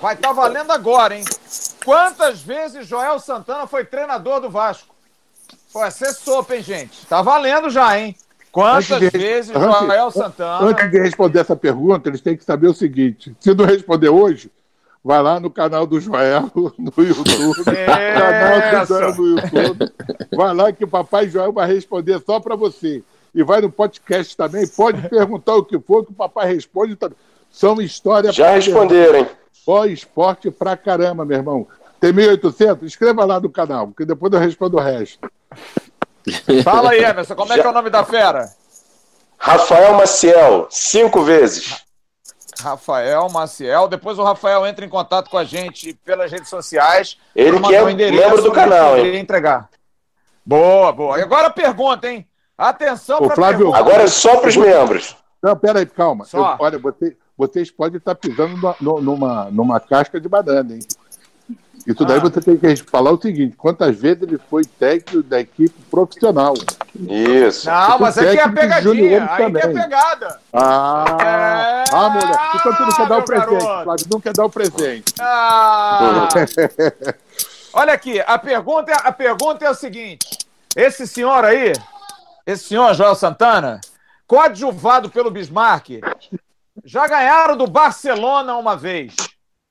Vai 0.00 0.14
estar 0.14 0.28
tá 0.28 0.32
valendo 0.32 0.70
agora, 0.70 1.14
hein? 1.14 1.24
Quantas 1.84 2.40
vezes 2.40 2.86
Joel 2.86 3.18
Santana 3.18 3.66
foi 3.66 3.84
treinador 3.84 4.40
do 4.40 4.48
Vasco? 4.48 4.94
Pô, 5.70 5.88
ser 5.90 6.14
sopa, 6.14 6.56
hein, 6.56 6.62
gente? 6.62 7.06
Tá 7.06 7.20
valendo 7.20 7.68
já, 7.68 7.98
hein? 7.98 8.16
Quantas 8.50 9.00
de, 9.00 9.10
vezes 9.10 9.54
antes, 9.54 9.78
Joel 9.80 10.10
Santana. 10.10 10.66
Antes 10.66 10.90
de 10.90 10.98
responder 10.98 11.40
essa 11.40 11.56
pergunta, 11.56 12.08
eles 12.08 12.20
têm 12.22 12.36
que 12.36 12.44
saber 12.44 12.68
o 12.68 12.74
seguinte: 12.74 13.34
se 13.38 13.54
não 13.54 13.66
responder 13.66 14.08
hoje, 14.08 14.50
vai 15.04 15.22
lá 15.22 15.38
no 15.38 15.50
canal 15.50 15.86
do 15.86 16.00
Joel 16.00 16.50
no 16.54 16.92
YouTube. 17.04 17.64
canal 17.64 18.80
do 18.80 18.86
Joel 18.86 19.14
no 19.14 19.26
YouTube. 19.26 19.92
Vai 20.34 20.54
lá 20.54 20.72
que 20.72 20.84
o 20.84 20.88
papai 20.88 21.28
Joel 21.28 21.52
vai 21.52 21.66
responder 21.66 22.18
só 22.24 22.40
para 22.40 22.56
você. 22.56 23.02
E 23.34 23.42
vai 23.42 23.60
no 23.60 23.70
podcast 23.70 24.36
também, 24.36 24.66
pode 24.66 25.06
perguntar 25.08 25.54
o 25.56 25.64
que 25.64 25.78
for, 25.78 26.04
que 26.04 26.12
o 26.12 26.14
papai 26.14 26.52
responde 26.52 26.96
também. 26.96 27.16
São 27.50 27.80
histórias. 27.80 28.34
Já 28.34 28.50
responderam, 28.50 29.20
hein? 29.20 29.28
Ó, 29.66 29.84
esporte 29.84 30.50
pra 30.50 30.76
caramba, 30.76 31.24
meu 31.24 31.36
irmão. 31.36 31.68
Tem 32.00 32.12
1.800? 32.12 32.82
Escreva 32.82 33.24
lá 33.24 33.38
no 33.38 33.48
canal, 33.50 33.88
que 33.88 34.04
depois 34.04 34.32
eu 34.32 34.40
respondo 34.40 34.76
o 34.76 34.80
resto. 34.80 35.30
Fala 36.64 36.90
aí, 36.90 37.04
Emerson, 37.04 37.34
como 37.34 37.52
é 37.52 37.58
que 37.58 37.66
é 37.66 37.70
o 37.70 37.72
nome 37.72 37.90
da 37.90 38.04
fera? 38.04 38.50
Rafael 39.38 39.94
Maciel, 39.94 40.66
cinco 40.70 41.22
vezes. 41.22 41.84
Rafael 42.60 43.28
Maciel. 43.28 43.88
Depois 43.88 44.18
o 44.18 44.22
Rafael 44.22 44.66
entra 44.66 44.84
em 44.84 44.88
contato 44.88 45.28
com 45.28 45.36
a 45.36 45.44
gente 45.44 45.94
pelas 46.04 46.30
redes 46.30 46.48
sociais. 46.48 47.18
Ele 47.34 47.60
que 47.60 47.74
é 47.74 47.84
membro 48.10 48.42
do 48.42 48.52
canal, 48.52 48.96
hein? 48.96 49.16
entregar. 49.16 49.68
Boa, 50.44 50.92
boa. 50.92 51.18
E 51.18 51.22
agora 51.22 51.48
a 51.48 51.50
pergunta, 51.50 52.08
hein? 52.08 52.26
Atenção 52.56 53.18
para 53.18 53.34
Flávio, 53.34 53.74
Agora 53.74 54.02
é 54.02 54.06
só 54.06 54.36
para 54.36 54.48
os 54.48 54.56
membros. 54.56 55.16
Não, 55.42 55.56
peraí, 55.56 55.86
calma. 55.86 56.24
Eu, 56.32 56.56
olha, 56.58 56.78
você, 56.78 57.16
vocês 57.36 57.70
podem 57.70 57.98
estar 57.98 58.14
pisando 58.14 58.56
numa, 58.56 58.76
numa, 59.00 59.50
numa 59.50 59.80
casca 59.80 60.20
de 60.20 60.28
banana, 60.28 60.74
hein? 60.74 60.80
Isso 61.86 62.04
daí 62.04 62.18
ah. 62.18 62.20
você 62.20 62.40
tem 62.40 62.56
que 62.56 62.76
falar 62.76 63.10
o 63.10 63.20
seguinte: 63.20 63.56
quantas 63.56 63.96
vezes 63.96 64.22
ele 64.22 64.38
foi 64.38 64.64
técnico 64.64 65.22
da 65.22 65.40
equipe 65.40 65.74
profissional? 65.90 66.54
Isso. 66.94 67.68
Não, 67.68 67.98
mas 67.98 68.16
aqui 68.18 68.38
é 68.38 68.42
a 68.42 68.48
pegadinha. 68.48 69.28
Aí 69.30 69.44
também. 69.44 69.62
que 69.62 69.68
é 69.68 69.82
pegada. 69.82 70.40
Ah, 70.52 71.16
é... 71.20 71.84
ah 71.92 72.10
mulher. 72.10 72.50
Então 72.54 72.76
tu 72.76 72.82
não 72.82 72.92
quer 72.92 73.08
dar 73.08 73.18
o 73.18 73.22
presente, 73.24 73.64
Flávio. 73.64 74.06
Não 74.10 74.20
quer 74.20 74.32
dar 74.32 74.44
o 74.44 74.50
presente. 74.50 75.14
Ah. 75.20 76.28
Olha 77.74 77.94
aqui, 77.94 78.20
a 78.20 78.38
pergunta, 78.38 78.92
é, 78.92 78.96
a 79.02 79.10
pergunta 79.10 79.64
é 79.64 79.68
a 79.68 79.74
seguinte: 79.74 80.28
esse 80.76 81.06
senhor 81.06 81.44
aí, 81.44 81.72
esse 82.46 82.64
senhor 82.64 82.94
Joel 82.94 83.14
Santana, 83.14 83.80
coadjuvado 84.26 85.10
pelo 85.10 85.30
Bismarck, 85.30 86.00
já 86.84 87.06
ganharam 87.06 87.56
do 87.56 87.66
Barcelona 87.66 88.56
uma 88.56 88.76
vez. 88.76 89.14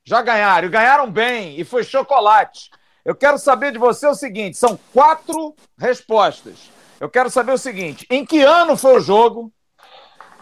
Já 0.04 0.22
ganharam, 0.22 0.68
e 0.68 0.72
ganharam 0.72 1.12
bem, 1.12 1.60
e 1.60 1.64
foi 1.64 1.84
chocolate. 1.84 2.72
Eu 3.06 3.16
quero 3.16 3.38
saber 3.38 3.72
de 3.72 3.78
você 3.78 4.08
o 4.08 4.16
seguinte: 4.16 4.58
são 4.58 4.78
quatro 4.94 5.56
respostas. 5.78 6.72
Eu 7.00 7.10
quero 7.10 7.30
saber 7.30 7.52
o 7.52 7.58
seguinte: 7.58 8.06
em 8.10 8.26
que 8.26 8.42
ano 8.42 8.78
foi 8.78 8.98
o 8.98 9.00
jogo? 9.00 9.52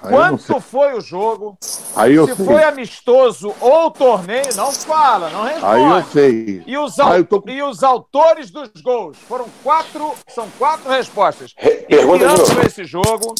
Aí 0.02 0.12
Quanto 0.12 0.62
foi 0.62 0.94
o 0.94 1.02
jogo? 1.02 1.58
Aí 1.96 2.16
eu 2.16 2.28
Se 2.28 2.36
sei. 2.36 2.46
foi 2.46 2.64
amistoso 2.64 3.54
ou 3.60 3.92
torneio, 3.92 4.56
não 4.56 4.72
fala, 4.72 5.30
não 5.30 5.44
responde. 5.44 5.66
Aí 5.66 5.84
eu 5.84 6.04
sei. 6.06 6.64
E 6.66 6.78
os, 6.78 6.96
tô... 7.28 7.44
e 7.48 7.62
os 7.62 7.84
autores 7.84 8.50
dos 8.50 8.70
gols? 8.82 9.18
Foram 9.18 9.46
quatro, 9.62 10.14
são 10.30 10.48
quatro 10.58 10.90
respostas. 10.90 11.54
Em 11.62 11.86
que 11.86 12.24
ano 12.24 12.46
foi 12.46 12.66
esse 12.66 12.86
jogo? 12.86 13.36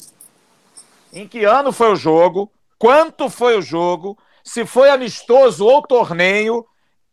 Em 1.14 1.28
que 1.28 1.46
ano 1.46 1.72
foi 1.72 1.92
o 1.92 1.96
jogo? 1.96 2.52
Quanto 2.78 3.30
foi 3.30 3.58
o 3.58 3.62
jogo? 3.62 4.18
se 4.50 4.66
foi 4.66 4.90
amistoso 4.90 5.64
ou 5.64 5.82
torneio 5.82 6.66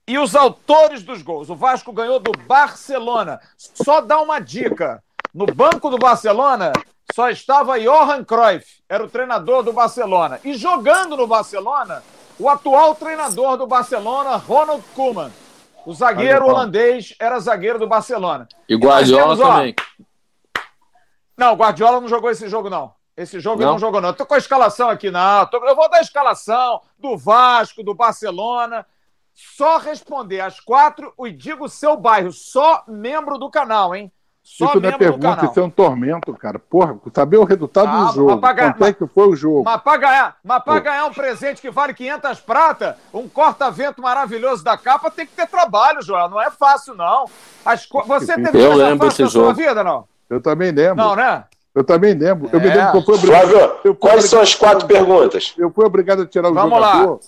e 0.09 0.18
os 0.18 0.35
autores 0.35 1.02
dos 1.02 1.20
gols. 1.20 1.51
O 1.51 1.55
Vasco 1.55 1.93
ganhou 1.93 2.18
do 2.18 2.32
Barcelona. 2.32 3.39
Só 3.59 4.01
dá 4.01 4.18
uma 4.20 4.39
dica: 4.39 5.02
no 5.35 5.44
banco 5.47 5.90
do 5.90 5.98
Barcelona 5.98 6.73
só 7.15 7.31
estava 7.31 7.81
Johan 7.81 8.24
Cruyff, 8.24 8.83
era 8.89 9.05
o 9.05 9.09
treinador 9.09 9.62
do 9.62 9.73
Barcelona. 9.73 10.41
E 10.45 10.55
jogando 10.55 11.16
no 11.16 11.27
Barcelona, 11.27 12.03
o 12.39 12.49
atual 12.49 12.95
treinador 12.95 13.57
do 13.57 13.66
Barcelona, 13.66 14.37
Ronald 14.37 14.85
Koeman. 14.95 15.33
O 15.87 15.95
zagueiro 15.95 16.47
holandês 16.47 17.15
era 17.19 17.39
zagueiro 17.39 17.78
do 17.78 17.87
Barcelona. 17.87 18.49
E 18.69 18.74
Guardiola 18.74 19.37
temos, 19.37 19.41
ó, 19.41 19.53
também. 19.55 19.74
Não, 21.37 21.53
o 21.53 21.57
Guardiola 21.57 22.01
não 22.01 22.09
jogou 22.09 22.31
esse 22.31 22.49
jogo, 22.49 22.69
não. 22.69 22.93
Esse 23.16 23.41
jogo 23.41 23.62
não, 23.62 23.73
não 23.73 23.78
jogou, 23.78 24.01
não. 24.01 24.11
Eu 24.11 24.15
tô 24.15 24.27
com 24.27 24.35
a 24.35 24.39
escalação 24.39 24.91
aqui, 24.91 25.11
não. 25.11 25.49
Eu 25.53 25.77
vou 25.77 25.89
dar 25.89 25.99
a 25.99 26.03
escalação 26.03 26.83
do 26.99 27.16
Vasco, 27.16 27.83
do 27.83 27.95
Barcelona. 27.95 28.85
Só 29.33 29.78
responder 29.78 30.41
às 30.41 30.61
quatro 30.61 31.15
e 31.24 31.31
digo 31.31 31.65
o 31.65 31.69
seu 31.69 31.97
bairro. 31.97 32.33
Só 32.33 32.83
membro 32.87 33.39
do 33.39 33.51
canal, 33.51 33.95
hein? 33.95 34.12
Só 34.47 34.66
isso 34.66 34.81
não 34.81 34.89
é 34.89 34.97
pergunta, 34.97 35.44
isso 35.44 35.59
é 35.59 35.62
um 35.64 35.68
tormento, 35.68 36.32
cara. 36.35 36.56
Porra, 36.56 36.97
saber 37.12 37.36
o 37.36 37.43
resultado 37.43 37.89
ah, 37.89 38.05
do 38.05 38.14
jogo. 38.14 38.36
Ganhar, 38.36 38.74
Quanto 38.74 38.85
é 38.85 38.93
que 38.93 39.05
foi 39.09 39.27
o 39.27 39.35
jogo? 39.35 39.64
Mas 39.64 39.82
para 39.82 39.97
ganhar, 39.98 40.36
mas 40.44 40.62
pra 40.62 40.78
ganhar 40.78 41.05
um 41.06 41.12
presente 41.12 41.60
que 41.60 41.68
vale 41.68 41.93
500 41.93 42.40
prata, 42.43 42.97
um 43.12 43.28
corta-vento 43.28 44.01
maravilhoso 44.01 44.62
da 44.62 44.78
capa, 44.78 45.10
tem 45.10 45.27
que 45.27 45.35
ter 45.35 45.48
trabalho, 45.48 46.01
Joel. 46.01 46.28
Não 46.28 46.40
é 46.40 46.48
fácil, 46.48 46.94
não. 46.94 47.24
As, 47.64 47.89
você 48.06 48.35
teve 48.36 48.62
eu 48.62 48.77
lembro 48.77 49.09
esse 49.09 49.27
jogo. 49.27 49.52
vida, 49.52 49.82
não? 49.82 50.06
Eu 50.31 50.40
também 50.40 50.70
lembro. 50.70 50.94
Não, 50.94 51.16
né? 51.16 51.43
Eu 51.74 51.82
também 51.82 52.14
lembro. 52.14 52.48
Eu 52.52 52.60
me 52.60 52.68
lembro 52.68 52.93
que 52.93 52.98
eu 52.98 53.02
fui 53.02 53.14
obrigado. 53.16 53.48
Flávio, 53.48 53.94
quais 53.97 54.24
são 54.27 54.40
as 54.40 54.55
quatro 54.55 54.86
perguntas? 54.86 55.55
Eu 55.59 55.73
fui 55.73 55.85
obrigado 55.85 56.23
a 56.23 56.27
tirar 56.27 56.51
o 56.51 56.55
Vamos 56.55 56.70
jogador. 56.70 57.10
Lá. 57.14 57.18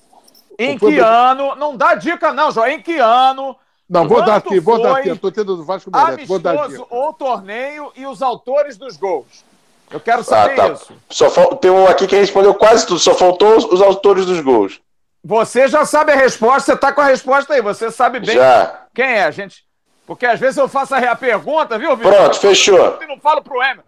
Em 0.57 0.79
que 0.79 0.85
obrigado... 0.85 1.41
ano? 1.43 1.57
Não 1.57 1.77
dá 1.77 1.97
dica, 1.97 2.33
não, 2.33 2.53
João. 2.53 2.69
Em 2.69 2.81
que 2.81 2.97
ano? 2.97 3.57
Não, 3.89 4.07
vou 4.07 4.23
dar 4.25 4.37
aqui, 4.37 4.61
vou 4.61 4.81
dar 4.81 4.99
aqui. 4.99 5.09
Eu 5.09 5.17
tô 5.17 5.31
tendo 5.31 5.55
o 5.55 5.65
Vasco 5.65 5.91
Merece. 5.91 6.27
Vou 6.27 6.39
dar 6.39 6.65
aqui. 6.65 6.77
ou 6.91 7.13
torneio 7.15 7.91
e 7.97 8.07
os 8.07 8.21
autores 8.21 8.77
dos 8.77 8.97
gols. 8.97 9.45
Eu 9.91 9.99
quero 9.99 10.23
saber 10.23 10.61
ah, 10.61 10.69
tá. 10.69 10.73
isso. 10.75 10.93
Só 11.09 11.31
fal... 11.31 11.57
Tem 11.57 11.71
um 11.71 11.87
aqui 11.87 12.07
que 12.07 12.17
respondeu 12.17 12.55
quase 12.55 12.87
tudo, 12.87 13.01
só 13.01 13.15
faltou 13.15 13.57
os 13.57 13.81
autores 13.81 14.27
dos 14.27 14.41
gols. 14.41 14.81
Você 15.25 15.67
já 15.67 15.85
sabe 15.87 16.13
a 16.13 16.17
resposta, 16.17 16.73
você 16.73 16.79
tá 16.79 16.93
com 16.93 17.01
a 17.01 17.07
resposta 17.07 17.55
aí, 17.55 17.63
você 17.63 17.91
sabe 17.91 18.21
bem 18.21 18.37
já. 18.37 18.87
quem 18.95 19.07
é, 19.07 19.33
gente. 19.33 19.65
Porque 20.07 20.27
às 20.27 20.39
vezes 20.39 20.57
eu 20.57 20.69
faço 20.69 20.95
a 20.95 21.17
pergunta, 21.17 21.79
viu, 21.79 21.97
Vitor? 21.97 22.13
Pronto, 22.13 22.39
fechou. 22.39 22.99
E 23.03 23.07
não 23.07 23.19
falo 23.19 23.43
pro 23.43 23.63
Emer. 23.63 23.85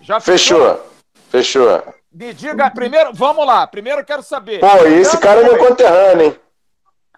Já 0.00 0.20
fechou. 0.20 0.80
Fechou. 1.30 1.82
Me 2.12 2.34
diga, 2.34 2.70
primeiro, 2.70 3.10
vamos 3.14 3.46
lá. 3.46 3.66
Primeiro 3.66 4.00
eu 4.00 4.04
quero 4.04 4.22
saber. 4.22 4.60
Pô, 4.60 4.84
esse 4.86 5.16
cara 5.18 5.40
é 5.40 5.44
meu 5.44 5.56
conterrâneo, 5.56 6.26
hein? 6.26 6.36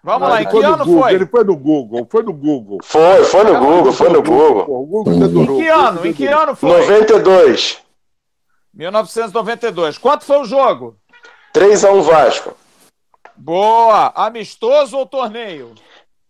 Vamos 0.05 0.29
lá, 0.29 0.39
em 0.39 0.45
que 0.47 0.57
ano 0.57 0.85
Google, 0.85 1.01
foi? 1.01 1.13
Ele 1.15 1.25
foi 1.25 1.43
no 1.43 1.57
Google, 1.57 2.07
foi 2.11 2.21
no 2.21 2.31
Google. 2.31 2.77
Foi, 2.83 3.23
foi 3.23 3.43
no 3.43 3.59
Google, 3.59 3.91
foi 3.91 4.09
no 4.09 4.21
Google. 4.21 4.65
Pô, 4.65 4.85
Google 4.85 5.13
em 5.13 5.57
que 5.57 5.67
ano? 5.67 6.05
Em 6.05 6.13
que 6.13 6.27
ano 6.27 6.55
foi? 6.55 6.79
92. 6.81 7.79
1992. 8.71 9.97
Quanto 9.97 10.23
foi 10.23 10.37
o 10.37 10.45
jogo? 10.45 10.95
3x1 11.55 12.01
Vasco. 12.03 12.53
Boa. 13.35 14.13
Amistoso 14.15 14.95
ou 14.95 15.07
torneio? 15.07 15.73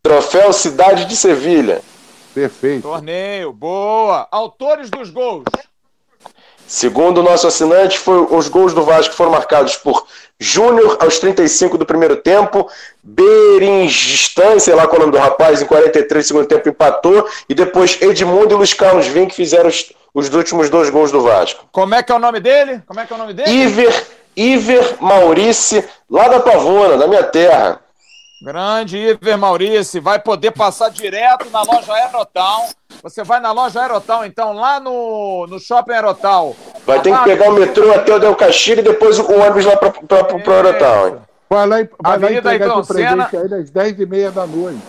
Troféu 0.02 0.53
Cidade 0.53 1.03
de 1.03 1.18
Sevilha. 1.18 1.81
Perfeito. 2.34 2.84
Torneio. 2.84 3.52
Boa. 3.52 4.26
Autores 4.31 4.89
dos 4.89 5.10
gols? 5.10 5.43
Segundo 6.67 7.19
o 7.19 7.23
nosso 7.23 7.47
assinante, 7.47 7.99
foi, 7.99 8.27
os 8.31 8.47
gols 8.47 8.73
do 8.73 8.83
Vasco 8.83 9.13
foram 9.13 9.31
marcados 9.31 9.75
por 9.75 10.05
Júnior 10.39 10.97
aos 10.99 11.19
35 11.19 11.77
do 11.77 11.85
primeiro 11.85 12.17
tempo, 12.17 12.69
Beringistan, 13.01 14.59
sei 14.59 14.75
lá 14.75 14.87
qual 14.87 14.95
é 14.95 14.97
o 14.97 15.07
nome 15.07 15.11
do 15.13 15.17
rapaz, 15.17 15.61
em 15.61 15.65
43 15.65 16.25
do 16.25 16.27
segundo 16.27 16.47
tempo 16.47 16.67
empatou, 16.67 17.27
e 17.47 17.53
depois 17.53 18.01
Edmundo 18.01 18.55
e 18.55 18.57
Luiz 18.57 18.73
Carlos 18.73 19.07
Vim 19.07 19.27
que 19.27 19.35
fizeram 19.35 19.69
os, 19.69 19.93
os 20.13 20.33
últimos 20.33 20.69
dois 20.69 20.89
gols 20.89 21.11
do 21.11 21.21
Vasco. 21.21 21.65
Como 21.71 21.95
é 21.95 22.03
que 22.03 22.11
é 22.11 22.15
o 22.15 22.19
nome 22.19 22.39
dele? 22.39 22.81
Como 22.85 22.99
é 22.99 23.05
que 23.05 23.13
é 23.13 23.15
o 23.15 23.19
nome 23.19 23.33
dele? 23.33 23.49
Iver, 23.49 24.03
Iver 24.35 24.95
Maurice, 24.99 25.85
lá 26.09 26.27
da 26.27 26.39
Pavona, 26.39 26.97
da 26.97 27.07
minha 27.07 27.23
terra. 27.23 27.79
Grande 28.45 28.95
Iver 28.99 29.39
Maurício, 29.39 29.99
vai 29.99 30.19
poder 30.19 30.51
passar 30.51 30.91
direto 30.91 31.49
na 31.49 31.63
loja 31.63 31.91
Aerotown. 31.91 32.69
Você 33.01 33.23
vai 33.23 33.39
na 33.39 33.51
loja 33.51 33.81
Aerotown, 33.81 34.23
então, 34.23 34.53
lá 34.53 34.80
no, 34.80 35.47
no 35.47 35.59
Shopping 35.59 35.93
Aerotown. 35.93 36.55
Vai 36.85 37.01
ter 37.01 37.11
que 37.17 37.23
pegar 37.23 37.49
o 37.49 37.53
metrô 37.53 37.91
até 37.91 38.13
o 38.13 38.19
Del 38.19 38.35
Castilho 38.35 38.81
e 38.81 38.84
depois 38.84 39.17
o 39.17 39.34
ônibus 39.34 39.65
lá 39.65 39.76
para 39.77 39.89
o 39.89 40.51
Aerotown. 40.51 41.22
Vai 41.49 41.67
lá, 41.67 41.77
vai 42.03 42.19
lá 42.19 42.31
entregar 42.34 42.72
seu 42.72 42.85
presente 42.85 43.35
aí 43.35 43.61
às 43.61 43.72
10h30 43.72 44.31
da 44.31 44.45
noite. 44.45 44.81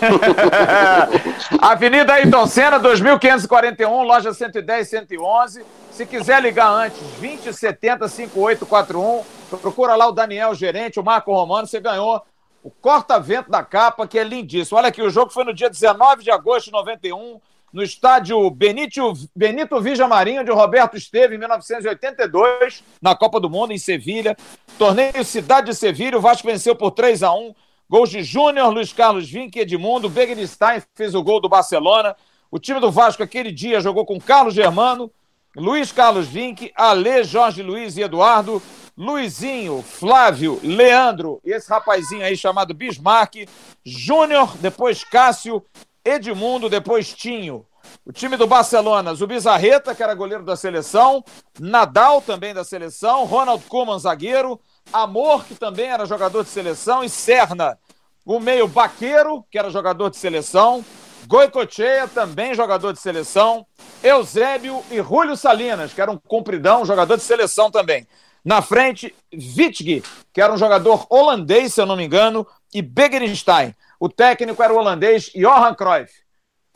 Avenida 1.60 2.14
Ayrton 2.14 2.46
Senna, 2.46 2.78
2541, 2.78 4.02
loja 4.04 4.32
110, 4.32 4.88
111. 4.88 5.62
Se 5.90 6.06
quiser 6.06 6.40
ligar 6.40 6.70
antes, 6.70 6.98
2070 7.20 8.08
5841. 8.08 9.22
Procura 9.60 9.94
lá 9.96 10.08
o 10.08 10.12
Daniel, 10.12 10.54
gerente, 10.54 10.98
o 10.98 11.04
Marco 11.04 11.30
Romano. 11.30 11.66
Você 11.66 11.78
ganhou 11.78 12.22
o 12.64 12.70
corta-vento 12.70 13.50
da 13.50 13.62
capa, 13.62 14.08
que 14.08 14.18
é 14.18 14.24
lindíssimo. 14.24 14.78
Olha 14.78 14.88
aqui, 14.88 15.02
o 15.02 15.10
jogo 15.10 15.30
foi 15.30 15.44
no 15.44 15.52
dia 15.52 15.68
19 15.68 16.24
de 16.24 16.30
agosto 16.30 16.66
de 16.66 16.72
91, 16.72 17.38
no 17.70 17.82
estádio 17.82 18.48
Benito, 18.50 19.12
Benito 19.36 19.78
Vijamarim, 19.82 20.38
onde 20.38 20.50
o 20.50 20.54
Roberto 20.54 20.96
esteve 20.96 21.34
em 21.34 21.38
1982, 21.38 22.82
na 23.02 23.14
Copa 23.14 23.38
do 23.38 23.50
Mundo, 23.50 23.74
em 23.74 23.78
Sevilha. 23.78 24.34
Torneio 24.78 25.22
Cidade 25.26 25.66
de 25.66 25.74
Sevilha, 25.74 26.16
o 26.16 26.22
Vasco 26.22 26.48
venceu 26.48 26.74
por 26.74 26.92
3 26.92 27.22
a 27.22 27.34
1 27.34 27.54
Gols 27.86 28.08
de 28.08 28.22
Júnior, 28.22 28.72
Luiz 28.72 28.94
Carlos 28.94 29.30
Vinck, 29.30 29.58
Edmundo, 29.58 30.08
Begenstein 30.08 30.82
fez 30.94 31.14
o 31.14 31.22
gol 31.22 31.42
do 31.42 31.50
Barcelona. 31.50 32.16
O 32.50 32.58
time 32.58 32.80
do 32.80 32.90
Vasco 32.90 33.22
aquele 33.22 33.52
dia 33.52 33.78
jogou 33.78 34.06
com 34.06 34.18
Carlos 34.18 34.54
Germano, 34.54 35.12
Luiz 35.54 35.92
Carlos 35.92 36.26
Vinck, 36.26 36.72
Ale, 36.74 37.24
Jorge 37.24 37.62
Luiz 37.62 37.98
e 37.98 38.02
Eduardo, 38.02 38.62
Luizinho, 38.96 39.82
Flávio, 39.82 40.60
Leandro 40.62 41.40
esse 41.44 41.68
rapazinho 41.68 42.24
aí 42.24 42.36
chamado 42.36 42.72
Bismarck, 42.72 43.48
Júnior, 43.84 44.56
depois 44.58 45.02
Cássio, 45.02 45.64
Edmundo, 46.04 46.68
depois 46.68 47.12
Tinho. 47.12 47.66
O 48.06 48.12
time 48.12 48.36
do 48.36 48.46
Barcelona, 48.46 49.14
Zubizarreta, 49.14 49.94
que 49.94 50.02
era 50.02 50.14
goleiro 50.14 50.44
da 50.44 50.56
seleção, 50.56 51.24
Nadal, 51.58 52.22
também 52.22 52.54
da 52.54 52.64
seleção, 52.64 53.24
Ronald 53.24 53.64
Koeman, 53.68 53.98
zagueiro, 53.98 54.60
Amor, 54.92 55.44
que 55.44 55.54
também 55.54 55.86
era 55.86 56.06
jogador 56.06 56.44
de 56.44 56.50
seleção, 56.50 57.02
e 57.02 57.08
Serna, 57.08 57.78
o 58.24 58.38
meio 58.38 58.68
Baqueiro, 58.68 59.44
que 59.50 59.58
era 59.58 59.70
jogador 59.70 60.10
de 60.10 60.16
seleção, 60.16 60.84
Goicocheia, 61.26 62.06
também 62.06 62.54
jogador 62.54 62.92
de 62.92 63.00
seleção, 63.00 63.66
Eusébio 64.02 64.82
e 64.90 65.02
Julio 65.02 65.36
Salinas, 65.36 65.92
que 65.92 66.00
era 66.00 66.10
um 66.10 66.18
compridão, 66.18 66.84
jogador 66.84 67.16
de 67.16 67.22
seleção 67.22 67.70
também. 67.70 68.06
Na 68.44 68.60
frente, 68.60 69.14
Wittge, 69.32 70.02
que 70.32 70.40
era 70.40 70.52
um 70.52 70.58
jogador 70.58 71.06
holandês, 71.08 71.72
se 71.72 71.80
eu 71.80 71.86
não 71.86 71.96
me 71.96 72.04
engano, 72.04 72.46
e 72.74 72.82
Begerenstein. 72.82 73.74
O 73.98 74.08
técnico 74.08 74.62
era 74.62 74.72
o 74.72 74.76
holandês 74.76 75.30
Johan 75.34 75.74
Cruyff. 75.74 76.12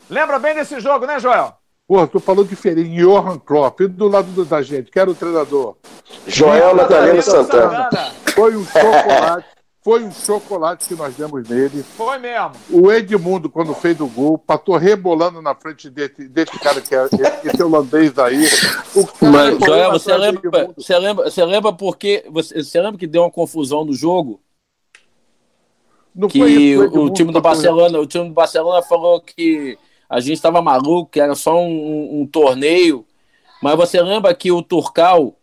Lembra 0.09 0.39
bem 0.39 0.55
desse 0.55 0.79
jogo, 0.79 1.05
né, 1.05 1.19
Joel? 1.19 1.53
Pô, 1.87 2.07
tu 2.07 2.19
falou 2.19 2.43
diferente. 2.43 2.89
Johan 2.89 3.37
Cruyff, 3.37 3.87
do 3.87 4.07
lado 4.07 4.45
da 4.45 4.61
gente, 4.61 4.89
que 4.89 4.99
era 4.99 5.11
o 5.11 5.15
treinador. 5.15 5.77
Joel 6.27 6.75
Natalino 6.75 7.21
Santana. 7.21 7.83
Santana. 7.83 8.11
Foi 8.33 8.55
um 8.55 8.65
chocolate. 8.65 9.58
Foi 9.81 10.03
um 10.03 10.11
chocolate 10.11 10.87
que 10.87 10.95
nós 10.95 11.15
demos 11.15 11.47
nele. 11.47 11.83
Foi 11.83 12.17
mesmo. 12.17 12.51
O 12.69 12.91
Edmundo, 12.91 13.49
quando 13.49 13.73
fez 13.73 13.99
o 14.01 14.07
gol, 14.07 14.37
passou 14.37 14.75
rebolando 14.75 15.41
na 15.41 15.55
frente 15.55 15.89
desse, 15.89 16.27
desse 16.27 16.59
cara 16.59 16.81
que 16.81 16.93
é 16.93 17.07
esse 17.45 17.63
holandês 17.63 18.19
aí. 18.19 18.45
Mas, 19.21 19.57
Joel, 19.65 19.91
você 19.91 20.17
lembra, 20.17 20.73
você 20.75 20.99
lembra, 20.99 21.31
você 21.31 21.45
lembra 21.45 21.71
porque 21.73 22.25
você, 22.29 22.61
você 22.61 22.81
lembra 22.81 22.99
que 22.99 23.07
deu 23.07 23.21
uma 23.21 23.31
confusão 23.31 23.85
no 23.85 23.93
jogo? 23.93 24.41
Não 26.13 26.27
que 26.27 26.39
isso, 26.39 26.83
o 26.83 27.09
time 27.11 27.31
do 27.31 27.39
Barcelona, 27.39 27.99
o 27.99 28.05
time 28.05 28.27
do 28.27 28.33
Barcelona 28.33 28.81
falou 28.81 29.21
que 29.21 29.77
a 30.09 30.19
gente 30.19 30.33
estava 30.33 30.61
maluco, 30.61 31.11
que 31.11 31.21
era 31.21 31.35
só 31.35 31.57
um, 31.57 32.21
um, 32.21 32.27
torneio. 32.27 33.05
Mas 33.63 33.77
você 33.77 34.01
lembra 34.01 34.33
que 34.33 34.51
o 34.51 34.61
Turcal 34.61 35.38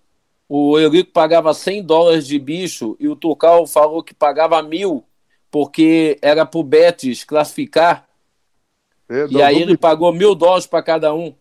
o 0.49 0.79
Eurico 0.79 1.13
pagava 1.13 1.53
100 1.53 1.83
dólares 1.83 2.27
de 2.27 2.39
bicho 2.39 2.97
e 3.01 3.09
o 3.09 3.17
Turcal 3.17 3.67
falou 3.67 4.03
que 4.03 4.15
pagava 4.15 4.63
mil 4.63 5.05
porque 5.51 6.19
era 6.21 6.45
pro 6.45 6.63
Betis 6.63 7.25
classificar. 7.25 8.07
É, 9.09 9.27
e 9.29 9.43
aí 9.43 9.63
ele 9.63 9.73
me... 9.73 9.77
pagou 9.77 10.13
mil 10.13 10.35
dólares 10.35 10.67
para 10.67 10.83
cada 10.83 11.15
um. 11.15 11.35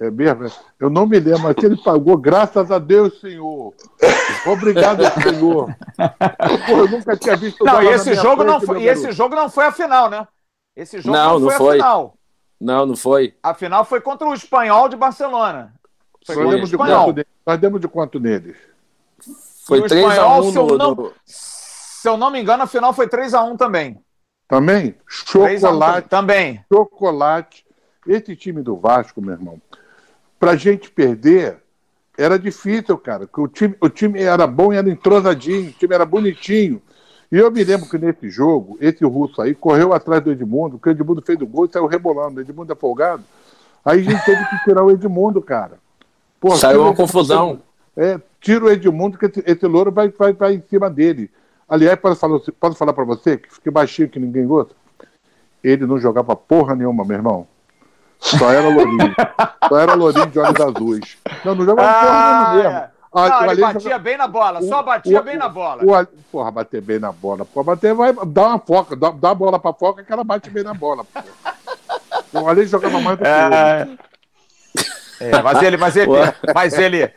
É 0.00 0.10
mesmo? 0.10 0.50
Eu 0.78 0.90
não 0.90 1.06
me 1.06 1.18
lembro, 1.18 1.42
mas 1.42 1.56
ele 1.62 1.76
pagou, 1.76 2.18
graças 2.18 2.70
a 2.70 2.78
Deus, 2.78 3.18
Senhor. 3.20 3.72
Obrigado, 4.46 5.02
Senhor. 5.22 5.74
Pô, 6.66 6.72
eu 6.72 6.88
nunca 6.88 7.16
tinha 7.16 7.36
visto 7.36 7.64
Não, 7.64 7.82
e 7.82 7.88
esse 7.88 8.14
jogo 8.14 8.42
frente, 8.42 8.46
não 8.46 8.60
foi, 8.60 8.82
e 8.82 8.88
esse 8.88 9.12
jogo 9.12 9.34
não 9.34 9.48
foi 9.48 9.64
a 9.64 9.72
final, 9.72 10.10
né? 10.10 10.28
Esse 10.74 11.00
jogo 11.00 11.16
não, 11.16 11.38
não 11.38 11.50
foi, 11.50 11.50
não 11.50 11.56
foi 11.56 11.68
a 11.68 11.72
final. 11.72 12.18
Não, 12.60 12.86
não 12.86 12.96
foi. 12.96 13.34
A 13.42 13.54
final 13.54 13.84
foi 13.84 14.00
contra 14.00 14.28
o 14.28 14.34
Espanhol 14.34 14.88
de 14.88 14.96
Barcelona. 14.96 15.72
Foi 16.26 16.44
contra 16.44 16.60
o 16.60 16.64
Espanhol. 16.64 17.14
Nós 17.46 17.60
demos 17.60 17.80
de 17.80 17.88
quanto 17.88 18.18
neles? 18.18 18.56
Foi 19.64 19.82
3x1 19.82 20.50
se, 20.50 20.58
eu 20.58 20.78
não, 20.78 21.12
se 21.24 22.08
eu 22.08 22.16
não 22.16 22.30
me 22.30 22.40
engano, 22.40 22.62
a 22.62 22.66
final 22.66 22.92
foi 22.92 23.08
3x1 23.08 23.56
também. 23.56 24.00
Também? 24.48 24.94
Chocolate. 25.06 26.08
Também. 26.08 26.64
Chocolate. 26.72 27.66
Esse 28.06 28.36
time 28.36 28.62
do 28.62 28.76
Vasco, 28.76 29.20
meu 29.20 29.34
irmão, 29.34 29.60
pra 30.38 30.54
gente 30.54 30.88
perder, 30.88 31.58
era 32.16 32.38
difícil, 32.38 32.96
cara. 32.98 33.28
O 33.36 33.48
time, 33.48 33.76
o 33.80 33.88
time 33.88 34.22
era 34.22 34.46
bom 34.46 34.72
e 34.72 34.76
era 34.76 34.88
entrosadinho, 34.88 35.70
o 35.70 35.72
time 35.72 35.94
era 35.94 36.06
bonitinho. 36.06 36.80
E 37.30 37.36
eu 37.36 37.50
me 37.50 37.64
lembro 37.64 37.88
que 37.88 37.98
nesse 37.98 38.30
jogo, 38.30 38.78
esse 38.80 39.04
russo 39.04 39.42
aí 39.42 39.52
correu 39.52 39.92
atrás 39.92 40.22
do 40.22 40.30
Edmundo, 40.30 40.78
que 40.78 40.88
o 40.88 40.92
Edmundo 40.92 41.20
fez 41.20 41.40
o 41.40 41.46
gol 41.46 41.66
e 41.66 41.72
saiu 41.72 41.86
rebolando. 41.86 42.38
O 42.38 42.40
Edmundo 42.40 42.72
é 42.72 42.76
folgado. 42.76 43.24
Aí 43.84 44.00
a 44.00 44.02
gente 44.02 44.24
teve 44.24 44.44
que 44.46 44.64
tirar 44.64 44.84
o 44.84 44.90
Edmundo, 44.92 45.42
cara. 45.42 45.80
Pô, 46.40 46.56
Saiu 46.56 46.82
uma 46.82 46.94
confusão. 46.94 47.60
É, 47.96 48.20
tira 48.40 48.64
o 48.64 48.70
Edmundo, 48.70 49.18
que 49.18 49.26
esse, 49.26 49.42
esse 49.46 49.66
louro 49.66 49.90
vai, 49.90 50.08
vai, 50.10 50.32
vai 50.32 50.54
em 50.54 50.62
cima 50.68 50.90
dele. 50.90 51.30
Aliás, 51.68 51.98
posso 51.98 52.20
falar, 52.20 52.38
posso 52.60 52.76
falar 52.76 52.92
para 52.92 53.04
você, 53.04 53.38
que 53.38 53.52
fiquei 53.52 53.72
baixinho 53.72 54.08
que 54.08 54.20
ninguém 54.20 54.46
gosta? 54.46 54.74
Ele 55.64 55.86
não 55.86 55.98
jogava 55.98 56.36
porra 56.36 56.76
nenhuma, 56.76 57.04
meu 57.04 57.16
irmão. 57.16 57.46
Só 58.18 58.52
era 58.52 58.68
lourinho. 58.68 59.14
Só 59.68 59.78
era 59.78 59.94
lourinho 59.94 60.26
de 60.26 60.38
olhos 60.38 60.60
azuis. 60.60 61.18
Não, 61.44 61.54
não 61.54 61.64
jogava 61.64 61.90
ah, 61.90 61.94
porra 61.94 62.22
nenhuma 62.22 62.62
mesmo. 62.62 62.96
Ah, 63.12 63.28
não, 63.28 63.50
ele 63.50 63.60
batia 63.62 63.80
joga... 63.80 63.98
bem 63.98 64.16
na 64.18 64.28
bola, 64.28 64.60
só 64.60 64.82
batia 64.82 65.20
o, 65.20 65.24
bem 65.24 65.38
na 65.38 65.48
bola. 65.48 65.82
O, 65.82 66.06
porra, 66.30 66.50
bater 66.50 66.82
bem 66.82 66.98
na 66.98 67.10
bola. 67.10 67.46
Porra, 67.46 67.64
bater 67.64 67.94
vai 67.94 68.12
dar 68.12 68.48
uma 68.48 68.58
foca, 68.58 68.94
dá, 68.94 69.10
dá 69.10 69.30
a 69.30 69.34
bola 69.34 69.58
pra 69.58 69.72
foca 69.72 70.04
que 70.04 70.12
ela 70.12 70.22
bate 70.22 70.50
bem 70.50 70.62
na 70.62 70.74
bola. 70.74 71.04
Porra. 71.04 71.24
O 72.32 72.48
Ale 72.48 72.66
jogava 72.66 73.00
mais 73.00 73.16
do 73.16 73.22
que 73.22 73.28
é... 73.28 73.88
É, 75.20 75.42
mas 75.42 75.62
ele, 75.62 75.76
mas 75.76 75.96
ele, 75.96 76.10
mas 76.54 76.78
ele, 76.78 77.12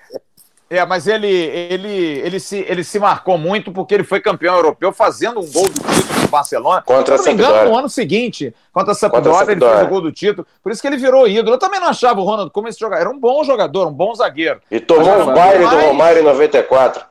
é, 0.69 0.85
mas 0.85 1.07
ele, 1.07 1.27
ele, 1.27 1.97
ele, 2.19 2.39
se, 2.39 2.63
ele 2.67 2.83
se 2.83 2.99
marcou 2.99 3.39
muito 3.39 3.71
porque 3.71 3.95
ele 3.95 4.03
foi 4.03 4.21
campeão 4.21 4.55
europeu 4.55 4.93
fazendo 4.93 5.39
um 5.39 5.51
gol 5.51 5.67
do 5.67 5.73
título 5.73 6.21
no 6.21 6.27
Barcelona. 6.27 6.83
Contra 6.83 7.17
Se 7.17 7.25
não 7.25 7.35
me 7.35 7.41
engano, 7.41 7.69
no 7.71 7.77
ano 7.77 7.89
seguinte, 7.89 8.53
contra 8.71 8.91
a 8.91 8.95
Sampdoria, 8.95 9.51
ele 9.51 9.59
fez 9.59 9.81
o 9.81 9.87
gol 9.87 10.01
do 10.01 10.11
título. 10.11 10.45
Por 10.61 10.71
isso 10.71 10.79
que 10.79 10.87
ele 10.87 10.97
virou 10.97 11.27
ídolo. 11.27 11.55
Eu 11.55 11.59
também 11.59 11.79
não 11.79 11.87
achava 11.87 12.21
o 12.21 12.23
Ronaldo 12.23 12.51
como 12.51 12.67
esse 12.67 12.79
jogador. 12.79 13.01
Era 13.01 13.09
um 13.09 13.19
bom 13.19 13.43
jogador, 13.43 13.87
um 13.87 13.93
bom 13.93 14.13
zagueiro. 14.13 14.61
E 14.69 14.79
tomou 14.79 15.21
um 15.21 15.33
baile 15.33 15.65
do 15.65 15.75
Romário 15.75 16.21
em 16.21 16.25
94. 16.25 17.03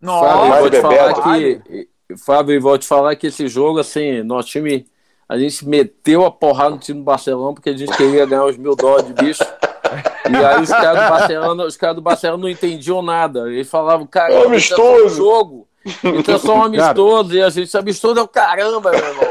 Nossa, 0.00 0.26
Fábio, 0.26 0.60
vou 0.60 0.70
te 0.70 0.80
falar 0.80 1.14
que, 1.14 1.88
Fábio, 2.26 2.60
vou 2.60 2.78
te 2.78 2.86
falar 2.86 3.16
que 3.16 3.28
esse 3.28 3.46
jogo, 3.46 3.78
assim, 3.78 4.22
nosso 4.24 4.48
time, 4.48 4.84
a 5.28 5.38
gente 5.38 5.66
meteu 5.66 6.24
a 6.24 6.30
porrada 6.30 6.70
no 6.70 6.78
time 6.78 6.98
do 6.98 7.04
Barcelona 7.04 7.54
porque 7.54 7.70
a 7.70 7.76
gente 7.76 7.96
queria 7.96 8.26
ganhar 8.26 8.46
os 8.46 8.56
mil 8.56 8.74
dólares 8.74 9.06
de 9.06 9.12
bicho. 9.12 9.44
E 10.30 10.36
aí 10.36 10.62
os 10.62 10.68
caras 10.68 11.02
do 11.04 11.10
Barcelona, 11.10 11.64
os 11.64 11.76
caras 11.76 11.96
do 11.96 12.02
Barcelona 12.02 12.42
não 12.42 12.48
entendiam 12.48 13.02
nada. 13.02 13.50
Eles 13.50 13.68
falavam, 13.68 14.06
cara, 14.06 14.32
é 14.32 14.46
amistoso. 14.46 15.06
É 15.06 15.08
jogo. 15.08 15.68
Então 16.02 16.34
é 16.34 16.38
só 16.38 16.56
um 16.56 16.64
amistoso, 16.64 17.32
e 17.32 17.40
a 17.40 17.48
gente 17.48 17.76
amistoso 17.76 18.18
é 18.18 18.22
o 18.22 18.26
caramba, 18.26 18.90
meu 18.90 18.98
irmão. 18.98 19.24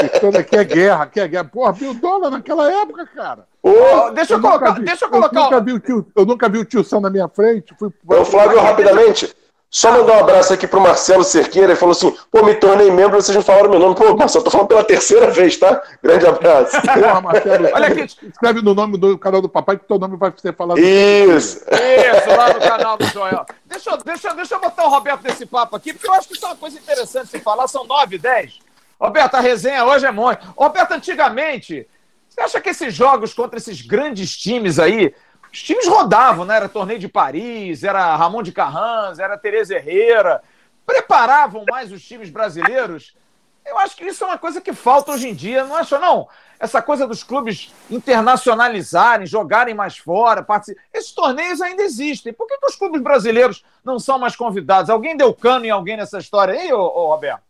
Amistoso 0.00 0.38
aqui 0.38 0.56
é 0.56 0.64
guerra, 0.64 1.04
aqui 1.04 1.20
é 1.20 1.28
guerra. 1.28 1.44
Porra, 1.44 1.76
mil 1.80 1.94
dólares 1.94 2.32
naquela 2.32 2.70
época, 2.72 3.06
cara. 3.14 3.46
Oh, 3.62 4.10
deixa 4.10 4.34
eu, 4.34 4.38
eu 4.38 4.42
colocar, 4.42 4.72
vi, 4.72 4.82
deixa 4.82 5.04
eu 5.04 5.08
colocar. 5.08 5.38
Eu 5.38 5.44
nunca, 5.44 5.60
vi 5.60 5.72
o 5.72 5.78
tio, 5.78 6.06
eu 6.16 6.26
nunca 6.26 6.48
vi 6.48 6.58
o 6.58 6.64
tio 6.64 6.84
Sam 6.84 7.00
na 7.00 7.10
minha 7.10 7.28
frente. 7.28 7.74
Fui, 7.78 7.90
eu, 8.10 8.24
Flávio, 8.24 8.60
rapidamente. 8.60 9.34
Só 9.74 9.90
mandar 9.90 10.18
um 10.18 10.20
abraço 10.20 10.54
aqui 10.54 10.68
pro 10.68 10.80
Marcelo 10.80 11.24
Cerqueira 11.24 11.72
e 11.72 11.76
falou 11.76 11.90
assim: 11.90 12.16
pô, 12.30 12.44
me 12.44 12.54
tornei 12.54 12.92
membro, 12.92 13.20
vocês 13.20 13.34
não 13.34 13.42
falaram 13.42 13.68
meu 13.68 13.80
nome. 13.80 13.96
Pô, 13.96 14.14
Marcelo, 14.16 14.44
tô 14.44 14.50
falando 14.52 14.68
pela 14.68 14.84
terceira 14.84 15.32
vez, 15.32 15.56
tá? 15.56 15.82
Grande 16.00 16.24
abraço. 16.24 16.80
Porra, 16.86 17.20
Marcelo, 17.20 17.68
Olha 17.72 17.88
aqui. 17.88 18.02
Escreve 18.02 18.62
no 18.62 18.72
nome 18.72 18.96
do 18.96 19.18
canal 19.18 19.42
do 19.42 19.48
papai 19.48 19.76
que 19.76 19.84
teu 19.84 19.98
nome 19.98 20.16
vai 20.16 20.32
ser 20.36 20.54
falado. 20.54 20.78
Isso. 20.78 21.64
Isso, 21.68 22.36
lá 22.36 22.54
no 22.54 22.60
canal 22.60 22.96
do 22.96 23.04
Joel. 23.06 23.44
Deixa, 23.66 23.96
deixa, 23.96 24.32
deixa 24.34 24.54
eu 24.54 24.60
botar 24.60 24.84
o 24.84 24.90
Roberto 24.90 25.24
nesse 25.24 25.44
papo 25.44 25.74
aqui, 25.74 25.92
porque 25.92 26.08
eu 26.08 26.14
acho 26.14 26.28
que 26.28 26.34
isso 26.34 26.44
é 26.44 26.50
uma 26.50 26.56
coisa 26.56 26.78
interessante 26.78 27.30
se 27.30 27.40
falar. 27.40 27.66
São 27.66 27.84
9 27.84 28.14
e 28.14 28.18
10. 28.20 28.58
Roberto, 29.00 29.34
a 29.34 29.40
resenha 29.40 29.84
hoje 29.84 30.06
é 30.06 30.12
muito. 30.12 30.54
Roberto, 30.56 30.92
antigamente, 30.92 31.84
você 32.28 32.40
acha 32.40 32.60
que 32.60 32.68
esses 32.68 32.94
jogos 32.94 33.34
contra 33.34 33.58
esses 33.58 33.82
grandes 33.82 34.36
times 34.36 34.78
aí 34.78 35.12
os 35.54 35.62
times 35.62 35.86
rodavam, 35.86 36.44
né? 36.44 36.56
Era 36.56 36.68
torneio 36.68 36.98
de 36.98 37.06
Paris, 37.06 37.84
era 37.84 38.16
Ramon 38.16 38.42
de 38.42 38.50
Carranza, 38.50 39.22
era 39.22 39.38
Tereza 39.38 39.76
Herrera. 39.76 40.42
Preparavam 40.84 41.64
mais 41.70 41.92
os 41.92 42.04
times 42.04 42.28
brasileiros. 42.28 43.16
Eu 43.64 43.78
acho 43.78 43.96
que 43.96 44.04
isso 44.04 44.24
é 44.24 44.26
uma 44.26 44.36
coisa 44.36 44.60
que 44.60 44.72
falta 44.72 45.12
hoje 45.12 45.28
em 45.28 45.34
dia, 45.34 45.64
não 45.64 45.76
acho, 45.76 45.96
não? 46.00 46.28
Essa 46.58 46.82
coisa 46.82 47.06
dos 47.06 47.22
clubes 47.22 47.72
internacionalizarem, 47.88 49.28
jogarem 49.28 49.74
mais 49.74 49.96
fora, 49.96 50.42
participar. 50.42 50.82
Esses 50.92 51.12
torneios 51.12 51.60
ainda 51.62 51.84
existem. 51.84 52.32
Por 52.32 52.48
que, 52.48 52.58
que, 52.58 52.66
os 52.66 52.74
clubes 52.74 53.00
brasileiros 53.00 53.64
não 53.84 54.00
são 54.00 54.18
mais 54.18 54.34
convidados? 54.34 54.90
Alguém 54.90 55.16
deu 55.16 55.32
cano 55.32 55.64
em 55.64 55.70
alguém 55.70 55.96
nessa 55.96 56.18
história 56.18 56.54
aí, 56.54 56.72
ô, 56.72 56.80
ô 56.80 57.12
Roberto? 57.12 57.42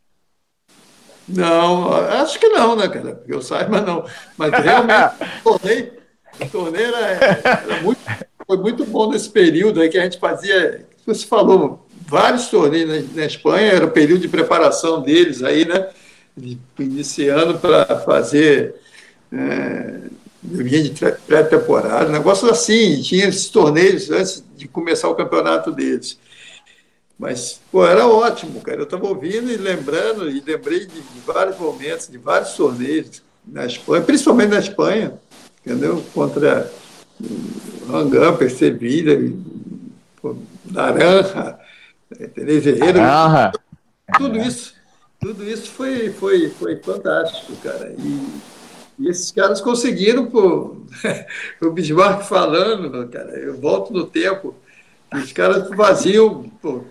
Não, 1.26 1.90
acho 2.20 2.39
que 2.39 2.48
não, 2.48 2.76
né, 2.76 2.86
cara? 2.86 3.14
Que 3.24 3.32
eu 3.32 3.40
saiba, 3.40 3.81
não. 3.81 4.05
Mas 4.36 4.52
realmente, 4.52 5.14
torneio, 5.43 6.03
o 6.40 6.48
torneio 6.48 6.94
era, 6.94 7.06
era 7.09 7.82
muito, 7.82 8.01
foi 8.47 8.56
muito 8.59 8.85
bom 8.85 9.11
nesse 9.11 9.28
período 9.28 9.81
aí 9.81 9.89
que 9.89 9.98
a 9.98 10.02
gente 10.02 10.19
fazia, 10.19 10.86
você 11.06 11.27
falou, 11.27 11.86
vários 12.06 12.48
torneios 12.48 12.89
na, 12.89 13.20
na 13.20 13.27
Espanha, 13.27 13.73
era 13.73 13.86
o 13.86 13.90
período 13.90 14.23
de 14.23 14.28
preparação 14.28 15.02
deles 15.02 15.43
aí, 15.43 15.65
né? 15.65 15.89
Iniciando 16.78 17.59
para 17.59 18.01
fazer 18.01 18.74
é, 19.32 20.01
vinha 20.44 20.82
de 20.82 20.90
pré-temporada, 21.27 22.11
negócio 22.11 22.51
assim, 22.51 23.01
tinha 23.01 23.27
esses 23.28 23.48
torneios 23.48 24.11
antes 24.11 24.44
de 24.56 24.69
começar 24.69 25.09
o 25.09 25.15
campeonato 25.15 25.73
deles. 25.73 26.19
Mas, 27.19 27.61
pô, 27.70 27.86
era 27.86 28.06
ótimo, 28.06 28.61
cara. 28.61 28.78
Eu 28.78 28.85
estava 28.85 29.06
ouvindo 29.06 29.51
e 29.51 29.56
lembrando, 29.56 30.28
e 30.28 30.40
lembrei 30.40 30.81
de, 30.81 31.01
de, 31.01 31.20
vários 31.24 31.56
momentos, 31.59 32.09
de 32.09 32.19
vários 32.19 32.52
torneios 32.55 33.23
na 33.47 33.65
Espanha, 33.66 34.02
principalmente 34.02 34.51
na 34.51 34.59
Espanha, 34.59 35.15
entendeu? 35.64 36.04
Contra 36.12 36.70
Rangamper, 37.88 38.50
Sevilha, 38.50 39.18
Naranja, 40.70 41.58
Tereza 42.34 42.70
Herrera. 42.70 43.00
Ah, 43.02 43.52
tudo 44.18 44.38
isso, 44.38 44.74
tudo 45.20 45.44
isso 45.44 45.70
foi, 45.70 46.10
foi, 46.10 46.50
foi 46.50 46.76
fantástico, 46.76 47.56
cara. 47.62 47.94
E, 47.98 48.40
e 48.98 49.08
esses 49.08 49.32
caras 49.32 49.60
conseguiram, 49.60 50.26
pô, 50.26 50.76
o 51.62 51.70
Bismarck 51.70 52.22
falando, 52.22 53.08
cara, 53.08 53.30
eu 53.30 53.56
volto 53.58 53.92
no 53.92 54.06
tempo, 54.06 54.54
os 55.12 55.32
caras 55.32 55.68
vaziam, 55.70 56.50
pô, 56.60 56.84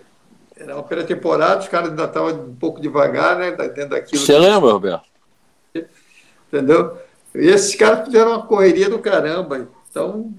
era 0.55 0.75
uma 0.75 0.83
pré-temporada, 0.83 1.61
os 1.61 1.67
caras 1.67 1.89
ainda 1.89 2.05
estavam 2.05 2.45
um 2.45 2.55
pouco 2.55 2.81
devagar, 2.81 3.37
né, 3.37 3.51
dentro 3.51 3.89
daquilo. 3.89 4.21
Você 4.21 4.37
lembra, 4.37 4.71
Roberto? 4.71 5.05
Entendeu? 6.47 6.97
E 7.35 7.47
esses 7.47 7.75
caras 7.75 8.05
fizeram 8.05 8.31
uma 8.31 8.45
correria 8.45 8.89
do 8.89 8.99
caramba. 8.99 9.67
Então, 9.89 10.33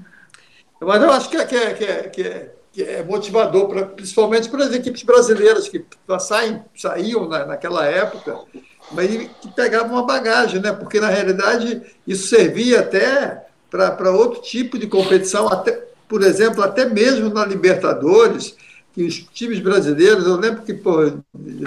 mas 0.81 1.03
eu 1.03 1.11
acho 1.11 1.29
que 1.29 1.37
é, 1.37 1.45
que 1.45 1.57
é, 1.57 1.75
que 1.75 1.85
é, 1.85 2.03
que 2.09 2.23
é, 2.23 2.55
que 2.73 2.83
é 2.83 3.03
motivador, 3.03 3.69
pra, 3.69 3.87
principalmente 3.87 4.49
para 4.49 4.65
as 4.65 4.73
equipes 4.73 5.03
brasileiras 5.03 5.69
que 5.69 5.85
saem, 6.21 6.63
saíam 6.77 7.29
na, 7.29 7.47
naquela 7.47 7.87
época, 7.87 8.39
mas 8.91 9.09
que 9.41 9.53
pegavam 9.55 9.93
uma 9.93 10.07
bagagem, 10.07 10.61
né? 10.61 10.73
porque 10.73 11.01
na 11.01 11.09
realidade 11.09 11.83
isso 12.07 12.27
servia 12.29 12.81
até 12.81 13.47
para 13.71 14.11
outro 14.11 14.41
tipo 14.43 14.79
de 14.79 14.87
competição, 14.87 15.49
até, 15.49 15.85
por 16.09 16.23
exemplo, 16.23 16.63
até 16.63 16.85
mesmo 16.85 17.29
na 17.31 17.45
Libertadores, 17.45 18.57
que 18.95 19.03
os 19.03 19.19
times 19.33 19.59
brasileiros, 19.59 20.25
eu 20.25 20.37
lembro 20.37 20.63
que 20.63 20.73
pô, 20.73 21.13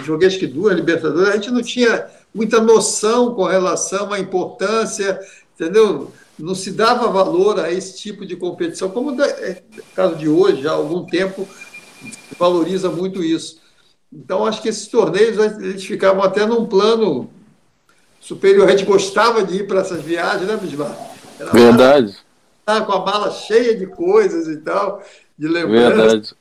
joguei 0.06 0.30
acho 0.30 0.40
que 0.40 0.48
duas 0.48 0.76
Libertadores, 0.76 1.30
a 1.30 1.34
gente 1.34 1.52
não 1.52 1.62
tinha 1.62 2.08
muita 2.34 2.62
noção 2.62 3.36
com 3.36 3.44
relação 3.44 4.14
à 4.14 4.20
importância, 4.20 5.20
entendeu? 5.54 6.12
Não 6.40 6.56
se 6.56 6.72
dava 6.72 7.10
valor 7.10 7.60
a 7.60 7.72
esse 7.72 7.98
tipo 7.98 8.26
de 8.26 8.36
competição, 8.36 8.90
como 8.90 9.12
no 9.12 9.24
é, 9.24 9.62
caso 9.94 10.16
de 10.16 10.30
hoje, 10.30 10.62
já 10.62 10.72
há 10.72 10.76
algum 10.76 11.06
tempo, 11.06 11.48
valoriza 12.40 12.90
muito 12.90 13.22
isso. 13.24 13.60
Então, 14.14 14.45
acho 14.45 14.62
que 14.62 14.70
esses 14.70 14.88
torneios 14.88 15.38
eles 15.38 15.84
ficavam 15.84 16.24
até 16.24 16.45
num 16.45 16.66
plano 16.66 17.30
superior. 18.22 18.68
A 18.68 18.72
gente 18.72 18.86
gostava 18.86 19.44
de 19.44 19.58
ir 19.58 19.68
para 19.68 19.82
essas 19.82 20.02
viagens, 20.02 20.48
né, 20.48 20.56
Bismarck? 20.56 20.98
Verdade. 21.52 22.16
Mala, 22.66 22.86
com 22.86 22.91
a 22.94 23.06
mala 23.06 23.32
cheia 23.32 23.76
de 23.76 23.86
coisas 23.86 24.48
e 24.48 24.58
tal, 24.58 25.04
de 25.38 25.48
lembranças. 25.48 25.98
Verdade. 25.98 26.36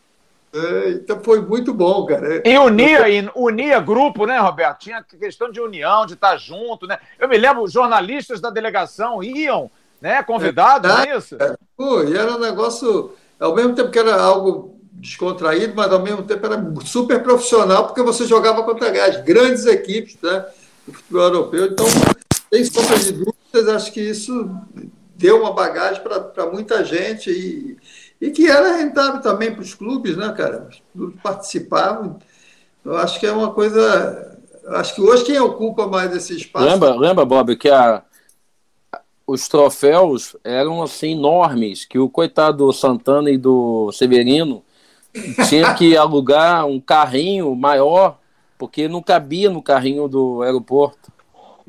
É, 0.56 0.90
então 0.90 1.20
foi 1.20 1.40
muito 1.42 1.74
bom, 1.74 2.06
cara. 2.06 2.42
E 2.42 2.58
unia, 2.58 3.08
e 3.08 3.30
unia 3.34 3.78
grupo, 3.78 4.24
né, 4.24 4.38
Roberto? 4.38 4.80
Tinha 4.80 5.02
questão 5.02 5.50
de 5.50 5.60
união, 5.60 6.06
de 6.06 6.14
estar 6.14 6.36
junto, 6.38 6.86
né? 6.86 6.98
Eu 7.18 7.28
me 7.28 7.36
lembro, 7.36 7.68
jornalistas 7.68 8.40
da 8.40 8.48
delegação 8.48 9.22
iam, 9.22 9.70
né, 10.00 10.22
convidados, 10.22 10.90
é, 10.90 11.10
é 11.10 11.18
isso? 11.18 11.36
É, 11.38 11.54
pô, 11.76 12.02
e 12.02 12.16
era 12.16 12.34
um 12.34 12.38
negócio, 12.38 13.14
ao 13.38 13.54
mesmo 13.54 13.74
tempo 13.74 13.90
que 13.90 13.98
era 13.98 14.20
algo 14.20 14.80
descontraído, 14.92 15.74
mas 15.76 15.92
ao 15.92 16.02
mesmo 16.02 16.22
tempo 16.22 16.46
era 16.46 16.58
super 16.84 17.22
profissional, 17.22 17.84
porque 17.86 18.02
você 18.02 18.24
jogava 18.24 18.62
contra 18.62 18.88
as 19.04 19.22
grandes 19.22 19.66
equipes 19.66 20.16
né, 20.22 20.46
do 20.86 20.94
futebol 20.94 21.22
europeu. 21.22 21.66
Então, 21.66 21.86
sem 22.50 22.64
sombra 22.64 22.98
de 22.98 23.12
dúvidas, 23.12 23.68
acho 23.68 23.92
que 23.92 24.00
isso 24.00 24.50
deu 25.16 25.40
uma 25.40 25.52
bagagem 25.52 26.02
para 26.02 26.46
muita 26.46 26.84
gente 26.84 27.30
e 27.30 27.76
e 28.20 28.30
que 28.30 28.46
era 28.46 28.76
rentável 28.76 29.20
também 29.20 29.52
para 29.52 29.62
os 29.62 29.74
clubes, 29.74 30.16
né, 30.16 30.32
cara? 30.32 30.68
Os 30.70 30.82
clubes 30.92 31.20
participavam. 31.22 32.18
Eu 32.84 32.96
acho 32.96 33.20
que 33.20 33.26
é 33.26 33.32
uma 33.32 33.52
coisa. 33.52 34.38
Acho 34.68 34.94
que 34.94 35.00
hoje 35.00 35.24
quem 35.24 35.38
ocupa 35.38 35.86
mais 35.86 36.14
esse 36.14 36.36
espaço. 36.36 36.64
Lembra, 36.64 36.94
lembra 36.94 37.24
Bob, 37.24 37.56
que 37.56 37.68
a, 37.68 38.02
os 39.26 39.48
troféus 39.48 40.36
eram 40.44 40.82
assim 40.82 41.12
enormes, 41.12 41.84
que 41.84 41.98
o 41.98 42.08
coitado 42.08 42.66
do 42.66 42.72
Santana 42.72 43.30
e 43.30 43.36
do 43.36 43.90
Severino 43.92 44.62
tinha 45.48 45.74
que 45.74 45.96
alugar 45.96 46.66
um 46.66 46.80
carrinho 46.80 47.54
maior, 47.54 48.18
porque 48.56 48.88
não 48.88 49.02
cabia 49.02 49.50
no 49.50 49.62
carrinho 49.62 50.08
do 50.08 50.42
aeroporto. 50.42 51.12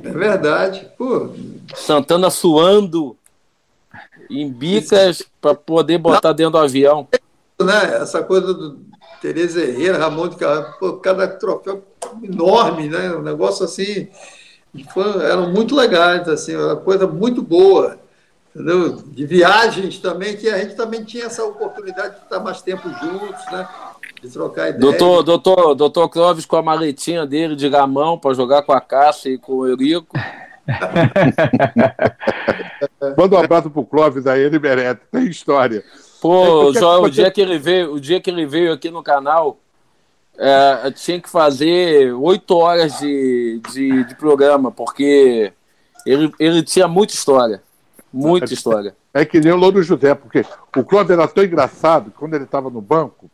É 0.01 0.11
verdade. 0.11 0.87
Pô. 0.97 1.29
Santana 1.75 2.29
suando 2.29 3.17
em 4.29 4.49
bicas 4.49 5.23
para 5.41 5.55
poder 5.55 5.97
botar 5.97 6.33
dentro 6.33 6.53
do 6.53 6.57
avião. 6.57 7.07
Né? 7.59 7.97
Essa 8.01 8.23
coisa 8.23 8.53
do 8.53 8.79
Tereza 9.21 9.61
Herrera, 9.61 9.97
Ramon 9.97 10.27
de 10.27 10.35
Carvalho, 10.35 10.97
cada 10.97 11.27
troféu 11.27 11.83
enorme, 12.21 12.87
né? 12.87 13.15
Um 13.15 13.21
negócio 13.21 13.65
assim, 13.65 14.07
foi, 14.93 15.25
eram 15.25 15.51
muito 15.51 15.75
legais, 15.75 16.27
assim, 16.27 16.55
uma 16.55 16.75
coisa 16.75 17.07
muito 17.07 17.41
boa, 17.41 17.97
entendeu? 18.53 19.01
De 19.07 19.25
viagens 19.25 19.97
também, 19.97 20.37
que 20.37 20.49
a 20.49 20.59
gente 20.59 20.75
também 20.75 21.03
tinha 21.03 21.25
essa 21.25 21.43
oportunidade 21.43 22.15
de 22.15 22.23
estar 22.23 22.39
mais 22.39 22.61
tempo 22.61 22.87
juntos, 22.89 23.45
né? 23.51 23.67
De 24.21 24.29
trocar 24.29 24.69
ideias. 24.69 24.81
Doutor, 24.81 25.23
doutor, 25.23 25.75
doutor 25.75 26.09
Clóvis 26.09 26.45
com 26.45 26.55
a 26.55 26.61
maletinha 26.61 27.25
dele 27.25 27.55
de 27.55 27.69
gamão 27.69 28.17
para 28.17 28.33
jogar 28.33 28.61
com 28.63 28.73
a 28.73 28.81
Cássia 28.81 29.29
e 29.29 29.37
com 29.37 29.53
o 29.53 29.67
Eurico. 29.67 30.17
Manda 33.17 33.35
um 33.35 33.39
abraço 33.39 33.69
pro 33.69 33.85
Clóvis 33.85 34.27
aí, 34.27 34.41
ele 34.41 34.59
merece, 34.59 34.99
tem 35.11 35.27
história. 35.27 35.83
Pô, 36.21 36.71
é 36.71 36.79
João, 36.79 37.03
o 37.03 37.09
dia 37.09 37.31
que 37.31 37.41
ele 37.41 37.57
veio, 37.57 37.93
o 37.93 37.99
dia 37.99 38.19
que 38.19 38.29
ele 38.29 38.45
veio 38.45 38.73
aqui 38.73 38.91
no 38.91 39.01
canal, 39.01 39.57
é, 40.37 40.91
tinha 40.91 41.21
que 41.21 41.29
fazer 41.29 42.13
oito 42.13 42.55
horas 42.55 42.99
de, 42.99 43.61
de, 43.71 44.03
de, 44.03 44.15
programa, 44.15 44.71
porque 44.71 45.53
ele, 46.05 46.31
ele 46.39 46.63
tinha 46.63 46.87
muita 46.87 47.13
história. 47.13 47.61
Muita 48.11 48.51
é, 48.51 48.53
história. 48.53 48.95
É 49.13 49.25
que 49.25 49.39
nem 49.39 49.51
o 49.51 49.57
Louro 49.57 49.81
José, 49.81 50.13
porque 50.13 50.45
o 50.75 50.83
Clóvis 50.83 51.11
era 51.11 51.27
tão 51.27 51.43
engraçado 51.43 52.11
quando 52.17 52.35
ele 52.35 52.43
estava 52.43 52.69
no 52.69 52.81
banco, 52.81 53.29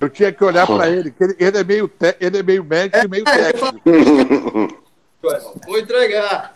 eu 0.00 0.08
tinha 0.08 0.32
que 0.32 0.42
olhar 0.42 0.66
para 0.66 0.88
ele, 0.88 1.10
que 1.10 1.22
ele, 1.22 1.36
ele, 1.38 1.58
é 1.58 1.64
meio 1.64 1.86
te, 1.86 2.16
ele 2.18 2.38
é 2.38 2.42
meio 2.42 2.64
médico 2.64 3.04
e 3.04 3.08
meio 3.08 3.28
é, 3.28 3.52
técnico. 3.52 4.80
Vou 5.22 5.78
entregar. 5.78 6.52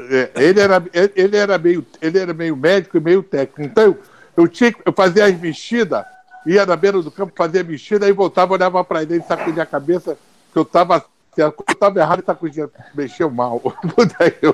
É, 0.00 0.30
ele, 0.36 0.60
era, 0.60 0.82
ele, 1.14 1.36
era 1.36 1.58
meio, 1.58 1.86
ele 2.00 2.18
era 2.18 2.32
meio 2.32 2.56
médico 2.56 2.96
e 2.96 3.00
meio 3.00 3.22
técnico. 3.22 3.62
Então, 3.62 3.96
eu, 4.36 4.48
tinha, 4.48 4.74
eu 4.84 4.92
fazia 4.92 5.26
as 5.26 5.38
mexidas, 5.38 6.04
ia 6.46 6.64
na 6.64 6.76
beira 6.76 7.00
do 7.00 7.10
campo, 7.10 7.32
fazia 7.36 7.62
mexida, 7.62 8.06
aí 8.06 8.12
voltava, 8.12 8.54
olhava 8.54 8.82
para 8.82 9.02
ele, 9.02 9.20
sacudia 9.22 9.62
a 9.62 9.66
cabeça, 9.66 10.16
que 10.52 10.58
eu 10.58 10.62
estava 10.62 11.04
eu 11.36 11.54
estava 11.68 12.00
errado, 12.00 12.18
ele 12.18 12.26
sacudia, 12.26 12.68
mexeu 12.94 13.30
mal. 13.30 13.62
Daí 14.18 14.34
eu 14.42 14.52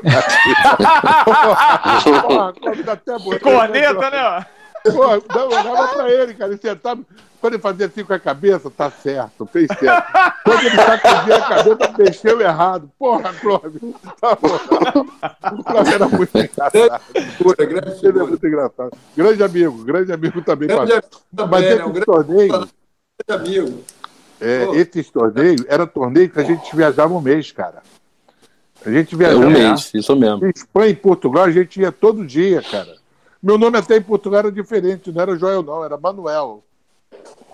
Corneta, 3.40 4.10
né? 4.10 4.46
Pô, 4.84 5.06
não, 5.34 5.50
eu 5.50 5.58
olhava 5.58 5.88
pra 5.88 6.10
ele, 6.10 6.34
cara, 6.34 6.52
ele 6.52 6.60
sentava. 6.60 7.00
Quando 7.40 7.54
ele 7.54 7.62
fazia 7.62 7.86
assim 7.86 8.04
com 8.04 8.12
a 8.12 8.18
cabeça, 8.18 8.70
tá 8.70 8.90
certo, 8.90 9.46
fez 9.46 9.68
certo. 9.78 10.12
Quando 10.44 10.60
ele 10.60 10.76
sacudia 10.76 11.36
a 11.36 11.48
cabeça, 11.48 11.94
mexeu 11.98 12.40
errado. 12.40 12.90
Porra, 12.98 13.32
Clóvis, 13.34 13.80
tá 14.20 14.38
O 15.52 15.64
Clóvis 15.64 15.92
era 15.92 16.08
muito 16.08 16.38
engraçado. 16.38 17.00
Pura, 17.38 17.64
grande 17.64 18.06
ele 18.06 18.18
é 18.18 18.22
muito 18.22 18.46
engraçado. 18.46 18.96
Grande 19.16 19.42
amigo, 19.42 19.84
grande 19.84 20.12
amigo 20.12 20.42
também. 20.42 20.68
Grande 20.68 20.92
amigo 20.92 21.06
também, 21.34 21.48
Mas 21.50 21.62
né? 21.62 21.92
esse 21.94 22.04
torneio. 22.04 22.68
Grande 23.26 23.48
amigo. 23.50 23.84
É, 24.40 24.66
esses 24.76 25.10
torneios 25.10 25.64
era 25.68 25.86
torneio 25.86 26.28
que 26.28 26.38
a 26.38 26.44
gente 26.44 26.74
viajava 26.74 27.14
um 27.14 27.20
mês, 27.20 27.52
cara. 27.52 27.82
A 28.84 28.90
gente 28.90 29.16
viajava. 29.16 29.44
É 29.44 29.46
um 29.46 29.50
mês, 29.50 29.90
isso 29.94 30.14
mesmo. 30.14 30.44
Em 30.44 30.50
Espanha 30.50 30.90
e 30.90 30.96
Portugal, 30.96 31.44
a 31.44 31.50
gente 31.50 31.80
ia 31.80 31.90
todo 31.90 32.26
dia, 32.26 32.62
cara. 32.62 32.96
Meu 33.42 33.56
nome 33.56 33.78
até 33.78 33.96
em 33.96 34.02
Portugal 34.02 34.40
era 34.40 34.52
diferente, 34.52 35.12
não 35.12 35.22
era 35.22 35.36
Joel, 35.36 35.62
não, 35.62 35.84
era 35.84 35.96
Manuel. 35.96 36.64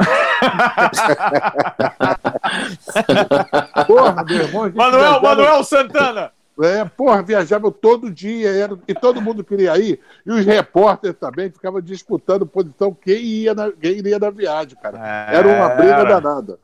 porra, 3.86 4.24
meu 4.24 4.36
irmão. 4.36 4.72
Manuel, 4.74 5.00
viajava... 5.00 5.20
Manuel 5.20 5.64
Santana! 5.64 6.32
É, 6.60 6.84
porra, 6.84 7.22
viajava 7.22 7.70
todo 7.70 8.10
dia 8.10 8.50
era... 8.50 8.78
e 8.86 8.94
todo 8.94 9.22
mundo 9.22 9.42
queria 9.42 9.76
ir. 9.78 9.98
E 10.24 10.30
os 10.30 10.44
repórteres 10.44 11.16
também 11.18 11.50
ficavam 11.50 11.80
disputando 11.80 12.46
posição 12.46 12.94
quem, 12.94 13.22
ia 13.22 13.54
na... 13.54 13.72
quem 13.72 13.98
iria 13.98 14.18
na 14.18 14.30
viagem, 14.30 14.76
cara. 14.80 15.28
É... 15.30 15.36
Era 15.36 15.48
uma 15.48 15.68
briga 15.70 16.04
danada. 16.04 16.58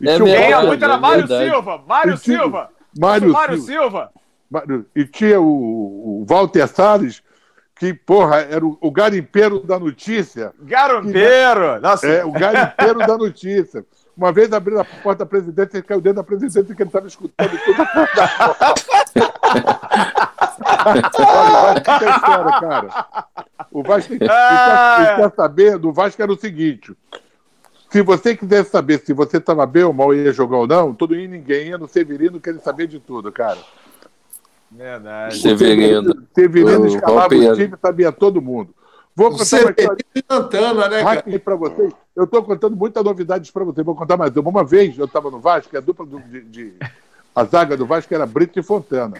E 0.00 0.08
é, 0.08 0.18
quem 0.18 0.48
ia 0.48 0.62
muito 0.62 0.84
era 0.84 0.96
Mário 0.96 1.28
Silva. 1.28 1.80
Mário 1.86 2.16
Silva. 2.16 2.70
Mário, 2.98 3.32
Mário 3.32 3.58
Silva. 3.58 4.10
Silva. 4.50 4.86
E 4.94 5.06
tinha 5.06 5.40
o, 5.40 6.22
o 6.22 6.26
Walter 6.28 6.66
Salles, 6.66 7.22
que, 7.82 7.92
porra, 7.92 8.36
era 8.36 8.64
o, 8.64 8.78
o 8.80 8.92
garimpeiro 8.92 9.58
da 9.58 9.76
notícia. 9.76 10.52
Garimpeiro! 10.60 11.80
Nossa. 11.80 12.06
É, 12.06 12.24
o 12.24 12.30
garimpeiro 12.30 13.00
da 13.00 13.18
notícia. 13.18 13.84
Uma 14.16 14.30
vez 14.30 14.52
abriu 14.52 14.78
a 14.78 14.84
porta 14.84 15.24
da 15.24 15.26
presidência, 15.28 15.78
ele 15.78 15.82
caiu 15.82 16.00
dentro 16.00 16.18
da 16.18 16.22
presidência 16.22 16.62
que 16.62 16.80
ele 16.80 16.88
estava 16.88 17.08
escutando 17.08 17.50
tudo. 17.50 17.82
Olha, 20.86 21.08
o 21.08 21.62
Vasco 21.82 21.98
tem 21.98 22.08
história, 22.08 22.60
cara. 22.60 22.88
O 23.72 23.82
Vasco 23.82 24.16
tem, 24.16 24.28
ah, 24.30 25.14
quer 25.16 25.32
saber 25.34 25.76
do 25.76 25.92
Vasco 25.92 26.22
era 26.22 26.30
o 26.30 26.38
seguinte. 26.38 26.96
Se 27.90 28.00
você 28.00 28.36
quiser 28.36 28.64
saber 28.64 29.00
se 29.00 29.12
você 29.12 29.38
estava 29.38 29.66
bem 29.66 29.82
ou 29.82 29.92
mal 29.92 30.14
ia 30.14 30.32
jogar 30.32 30.58
ou 30.58 30.68
não, 30.68 30.94
todo 30.94 31.16
e 31.16 31.26
ninguém 31.26 31.70
ia 31.70 31.78
no 31.78 31.88
Severino 31.88 32.38
querer 32.38 32.60
saber 32.60 32.86
de 32.86 33.00
tudo, 33.00 33.32
cara. 33.32 33.58
Verdade. 34.74 35.38
Severino. 35.38 36.26
Severino 36.34 36.86
escalava 36.86 37.34
o 37.34 37.54
time, 37.54 37.74
sabia 37.80 38.10
todo 38.10 38.40
mundo. 38.40 38.74
Vou 39.14 39.30
contar 39.30 39.60
uma 39.60 39.70
história. 39.70 40.04
Santana, 40.30 40.88
né, 40.88 41.02
cara? 41.02 41.38
para 41.38 41.56
vocês. 41.56 41.92
Eu 42.16 42.24
estou 42.24 42.42
contando 42.42 42.76
muitas 42.76 43.04
novidades 43.04 43.50
para 43.50 43.64
vocês. 43.64 43.84
Vou 43.84 43.94
contar 43.94 44.16
mais 44.16 44.34
uma. 44.34 44.48
Uma 44.48 44.64
vez 44.64 44.98
eu 44.98 45.04
estava 45.04 45.30
no 45.30 45.38
Vasco, 45.38 45.76
a 45.76 45.80
dupla 45.80 46.06
do, 46.06 46.18
de, 46.20 46.40
de, 46.42 46.74
A 47.34 47.44
zaga 47.44 47.76
do 47.76 47.86
Vasco 47.86 48.14
era 48.14 48.26
Brito 48.26 48.58
e 48.58 48.62
Fontana. 48.62 49.18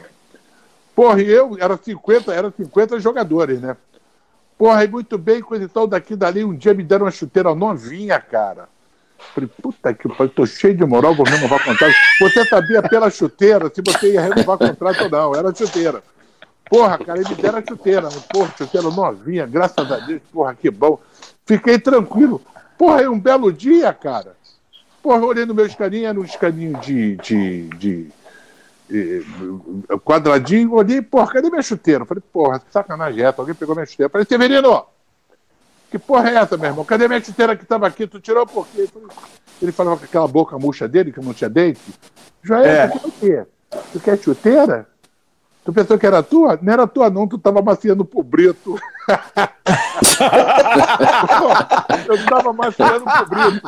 Porra, 0.95 1.23
e 1.23 1.31
eu, 1.31 1.57
era 1.59 1.77
50, 1.77 2.33
era 2.35 2.51
50 2.51 3.01
jogadores, 3.01 3.61
né? 3.61 3.77
Porra, 4.59 4.85
e 4.85 4.89
muito 4.89 5.19
bem, 5.19 5.41
coisa 5.41 5.65
e 5.65 5.69
tal, 5.69 5.87
daqui 5.87 6.15
dali, 6.15 6.45
um 6.45 6.55
dia 6.55 6.75
me 6.75 6.83
deram 6.83 7.07
uma 7.07 7.11
chuteira 7.11 7.55
novinha, 7.55 8.21
cara. 8.21 8.69
Falei, 9.35 9.49
puta 9.61 9.95
que 9.95 10.09
pariu, 10.09 10.29
tô 10.29 10.47
cheio 10.47 10.77
de 10.77 10.85
moral, 10.85 11.15
vou 11.15 11.25
renovar 11.25 11.65
contrato. 11.65 11.95
Você 12.21 12.45
sabia 12.45 12.83
pela 12.83 13.11
chuteira 13.11 13.71
se 13.75 13.81
você 13.81 14.13
ia 14.13 14.21
renovar 14.21 14.59
contrato 14.59 15.05
ou 15.05 15.11
não, 15.11 15.35
era 15.35 15.55
chuteira. 15.55 16.03
Porra, 16.69 16.99
cara, 16.99 17.21
eles 17.21 17.37
deram 17.37 17.59
a 17.59 17.63
chuteira, 17.63 18.09
porra, 18.33 18.55
chuteira 18.57 18.91
novinha, 18.91 19.47
graças 19.47 19.91
a 19.91 19.99
Deus, 19.99 20.23
porra, 20.33 20.55
que 20.55 20.71
bom. 20.71 20.99
Fiquei 21.45 21.79
tranquilo. 21.79 22.41
Porra, 22.79 23.01
aí 23.01 23.09
um 23.09 23.19
belo 23.19 23.53
dia, 23.53 23.93
cara. 23.93 24.35
Porra, 25.03 25.25
olhei 25.25 25.45
no 25.45 25.55
meu 25.55 25.67
escaninho, 25.67 26.07
era 26.07 26.19
um 26.19 26.25
escaninho 26.25 26.79
de, 26.79 27.17
de, 27.17 27.69
de, 27.79 28.11
de 28.89 29.99
quadradinho, 30.05 30.73
olhei, 30.75 31.03
porra, 31.03 31.33
cadê 31.33 31.51
minha 31.51 31.63
chuteira? 31.63 32.05
Falei, 32.05 32.23
porra, 32.33 32.63
sacanagem 32.71 33.23
é, 33.23 33.35
alguém 33.37 33.55
pegou 33.55 33.75
minha 33.75 33.87
chuteira. 33.87 34.11
Falei, 34.11 34.27
Severino, 34.27 34.85
que 35.93 35.99
porra 35.99 36.31
é 36.31 36.37
essa, 36.37 36.57
meu 36.57 36.71
irmão? 36.71 36.87
Cadê 36.87 37.07
minha 37.07 37.23
chuteira 37.23 37.55
que 37.55 37.65
estava 37.65 37.87
aqui? 37.87 38.07
Tu 38.07 38.19
tirou 38.19 38.47
por 38.47 38.67
quê? 38.69 38.89
Ele 39.61 39.71
falava 39.71 39.99
com 39.99 40.07
aquela 40.07 40.27
boca 40.27 40.59
murcha 40.59 40.89
dele, 40.89 41.13
que 41.13 41.21
não 41.21 41.35
tinha 41.35 41.51
dente. 41.51 41.83
Joel, 42.43 42.65
é. 42.65 42.89
tu 42.89 42.99
quer 42.99 43.07
o 43.07 43.13
quê? 43.13 43.45
Tu 43.93 44.01
quer 44.01 44.19
chuteira? 44.19 44.89
Tu 45.63 45.71
pensou 45.71 45.99
que 45.99 46.07
era 46.07 46.23
tua? 46.23 46.59
Não 46.63 46.73
era 46.73 46.87
tua, 46.87 47.11
não, 47.11 47.29
tu 47.29 47.37
tava 47.37 47.61
maciando 47.61 48.07
pro 48.07 48.23
Brito. 48.23 48.79
eu 52.09 52.25
tava 52.27 52.55
maciando 52.55 53.05
pro 53.05 53.27
Brito. 53.27 53.61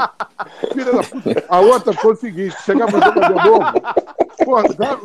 Filha 0.72 0.92
da 0.92 1.02
puta. 1.02 1.44
A 1.46 1.60
outra 1.60 1.92
foi 1.92 2.14
o 2.14 2.16
seguinte: 2.16 2.56
chegava 2.64 2.90
no 2.90 3.04
jogador 3.04 3.44
novo, 3.44 3.66
pô, 4.44 4.56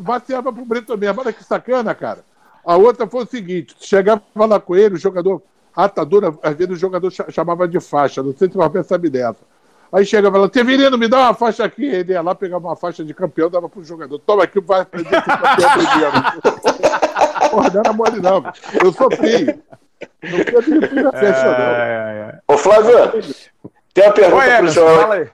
maciava 0.01 0.53
pro 0.53 0.63
Brito 0.63 0.97
mesmo. 0.97 1.19
Olha 1.19 1.33
que 1.33 1.43
sacana, 1.43 1.93
cara. 1.93 2.23
A 2.63 2.77
outra 2.77 3.05
foi 3.05 3.25
o 3.25 3.27
seguinte: 3.27 3.75
chegava 3.81 4.21
lá 4.35 4.57
com 4.59 4.73
ele, 4.73 4.95
o 4.95 4.99
jogador, 4.99 5.41
atadura, 5.85 6.33
às 6.41 6.55
vezes 6.55 6.73
o 6.73 6.79
jogador 6.79 7.11
chamava 7.29 7.67
de 7.67 7.79
faixa, 7.79 8.23
não 8.23 8.35
sei 8.35 8.49
se 8.49 8.57
você 8.57 8.83
sabe 8.83 9.09
dessa. 9.09 9.39
Aí 9.91 10.05
chegava 10.05 10.37
lá, 10.37 10.49
Severino, 10.53 10.97
me 10.97 11.07
dá 11.07 11.19
uma 11.19 11.33
faixa 11.33 11.63
aqui. 11.63 11.85
Ele 11.85 12.13
ia 12.13 12.21
lá, 12.21 12.35
pegava 12.35 12.67
uma 12.67 12.75
faixa 12.75 13.03
de 13.03 13.13
campeão, 13.13 13.49
dava 13.49 13.67
pro 13.67 13.83
jogador. 13.83 14.19
Toma 14.19 14.43
aqui, 14.43 14.59
vai 14.59 14.81
aprender 14.81 15.09
esse 15.09 15.25
campeão 15.25 15.71
primeiro. 15.71 17.49
Porra, 17.49 17.69
não 17.73 17.79
era 17.79 17.93
mole, 17.93 18.21
não. 18.21 18.43
Eu 18.83 18.93
sou 18.93 19.09
feio. 19.09 19.59
Não 20.21 20.43
quero 20.43 20.63
que 20.63 20.71
ele 20.71 21.11
festa, 21.11 22.41
não. 22.47 22.55
Ô, 22.55 22.57
Flávio, 22.57 22.93
tem 23.93 24.05
uma 24.05 24.13
pergunta 24.13 24.45
Oi, 24.45 24.57
pro 24.57 24.67
João. 24.67 24.99
Fala 24.99 25.15
aí. 25.15 25.29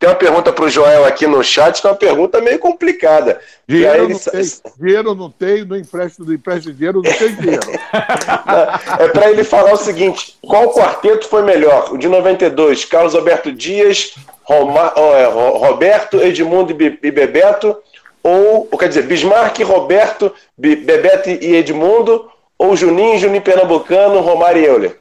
Tem 0.00 0.08
uma 0.08 0.14
pergunta 0.14 0.50
para 0.50 0.64
o 0.64 0.70
Joel 0.70 1.04
aqui 1.04 1.26
no 1.26 1.44
chat, 1.44 1.78
que 1.78 1.86
é 1.86 1.90
uma 1.90 1.96
pergunta 1.96 2.40
meio 2.40 2.58
complicada. 2.58 3.38
Dinheiro, 3.68 4.04
ele... 4.04 4.14
não, 4.14 4.18
tem, 4.18 4.42
dinheiro 4.78 5.14
não 5.14 5.30
tem, 5.30 5.62
no 5.62 5.76
empréstimo 5.76 6.24
do 6.24 6.32
empréstimo 6.32 6.72
dinheiro 6.72 7.02
não 7.04 7.12
tem 7.12 7.34
dinheiro. 7.34 7.68
é 8.98 9.08
para 9.08 9.30
ele 9.30 9.44
falar 9.44 9.74
o 9.74 9.76
seguinte: 9.76 10.38
qual 10.40 10.72
quarteto 10.72 11.28
foi 11.28 11.42
melhor? 11.42 11.92
O 11.92 11.98
de 11.98 12.08
92, 12.08 12.86
Carlos 12.86 13.14
Alberto 13.14 13.52
Dias, 13.52 14.14
Roma... 14.42 14.90
É, 14.96 15.26
Roberto, 15.26 16.16
Edmundo 16.16 16.72
e 16.72 17.10
Bebeto, 17.10 17.76
ou, 18.22 18.66
quer 18.78 18.88
dizer, 18.88 19.02
Bismarck, 19.02 19.60
Roberto, 19.60 20.32
Bebeto 20.56 21.28
e 21.28 21.56
Edmundo, 21.56 22.30
ou 22.58 22.74
Juninho, 22.74 23.18
Juninho 23.18 23.42
Pernambucano, 23.42 24.20
Romário 24.20 24.62
e 24.62 24.64
Euler? 24.64 25.00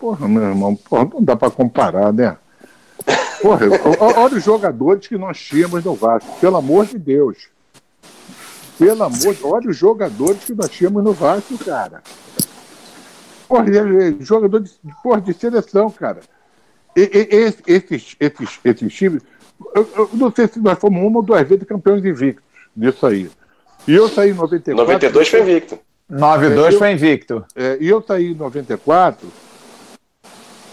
Porra, 0.00 0.26
meu 0.26 0.44
irmão, 0.44 0.74
porra, 0.74 1.06
não 1.12 1.22
dá 1.22 1.36
para 1.36 1.50
comparar, 1.50 2.10
né? 2.10 2.38
Porra, 3.40 3.66
olha 4.16 4.36
os 4.36 4.44
jogadores 4.44 5.06
que 5.06 5.16
nós 5.16 5.38
tínhamos 5.38 5.84
no 5.84 5.94
Vasco, 5.94 6.38
pelo 6.40 6.56
amor 6.56 6.86
de 6.86 6.98
Deus. 6.98 7.48
Pelo 8.78 9.02
amor 9.04 9.34
de 9.34 9.44
olha 9.44 9.70
os 9.70 9.76
jogadores 9.76 10.44
que 10.44 10.54
nós 10.54 10.68
tínhamos 10.70 11.04
no 11.04 11.12
Vasco, 11.12 11.56
cara. 11.58 12.02
Porra, 13.48 13.64
jogador 14.20 14.60
de, 14.60 14.72
porra, 15.02 15.20
de 15.20 15.32
seleção, 15.32 15.90
cara. 15.90 16.20
E, 16.96 17.00
e, 17.02 17.36
esses, 17.36 18.16
esses, 18.18 18.60
esses 18.64 18.92
times. 18.92 19.22
Eu, 19.74 19.88
eu, 19.96 20.10
não 20.12 20.32
sei 20.34 20.48
se 20.48 20.58
nós 20.58 20.78
fomos 20.78 21.02
uma 21.02 21.18
ou 21.18 21.22
duas 21.22 21.46
vezes 21.48 21.64
campeões 21.64 22.04
invictos 22.04 22.44
nisso 22.76 23.06
aí. 23.06 23.30
E 23.86 23.94
eu 23.94 24.08
saí 24.08 24.30
em 24.30 24.34
94. 24.34 24.94
92 24.94 25.28
foi 25.28 25.40
invicto. 25.40 25.78
92 26.08 26.74
foi 26.74 26.92
invicto. 26.92 27.44
É, 27.54 27.78
e 27.80 27.88
eu 27.88 28.02
saí 28.02 28.32
em 28.32 28.34
94 28.34 29.26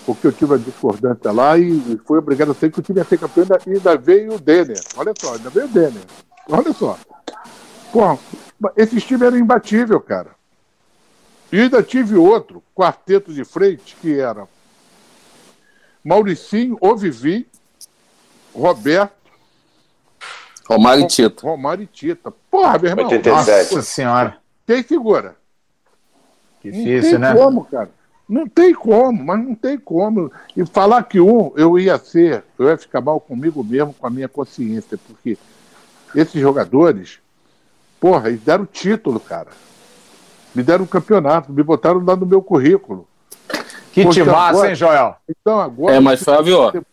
porque 0.05 0.27
eu 0.27 0.31
tive 0.31 0.55
a 0.55 0.57
discordância 0.57 1.31
lá 1.31 1.57
e 1.57 1.99
fui 2.05 2.17
obrigado 2.17 2.51
a 2.51 2.55
ser 2.55 2.71
que 2.71 2.79
o 2.79 2.83
time 2.83 2.99
ia 2.99 3.05
ser 3.05 3.17
campeão 3.17 3.45
e 3.65 3.71
ainda 3.71 3.97
veio 3.97 4.35
o 4.35 4.39
Denner. 4.39 4.79
Olha 4.97 5.13
só, 5.17 5.33
ainda 5.33 5.49
veio 5.49 5.65
o 5.65 5.69
Denner. 5.69 6.03
Olha 6.49 6.73
só. 6.73 6.97
Pô, 7.91 8.17
esses 8.75 9.03
times 9.03 9.21
eram 9.23 9.37
imbatíveis, 9.37 10.01
cara. 10.05 10.31
E 11.51 11.61
ainda 11.61 11.83
tive 11.83 12.15
outro, 12.15 12.63
quarteto 12.75 13.31
de 13.31 13.45
frente, 13.45 13.95
que 14.01 14.19
era 14.19 14.47
Mauricinho, 16.03 16.77
Ovivi, 16.81 17.47
Roberto. 18.53 19.13
Romário 20.67 21.03
e 21.03 21.07
Tita. 21.07 21.47
Romário 21.47 21.83
e 21.83 21.87
Tita. 21.87 22.33
Porra, 22.49 22.79
meu 22.79 22.89
irmão. 22.91 23.05
87. 23.05 23.75
Nossa 23.75 23.81
senhora. 23.81 24.37
Quem 24.65 24.81
segura? 24.83 25.35
Difícil, 26.63 27.19
não 27.19 27.27
tem 27.27 27.35
né? 27.35 27.35
como, 27.35 27.65
cara. 27.65 27.91
Não 28.27 28.47
tem 28.47 28.73
como, 28.73 29.23
mas 29.23 29.43
não 29.43 29.53
tem 29.53 29.77
como. 29.77 30.31
E 30.55 30.65
falar 30.65 31.03
que 31.03 31.19
um 31.19 31.51
eu 31.55 31.77
ia 31.77 31.97
ser, 31.97 32.43
eu 32.57 32.67
ia 32.67 32.77
ficar 32.77 33.01
mal 33.01 33.19
comigo 33.19 33.63
mesmo, 33.63 33.93
com 33.93 34.07
a 34.07 34.09
minha 34.09 34.29
consciência, 34.29 34.97
porque 34.97 35.37
esses 36.15 36.41
jogadores, 36.41 37.19
porra, 37.99 38.29
eles 38.29 38.41
deram 38.41 38.65
título, 38.65 39.19
cara. 39.19 39.49
Me 40.55 40.63
deram 40.63 40.85
um 40.85 40.87
campeonato, 40.87 41.51
me 41.51 41.63
botaram 41.63 42.03
lá 42.03 42.15
no 42.15 42.25
meu 42.25 42.41
currículo. 42.41 43.07
Que 43.91 44.07
te 44.09 44.23
massa, 44.23 44.69
hein, 44.69 44.75
Joel? 44.75 45.15
Então 45.29 45.59
agora. 45.59 45.95
É, 45.95 45.99
mas 45.99 46.23
Flávio, 46.23 46.85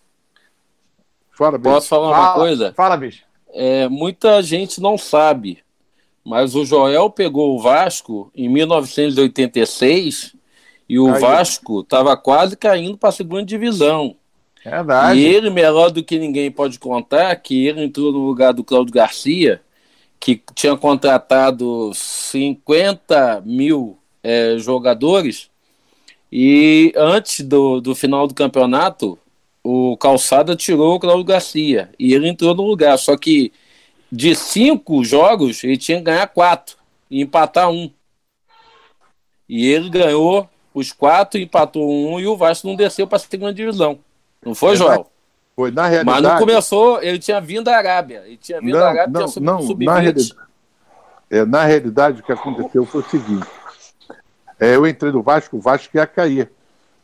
Fala, 1.32 1.58
posso 1.58 1.88
falar 1.88 2.08
uma 2.08 2.16
fala, 2.16 2.34
coisa? 2.34 2.72
Fala, 2.74 2.96
bicho. 2.98 3.22
É, 3.54 3.88
muita 3.88 4.42
gente 4.42 4.78
não 4.78 4.98
sabe, 4.98 5.64
mas 6.22 6.54
o 6.54 6.66
Joel 6.66 7.08
pegou 7.08 7.56
o 7.56 7.62
Vasco 7.62 8.30
em 8.34 8.46
1986 8.46 10.36
e 10.90 10.98
o 10.98 11.14
Aí. 11.14 11.20
Vasco 11.20 11.82
estava 11.82 12.16
quase 12.16 12.56
caindo 12.56 12.98
para 12.98 13.10
a 13.10 13.12
segunda 13.12 13.44
divisão. 13.44 14.16
Verdade. 14.64 15.20
E 15.20 15.24
ele, 15.24 15.48
melhor 15.48 15.88
do 15.88 16.02
que 16.02 16.18
ninguém 16.18 16.50
pode 16.50 16.80
contar, 16.80 17.36
que 17.36 17.64
ele 17.64 17.84
entrou 17.84 18.10
no 18.10 18.26
lugar 18.26 18.52
do 18.52 18.64
Cláudio 18.64 18.92
Garcia, 18.92 19.62
que 20.18 20.42
tinha 20.52 20.76
contratado 20.76 21.92
50 21.94 23.40
mil 23.46 23.98
é, 24.20 24.56
jogadores, 24.58 25.48
e 26.30 26.92
antes 26.96 27.42
do, 27.42 27.80
do 27.80 27.94
final 27.94 28.26
do 28.26 28.34
campeonato, 28.34 29.16
o 29.62 29.96
Calçada 29.96 30.56
tirou 30.56 30.96
o 30.96 31.00
Cláudio 31.00 31.24
Garcia, 31.24 31.88
e 31.96 32.12
ele 32.12 32.28
entrou 32.28 32.52
no 32.52 32.66
lugar, 32.66 32.98
só 32.98 33.16
que 33.16 33.52
de 34.10 34.34
cinco 34.34 35.04
jogos, 35.04 35.62
ele 35.62 35.76
tinha 35.76 35.98
que 35.98 36.04
ganhar 36.04 36.26
quatro, 36.26 36.76
e 37.08 37.20
empatar 37.20 37.70
um. 37.70 37.88
E 39.48 39.68
ele 39.68 39.88
ganhou 39.88 40.48
os 40.72 40.92
quatro, 40.92 41.40
empatou 41.40 41.88
um 41.88 42.18
e 42.20 42.26
o 42.26 42.36
Vasco 42.36 42.66
não 42.66 42.76
desceu 42.76 43.06
para 43.06 43.16
a 43.16 43.20
segunda 43.20 43.52
divisão. 43.52 43.98
Não 44.44 44.54
foi, 44.54 44.74
é, 44.74 44.76
Joel? 44.76 45.10
Foi, 45.56 45.70
na 45.70 45.86
realidade. 45.86 46.22
Mas 46.22 46.32
não 46.32 46.38
começou, 46.38 47.02
ele 47.02 47.18
tinha 47.18 47.40
vindo 47.40 47.64
da 47.64 47.76
Arábia. 47.76 48.22
Ele 48.26 48.36
tinha 48.36 48.60
vindo 48.60 48.72
não, 48.72 48.80
da 48.80 48.88
Arábia, 48.88 49.20
não, 49.20 49.26
tinha 49.26 49.44
não, 49.44 49.62
sub 49.62 49.84
na, 49.84 49.98
realidade, 49.98 50.36
é, 51.28 51.44
na 51.44 51.64
realidade, 51.64 52.20
o 52.20 52.24
que 52.24 52.32
aconteceu 52.32 52.84
foi 52.86 53.02
o 53.02 53.08
seguinte: 53.08 53.46
é, 54.58 54.76
eu 54.76 54.86
entrei 54.86 55.12
no 55.12 55.22
Vasco, 55.22 55.56
o 55.56 55.60
Vasco 55.60 55.96
ia 55.96 56.06
cair. 56.06 56.50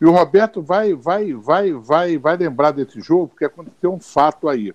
E 0.01 0.05
o 0.05 0.11
Roberto 0.11 0.61
vai, 0.61 0.93
vai, 0.93 1.33
vai, 1.33 1.73
vai, 1.73 2.19
vai 2.19 2.37
lembrar 2.37 2.71
desse 2.71 3.01
jogo, 3.01 3.29
porque 3.29 3.47
aconteceu 3.47 3.93
um 3.93 4.01
fato 4.01 4.49
aí. 4.49 4.75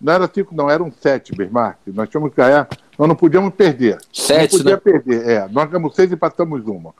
Não 0.00 0.12
era 0.12 0.30
cinco, 0.32 0.54
não, 0.54 0.70
eram 0.70 0.92
sete, 1.00 1.34
Bismarck. 1.34 1.78
Nós 1.88 2.08
tínhamos 2.08 2.30
que 2.30 2.36
ganhar, 2.36 2.68
nós 2.98 3.08
não 3.08 3.16
podíamos 3.16 3.52
perder. 3.54 3.98
Sete, 4.12 4.52
não 4.52 4.58
podia 4.58 4.74
né? 4.74 4.80
perder, 4.80 5.28
é. 5.28 5.48
Nós 5.48 5.68
ganhamos 5.68 5.94
seis 5.96 6.10
e 6.10 6.14
empatamos 6.14 6.64
uma. 6.66 6.94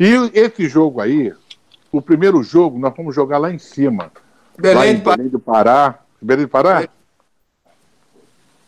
E 0.00 0.14
esse 0.32 0.66
jogo 0.66 0.98
aí, 0.98 1.30
o 1.92 2.00
primeiro 2.00 2.42
jogo, 2.42 2.78
nós 2.78 2.96
fomos 2.96 3.14
jogar 3.14 3.36
lá 3.36 3.52
em 3.52 3.58
cima. 3.58 4.10
Belém, 4.58 4.76
lá 4.76 4.86
em 4.86 4.98
Belém 4.98 5.28
do 5.28 5.38
Pará. 5.38 5.98
Belém 6.18 6.46
do 6.46 6.50
Pará? 6.50 6.88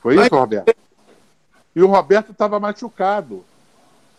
Foi 0.03 0.15
isso, 0.21 0.37
Roberto? 0.37 0.75
E 1.75 1.83
o 1.83 1.87
Roberto 1.87 2.33
estava 2.33 2.61
machucado. 2.61 3.43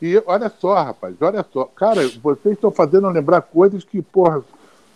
E 0.02 0.22
olha 0.26 0.52
só, 0.60 0.73
rapaz, 0.73 1.15
olha 1.22 1.45
só. 1.53 1.65
Cara, 1.65 2.02
vocês 2.22 2.56
estão 2.56 2.72
fazendo 2.72 3.07
lembrar 3.10 3.41
coisas 3.41 3.84
que, 3.84 4.02
porra, 4.02 4.41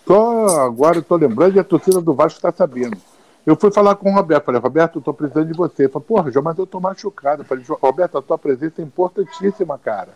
só 0.07 0.65
agora 0.65 0.97
eu 0.97 1.01
estou 1.01 1.19
lembrando 1.19 1.55
e 1.55 1.59
a 1.59 1.63
torcida 1.63 2.01
do 2.01 2.15
Vasco 2.15 2.39
está 2.39 2.51
sabendo. 2.51 2.97
Eu 3.45 3.55
fui 3.55 3.71
falar 3.71 3.95
com 3.95 4.11
o 4.11 4.15
Roberto, 4.15 4.45
falei, 4.45 4.59
Roberto, 4.59 4.95
eu 4.95 4.99
estou 4.99 5.13
precisando 5.13 5.47
de 5.47 5.53
você. 5.53 5.83
Ele 5.83 5.91
falou, 5.91 6.05
porra, 6.05 6.31
João, 6.31 6.43
mas 6.43 6.57
eu 6.57 6.63
estou 6.63 6.81
machucado. 6.81 7.43
Eu 7.43 7.45
falei, 7.45 7.63
Roberto, 7.67 8.17
a 8.17 8.21
tua 8.23 8.39
presença 8.39 8.81
é 8.81 8.83
importantíssima, 8.83 9.77
cara. 9.77 10.13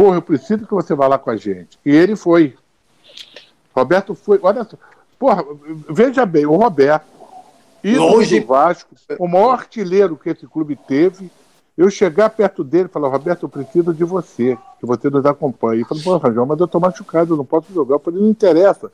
Porra, 0.00 0.16
eu 0.16 0.22
preciso 0.22 0.66
que 0.66 0.72
você 0.72 0.94
vá 0.94 1.06
lá 1.06 1.18
com 1.18 1.28
a 1.28 1.36
gente. 1.36 1.78
E 1.84 1.90
ele 1.90 2.16
foi. 2.16 2.54
Roberto 3.76 4.14
foi. 4.14 4.40
Olha 4.42 4.64
só. 4.64 4.78
Porra, 5.18 5.44
veja 5.90 6.24
bem, 6.24 6.46
o 6.46 6.56
Roberto, 6.56 7.04
ídolo 7.84 8.26
do 8.26 8.46
Vasco, 8.46 8.94
o 9.18 9.28
maior 9.28 9.50
artilheiro 9.50 10.16
que 10.16 10.30
esse 10.30 10.46
clube 10.46 10.74
teve, 10.74 11.30
eu 11.76 11.90
chegar 11.90 12.30
perto 12.30 12.64
dele 12.64 12.86
e 12.86 12.88
falar, 12.88 13.08
Roberto, 13.08 13.42
eu 13.42 13.48
preciso 13.50 13.92
de 13.92 14.02
você, 14.02 14.56
que 14.78 14.86
você 14.86 15.10
nos 15.10 15.26
acompanhe. 15.26 15.82
Ele 15.82 15.84
falou, 15.84 16.02
pô, 16.02 16.16
Rangel, 16.16 16.46
mas 16.46 16.58
eu 16.58 16.66
tô 16.66 16.80
machucado, 16.80 17.34
eu 17.34 17.36
não 17.36 17.44
posso 17.44 17.70
jogar. 17.70 17.96
Eu 17.96 18.00
falei, 18.00 18.22
não 18.22 18.30
interessa. 18.30 18.90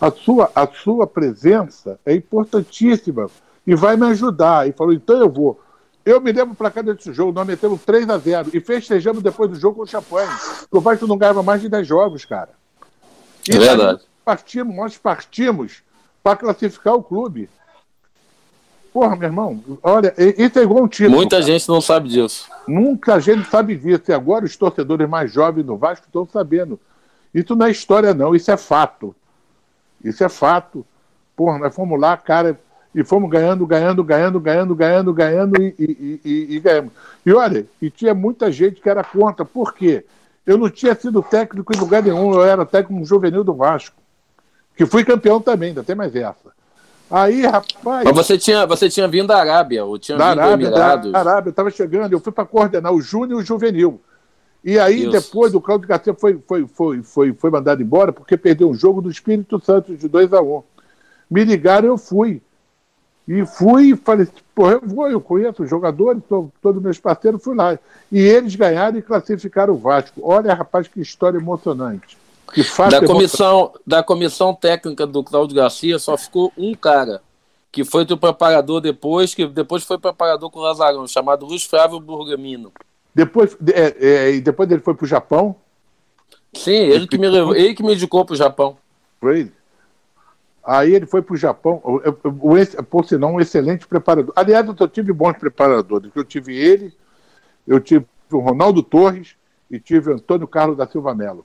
A 0.00 0.12
sua, 0.12 0.48
a 0.54 0.64
sua 0.68 1.08
presença 1.08 1.98
é 2.06 2.14
importantíssima 2.14 3.28
e 3.66 3.74
vai 3.74 3.96
me 3.96 4.06
ajudar. 4.06 4.68
E 4.68 4.72
falou, 4.72 4.92
então 4.92 5.16
eu 5.16 5.28
vou. 5.28 5.60
Eu 6.10 6.20
me 6.20 6.32
lembro 6.32 6.54
para 6.56 6.70
cá 6.70 6.82
desse 6.82 7.12
jogo, 7.12 7.30
nós 7.32 7.46
metemos 7.46 7.82
3 7.84 8.08
a 8.10 8.18
0 8.18 8.50
e 8.52 8.60
festejamos 8.60 9.22
depois 9.22 9.48
do 9.50 9.56
jogo 9.56 9.76
com 9.76 9.82
o 9.82 9.86
Champagne. 9.86 10.30
porque 10.60 10.76
O 10.76 10.80
Vasco 10.80 11.06
não 11.06 11.16
ganhava 11.16 11.42
mais 11.42 11.60
de 11.60 11.68
10 11.68 11.86
jogos, 11.86 12.24
cara. 12.24 12.50
É 13.48 13.56
verdade. 13.56 14.02
Partimos, 14.24 14.74
nós 14.74 14.98
partimos 14.98 15.82
para 16.22 16.36
classificar 16.36 16.94
o 16.94 17.02
clube. 17.02 17.48
Porra, 18.92 19.14
meu 19.14 19.28
irmão, 19.28 19.62
olha, 19.84 20.12
e- 20.18 20.34
isso 20.44 20.58
é 20.58 20.62
igual 20.62 20.82
um 20.84 20.88
título. 20.88 21.16
Muita 21.16 21.36
cara. 21.36 21.42
gente 21.46 21.68
não 21.68 21.80
sabe 21.80 22.08
disso. 22.08 22.48
Nunca 22.66 23.14
a 23.14 23.20
gente 23.20 23.48
sabe 23.48 23.76
disso. 23.76 24.02
E 24.08 24.12
agora 24.12 24.44
os 24.44 24.56
torcedores 24.56 25.08
mais 25.08 25.32
jovens 25.32 25.62
do 25.64 25.76
Vasco 25.76 26.06
estão 26.06 26.26
sabendo. 26.26 26.78
Isso 27.32 27.54
não 27.54 27.66
é 27.66 27.70
história, 27.70 28.12
não. 28.12 28.34
Isso 28.34 28.50
é 28.50 28.56
fato. 28.56 29.14
Isso 30.04 30.24
é 30.24 30.28
fato. 30.28 30.84
Porra, 31.36 31.58
nós 31.58 31.74
fomos 31.74 32.00
lá, 32.00 32.16
cara, 32.16 32.58
e 32.94 33.04
fomos 33.04 33.30
ganhando, 33.30 33.66
ganhando, 33.66 34.02
ganhando, 34.02 34.40
ganhando, 34.40 34.74
ganhando, 34.74 35.14
ganhando 35.14 35.62
e, 35.62 35.74
e, 35.78 36.20
e, 36.24 36.56
e 36.56 36.60
ganhamos. 36.60 36.92
E 37.24 37.32
olha, 37.32 37.66
e 37.80 37.90
tinha 37.90 38.14
muita 38.14 38.50
gente 38.50 38.80
que 38.80 38.88
era 38.88 39.04
contra. 39.04 39.44
Por 39.44 39.74
quê? 39.74 40.04
Eu 40.44 40.58
não 40.58 40.68
tinha 40.68 40.94
sido 40.94 41.22
técnico 41.22 41.72
em 41.74 41.78
lugar 41.78 42.02
nenhum. 42.02 42.32
Eu 42.34 42.42
era 42.42 42.66
técnico 42.66 43.04
juvenil 43.04 43.44
do 43.44 43.54
Vasco. 43.54 43.96
Que 44.76 44.86
fui 44.86 45.04
campeão 45.04 45.40
também, 45.40 45.68
ainda 45.68 45.84
tem 45.84 45.94
mais 45.94 46.14
essa. 46.16 46.50
Aí, 47.10 47.44
rapaz. 47.44 48.04
Mas 48.04 48.14
você 48.14 48.38
tinha, 48.38 48.66
você 48.66 48.88
tinha 48.88 49.06
vindo 49.08 49.28
da 49.28 49.38
Arábia, 49.38 49.84
ou 49.84 49.98
tinha 49.98 50.16
Da 50.16 50.30
vindo 50.30 50.40
Arábia, 50.40 50.66
Emirados. 50.66 51.12
da 51.12 51.18
Arábia, 51.18 51.48
eu 51.48 51.50
estava 51.50 51.70
chegando, 51.70 52.12
eu 52.12 52.20
fui 52.20 52.32
para 52.32 52.44
coordenar 52.44 52.92
o 52.92 53.02
Júnior 53.02 53.40
e 53.40 53.42
o 53.42 53.46
Juvenil. 53.46 54.00
E 54.62 54.78
aí, 54.78 55.02
Isso. 55.02 55.10
depois, 55.10 55.54
o 55.54 55.60
Cláudio 55.60 55.88
Garcia 55.88 56.14
foi, 56.14 56.38
foi, 56.46 56.66
foi, 56.66 57.02
foi, 57.02 57.32
foi 57.32 57.50
mandado 57.50 57.82
embora 57.82 58.12
porque 58.12 58.36
perdeu 58.36 58.70
um 58.70 58.74
jogo 58.74 59.00
do 59.00 59.10
Espírito 59.10 59.60
Santo 59.64 59.96
de 59.96 60.08
2 60.08 60.32
a 60.32 60.40
1 60.40 60.56
um. 60.56 60.62
Me 61.30 61.44
ligaram, 61.44 61.88
eu 61.88 61.98
fui. 61.98 62.40
E 63.32 63.46
fui 63.46 63.92
e 63.92 63.96
falei, 63.96 64.26
pô, 64.52 64.68
eu 64.68 64.80
vou, 64.84 65.08
eu 65.08 65.20
conheço 65.20 65.62
os 65.62 65.70
jogadores, 65.70 66.20
todos 66.60 66.82
meus 66.82 66.98
parceiros, 66.98 67.40
fui 67.40 67.54
lá. 67.54 67.78
E 68.10 68.18
eles 68.18 68.56
ganharam 68.56 68.98
e 68.98 69.02
classificaram 69.02 69.72
o 69.72 69.78
Vasco. 69.78 70.20
Olha, 70.20 70.52
rapaz, 70.52 70.88
que 70.88 71.00
história 71.00 71.38
emocionante. 71.38 72.18
Que 72.52 72.64
fato 72.64 72.90
Da 72.90 72.96
emocionante. 72.96 73.12
comissão, 73.12 73.72
da 73.86 74.02
comissão 74.02 74.52
técnica 74.52 75.06
do 75.06 75.22
Cláudio 75.22 75.54
Garcia 75.54 75.96
só 76.00 76.16
ficou 76.16 76.52
um 76.58 76.74
cara, 76.74 77.22
que 77.70 77.84
foi 77.84 78.02
o 78.02 78.18
preparador 78.18 78.80
depois, 78.80 79.32
que 79.32 79.46
depois 79.46 79.84
foi 79.84 79.96
preparador 79.96 80.50
com 80.50 80.58
o 80.58 80.62
Lazarão, 80.62 81.06
chamado 81.06 81.46
Luiz 81.46 81.62
Flávio 81.62 82.00
Burgamino. 82.00 82.72
Depois, 83.14 83.56
é, 83.72 83.94
é, 84.00 84.34
e 84.34 84.40
depois 84.40 84.68
ele 84.68 84.80
foi 84.80 84.94
para 84.94 85.04
o 85.04 85.08
Japão, 85.08 85.54
Sim, 86.52 86.72
ele 86.72 87.06
que 87.06 87.16
me 87.16 87.28
levou, 87.28 87.54
ele 87.54 87.74
que 87.74 87.82
me 87.84 87.94
indicou 87.94 88.24
pro 88.24 88.34
Japão. 88.34 88.76
Foi 89.20 89.38
ele. 89.38 89.52
Aí 90.62 90.94
ele 90.94 91.06
foi 91.06 91.22
para 91.22 91.34
o 91.34 91.38
Japão, 91.38 91.82
por 92.90 93.04
sinal, 93.06 93.30
um 93.32 93.40
excelente 93.40 93.86
preparador. 93.86 94.32
Aliás, 94.36 94.66
eu 94.68 94.88
tive 94.88 95.12
bons 95.12 95.36
preparadores. 95.38 96.10
Eu 96.14 96.24
tive 96.24 96.54
ele, 96.56 96.92
eu 97.66 97.80
tive 97.80 98.04
o 98.30 98.38
Ronaldo 98.38 98.82
Torres 98.82 99.34
e 99.70 99.80
tive 99.80 100.10
o 100.10 100.14
Antônio 100.14 100.46
Carlos 100.46 100.76
da 100.76 100.86
Silva 100.86 101.14
Melo. 101.14 101.44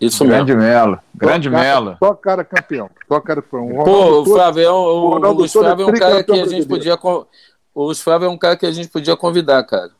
Isso 0.00 0.24
Grande 0.24 0.54
mesmo. 0.54 0.68
Melo. 0.70 0.98
Grande 1.14 1.50
cara- 1.50 1.62
Melo. 1.62 1.96
Só 1.98 2.14
cara 2.14 2.44
campeão. 2.44 2.88
Só 3.08 3.20
cara 3.20 3.42
campeão. 3.42 3.80
O 3.80 3.84
Pô, 3.84 3.90
Ronaldo 4.02 4.30
o 4.30 4.34
Flávio 4.34 4.62
é 4.62 4.70
um, 4.72 4.74
o, 4.74 4.78
o 4.78 5.08
Ronaldo 5.10 5.36
o 5.36 5.38
Luiz 5.40 5.52
Torres 5.52 5.66
Flávio 5.68 5.82
é 5.82 5.86
um 5.86 5.94
é 5.94 5.98
cara 5.98 6.24
que 6.24 6.32
a 6.32 6.46
gente 6.46 6.66
podia. 6.68 6.98
O 7.74 7.84
Luiz 7.84 8.00
Flávio 8.00 8.26
é 8.26 8.28
um 8.30 8.38
cara 8.38 8.56
que 8.56 8.66
a 8.66 8.72
gente 8.72 8.88
podia 8.88 9.16
convidar, 9.16 9.62
cara. 9.64 9.90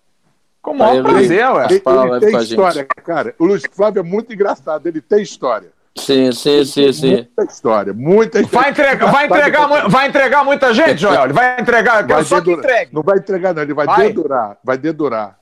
Com 0.63 0.71
o 0.73 0.79
maior 0.79 0.95
Ele- 0.95 1.03
prazer, 1.03 1.45
ué. 1.51 1.65
ele, 1.71 1.83
ele 1.85 2.13
aí 2.15 2.21
tem 2.21 2.31
com 2.31 2.37
a 2.37 2.41
gente. 2.41 2.51
história, 2.51 2.85
cara. 2.85 3.35
O 3.39 3.45
Luiz 3.45 3.63
Flávio 3.73 4.01
é 4.01 4.03
muito 4.03 4.33
engraçado, 4.33 4.87
ele 4.87 5.01
tem 5.01 5.23
história. 5.23 5.71
Sim, 5.99 6.31
sim, 6.33 6.65
sim, 6.65 6.93
sim. 6.93 7.11
Muita 7.17 7.45
história, 7.45 7.93
muita 7.93 8.41
história. 8.41 8.63
Vai 8.63 8.71
entregar, 8.71 9.11
vai, 9.13 9.27
entregar, 9.27 9.69
mu- 9.69 9.91
vai 9.91 10.09
entregar 10.09 10.45
muita 10.45 10.73
gente, 10.73 10.99
Joel? 10.99 11.25
Ele 11.25 11.33
vai 11.33 11.61
entregar. 11.61 12.01
Eu 12.03 12.07
quero 12.07 12.15
Vai 12.15 12.25
só 12.25 12.41
que 12.41 12.53
entregue. 12.53 12.95
Não 12.95 13.03
vai 13.03 13.19
entregar, 13.19 13.53
não, 13.55 13.63
ele 13.63 13.75
vai, 13.75 13.87
Vai? 13.87 14.07
dedurar. 14.07 14.57
Vai 14.63 14.79
dedurar. 14.79 15.37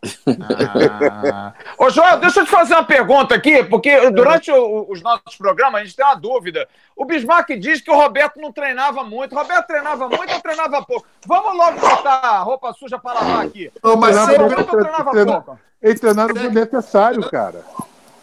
Ah. 1.22 1.52
Ô, 1.78 1.90
Joel, 1.90 2.18
deixa 2.18 2.40
eu 2.40 2.44
te 2.44 2.50
fazer 2.50 2.74
uma 2.74 2.84
pergunta 2.84 3.34
aqui, 3.34 3.62
porque 3.64 4.10
durante 4.10 4.50
o- 4.50 4.86
os 4.90 5.02
nossos 5.02 5.36
programas 5.36 5.82
a 5.82 5.84
gente 5.84 5.94
tem 5.96 6.04
uma 6.04 6.14
dúvida. 6.16 6.66
O 6.96 7.04
Bismarck 7.04 7.50
diz 7.58 7.80
que 7.80 7.90
o 7.90 7.94
Roberto 7.96 8.40
não 8.40 8.50
treinava 8.50 9.04
muito. 9.04 9.34
O 9.34 9.38
Roberto 9.38 9.66
treinava 9.66 10.08
muito 10.08 10.32
ou 10.32 10.40
treinava 10.40 10.82
pouco? 10.82 11.06
Vamos 11.26 11.56
logo 11.56 11.78
botar 11.78 12.20
a 12.22 12.38
roupa 12.40 12.72
suja 12.72 12.98
para 12.98 13.20
lavar 13.20 13.44
aqui. 13.44 13.70
Não, 13.84 13.96
mas 13.96 14.16
Treinava 14.16 14.32
sempre- 14.32 14.46
Treinava 14.48 14.64
muito 14.64 14.74
ou 14.74 14.80
treinava 14.82 15.10
treina- 15.10 15.32
pouco? 15.42 15.60
Ele 15.82 15.98
treinava 15.98 16.32
o 16.32 16.50
necessário, 16.50 17.30
cara. 17.30 17.60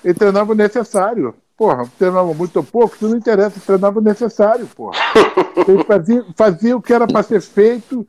Ele 0.03 0.14
treinava 0.14 0.52
o 0.52 0.56
necessário. 0.56 1.35
Porra, 1.57 1.90
treinava 1.98 2.34
muito 2.34 2.57
ou 2.57 2.64
pouco, 2.64 2.95
isso 2.95 3.07
não 3.07 3.18
interessa, 3.18 3.61
treinava 3.65 3.99
o 3.99 4.03
necessário, 4.03 4.68
porra. 4.68 4.98
Ele 5.68 5.84
fazia, 5.86 6.26
fazia 6.36 6.76
o 6.76 6.82
que 6.82 6.94
era 6.94 7.07
para 7.07 7.23
ser 7.23 7.41
feito 7.41 8.06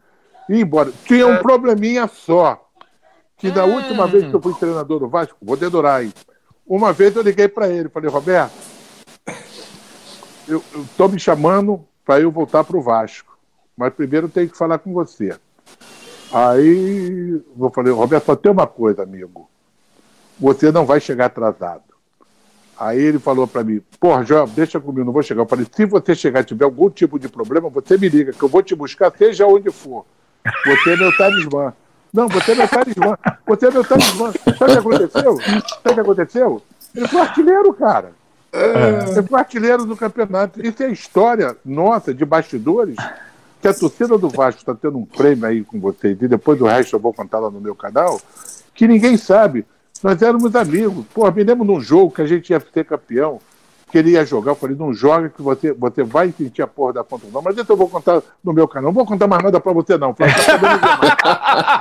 e 0.49 0.55
ia 0.55 0.63
embora. 0.63 0.93
Tinha 1.05 1.27
um 1.27 1.39
probleminha 1.39 2.09
só. 2.09 2.63
Que 3.37 3.53
na 3.53 3.65
última 3.65 4.07
vez 4.07 4.27
que 4.29 4.35
eu 4.35 4.41
fui 4.41 4.55
treinador 4.55 4.99
do 4.99 5.09
Vasco, 5.09 5.37
vou 5.43 5.57
dedurar 5.57 6.01
aí. 6.01 6.13
Uma 6.67 6.93
vez 6.93 7.15
eu 7.15 7.23
liguei 7.23 7.47
para 7.47 7.69
ele, 7.69 7.89
falei, 7.89 8.11
Roberto, 8.11 8.53
eu 10.49 10.63
estou 10.77 11.09
me 11.09 11.19
chamando 11.19 11.85
para 12.05 12.21
eu 12.21 12.31
voltar 12.31 12.65
para 12.65 12.77
o 12.77 12.83
Vasco. 12.83 13.37
Mas 13.77 13.93
primeiro 13.93 14.27
eu 14.27 14.31
tenho 14.31 14.49
que 14.49 14.57
falar 14.57 14.79
com 14.79 14.93
você. 14.93 15.37
Aí 16.33 17.43
eu 17.59 17.71
falei, 17.71 17.93
Roberto, 17.93 18.25
só 18.25 18.35
tem 18.37 18.51
uma 18.51 18.67
coisa, 18.67 19.03
amigo. 19.03 19.49
Você 20.39 20.73
não 20.73 20.87
vai 20.87 21.01
chegar 21.01 21.27
atrasado. 21.27 21.96
Aí 22.79 23.01
ele 23.01 23.19
falou 23.19 23.47
para 23.47 23.65
mim, 23.65 23.81
porra, 23.99 24.23
Joel, 24.25 24.47
deixa 24.49 24.79
comigo, 24.79 25.05
não 25.05 25.13
vou 25.13 25.23
chegar. 25.23 25.43
Eu 25.43 25.47
falei, 25.47 25.67
se 25.71 25.87
você 25.87 26.15
chegar 26.15 26.41
e 26.41 26.45
tiver 26.45 26.65
algum 26.65 26.91
tipo 26.91 27.19
de 27.19 27.29
problema, 27.29 27.71
você 27.71 27.97
me 27.97 28.09
liga, 28.09 28.33
que 28.33 28.43
eu 28.43 28.49
vou 28.49 28.63
te 28.63 28.75
buscar, 28.75 29.13
seja 29.17 29.47
onde 29.47 29.71
for. 29.71 30.05
Você 30.67 30.93
é 30.93 30.97
meu 30.97 31.17
talismã. 31.17 31.73
Não, 32.13 32.29
você 32.29 32.53
é 32.53 32.55
meu 32.55 32.69
talismã. 32.69 33.19
Você 33.47 33.67
é 33.67 33.71
meu 33.71 33.85
talismã. 33.85 34.33
Sabe 34.59 34.65
o 34.65 34.67
que 34.67 34.79
aconteceu? 34.79 35.41
Sabe 35.41 35.91
o 35.91 35.95
que 35.95 36.01
aconteceu? 36.01 36.63
Ele 36.95 37.09
foi 37.09 37.21
artilheiro, 37.21 37.75
cara. 37.75 38.13
Ele 38.53 39.23
foi 39.23 39.39
artilheiro 39.39 39.85
do 39.85 39.97
campeonato. 39.97 40.65
Isso 40.65 40.83
é 40.83 40.91
história 40.91 41.57
nossa, 41.65 42.15
de 42.15 42.25
bastidores, 42.25 42.97
que 43.61 43.69
a 43.69 43.75
torcida 43.75 44.17
do 44.17 44.29
Vasco 44.29 44.61
está 44.61 44.75
tendo 44.75 44.99
um 44.99 45.05
prêmio 45.05 45.47
aí 45.47 45.65
com 45.65 45.81
vocês, 45.81 46.17
e 46.21 46.29
depois 46.29 46.61
o 46.61 46.67
resto 46.67 46.97
eu 46.97 47.01
vou 47.01 47.13
contar 47.13 47.39
lá 47.39 47.51
no 47.51 47.61
meu 47.61 47.75
canal, 47.75 48.21
que 48.75 48.87
ninguém 48.87 49.17
sabe. 49.17 49.67
Nós 50.03 50.21
éramos 50.21 50.55
amigos. 50.55 51.05
Pô, 51.13 51.31
me 51.31 51.45
lembro 51.45 51.65
num 51.65 51.81
jogo 51.81 52.13
que 52.13 52.23
a 52.23 52.27
gente 52.27 52.51
ia 52.51 52.61
ser 52.61 52.85
campeão, 52.85 53.41
que 53.91 53.99
ele 53.99 54.11
ia 54.11 54.25
jogar. 54.25 54.53
Eu 54.53 54.57
falei, 54.57 54.77
não 54.77 54.93
joga 54.93 55.29
que 55.29 55.43
você, 55.43 55.73
você 55.73 56.03
vai 56.03 56.33
sentir 56.33 56.63
a 56.63 56.67
porra 56.67 56.95
da 56.95 57.05
contusão. 57.05 57.43
Mas 57.43 57.57
isso 57.57 57.71
eu 57.71 57.77
vou 57.77 57.89
contar 57.89 58.23
no 58.43 58.53
meu 58.53 58.67
canal. 58.67 58.91
Não 58.91 58.95
vou 58.95 59.07
contar 59.07 59.27
mais 59.27 59.43
nada 59.43 59.61
pra 59.61 59.73
você, 59.73 59.97
não. 59.97 60.15
Flávio, 60.15 60.35
tá 60.35 60.43
sabendo 60.43 60.79
demais. 60.79 61.17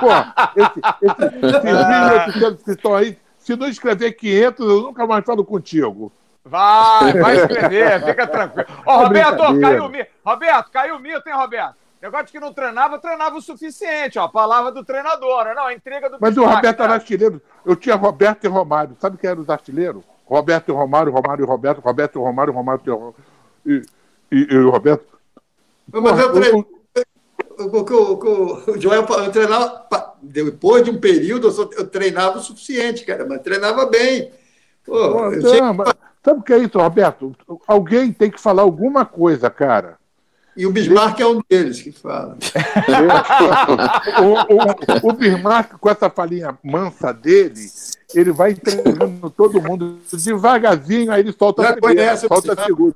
Pô, 0.00 0.60
esse, 0.60 0.80
esse, 1.02 1.46
esses 1.46 2.40
1.800 2.52 2.64
que 2.64 2.70
estão 2.70 2.94
aí, 2.94 3.18
se 3.38 3.56
não 3.56 3.68
escrever 3.68 4.12
500, 4.12 4.66
eu 4.66 4.80
nunca 4.82 5.06
mais 5.06 5.24
falo 5.24 5.44
contigo. 5.44 6.12
Vai, 6.44 7.12
vai 7.14 7.36
escrever, 7.38 8.04
fica 8.04 8.26
tranquilo. 8.26 8.68
Ó, 8.86 9.02
É 9.02 9.04
Roberto, 9.06 9.60
caiu 9.60 9.84
o 9.84 9.88
mito. 9.88 10.10
Roberto, 10.24 10.70
caiu 10.70 10.96
o 10.96 11.00
mito, 11.00 11.28
hein, 11.28 11.34
Roberto? 11.34 11.74
Negócio 12.06 12.26
de 12.26 12.32
que 12.32 12.40
não 12.40 12.52
treinava, 12.52 12.98
treinava 12.98 13.36
o 13.36 13.42
suficiente, 13.42 14.18
ó. 14.18 14.24
A 14.24 14.28
palavra 14.28 14.70
do 14.72 14.84
treinador, 14.84 15.44
né? 15.44 15.54
não, 15.54 15.66
a 15.66 15.74
entrega 15.74 16.08
do 16.08 16.18
Mas 16.20 16.36
o 16.36 16.44
Roberto 16.44 16.76
cara. 16.78 16.84
era 16.84 16.94
artilheiro. 16.94 17.42
Eu 17.64 17.74
tinha 17.76 17.94
Roberto 17.96 18.44
e 18.44 18.48
Romário. 18.48 18.96
Sabe 19.00 19.16
quem 19.18 19.28
eram 19.30 19.42
os 19.42 19.50
artilheiros? 19.50 20.02
Roberto 20.24 20.68
e 20.70 20.72
Romário, 20.72 21.12
Romário 21.12 21.44
e 21.44 21.46
Roberto, 21.46 21.80
Roberto 21.80 22.18
e 22.18 22.22
Romário, 22.22 22.52
Romário 22.52 23.14
e 23.64 23.70
e, 23.72 23.82
e, 24.32 24.54
e 24.54 24.56
o 24.58 24.70
Roberto. 24.70 25.04
Mas 25.92 26.18
eu 26.18 26.32
treinei. 26.32 26.60
o- 26.60 26.76
O, 27.58 27.62
o, 27.64 27.82
o, 27.82 28.70
o 28.72 28.80
Joel 28.80 29.06
falou, 29.06 29.24
eu 29.24 29.32
treinava. 29.32 29.86
Depois 30.22 30.84
de 30.84 30.90
um 30.90 31.00
período, 31.00 31.46
eu, 31.48 31.50
só- 31.52 31.70
eu 31.72 31.86
treinava 31.88 32.38
o 32.38 32.42
suficiente, 32.42 33.04
cara, 33.04 33.26
mas 33.26 33.40
treinava 33.42 33.86
bem. 33.86 34.30
Pô, 34.84 34.98
não, 34.98 35.74
mas 35.74 35.94
sabe 36.24 36.40
o 36.40 36.42
que 36.42 36.52
é 36.52 36.58
isso, 36.58 36.78
Roberto? 36.78 37.34
Alguém 37.66 38.12
tem 38.12 38.30
que 38.30 38.40
falar 38.40 38.62
alguma 38.62 39.04
coisa, 39.06 39.48
cara. 39.50 39.96
E 40.56 40.66
o 40.66 40.72
Bismarck 40.72 41.20
é 41.20 41.26
um 41.26 41.42
deles 41.48 41.82
que 41.82 41.92
fala. 41.92 42.38
O, 44.22 45.08
o, 45.08 45.10
o 45.10 45.12
Bismarck, 45.12 45.74
com 45.78 45.90
essa 45.90 46.08
falinha 46.08 46.56
mansa 46.64 47.12
dele, 47.12 47.70
ele 48.14 48.32
vai 48.32 48.52
entregando 48.52 49.28
todo 49.30 49.60
mundo 49.60 49.98
devagarzinho, 50.12 51.12
aí 51.12 51.20
ele 51.20 51.32
solta 51.32 51.62
Já 51.62 51.68
a 51.70 51.72
primeira, 51.74 52.02
conhece 52.02 52.26
solta 52.26 52.52
a 52.54 52.64
segunda. 52.64 52.94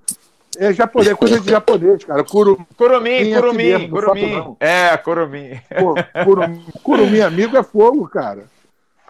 É 0.58 0.72
japonês, 0.72 1.14
coisa 1.14 1.38
de 1.38 1.50
japonês, 1.50 2.04
cara. 2.04 2.24
Curu, 2.24 2.66
Curumim, 2.76 3.32
curumim, 3.34 3.88
faço 3.88 4.26
não. 4.26 4.56
É, 4.58 4.96
curumim. 4.96 5.60
pô, 5.78 5.94
curumim, 6.24 6.64
curumim 6.82 7.20
amigo 7.20 7.56
é 7.56 7.62
fogo, 7.62 8.08
cara. 8.08 8.44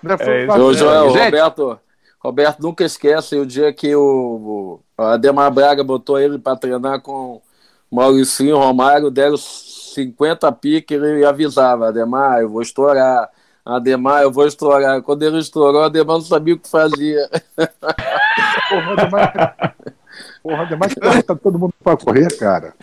Não 0.03 0.15
é 0.15 0.19
fogo 0.19 0.31
É 0.31 0.47
fácil, 0.47 0.63
Ô, 0.63 0.67
não. 0.67 0.75
Joel, 0.75 1.11
Gente. 1.11 1.25
Roberto, 1.25 1.81
Roberto 2.19 2.61
nunca 2.61 2.85
esquece 2.85 3.37
o 3.37 3.47
dia 3.47 3.73
que 3.73 3.95
o, 3.97 4.81
o 4.99 5.03
Ademar 5.03 5.51
Braga 5.51 5.83
botou 5.83 6.19
ele 6.21 6.39
para 6.39 6.57
treinar 6.57 7.01
com 7.01 7.41
Mauricinho 7.91 8.57
Romário, 8.57 9.11
deram 9.11 9.37
50 9.37 10.51
piques 10.53 10.97
ele 10.97 11.25
avisava, 11.25 11.89
Ademar, 11.89 12.41
eu 12.41 12.49
vou 12.49 12.63
estourar. 12.63 13.29
Ademar, 13.65 14.23
eu 14.23 14.31
vou 14.31 14.47
estourar. 14.47 15.03
Quando 15.03 15.23
ele 15.23 15.39
estourou, 15.39 15.83
Ademar 15.83 16.17
não 16.17 16.25
sabia 16.25 16.55
o 16.55 16.59
que 16.59 16.69
fazia. 16.69 17.29
Porra, 18.69 18.93
Ademar, 18.93 19.75
porra, 20.43 20.63
Ademar 20.63 20.95
tá 21.25 21.35
todo 21.35 21.59
mundo 21.59 21.75
para 21.83 21.97
correr, 21.97 22.37
cara. 22.39 22.75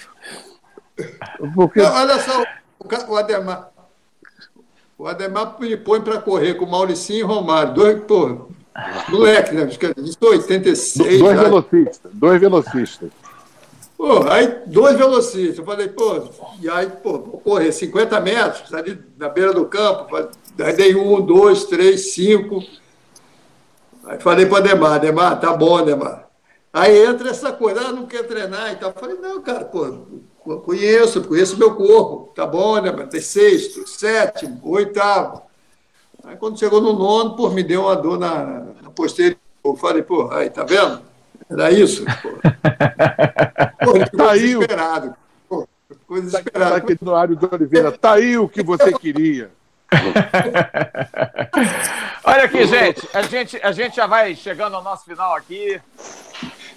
Porque... 1.56 1.82
Não, 1.82 1.94
olha 1.94 2.20
só, 2.20 2.44
o 3.08 3.16
Ademar. 3.16 3.72
O 4.98 5.08
Ademar 5.08 5.56
me 5.60 5.78
põe 5.78 6.02
para 6.02 6.20
correr 6.20 6.56
com 6.56 6.66
o 6.66 6.70
Mauricinho 6.70 7.20
e 7.20 7.24
Romário. 7.24 7.74
Dois, 7.74 8.02
pô, 8.04 8.50
moleque, 9.10 9.54
né? 9.54 9.70
Isso 9.98 10.18
86. 10.22 11.20
Dois 11.20 11.38
já. 11.38 11.44
velocistas. 11.44 12.12
Dois 12.14 12.42
velocistas. 12.42 13.27
Pô, 13.98 14.30
aí 14.30 14.62
dois 14.68 14.96
velocistas. 14.96 15.58
Eu 15.58 15.66
falei, 15.66 15.88
pô, 15.88 16.30
e 16.62 16.70
aí, 16.70 16.88
pô, 16.88 17.14
vou 17.14 17.40
correr 17.40 17.72
50 17.72 18.20
metros 18.22 18.72
ali 18.74 19.00
na 19.18 19.28
beira 19.28 19.52
do 19.54 19.66
campo. 19.66 20.16
Aí 20.16 20.74
dei 20.74 20.96
um, 20.96 21.20
dois, 21.20 21.66
três, 21.66 22.14
cinco. 22.14 22.64
Aí 24.06 24.20
falei 24.20 24.46
para 24.46 24.60
Ademar, 24.60 24.94
Ademar, 24.94 25.40
tá 25.40 25.52
bom, 25.54 25.78
Ademar. 25.78 26.30
Aí 26.72 27.04
entra 27.06 27.30
essa 27.30 27.52
coisa, 27.52 27.82
ah, 27.82 27.92
não 27.92 28.06
quer 28.06 28.24
treinar 28.28 28.72
e 28.72 28.76
tal. 28.76 28.92
Eu 28.92 29.00
falei, 29.00 29.18
não, 29.18 29.42
cara, 29.42 29.66
pô, 29.66 30.60
conheço, 30.60 31.24
conheço 31.24 31.58
meu 31.58 31.74
corpo, 31.74 32.32
tá 32.36 32.46
bom, 32.46 32.80
né? 32.80 32.92
Tem 33.08 33.20
sexto, 33.20 33.88
sétimo, 33.88 34.60
oitavo. 34.64 35.42
Aí 36.24 36.36
quando 36.38 36.60
chegou 36.60 36.80
no 36.80 36.94
nono, 36.94 37.36
pô, 37.36 37.50
me 37.50 37.64
deu 37.64 37.82
uma 37.82 37.96
dor 37.96 38.20
na, 38.20 38.64
na 38.82 38.92
posterior. 38.92 39.38
Eu 39.64 39.76
falei, 39.76 40.04
pô, 40.04 40.30
aí, 40.32 40.50
tá 40.52 40.64
vendo? 40.64 41.02
Era 41.50 41.72
isso? 41.72 42.04
Pô. 42.22 42.30
pô 43.86 43.94
tá 44.18 44.32
aí 44.32 44.54
desesperado. 44.54 45.16
Pô, 45.48 45.68
ficou 45.88 46.22
desesperado. 46.22 46.72
Tá 46.72 46.78
aqui 46.78 46.98
no 47.02 47.16
Ário 47.16 47.36
de 47.36 47.46
Oliveira, 47.46 47.92
tá 47.92 48.14
aí 48.14 48.38
o 48.38 48.50
que 48.50 48.64
você 48.64 48.92
queria. 48.94 49.52
Olha 52.24 52.44
aqui, 52.44 52.66
gente. 52.66 53.08
A, 53.14 53.22
gente. 53.22 53.60
a 53.64 53.72
gente 53.72 53.96
já 53.96 54.06
vai 54.06 54.36
chegando 54.36 54.76
ao 54.76 54.84
nosso 54.84 55.06
final 55.06 55.36
aqui. 55.36 55.82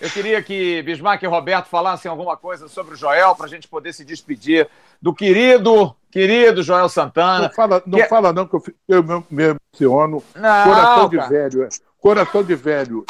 Eu 0.01 0.09
queria 0.09 0.43
que 0.43 0.83
Bismarck 0.83 1.23
e 1.23 1.27
Roberto 1.27 1.67
falassem 1.67 2.11
alguma 2.11 2.37
coisa 2.37 2.69
sobre 2.69 2.95
o 2.95 2.97
Joel 2.97 3.35
para 3.35 3.47
a 3.47 3.49
gente 3.49 3.69
poder 3.69 3.93
se 3.93 4.05
despedir 4.05 4.69
do 5.03 5.13
querido, 5.13 5.95
querido 6.11 6.63
Joel 6.63 6.89
Santana. 6.89 7.49
Não 7.49 7.51
fala, 7.51 7.83
não, 7.85 7.99
que... 7.99 8.07
fala 8.07 8.33
não 8.33 8.47
que 8.47 8.57
eu, 8.57 8.63
eu 8.89 9.25
me 9.31 9.59
emociono. 9.75 10.23
Não, 10.35 10.65
coração 10.65 11.09
de 11.09 11.19
velho. 11.19 11.65
É. 11.65 11.69
Coração 12.01 12.43
de 12.43 12.55
velho. 12.55 13.05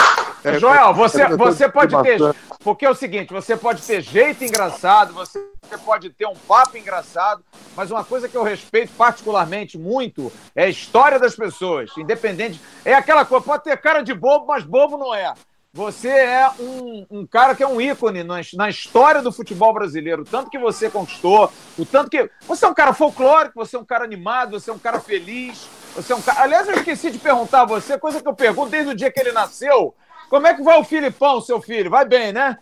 É, 0.44 0.58
Joel, 0.58 0.94
você, 0.94 1.26
você 1.36 1.68
pode 1.68 1.94
ter. 2.02 2.18
Porque 2.60 2.84
é 2.84 2.90
o 2.90 2.94
seguinte: 2.94 3.32
você 3.32 3.56
pode 3.56 3.82
ter 3.82 4.00
jeito 4.00 4.44
engraçado, 4.44 5.12
você 5.12 5.40
pode 5.84 6.10
ter 6.10 6.26
um 6.26 6.34
papo 6.34 6.76
engraçado, 6.76 7.44
mas 7.76 7.90
uma 7.90 8.04
coisa 8.04 8.28
que 8.28 8.36
eu 8.36 8.42
respeito 8.42 8.92
particularmente 8.96 9.78
muito 9.78 10.32
é 10.54 10.64
a 10.64 10.68
história 10.68 11.18
das 11.18 11.36
pessoas, 11.36 11.90
independente. 11.96 12.60
É 12.84 12.94
aquela 12.94 13.24
coisa, 13.24 13.44
pode 13.44 13.64
ter 13.64 13.76
cara 13.76 14.02
de 14.02 14.14
bobo, 14.14 14.46
mas 14.46 14.64
bobo 14.64 14.96
não 14.96 15.14
é. 15.14 15.32
Você 15.72 16.08
é 16.08 16.50
um, 16.58 17.06
um, 17.08 17.26
cara 17.26 17.54
que 17.54 17.62
é 17.62 17.66
um 17.66 17.80
ícone 17.80 18.24
na, 18.24 18.40
na, 18.54 18.68
história 18.68 19.22
do 19.22 19.30
futebol 19.30 19.72
brasileiro. 19.72 20.22
O 20.22 20.24
tanto 20.24 20.50
que 20.50 20.58
você 20.58 20.90
conquistou, 20.90 21.52
o 21.78 21.86
tanto 21.86 22.10
que. 22.10 22.28
Você 22.48 22.64
é 22.64 22.68
um 22.68 22.74
cara 22.74 22.92
folclórico, 22.92 23.54
você 23.54 23.76
é 23.76 23.78
um 23.78 23.84
cara 23.84 24.04
animado, 24.04 24.58
você 24.58 24.68
é 24.68 24.72
um 24.72 24.80
cara 24.80 24.98
feliz. 24.98 25.68
Você 25.94 26.12
é 26.12 26.16
um 26.16 26.22
cara. 26.22 26.42
Aliás, 26.42 26.68
eu 26.68 26.74
esqueci 26.74 27.12
de 27.12 27.20
perguntar 27.20 27.62
a 27.62 27.66
você, 27.66 27.96
coisa 27.96 28.20
que 28.20 28.26
eu 28.26 28.34
pergunto 28.34 28.70
desde 28.70 28.90
o 28.90 28.96
dia 28.96 29.12
que 29.12 29.20
ele 29.20 29.30
nasceu. 29.30 29.94
Como 30.30 30.46
é 30.46 30.54
que 30.54 30.62
vai 30.62 30.78
o 30.78 30.84
Filipão, 30.84 31.40
seu 31.40 31.60
filho? 31.60 31.90
Vai 31.90 32.04
bem, 32.04 32.32
né? 32.32 32.56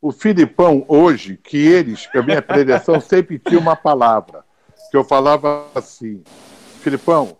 O 0.00 0.10
Filipão, 0.10 0.84
hoje, 0.88 1.36
que 1.36 1.56
eles, 1.56 2.08
a 2.12 2.20
minha 2.22 2.42
predileção, 2.42 2.98
sempre 3.00 3.38
tinha 3.38 3.60
uma 3.60 3.76
palavra. 3.76 4.44
Que 4.90 4.96
eu 4.96 5.04
falava 5.04 5.68
assim: 5.76 6.24
Filipão, 6.80 7.36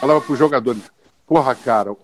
falava 0.00 0.22
para 0.22 0.32
os 0.32 0.38
jogadores, 0.38 0.90
porra, 1.26 1.54
cara, 1.54 1.94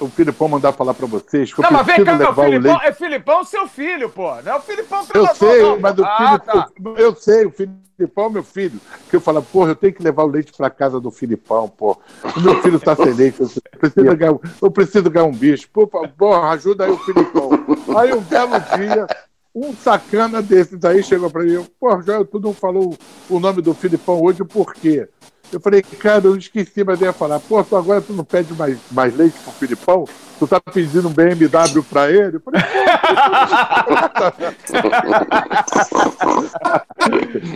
o 0.00 0.08
Filipão 0.08 0.48
mandar 0.48 0.72
falar 0.72 0.94
para 0.94 1.06
vocês. 1.06 1.52
Que 1.52 1.62
não, 1.62 1.70
mas 1.70 1.86
vem 1.86 2.04
cá, 2.04 2.16
meu 2.16 2.34
Filipão, 2.34 2.80
é 2.82 2.92
Filipão 2.92 3.44
seu 3.44 3.66
filho, 3.66 4.10
pô. 4.10 4.34
Não 4.42 4.52
é 4.52 4.56
o 4.56 4.60
Filipão 4.60 5.06
Eu 5.14 5.34
sei, 5.34 5.62
não, 5.62 5.80
mas 5.80 5.98
o 5.98 6.04
ah, 6.04 6.38
tá. 6.38 6.68
eu 6.96 7.14
sei, 7.14 7.46
o 7.46 7.50
Filipão 7.50 8.30
meu 8.30 8.42
filho. 8.42 8.78
Que 9.08 9.16
eu 9.16 9.20
falo, 9.20 9.42
porra, 9.42 9.70
eu 9.70 9.76
tenho 9.76 9.92
que 9.92 10.02
levar 10.02 10.24
o 10.24 10.28
leite 10.28 10.52
para 10.52 10.68
casa 10.68 11.00
do 11.00 11.10
Filipão, 11.10 11.68
pô. 11.68 11.98
O 12.36 12.40
meu 12.40 12.62
filho 12.62 12.78
tá 12.78 12.94
sem 12.94 13.12
leite, 13.12 13.40
eu 13.40 13.48
preciso 13.78 14.16
ganhar, 14.16 14.38
eu 14.62 14.70
preciso 14.70 15.10
ganhar 15.10 15.26
um 15.26 15.32
bicho. 15.32 15.68
Por 15.72 15.88
favor, 15.88 16.44
ajuda 16.44 16.84
aí 16.84 16.90
o 16.90 16.98
Filipão. 16.98 17.50
Aí 17.98 18.12
um 18.12 18.20
belo 18.20 18.60
dia, 18.76 19.06
um 19.54 19.74
sacana 19.74 20.42
desses 20.42 20.84
aí 20.84 21.02
chegou 21.02 21.30
para 21.30 21.42
mim, 21.42 21.66
pô, 21.80 22.02
já 22.02 22.22
tu 22.24 22.38
não 22.38 22.52
falou 22.52 22.94
o 23.30 23.40
nome 23.40 23.62
do 23.62 23.72
Filipão 23.72 24.22
hoje, 24.22 24.44
por 24.44 24.74
quê? 24.74 25.08
Eu 25.52 25.60
falei, 25.60 25.82
cara, 25.82 26.24
eu 26.26 26.36
esqueci, 26.36 26.82
mas 26.82 27.00
eu 27.00 27.06
ia 27.06 27.12
falar, 27.12 27.38
pô, 27.40 27.62
tu 27.62 27.76
agora 27.76 28.00
tu 28.00 28.12
não 28.12 28.24
pede 28.24 28.52
mais, 28.54 28.78
mais 28.90 29.16
leite 29.16 29.38
pro 29.38 29.52
Filipão? 29.52 30.04
Tu 30.38 30.46
tá 30.46 30.60
pedindo 30.60 31.08
um 31.08 31.12
BMW 31.12 31.82
pra 31.88 32.10
ele? 32.10 32.36
Eu 32.36 32.40
falei, 32.40 32.60
pô, 32.62 33.94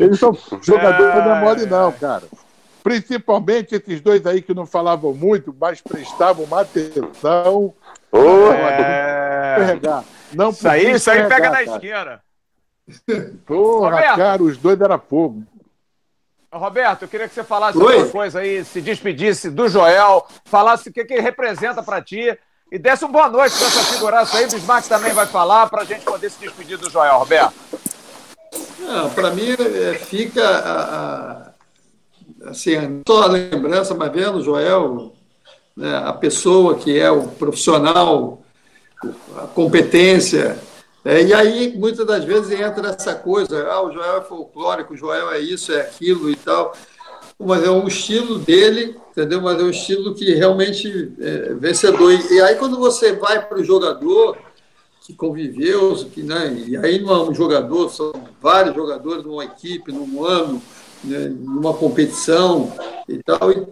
Eles 0.04 0.18
são 0.18 0.36
jogadores 0.62 1.24
não 1.24 1.36
é 1.36 1.40
mole, 1.40 1.66
não, 1.66 1.92
cara. 1.92 2.22
Principalmente 2.82 3.74
esses 3.74 4.00
dois 4.00 4.24
aí 4.26 4.40
que 4.40 4.54
não 4.54 4.64
falavam 4.64 5.12
muito, 5.12 5.54
mas 5.58 5.80
prestavam 5.80 6.44
uma 6.44 6.62
atenção. 6.62 7.74
Oh, 8.10 8.52
é... 8.52 9.76
Não 10.32 10.50
isso 10.50 10.68
aí, 10.68 10.92
isso 10.92 11.10
aí 11.10 11.28
pega 11.28 11.50
na 11.50 11.62
esquerda. 11.62 12.22
Porra, 13.46 13.90
Roberto. 13.90 14.16
cara, 14.16 14.42
os 14.42 14.56
dois 14.56 14.80
era 14.80 14.98
fogo. 14.98 15.44
Roberto, 16.52 17.02
eu 17.02 17.08
queria 17.08 17.28
que 17.28 17.34
você 17.34 17.44
falasse 17.44 17.78
Oi? 17.78 17.94
alguma 17.94 18.10
coisa 18.10 18.40
aí, 18.40 18.64
se 18.64 18.80
despedisse 18.80 19.50
do 19.50 19.68
Joel, 19.68 20.26
falasse 20.44 20.88
o 20.88 20.92
que, 20.92 21.04
que 21.04 21.14
ele 21.14 21.22
representa 21.22 21.80
para 21.82 22.02
ti 22.02 22.36
e 22.72 22.78
desse 22.78 23.04
uma 23.04 23.12
boa 23.12 23.28
noite 23.28 23.56
para 23.56 23.66
essa 23.66 23.84
figuraça 23.84 24.38
aí. 24.38 24.46
O 24.46 24.50
Bismarck 24.50 24.88
também 24.88 25.12
vai 25.12 25.26
falar 25.26 25.68
para 25.68 25.82
a 25.82 25.84
gente 25.84 26.04
poder 26.04 26.30
se 26.30 26.40
despedir 26.40 26.76
do 26.76 26.90
Joel, 26.90 27.18
Roberto. 27.18 27.54
Para 29.14 29.30
mim, 29.30 29.50
é, 29.52 29.94
fica 29.94 30.44
a, 30.44 30.96
a, 32.44 32.50
assim, 32.50 33.02
só 33.06 33.22
a 33.22 33.26
lembrança, 33.26 33.94
mas 33.94 34.12
vendo 34.12 34.38
o 34.38 34.42
Joel, 34.42 35.12
né, 35.76 36.02
a 36.04 36.12
pessoa 36.12 36.76
que 36.76 36.98
é 36.98 37.10
o 37.10 37.28
profissional, 37.28 38.42
a 39.36 39.46
competência, 39.48 40.58
é, 41.04 41.22
e 41.22 41.32
aí, 41.32 41.76
muitas 41.76 42.06
das 42.06 42.24
vezes, 42.24 42.50
entra 42.52 42.88
essa 42.90 43.14
coisa, 43.14 43.66
ah, 43.68 43.82
o 43.82 43.92
Joel 43.92 44.18
é 44.18 44.20
folclórico, 44.20 44.94
o 44.94 44.96
Joel 44.96 45.30
é 45.30 45.38
isso, 45.38 45.72
é 45.72 45.80
aquilo 45.80 46.30
e 46.30 46.36
tal, 46.36 46.74
mas 47.38 47.64
é 47.64 47.70
um 47.70 47.88
estilo 47.88 48.38
dele, 48.38 48.96
entendeu? 49.10 49.40
Mas 49.40 49.58
é 49.58 49.62
um 49.62 49.70
estilo 49.70 50.14
que 50.14 50.34
realmente 50.34 51.12
é 51.18 51.54
vencedor. 51.54 52.12
E 52.12 52.40
aí, 52.40 52.56
quando 52.56 52.78
você 52.78 53.14
vai 53.14 53.46
para 53.46 53.58
o 53.58 53.64
jogador 53.64 54.36
que 55.00 55.14
conviveu, 55.14 55.94
que, 56.12 56.22
né, 56.22 56.52
e 56.66 56.76
aí 56.76 57.00
não 57.00 57.14
é 57.14 57.30
um 57.30 57.34
jogador, 57.34 57.88
são 57.88 58.12
vários 58.40 58.74
jogadores 58.74 59.24
numa 59.24 59.44
equipe, 59.44 59.90
num 59.90 60.24
ano, 60.24 60.62
né, 61.02 61.32
numa 61.40 61.72
competição 61.72 62.72
e 63.08 63.22
tal, 63.22 63.50
e 63.50 63.66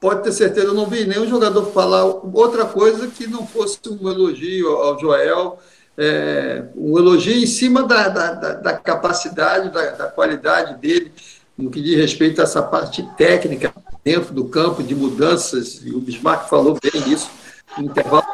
pode 0.00 0.22
ter 0.22 0.32
certeza, 0.32 0.68
eu 0.68 0.74
não 0.74 0.86
vi 0.86 1.04
nenhum 1.04 1.28
jogador 1.28 1.66
falar 1.66 2.04
outra 2.04 2.64
coisa 2.64 3.06
que 3.08 3.26
não 3.26 3.46
fosse 3.46 3.78
um 3.88 4.08
elogio 4.08 4.70
ao 4.70 4.98
Joel, 4.98 5.58
é, 6.02 6.64
um 6.74 6.96
elogio 6.96 7.34
em 7.34 7.46
cima 7.46 7.82
da, 7.82 8.08
da, 8.08 8.54
da 8.54 8.72
capacidade, 8.72 9.68
da, 9.68 9.90
da, 9.90 10.06
qualidade 10.06 10.80
dele, 10.80 11.12
no 11.58 11.70
que 11.70 11.82
diz 11.82 11.94
respeito 11.94 12.40
a 12.40 12.44
essa 12.44 12.62
parte 12.62 13.06
técnica 13.18 13.70
dentro 14.02 14.32
do 14.32 14.46
campo, 14.46 14.82
de 14.82 14.94
mudanças, 14.94 15.82
e 15.84 15.90
o 15.90 16.00
Bismarck 16.00 16.48
falou 16.48 16.78
bem 16.82 17.12
isso, 17.12 17.30
no 17.76 17.84
intervalo 17.84 18.24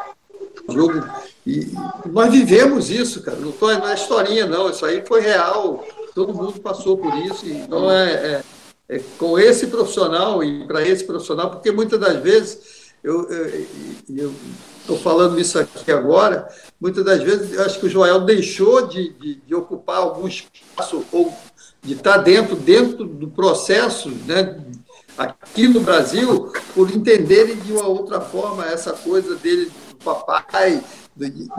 do 0.65 0.73
jogo. 0.73 1.05
E 1.45 1.69
nós 2.05 2.31
vivemos 2.31 2.89
isso, 2.89 3.21
cara, 3.21 3.37
não, 3.37 3.51
tô, 3.51 3.67
não 3.73 3.89
é 3.89 3.95
historinha, 3.95 4.45
não, 4.45 4.69
isso 4.69 4.85
aí 4.85 5.03
foi 5.05 5.19
real, 5.19 5.85
todo 6.15 6.33
mundo 6.33 6.61
passou 6.61 6.97
por 6.97 7.13
isso, 7.17 7.45
e 7.45 7.67
não 7.67 7.91
é, 7.91 8.13
é, 8.13 8.43
é 8.95 9.01
com 9.17 9.37
esse 9.37 9.67
profissional 9.67 10.41
e 10.41 10.65
para 10.65 10.87
esse 10.87 11.03
profissional, 11.03 11.51
porque 11.51 11.69
muitas 11.69 11.99
das 11.99 12.15
vezes 12.23 12.76
eu, 13.03 14.33
estou 14.81 14.97
falando 14.97 15.39
isso 15.39 15.59
aqui 15.59 15.91
agora, 15.91 16.47
muitas 16.79 17.03
das 17.05 17.21
vezes 17.21 17.53
eu 17.53 17.63
acho 17.63 17.79
que 17.79 17.85
o 17.85 17.89
Joel 17.89 18.21
deixou 18.21 18.87
de, 18.87 19.13
de, 19.13 19.35
de 19.35 19.55
ocupar 19.55 19.97
algum 19.97 20.27
espaço 20.27 21.05
ou 21.11 21.33
de 21.81 21.93
estar 21.93 22.17
dentro, 22.17 22.55
dentro 22.55 23.05
do 23.05 23.27
processo, 23.27 24.09
né, 24.25 24.57
aqui 25.17 25.67
no 25.67 25.79
Brasil, 25.81 26.51
por 26.75 26.91
entenderem 26.91 27.55
de 27.57 27.73
uma 27.73 27.87
outra 27.87 28.21
forma 28.21 28.65
essa 28.65 28.93
coisa 28.93 29.35
dele, 29.35 29.71
do 29.89 29.95
papai. 29.97 30.83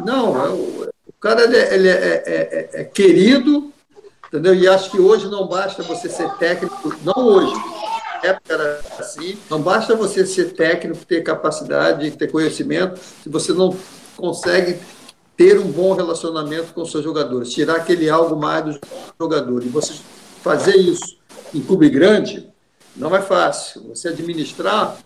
Não, 0.04 0.44
é 0.44 0.48
o, 0.50 0.88
o 1.06 1.12
cara 1.20 1.42
ele, 1.42 1.56
é, 1.56 1.74
ele 1.74 1.88
é, 1.88 1.92
é, 1.92 2.22
é, 2.26 2.70
é, 2.80 2.84
querido, 2.84 3.72
entendeu? 4.28 4.54
E 4.54 4.68
acho 4.68 4.90
que 4.90 5.00
hoje 5.00 5.26
não 5.28 5.48
basta 5.48 5.82
você 5.82 6.08
ser 6.08 6.30
técnico, 6.34 6.94
não 7.02 7.26
hoje, 7.26 7.52
época 8.22 8.54
era 8.54 8.80
assim. 8.98 9.38
Não 9.50 9.60
basta 9.60 9.94
você 9.94 10.26
ser 10.26 10.54
técnico, 10.54 11.04
ter 11.04 11.22
capacidade, 11.22 12.10
ter 12.12 12.30
conhecimento, 12.30 12.98
se 13.22 13.28
você 13.28 13.52
não 13.52 13.76
consegue 14.16 14.78
ter 15.36 15.58
um 15.58 15.70
bom 15.70 15.94
relacionamento 15.94 16.74
com 16.74 16.82
os 16.82 16.90
seus 16.90 17.04
jogadores, 17.04 17.52
tirar 17.52 17.76
aquele 17.76 18.10
algo 18.10 18.36
mais 18.36 18.64
do 18.64 18.80
jogador. 19.20 19.64
E 19.64 19.68
você 19.68 19.94
fazer 20.42 20.76
isso 20.76 21.16
em 21.54 21.60
clube 21.60 21.88
grande 21.88 22.48
não 22.96 23.14
é 23.14 23.22
fácil. 23.22 23.82
Você 23.88 24.08
administrar, 24.08 24.98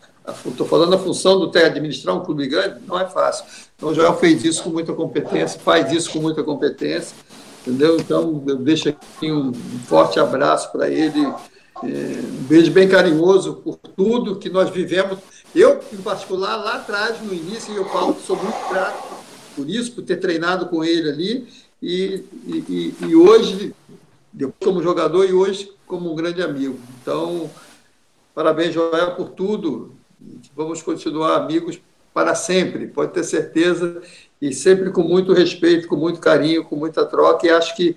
estou 0.47 0.67
falando 0.67 0.95
a 0.95 0.99
função 0.99 1.39
do 1.39 1.51
técnico, 1.51 1.77
administrar 1.77 2.17
um 2.17 2.25
clube 2.25 2.47
grande, 2.47 2.81
não 2.87 2.99
é 2.99 3.07
fácil. 3.07 3.45
Então 3.77 3.91
o 3.91 3.95
Joel 3.95 4.17
fez 4.17 4.43
isso 4.43 4.63
com 4.63 4.71
muita 4.71 4.95
competência, 4.95 5.61
faz 5.61 5.93
isso 5.93 6.11
com 6.11 6.21
muita 6.21 6.43
competência, 6.43 7.15
entendeu? 7.61 7.99
Então 7.99 8.43
eu 8.47 8.57
deixo 8.57 8.89
aqui 8.89 9.31
um 9.31 9.53
forte 9.87 10.19
abraço 10.19 10.73
para 10.73 10.89
ele, 10.89 11.31
um 11.83 12.45
beijo 12.45 12.71
bem 12.71 12.89
carinhoso 12.89 13.55
por 13.55 13.77
tudo 13.77 14.37
que 14.37 14.49
nós 14.49 14.71
vivemos. 14.71 15.19
Eu, 15.55 15.81
em 15.93 15.99
particular, 15.99 16.57
lá 16.57 16.77
atrás, 16.77 17.21
no 17.21 17.35
início, 17.35 17.75
eu 17.75 17.85
falo 17.87 18.15
que 18.15 18.23
sou 18.23 18.37
muito 18.37 18.69
grato 18.71 19.23
por 19.55 19.69
isso, 19.69 19.93
por 19.93 20.03
ter 20.03 20.17
treinado 20.17 20.67
com 20.67 20.83
ele 20.83 21.11
ali, 21.11 21.49
e, 21.83 22.25
e, 22.47 22.95
e 23.01 23.17
hoje, 23.17 23.75
depois 24.33 24.57
como 24.65 24.83
jogador 24.83 25.29
e 25.29 25.33
hoje 25.33 25.71
como 25.87 26.11
um 26.11 26.15
grande 26.15 26.43
amigo. 26.43 26.79
Então, 27.01 27.51
parabéns, 28.35 28.73
Joel, 28.73 29.15
por 29.15 29.31
tudo. 29.31 29.95
Vamos 30.57 30.81
continuar 30.81 31.37
amigos 31.37 31.81
para 32.15 32.35
sempre, 32.35 32.87
pode 32.87 33.13
ter 33.13 33.25
certeza, 33.25 34.01
e 34.41 34.53
sempre 34.53 34.91
com 34.91 35.03
muito 35.03 35.33
respeito, 35.33 35.89
com 35.89 35.97
muito 35.97 36.21
carinho, 36.21 36.65
com 36.65 36.77
muita 36.77 37.05
troca, 37.05 37.47
e 37.47 37.51
acho 37.51 37.75
que 37.75 37.97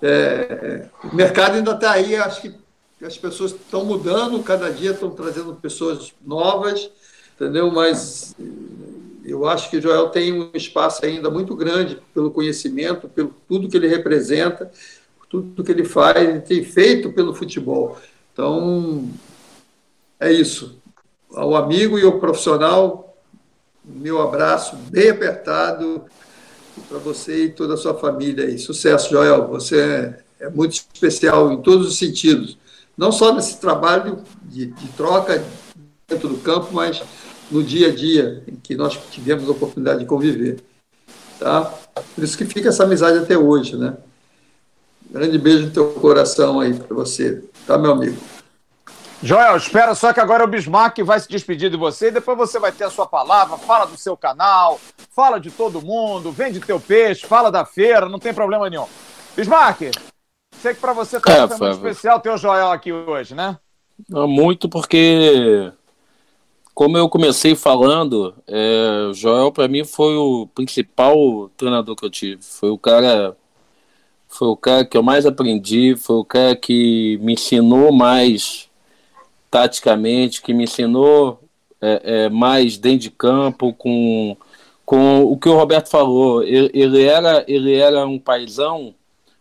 é, 0.00 0.86
o 1.04 1.14
mercado 1.14 1.56
ainda 1.56 1.72
está 1.72 1.92
aí, 1.92 2.16
acho 2.16 2.42
que 2.42 2.54
as 3.06 3.16
pessoas 3.16 3.52
estão 3.52 3.84
mudando, 3.84 4.42
cada 4.42 4.70
dia 4.70 4.90
estão 4.90 5.10
trazendo 5.10 5.54
pessoas 5.54 6.12
novas, 6.24 6.90
entendeu? 7.34 7.70
Mas 7.70 8.34
eu 9.24 9.46
acho 9.46 9.70
que 9.70 9.80
Joel 9.80 10.08
tem 10.08 10.32
um 10.32 10.50
espaço 10.54 11.04
ainda 11.04 11.30
muito 11.30 11.54
grande 11.54 11.98
pelo 12.12 12.30
conhecimento, 12.30 13.08
pelo 13.08 13.34
tudo 13.48 13.68
que 13.68 13.76
ele 13.76 13.88
representa, 13.88 14.70
tudo 15.28 15.64
que 15.64 15.72
ele 15.72 15.84
faz, 15.84 16.16
ele 16.16 16.40
tem 16.40 16.64
feito 16.64 17.12
pelo 17.12 17.34
futebol. 17.34 17.98
Então, 18.32 19.08
é 20.20 20.32
isso. 20.32 20.78
Ao 21.34 21.56
amigo 21.56 21.98
e 21.98 22.04
ao 22.04 22.18
profissional, 22.18 23.16
meu 23.84 24.20
abraço 24.22 24.76
bem 24.76 25.10
apertado 25.10 26.04
para 26.88 26.98
você 26.98 27.44
e 27.44 27.50
toda 27.50 27.74
a 27.74 27.76
sua 27.76 27.94
família. 27.94 28.56
Sucesso, 28.58 29.10
Joel. 29.10 29.48
Você 29.48 29.80
é, 29.80 30.46
é 30.46 30.50
muito 30.50 30.72
especial 30.72 31.52
em 31.52 31.60
todos 31.62 31.88
os 31.88 31.98
sentidos. 31.98 32.56
Não 32.96 33.12
só 33.12 33.32
nesse 33.32 33.58
trabalho 33.58 34.22
de, 34.42 34.66
de 34.66 34.88
troca 34.88 35.44
dentro 36.08 36.28
do 36.28 36.38
campo, 36.38 36.68
mas 36.72 37.02
no 37.50 37.62
dia 37.62 37.88
a 37.88 37.94
dia 37.94 38.42
em 38.48 38.56
que 38.56 38.74
nós 38.74 38.98
tivemos 39.10 39.48
a 39.48 39.52
oportunidade 39.52 40.00
de 40.00 40.06
conviver. 40.06 40.62
Tá? 41.38 41.72
Por 42.14 42.24
isso 42.24 42.36
que 42.36 42.44
fica 42.44 42.70
essa 42.70 42.84
amizade 42.84 43.18
até 43.18 43.36
hoje, 43.36 43.76
né? 43.76 43.96
Grande 45.10 45.38
beijo 45.38 45.66
no 45.66 45.70
teu 45.70 45.92
coração 45.92 46.60
aí 46.60 46.74
para 46.74 46.94
você, 46.94 47.44
tá, 47.66 47.78
meu 47.78 47.92
amigo? 47.92 48.16
Joel, 49.22 49.56
espera 49.56 49.94
só 49.94 50.12
que 50.12 50.20
agora 50.20 50.44
o 50.44 50.46
Bismarck 50.46 50.98
vai 51.02 51.18
se 51.20 51.28
despedir 51.28 51.70
de 51.70 51.76
você 51.76 52.08
e 52.08 52.12
depois 52.12 52.36
você 52.36 52.58
vai 52.58 52.70
ter 52.70 52.84
a 52.84 52.90
sua 52.90 53.06
palavra, 53.06 53.56
fala 53.56 53.86
do 53.86 53.96
seu 53.96 54.16
canal, 54.16 54.78
fala 55.14 55.38
de 55.38 55.50
todo 55.50 55.80
mundo, 55.80 56.30
vende 56.30 56.60
teu 56.60 56.78
peixe, 56.78 57.26
fala 57.26 57.50
da 57.50 57.64
feira, 57.64 58.08
não 58.08 58.18
tem 58.18 58.34
problema 58.34 58.68
nenhum. 58.68 58.86
Bismarck, 59.34 59.90
sei 60.66 60.74
que 60.74 60.80
para 60.80 60.92
você 60.92 61.20
tá 61.20 61.32
é, 61.32 61.46
muito 61.46 61.68
especial 61.68 62.18
ter 62.18 62.30
o 62.30 62.36
Joel 62.36 62.70
aqui 62.70 62.92
hoje, 62.92 63.34
né? 63.34 63.56
Muito 64.08 64.68
porque 64.68 65.72
como 66.74 66.98
eu 66.98 67.08
comecei 67.08 67.54
falando, 67.54 68.34
é, 68.46 69.06
o 69.08 69.14
Joel 69.14 69.52
para 69.52 69.68
mim 69.68 69.84
foi 69.84 70.16
o 70.16 70.48
principal 70.54 71.48
treinador 71.56 71.94
que 71.94 72.04
eu 72.04 72.10
tive. 72.10 72.42
Foi 72.42 72.70
o 72.70 72.76
cara, 72.76 73.36
foi 74.26 74.48
o 74.48 74.56
cara 74.56 74.84
que 74.84 74.96
eu 74.96 75.02
mais 75.02 75.24
aprendi, 75.24 75.94
foi 75.96 76.16
o 76.16 76.24
cara 76.24 76.56
que 76.56 77.18
me 77.22 77.34
ensinou 77.34 77.92
mais 77.92 78.68
taticamente, 79.50 80.42
que 80.42 80.52
me 80.52 80.64
ensinou 80.64 81.40
é, 81.80 82.24
é, 82.24 82.28
mais 82.28 82.76
dentro 82.76 82.98
de 82.98 83.10
campo, 83.10 83.72
com, 83.72 84.36
com 84.84 85.22
o 85.22 85.38
que 85.38 85.48
o 85.48 85.56
Roberto 85.56 85.88
falou. 85.88 86.42
Ele, 86.42 86.70
ele 86.74 87.04
era, 87.04 87.44
ele 87.46 87.74
era 87.74 88.04
um 88.04 88.18
paizão, 88.18 88.94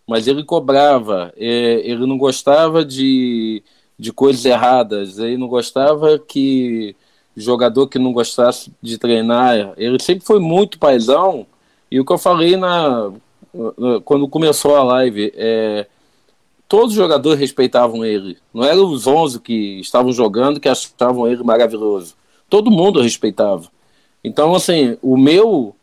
mas 0.07 0.27
ele 0.27 0.43
cobrava. 0.43 1.33
É, 1.37 1.81
ele 1.83 2.05
não 2.05 2.17
gostava 2.17 2.83
de, 2.85 3.63
de 3.97 4.11
coisas 4.13 4.43
erradas. 4.45 5.17
Ele 5.19 5.37
não 5.37 5.47
gostava 5.47 6.19
que 6.19 6.95
jogador 7.35 7.87
que 7.87 7.99
não 7.99 8.13
gostasse 8.13 8.71
de 8.81 8.97
treinar. 8.97 9.73
Ele 9.77 10.01
sempre 10.01 10.25
foi 10.25 10.39
muito 10.39 10.79
paizão. 10.79 11.45
E 11.91 11.99
o 11.99 12.05
que 12.05 12.13
eu 12.13 12.17
falei 12.17 12.55
na 12.55 13.11
quando 14.03 14.27
começou 14.27 14.75
a 14.75 14.83
live, 14.83 15.31
é, 15.35 15.87
todos 16.67 16.89
os 16.89 16.95
jogadores 16.95 17.39
respeitavam 17.39 18.03
ele. 18.03 18.37
Não 18.53 18.63
eram 18.63 18.89
os 18.89 19.07
11 19.07 19.39
que 19.39 19.79
estavam 19.79 20.11
jogando 20.11 20.59
que 20.59 20.69
achavam 20.69 21.27
ele 21.27 21.43
maravilhoso. 21.43 22.15
Todo 22.49 22.71
mundo 22.71 23.01
respeitava. 23.01 23.69
Então, 24.23 24.55
assim, 24.55 24.97
o 25.01 25.17
meu, 25.17 25.74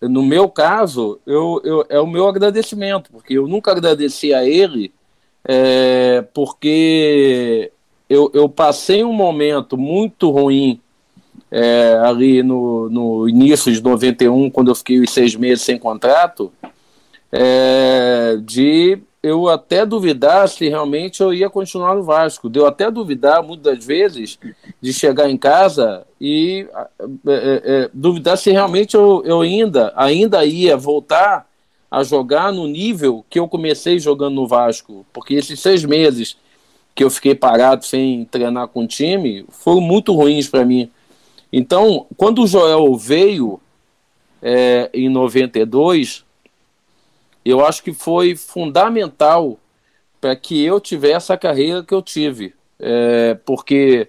no 0.00 0.22
meu 0.22 0.48
caso, 0.48 1.20
eu, 1.26 1.60
eu, 1.64 1.86
é 1.88 2.00
o 2.00 2.06
meu 2.06 2.26
agradecimento, 2.26 3.10
porque 3.10 3.34
eu 3.34 3.46
nunca 3.46 3.70
agradeci 3.72 4.32
a 4.32 4.44
ele, 4.44 4.92
é, 5.44 6.24
porque 6.32 7.70
eu, 8.08 8.30
eu 8.34 8.48
passei 8.48 9.04
um 9.04 9.12
momento 9.12 9.76
muito 9.76 10.30
ruim 10.30 10.80
é, 11.50 11.98
ali 12.02 12.42
no, 12.42 12.88
no 12.88 13.28
início 13.28 13.72
de 13.72 13.82
91, 13.82 14.50
quando 14.50 14.70
eu 14.70 14.74
fiquei 14.74 15.00
os 15.00 15.10
seis 15.10 15.34
meses 15.34 15.64
sem 15.64 15.78
contrato, 15.78 16.52
é, 17.32 18.38
de 18.42 18.98
eu 19.22 19.48
até 19.48 19.84
duvidar 19.84 20.48
se 20.48 20.68
realmente 20.68 21.20
eu 21.20 21.32
ia 21.32 21.50
continuar 21.50 21.94
no 21.94 22.02
Vasco. 22.02 22.48
Deu 22.48 22.66
até 22.66 22.90
duvidar, 22.90 23.42
muitas 23.42 23.84
vezes, 23.84 24.38
de 24.80 24.92
chegar 24.92 25.28
em 25.28 25.36
casa 25.36 26.06
e 26.20 26.66
é, 26.74 27.32
é, 27.32 27.62
é, 27.64 27.90
duvidar 27.92 28.38
se 28.38 28.50
realmente 28.50 28.94
eu, 28.94 29.22
eu 29.24 29.42
ainda, 29.42 29.92
ainda 29.94 30.44
ia 30.44 30.76
voltar 30.76 31.46
a 31.90 32.02
jogar 32.02 32.52
no 32.52 32.66
nível 32.66 33.24
que 33.28 33.38
eu 33.38 33.48
comecei 33.48 33.98
jogando 33.98 34.36
no 34.36 34.46
Vasco. 34.46 35.04
Porque 35.12 35.34
esses 35.34 35.60
seis 35.60 35.84
meses 35.84 36.36
que 36.94 37.04
eu 37.04 37.10
fiquei 37.10 37.34
parado 37.34 37.84
sem 37.84 38.24
treinar 38.24 38.68
com 38.68 38.84
o 38.84 38.86
time 38.86 39.44
foram 39.50 39.80
muito 39.80 40.14
ruins 40.14 40.48
para 40.48 40.64
mim. 40.64 40.90
Então, 41.52 42.06
quando 42.16 42.42
o 42.42 42.46
Joel 42.46 42.96
veio 42.96 43.60
é, 44.40 44.88
em 44.94 45.08
92, 45.08 46.24
eu 47.44 47.64
acho 47.64 47.82
que 47.82 47.92
foi 47.92 48.36
fundamental 48.36 49.58
para 50.20 50.36
que 50.36 50.62
eu 50.62 50.80
tivesse 50.80 51.32
a 51.32 51.38
carreira 51.38 51.82
que 51.82 51.94
eu 51.94 52.02
tive. 52.02 52.54
É, 52.78 53.34
porque 53.44 54.08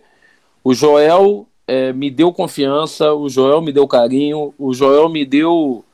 o 0.63 0.73
Joel 0.73 1.47
é, 1.67 1.93
me 1.93 2.11
deu 2.11 2.33
confiança, 2.33 3.13
o 3.13 3.29
Joel 3.29 3.61
me 3.61 3.71
deu 3.71 3.87
carinho, 3.87 4.53
o 4.57 4.73
Joel 4.73 5.09
me 5.09 5.25
deu 5.25 5.85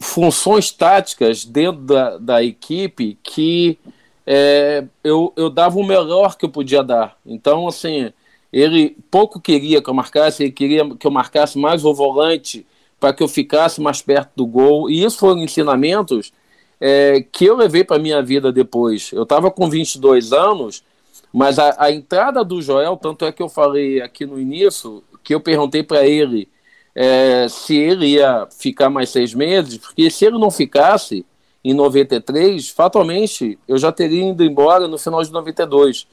funções 0.00 0.70
táticas 0.70 1.44
dentro 1.44 1.82
da, 1.82 2.16
da 2.16 2.42
equipe 2.42 3.18
que 3.22 3.78
é, 4.26 4.84
eu, 5.04 5.32
eu 5.36 5.50
dava 5.50 5.78
o 5.78 5.84
melhor 5.84 6.36
que 6.36 6.44
eu 6.44 6.48
podia 6.48 6.82
dar. 6.82 7.18
Então, 7.26 7.66
assim, 7.66 8.12
ele 8.52 8.96
pouco 9.10 9.40
queria 9.40 9.82
que 9.82 9.90
eu 9.90 9.94
marcasse, 9.94 10.44
ele 10.44 10.52
queria 10.52 10.88
que 10.94 11.06
eu 11.06 11.10
marcasse 11.10 11.58
mais 11.58 11.84
o 11.84 11.92
volante 11.92 12.66
para 13.00 13.14
que 13.14 13.22
eu 13.22 13.28
ficasse 13.28 13.80
mais 13.80 14.02
perto 14.02 14.30
do 14.36 14.46
gol. 14.46 14.90
E 14.90 15.02
isso 15.02 15.18
foram 15.18 15.38
ensinamentos 15.38 16.32
é, 16.78 17.24
que 17.32 17.46
eu 17.46 17.56
levei 17.56 17.82
para 17.82 17.98
minha 17.98 18.22
vida 18.22 18.52
depois. 18.52 19.10
Eu 19.12 19.24
estava 19.24 19.50
com 19.50 19.68
22 19.68 20.32
anos, 20.32 20.84
mas 21.32 21.58
a, 21.58 21.74
a, 21.78 21.90
entrada 21.90 22.44
do 22.44 22.60
Joel, 22.60 22.96
tanto 22.96 23.24
é 23.24 23.32
que 23.32 23.42
eu 23.42 23.48
falei 23.48 24.02
aqui 24.02 24.26
no 24.26 24.38
início, 24.38 25.02
que 25.24 25.34
eu 25.34 25.40
perguntei 25.40 25.82
para 25.82 26.06
ele 26.06 26.46
é, 26.94 27.46
se 27.48 27.76
ele 27.76 28.06
ia 28.06 28.46
ficar 28.50 28.90
mais 28.90 29.10
seis 29.10 29.32
meses, 29.32 29.78
porque 29.78 30.10
se 30.10 30.24
ele 30.26 30.38
não 30.38 30.50
ficasse 30.50 31.24
em 31.64 31.74
93, 31.74 32.68
fatalmente 32.70 33.58
eu 33.68 33.78
já 33.78 33.92
teria 33.92 34.30
ido 34.30 34.44
embora 34.44 34.88
no 34.88 34.98
final 34.98 35.22
de 35.22 35.32
92. 35.32 36.06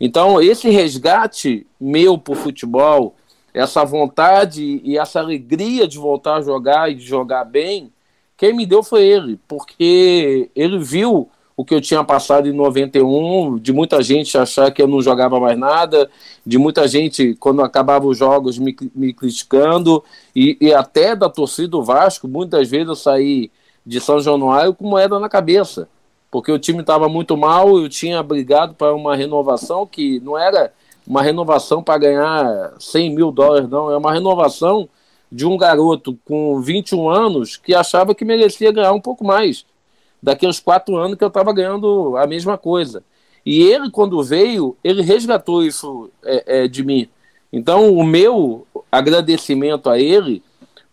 Então, 0.00 0.40
esse 0.40 0.70
resgate 0.70 1.66
meu 1.78 2.16
para 2.16 2.32
o 2.32 2.36
futebol, 2.36 3.14
essa 3.52 3.84
vontade 3.84 4.80
e 4.84 4.98
essa 4.98 5.20
alegria 5.20 5.86
de 5.86 5.98
voltar 5.98 6.36
a 6.36 6.42
jogar 6.42 6.90
e 6.90 6.94
de 6.94 7.04
jogar 7.04 7.44
bem, 7.44 7.92
quem 8.36 8.54
me 8.54 8.64
deu 8.64 8.82
foi 8.82 9.04
ele, 9.04 9.38
porque 9.46 10.50
ele 10.54 10.78
viu 10.78 11.28
o 11.56 11.64
que 11.64 11.74
eu 11.74 11.80
tinha 11.80 12.02
passado 12.02 12.48
em 12.48 12.52
91, 12.52 13.58
de 13.58 13.70
muita 13.72 14.02
gente 14.02 14.38
achar 14.38 14.70
que 14.70 14.80
eu 14.80 14.88
não 14.88 15.02
jogava 15.02 15.38
mais 15.38 15.58
nada, 15.58 16.10
de 16.46 16.56
muita 16.56 16.88
gente, 16.88 17.34
quando 17.34 17.62
acabava 17.62 18.06
os 18.06 18.16
jogos, 18.16 18.58
me, 18.58 18.74
me 18.94 19.12
criticando, 19.12 20.02
e, 20.34 20.56
e, 20.58 20.72
até 20.72 21.14
da 21.14 21.28
torcida 21.28 21.68
do 21.68 21.82
Vasco, 21.82 22.26
muitas 22.26 22.68
vezes 22.70 22.88
eu 22.88 22.96
saí 22.96 23.50
de 23.84 24.00
São 24.00 24.20
Januário 24.20 24.72
com 24.72 24.88
moeda 24.88 25.18
na 25.18 25.28
cabeça 25.28 25.86
porque 26.30 26.52
o 26.52 26.58
time 26.58 26.80
estava 26.80 27.08
muito 27.08 27.36
mal, 27.36 27.78
eu 27.78 27.88
tinha 27.88 28.22
brigado 28.22 28.74
para 28.74 28.94
uma 28.94 29.16
renovação 29.16 29.86
que 29.86 30.20
não 30.20 30.38
era 30.38 30.72
uma 31.10 31.22
renovação 31.22 31.82
para 31.82 31.98
ganhar 31.98 32.72
100 32.78 33.12
mil 33.16 33.32
dólares, 33.32 33.68
não. 33.68 33.90
É 33.90 33.96
uma 33.96 34.12
renovação 34.12 34.88
de 35.30 35.44
um 35.44 35.56
garoto 35.56 36.16
com 36.24 36.60
21 36.60 37.08
anos 37.10 37.56
que 37.56 37.74
achava 37.74 38.14
que 38.14 38.24
merecia 38.24 38.70
ganhar 38.70 38.92
um 38.92 39.00
pouco 39.00 39.24
mais. 39.24 39.66
Daqueles 40.22 40.60
quatro 40.60 40.96
anos 40.96 41.18
que 41.18 41.24
eu 41.24 41.28
estava 41.28 41.52
ganhando 41.52 42.16
a 42.16 42.28
mesma 42.28 42.56
coisa. 42.56 43.02
E 43.44 43.60
ele, 43.60 43.90
quando 43.90 44.22
veio, 44.22 44.76
ele 44.84 45.02
resgatou 45.02 45.64
isso 45.64 46.08
é, 46.24 46.62
é, 46.62 46.68
de 46.68 46.84
mim. 46.84 47.08
Então, 47.52 47.92
o 47.92 48.04
meu 48.04 48.64
agradecimento 48.92 49.90
a 49.90 49.98
ele, 49.98 50.40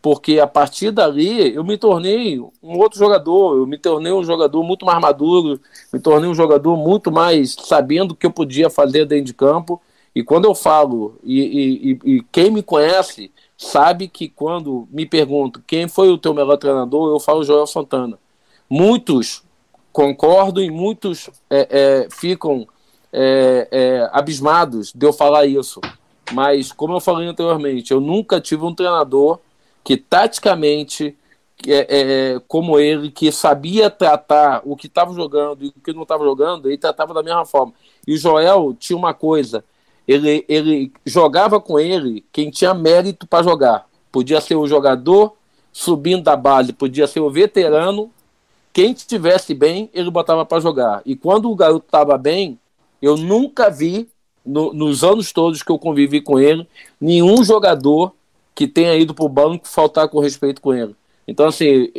porque 0.02 0.40
a 0.40 0.48
partir 0.48 0.90
dali 0.90 1.54
eu 1.54 1.64
me 1.64 1.78
tornei 1.78 2.40
um 2.40 2.80
outro 2.80 2.98
jogador, 2.98 3.56
eu 3.56 3.68
me 3.68 3.78
tornei 3.78 4.12
um 4.12 4.24
jogador 4.24 4.64
muito 4.64 4.84
mais 4.84 5.00
maduro, 5.00 5.62
me 5.94 6.00
tornei 6.00 6.28
um 6.28 6.34
jogador 6.34 6.76
muito 6.76 7.12
mais 7.12 7.54
sabendo 7.54 8.14
o 8.14 8.16
que 8.16 8.26
eu 8.26 8.32
podia 8.32 8.68
fazer 8.68 9.06
dentro 9.06 9.26
de 9.26 9.34
campo. 9.36 9.80
E 10.18 10.24
quando 10.24 10.46
eu 10.46 10.56
falo, 10.56 11.20
e, 11.24 11.92
e, 12.04 12.16
e 12.16 12.24
quem 12.32 12.50
me 12.50 12.64
conhece 12.64 13.32
sabe 13.56 14.08
que 14.08 14.28
quando 14.28 14.88
me 14.90 15.06
perguntam 15.06 15.62
quem 15.68 15.88
foi 15.88 16.10
o 16.10 16.18
teu 16.18 16.34
melhor 16.34 16.58
treinador, 16.58 17.14
eu 17.14 17.20
falo 17.20 17.44
Joel 17.44 17.68
Santana. 17.68 18.18
Muitos 18.68 19.44
concordam 19.94 20.64
e 20.64 20.72
muitos 20.72 21.30
é, 21.48 21.68
é, 21.70 22.08
ficam 22.10 22.68
é, 23.14 23.68
é, 23.70 24.10
abismados 24.12 24.92
de 24.92 25.06
eu 25.06 25.14
falar 25.14 25.46
isso. 25.46 25.80
Mas, 26.34 26.72
como 26.72 26.96
eu 26.96 27.00
falei 27.00 27.28
anteriormente, 27.28 27.92
eu 27.92 28.02
nunca 28.02 28.42
tive 28.42 28.66
um 28.66 28.74
treinador 28.74 29.38
que 29.84 29.98
taticamente, 29.98 31.16
é, 31.68 32.34
é, 32.34 32.42
como 32.48 32.80
ele, 32.80 33.12
que 33.12 33.32
sabia 33.32 33.88
tratar 33.92 34.64
o 34.66 34.76
que 34.76 34.88
estava 34.88 35.14
jogando 35.14 35.64
e 35.64 35.68
o 35.68 35.74
que 35.74 35.94
não 35.94 36.02
estava 36.02 36.24
jogando, 36.24 36.68
ele 36.68 36.78
tratava 36.80 37.14
da 37.14 37.22
mesma 37.22 37.46
forma. 37.46 37.72
E 38.08 38.16
o 38.16 38.18
Joel 38.18 38.76
tinha 38.80 38.98
uma 38.98 39.14
coisa, 39.14 39.64
ele, 40.08 40.46
ele 40.48 40.92
jogava 41.06 41.60
com 41.60 41.80
ele 41.80 42.24
quem 42.32 42.50
tinha 42.50 42.74
mérito 42.74 43.28
para 43.28 43.44
jogar. 43.44 43.88
Podia 44.12 44.40
ser 44.40 44.56
o 44.56 44.68
jogador 44.68 45.34
subindo 45.74 46.24
da 46.24 46.36
base, 46.36 46.72
podia 46.72 47.06
ser 47.08 47.20
o 47.20 47.30
veterano. 47.30 48.10
Quem 48.72 48.92
estivesse 48.92 49.54
bem, 49.54 49.90
ele 49.94 50.10
botava 50.10 50.46
para 50.46 50.62
jogar. 50.62 51.02
E 51.06 51.16
quando 51.16 51.52
o 51.52 51.56
garoto 51.56 51.86
estava 51.86 52.18
bem, 52.18 52.58
eu 53.02 53.18
nunca 53.18 53.70
vi 53.70 54.08
no, 54.46 54.74
nos 54.74 55.04
anos 55.04 55.34
todos 55.34 55.62
que 55.62 55.72
eu 55.72 55.78
convivi 55.78 56.22
com 56.22 56.40
ele, 56.40 56.66
nenhum 57.02 57.44
jogador 57.44 58.14
que 58.56 58.66
tenha 58.66 58.96
ido 58.96 59.14
para 59.14 59.26
o 59.26 59.30
banco 59.30 59.68
faltar 59.68 60.08
com 60.08 60.20
respeito 60.20 60.62
com 60.62 60.74
ele. 60.74 60.96
Então, 61.28 61.48
assim, 61.48 61.92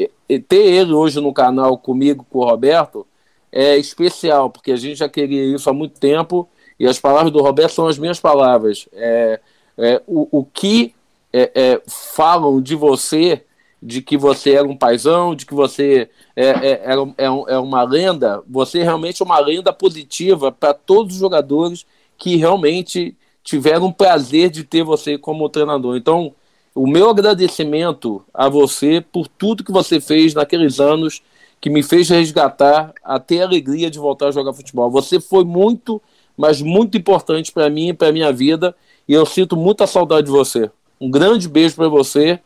ter 0.48 0.66
ele 0.66 0.92
hoje 0.92 1.20
no 1.20 1.32
canal 1.32 1.76
comigo, 1.76 2.26
com 2.30 2.38
o 2.38 2.44
Roberto, 2.44 3.06
é 3.52 3.76
especial, 3.76 4.48
porque 4.50 4.72
a 4.72 4.76
gente 4.76 4.96
já 4.96 5.08
queria 5.08 5.44
isso 5.54 5.68
há 5.68 5.72
muito 5.72 6.00
tempo 6.00 6.48
e 6.78 6.86
as 6.86 6.98
palavras 6.98 7.32
do 7.32 7.42
Roberto 7.42 7.72
são 7.72 7.86
as 7.86 7.98
minhas 7.98 8.20
palavras. 8.20 8.88
É, 8.92 9.40
é 9.76 10.02
o, 10.06 10.40
o 10.40 10.44
que 10.44 10.94
é, 11.32 11.50
é, 11.54 11.82
falam 11.86 12.60
de 12.60 12.74
você, 12.74 13.44
de 13.82 14.02
que 14.02 14.16
você 14.16 14.52
era 14.52 14.66
um 14.66 14.76
paizão, 14.76 15.34
de 15.34 15.44
que 15.46 15.54
você 15.54 16.08
é, 16.34 16.46
é, 16.46 16.94
é, 16.94 17.24
é 17.24 17.58
uma 17.58 17.82
lenda, 17.82 18.42
você 18.48 18.82
realmente 18.82 19.22
é 19.22 19.24
uma 19.24 19.38
lenda 19.38 19.72
positiva 19.72 20.50
para 20.50 20.74
todos 20.74 21.14
os 21.14 21.20
jogadores 21.20 21.86
que 22.16 22.36
realmente 22.36 23.16
tiveram 23.42 23.86
o 23.86 23.94
prazer 23.94 24.50
de 24.50 24.64
ter 24.64 24.82
você 24.82 25.16
como 25.16 25.48
treinador. 25.48 25.96
Então, 25.96 26.34
o 26.74 26.86
meu 26.86 27.08
agradecimento 27.10 28.22
a 28.32 28.48
você 28.48 29.00
por 29.00 29.26
tudo 29.26 29.64
que 29.64 29.72
você 29.72 30.00
fez 30.00 30.34
naqueles 30.34 30.78
anos 30.80 31.22
que 31.60 31.70
me 31.70 31.82
fez 31.82 32.08
resgatar 32.08 32.92
até 33.02 33.40
a 33.40 33.44
alegria 33.44 33.90
de 33.90 33.98
voltar 33.98 34.28
a 34.28 34.30
jogar 34.32 34.52
futebol. 34.52 34.90
Você 34.90 35.20
foi 35.20 35.44
muito, 35.44 36.00
mas 36.38 36.62
muito 36.62 36.96
importante 36.96 37.50
para 37.50 37.68
mim 37.68 37.88
e 37.88 37.92
para 37.92 38.12
minha 38.12 38.32
vida 38.32 38.74
e 39.08 39.12
eu 39.12 39.26
sinto 39.26 39.56
muita 39.56 39.86
saudade 39.86 40.26
de 40.26 40.32
você. 40.32 40.70
Um 41.00 41.10
grande 41.10 41.48
beijo 41.48 41.74
para 41.74 41.88
você 41.88 42.38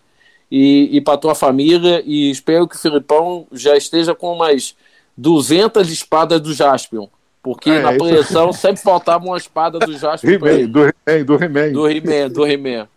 e, 0.51 0.89
e 0.91 1.01
para 1.01 1.19
tua 1.19 1.35
família 1.35 2.03
e 2.05 2.31
espero 2.31 2.67
que 2.67 2.77
o 2.77 2.79
Filipão 2.79 3.47
já 3.53 3.77
esteja 3.77 4.15
com 4.15 4.33
umas 4.33 4.75
200 5.17 5.91
espadas 5.91 6.41
do 6.41 6.55
Jaspion 6.55 7.07
porque 7.43 7.71
é, 7.71 7.83
na 7.83 7.93
projeção 7.95 8.51
isso... 8.51 8.61
sempre 8.61 8.81
faltava 8.81 9.25
uma 9.25 9.37
espada 9.37 9.79
do 9.79 9.93
Jasper. 9.93 10.39
do 10.39 10.47
He-Man, 10.49 11.25
do 11.25 11.35
He-Man. 11.35 11.73
Do 11.73 11.91
He-Man, 11.91 12.29
do 12.31 12.47
He-Man. 12.47 12.89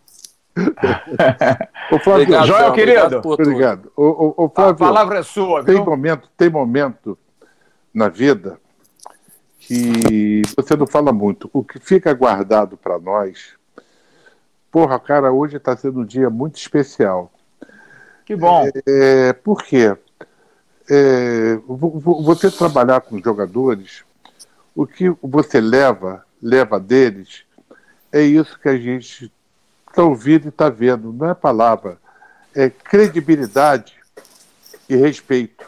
Ô, 1.92 2.00
Flávio, 2.00 2.24
obrigado, 2.24 2.46
Joel, 2.46 2.72
querido. 2.72 3.22
Obrigado. 3.26 3.92
O, 3.96 4.50
Flávio, 4.54 4.72
a 4.72 4.76
palavra 4.76 5.20
é 5.20 5.24
sua, 5.24 5.64
viu? 5.64 5.76
Tem 5.76 5.84
momento, 5.84 6.30
tem 6.38 6.50
momento 6.50 7.18
na 7.94 8.08
vida 8.08 8.60
que 9.68 10.42
você 10.56 10.76
não 10.76 10.86
fala 10.86 11.12
muito. 11.12 11.50
O 11.52 11.64
que 11.64 11.80
fica 11.80 12.14
guardado 12.14 12.78
para 12.78 13.00
nós, 13.00 13.54
porra, 14.72 15.00
cara, 15.00 15.32
hoje 15.32 15.58
está 15.58 15.76
sendo 15.76 16.02
um 16.02 16.06
dia 16.06 16.30
muito 16.30 16.58
especial. 16.58 17.32
Que 18.26 18.36
bom. 18.36 18.68
É, 18.88 19.34
por 19.34 19.64
quê? 19.64 19.96
É, 20.90 21.58
você 21.66 22.52
trabalhar 22.52 23.02
com 23.02 23.22
jogadores 23.22 24.04
o 24.76 24.86
que 24.86 25.10
você 25.22 25.62
leva, 25.62 26.26
leva 26.42 26.80
deles, 26.80 27.44
é 28.12 28.22
isso 28.22 28.60
que 28.60 28.68
a 28.68 28.78
gente 28.78 29.32
está 29.88 30.04
ouvindo 30.04 30.46
e 30.46 30.50
está 30.50 30.70
vendo. 30.70 31.14
Não 31.14 31.30
é 31.30 31.34
palavra, 31.34 31.98
é 32.54 32.70
credibilidade 32.70 33.96
e 34.90 34.96
respeito. 34.96 35.66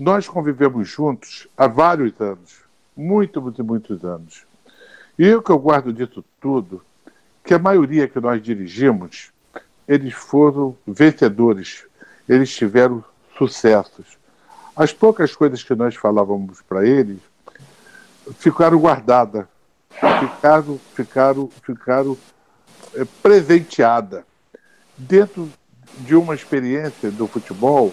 Nós 0.00 0.26
convivemos 0.26 0.88
juntos 0.88 1.46
há 1.56 1.68
vários 1.68 2.18
anos, 2.20 2.63
muitos, 2.96 3.42
muitos, 3.42 3.64
muitos 3.64 4.04
anos. 4.04 4.46
E 5.18 5.32
o 5.34 5.42
que 5.42 5.50
eu 5.50 5.58
guardo 5.58 5.92
disso 5.92 6.24
tudo, 6.40 6.82
que 7.44 7.54
a 7.54 7.58
maioria 7.58 8.08
que 8.08 8.20
nós 8.20 8.42
dirigimos, 8.42 9.30
eles 9.86 10.14
foram 10.14 10.76
vencedores, 10.86 11.84
eles 12.28 12.54
tiveram 12.54 13.04
sucessos. 13.36 14.18
As 14.74 14.92
poucas 14.92 15.36
coisas 15.36 15.62
que 15.62 15.74
nós 15.74 15.94
falávamos 15.94 16.60
para 16.62 16.86
eles, 16.86 17.18
ficaram 18.38 18.78
guardadas, 18.78 19.46
ficaram, 19.90 20.80
ficaram, 20.94 21.50
ficaram 21.62 22.18
é, 22.94 23.04
presenteadas 23.22 24.24
dentro 24.96 25.48
de 26.00 26.14
uma 26.14 26.34
experiência 26.34 27.10
do 27.10 27.26
futebol 27.26 27.92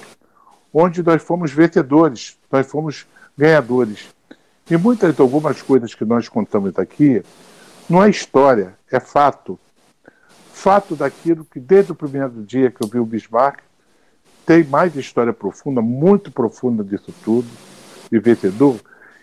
onde 0.74 1.04
nós 1.04 1.22
fomos 1.22 1.52
vencedores, 1.52 2.38
nós 2.52 2.66
fomos 2.66 3.06
ganhadores. 3.38 4.08
E 4.70 4.78
muitas, 4.78 5.20
algumas 5.20 5.62
coisas 5.62 5.94
que 5.94 6.06
nós 6.06 6.30
contamos 6.30 6.78
aqui, 6.78 7.24
não 7.90 8.04
é 8.04 8.10
história, 8.10 8.76
é 8.92 9.00
fato. 9.00 9.60
Fato 10.54 10.96
daquilo 10.96 11.46
que 11.46 11.60
desde 11.60 11.92
o 11.92 11.96
primeiro 11.96 12.44
dia 12.44 12.72
que 12.72 12.84
eu 12.84 12.88
vi 12.88 13.00
o 13.00 13.06
Bismarck, 13.06 13.60
tem 14.46 14.64
mais 14.64 14.96
história 14.96 15.34
profunda, 15.34 15.82
muito 15.82 16.32
profunda 16.32 16.84
disso 16.84 17.14
tudo, 17.24 17.48
de 18.12 18.20
vencedor, 18.20 18.80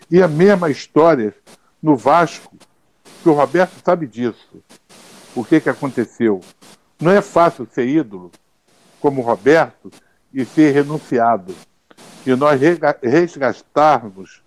e 0.09 0.21
a 0.21 0.27
mesma 0.27 0.69
história 0.69 1.35
no 1.81 1.95
Vasco, 1.95 2.55
que 3.21 3.29
o 3.29 3.33
Roberto 3.33 3.73
sabe 3.83 4.07
disso. 4.07 4.63
O 5.35 5.43
que, 5.43 5.59
que 5.59 5.69
aconteceu? 5.69 6.41
Não 6.99 7.11
é 7.11 7.21
fácil 7.21 7.67
ser 7.71 7.87
ídolo 7.87 8.31
como 8.99 9.21
o 9.21 9.23
Roberto 9.23 9.91
e 10.33 10.43
ser 10.43 10.71
renunciado. 10.71 11.55
E 12.25 12.35
nós 12.35 12.59
resgatarmos 13.01 14.41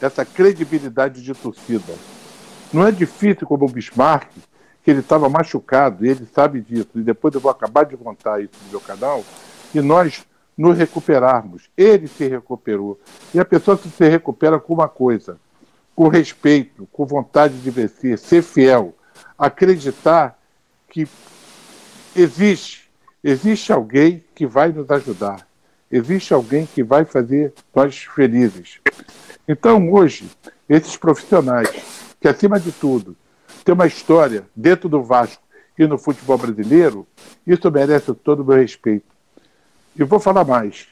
essa 0.00 0.24
credibilidade 0.24 1.22
de 1.22 1.34
torcida. 1.34 1.94
Não 2.72 2.86
é 2.86 2.92
difícil 2.92 3.46
como 3.46 3.66
o 3.66 3.68
Bismarck, 3.68 4.30
que 4.82 4.90
ele 4.90 5.00
estava 5.00 5.28
machucado, 5.28 6.04
e 6.04 6.08
ele 6.08 6.26
sabe 6.32 6.60
disso, 6.60 6.90
e 6.94 7.02
depois 7.02 7.34
eu 7.34 7.40
vou 7.40 7.50
acabar 7.50 7.84
de 7.84 7.96
contar 7.96 8.40
isso 8.40 8.52
no 8.64 8.70
meu 8.70 8.80
canal, 8.80 9.24
e 9.74 9.80
nós 9.80 10.24
nos 10.56 10.76
recuperarmos. 10.76 11.68
Ele 11.76 12.06
se 12.06 12.26
recuperou. 12.28 13.00
E 13.34 13.40
a 13.40 13.44
pessoa 13.44 13.78
se 13.78 14.08
recupera 14.08 14.58
com 14.58 14.74
uma 14.74 14.88
coisa: 14.88 15.38
com 15.94 16.08
respeito, 16.08 16.88
com 16.92 17.06
vontade 17.06 17.58
de 17.58 17.70
vencer, 17.70 18.18
ser 18.18 18.42
fiel, 18.42 18.94
acreditar 19.38 20.38
que 20.88 21.08
existe, 22.14 22.90
existe 23.22 23.72
alguém 23.72 24.24
que 24.34 24.46
vai 24.46 24.70
nos 24.72 24.90
ajudar, 24.90 25.46
existe 25.90 26.34
alguém 26.34 26.66
que 26.66 26.82
vai 26.82 27.04
fazer 27.04 27.54
nós 27.74 27.98
felizes. 27.98 28.80
Então, 29.46 29.92
hoje, 29.92 30.30
esses 30.68 30.96
profissionais, 30.96 31.68
que 32.20 32.28
acima 32.28 32.58
de 32.60 32.72
tudo, 32.72 33.16
têm 33.64 33.74
uma 33.74 33.86
história 33.86 34.44
dentro 34.54 34.88
do 34.88 35.02
Vasco 35.02 35.42
e 35.78 35.86
no 35.86 35.98
futebol 35.98 36.38
brasileiro, 36.38 37.06
isso 37.46 37.70
merece 37.70 38.12
todo 38.14 38.40
o 38.40 38.44
meu 38.44 38.56
respeito. 38.56 39.06
E 39.96 40.04
vou 40.04 40.20
falar 40.20 40.44
mais. 40.44 40.86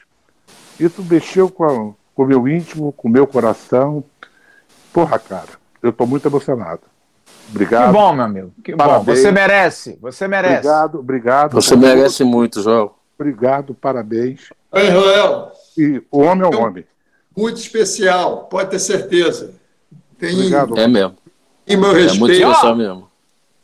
Isso 0.81 1.03
mexeu 1.03 1.51
com, 1.51 1.95
o 2.17 2.25
meu 2.25 2.49
íntimo, 2.49 2.93
com 2.93 3.09
o 3.09 3.11
meu 3.11 3.27
coração. 3.27 4.03
Porra, 4.93 5.19
cara, 5.19 5.49
eu 5.83 5.91
estou 5.91 6.07
muito 6.07 6.27
emocionado. 6.27 6.81
Obrigado. 7.51 7.87
Que 7.87 7.93
bom, 7.93 8.13
meu 8.13 8.25
amigo. 8.25 8.53
Que 8.63 8.77
parabéns. 8.77 9.07
bom. 9.07 9.15
Você 9.15 9.33
merece. 9.33 9.99
Você 10.01 10.29
merece. 10.29 10.67
Obrigado, 10.67 10.99
obrigado. 10.99 11.55
Você 11.55 11.77
merece 11.77 12.25
muito, 12.25 12.63
João. 12.63 12.93
Obrigado, 13.19 13.75
parabéns. 13.75 14.49
Oi, 14.71 14.91
Joel. 14.91 15.53
E 15.77 16.03
o 16.11 16.21
homem 16.21 16.51
é 16.51 16.57
o 16.57 16.61
homem. 16.61 16.85
Muito 17.39 17.57
especial, 17.59 18.45
pode 18.51 18.71
ter 18.71 18.79
certeza. 18.81 19.55
Tem... 20.19 20.35
Obrigado. 20.35 20.77
É 20.79 20.89
mesmo. 20.89 21.17
E 21.67 21.77
meu 21.77 21.91
É 21.91 21.95
muito 21.95 22.27
respeito. 22.27 22.33
especial 22.51 22.75
mesmo. 22.75 23.09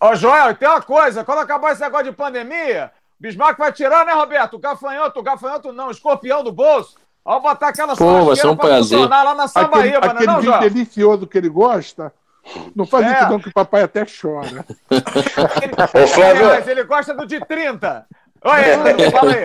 Ô, 0.01 0.15
Joel, 0.15 0.55
tem 0.55 0.69
uma 0.69 0.81
coisa, 0.83 1.25
quando 1.25 1.39
acabar 1.39 1.73
esse 1.73 1.81
negócio 1.81 2.05
de 2.07 2.13
pandemia, 2.13 2.93
Bismarck 3.19 3.59
vai 3.59 3.73
tirar, 3.73 4.05
né, 4.07 4.13
Roberto? 4.13 4.55
O 4.55 4.59
gafanhoto, 4.59 5.19
o 5.19 5.23
gafanhoto 5.23 5.73
não, 5.73 5.89
o 5.89 5.91
escorpião 5.91 6.45
do 6.45 6.53
bolso. 6.53 6.95
Ó, 7.25 7.41
botar 7.41 7.69
aquela 7.69 7.97
Pô, 7.97 8.27
vai 8.27 8.37
ser 8.37 8.47
um 8.47 8.55
pra 8.57 8.67
prazer. 8.67 8.99
funcionar 8.99 9.23
lá 9.25 9.35
na 9.35 9.45
Aquele, 9.45 9.65
Sambaíba, 9.65 10.01
não 10.01 10.07
é 10.07 10.11
aquele 10.13 10.27
não, 10.27 10.43
Joel? 10.43 10.61
delicioso 10.61 11.27
que 11.27 11.39
ele 11.39 11.49
gosta. 11.49 12.13
Não 12.77 12.87
faz 12.87 13.07
É. 13.07 13.13
isso 13.23 13.31
não, 13.31 13.41
que 13.41 13.49
o 13.49 13.53
papai 13.53 13.83
até 13.83 14.05
chora. 14.05 14.67
Ele, 14.91 16.05
Ô, 16.05 16.07
Flávio. 16.07 16.45
Aliás, 16.47 16.69
ele 16.69 16.85
gosta 16.85 17.15
do 17.15 17.25
de 17.27 17.41
30. 17.41 18.07
Oi, 18.47 18.77
Bruno, 18.95 19.11
fala 19.11 19.33
aí. 19.33 19.45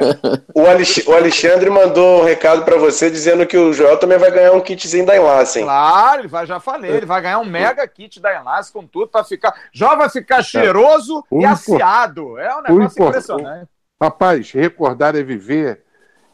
O, 0.53 0.65
Alex- 0.67 1.07
o 1.07 1.13
Alexandre 1.13 1.69
mandou 1.69 2.21
um 2.21 2.25
recado 2.25 2.65
pra 2.65 2.77
você 2.77 3.09
dizendo 3.09 3.47
que 3.47 3.55
o 3.57 3.71
Joel 3.71 3.97
também 3.97 4.17
vai 4.17 4.29
ganhar 4.29 4.51
um 4.51 4.59
kitzinho 4.59 5.05
da 5.05 5.15
Enlace, 5.15 5.59
hein? 5.59 5.65
Claro, 5.65 6.21
ele 6.21 6.27
vai, 6.27 6.45
já 6.45 6.59
falei, 6.59 6.91
ele 6.91 7.05
vai 7.05 7.21
ganhar 7.21 7.39
um 7.39 7.45
mega 7.45 7.87
kit 7.87 8.19
da 8.19 8.37
Enlace 8.37 8.73
com 8.73 8.85
tudo 8.85 9.07
pra 9.07 9.23
ficar. 9.23 9.55
Já 9.71 9.95
vai 9.95 10.09
ficar 10.09 10.43
cheiroso 10.43 11.23
O 11.31 11.41
e 11.41 11.45
aciado. 11.45 12.37
É 12.37 12.53
um 12.57 12.61
negócio 12.61 13.07
impressionante. 13.07 13.69
Rapaz, 14.01 14.51
recordar 14.51 15.15
é 15.15 15.23
viver 15.23 15.81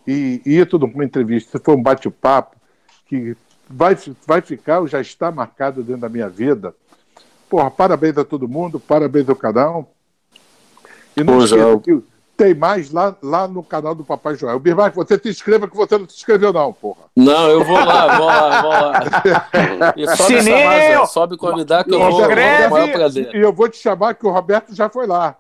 e, 0.08 0.42
e 0.44 0.58
ir 0.60 0.66
tudo 0.68 0.88
uma 0.88 1.06
entrevista. 1.06 1.62
Foi 1.64 1.76
um 1.76 1.84
bate-papo 1.84 2.56
que 3.06 3.38
vai, 3.70 3.96
vai 4.26 4.42
ficar, 4.42 4.80
ou 4.80 4.88
já 4.88 5.00
está 5.00 5.30
marcado 5.30 5.84
dentro 5.84 6.02
da 6.02 6.10
minha 6.10 6.30
vida. 6.30 6.74
Porra, 7.48 7.70
parabéns 7.70 8.18
a 8.18 8.26
todo 8.26 8.48
mundo, 8.48 8.80
parabéns 8.80 9.30
ao 9.30 9.36
canal. 9.36 9.92
E 11.16 11.24
não 11.24 11.38
Pô, 11.38 11.44
esqueça 11.44 11.62
Joel. 11.62 11.80
que 11.80 12.04
tem 12.36 12.54
mais 12.54 12.92
lá, 12.92 13.16
lá 13.22 13.48
no 13.48 13.64
canal 13.64 13.96
do 13.96 14.04
Papai 14.04 14.36
Joel. 14.36 14.60
Birmar, 14.60 14.92
você 14.94 15.18
se 15.18 15.30
inscreva 15.30 15.68
que 15.68 15.76
você 15.76 15.98
não 15.98 16.08
se 16.08 16.16
inscreveu 16.16 16.52
não, 16.52 16.74
porra. 16.74 17.06
Não, 17.16 17.50
eu 17.50 17.64
vou 17.64 17.78
lá, 17.78 18.18
vou 18.18 18.26
lá, 18.26 18.62
vou 18.62 18.72
lá. 18.72 19.94
E 19.96 20.08
sobe 20.16 20.42
Sininho! 20.42 20.58
chamar, 20.58 21.06
sobe 21.08 21.38
convidar 21.38 21.84
que 21.84 21.94
eu 21.94 22.00
vou, 22.00 22.12
vou 22.12 22.22
com 22.22 22.34
o 22.34 22.70
maior 22.70 22.92
prazer. 22.92 23.34
E 23.34 23.40
eu 23.40 23.54
vou 23.54 23.70
te 23.70 23.78
chamar 23.78 24.16
que 24.16 24.26
o 24.26 24.32
Roberto 24.32 24.76
já 24.76 24.90
foi 24.90 25.08
lá. 25.08 25.38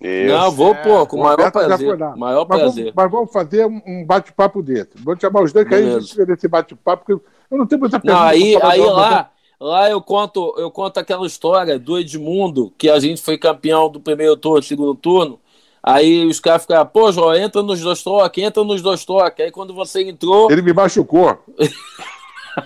Isso. 0.00 0.34
Não, 0.34 0.50
vou, 0.50 0.74
pô, 0.74 1.06
com 1.06 1.16
o 1.18 1.20
maior 1.24 1.52
prazer. 1.52 1.86
foi 1.86 1.98
lá. 1.98 2.16
Maior 2.16 2.46
Mas 2.48 2.58
prazer. 2.58 2.84
vamos, 2.84 2.94
mas 2.96 3.10
vamos 3.10 3.32
fazer 3.32 3.66
um, 3.66 4.04
bate-papo 4.06 4.62
desse. 4.62 4.92
Vou 4.96 5.14
te 5.14 5.20
chamar 5.20 5.42
os 5.42 5.52
dois, 5.52 5.68
que 5.68 5.74
aí 5.74 5.94
a 5.94 6.00
gente 6.00 6.10
fica 6.12 6.24
nesse 6.24 6.48
bate-papo, 6.48 7.04
porque 7.04 7.22
eu 7.50 7.58
não 7.58 7.66
tenho 7.66 7.80
muita 7.80 7.98
Não, 7.98 8.02
pergunta 8.02 8.26
aí, 8.26 8.54
falar 8.54 8.72
aí 8.72 8.80
Roberto. 8.80 8.96
lá, 8.96 9.30
lá 9.60 9.90
eu 9.90 10.00
conto, 10.00 10.54
eu 10.56 10.70
conto 10.70 10.98
aquela 10.98 11.26
história 11.26 11.78
do 11.78 11.98
Edmundo, 11.98 12.72
que 12.78 12.88
a 12.88 12.98
gente 12.98 13.20
foi 13.20 13.36
campeão 13.36 13.90
do 13.90 14.00
primeiro 14.00 14.36
turno, 14.38 14.62
segundo 14.62 14.94
turno. 14.94 15.38
Aí 15.82 16.26
os 16.26 16.38
caras 16.40 16.62
ficaram, 16.62 16.86
pô, 16.86 17.10
João, 17.10 17.34
entra 17.34 17.62
nos 17.62 17.80
dois 17.80 18.02
toques, 18.02 18.44
entra 18.44 18.62
nos 18.64 18.82
dois 18.82 19.04
toques. 19.04 19.44
Aí 19.44 19.50
quando 19.50 19.72
você 19.74 20.02
entrou, 20.08 20.50
Ele 20.50 20.62
me 20.62 20.72
machucou. 20.72 21.38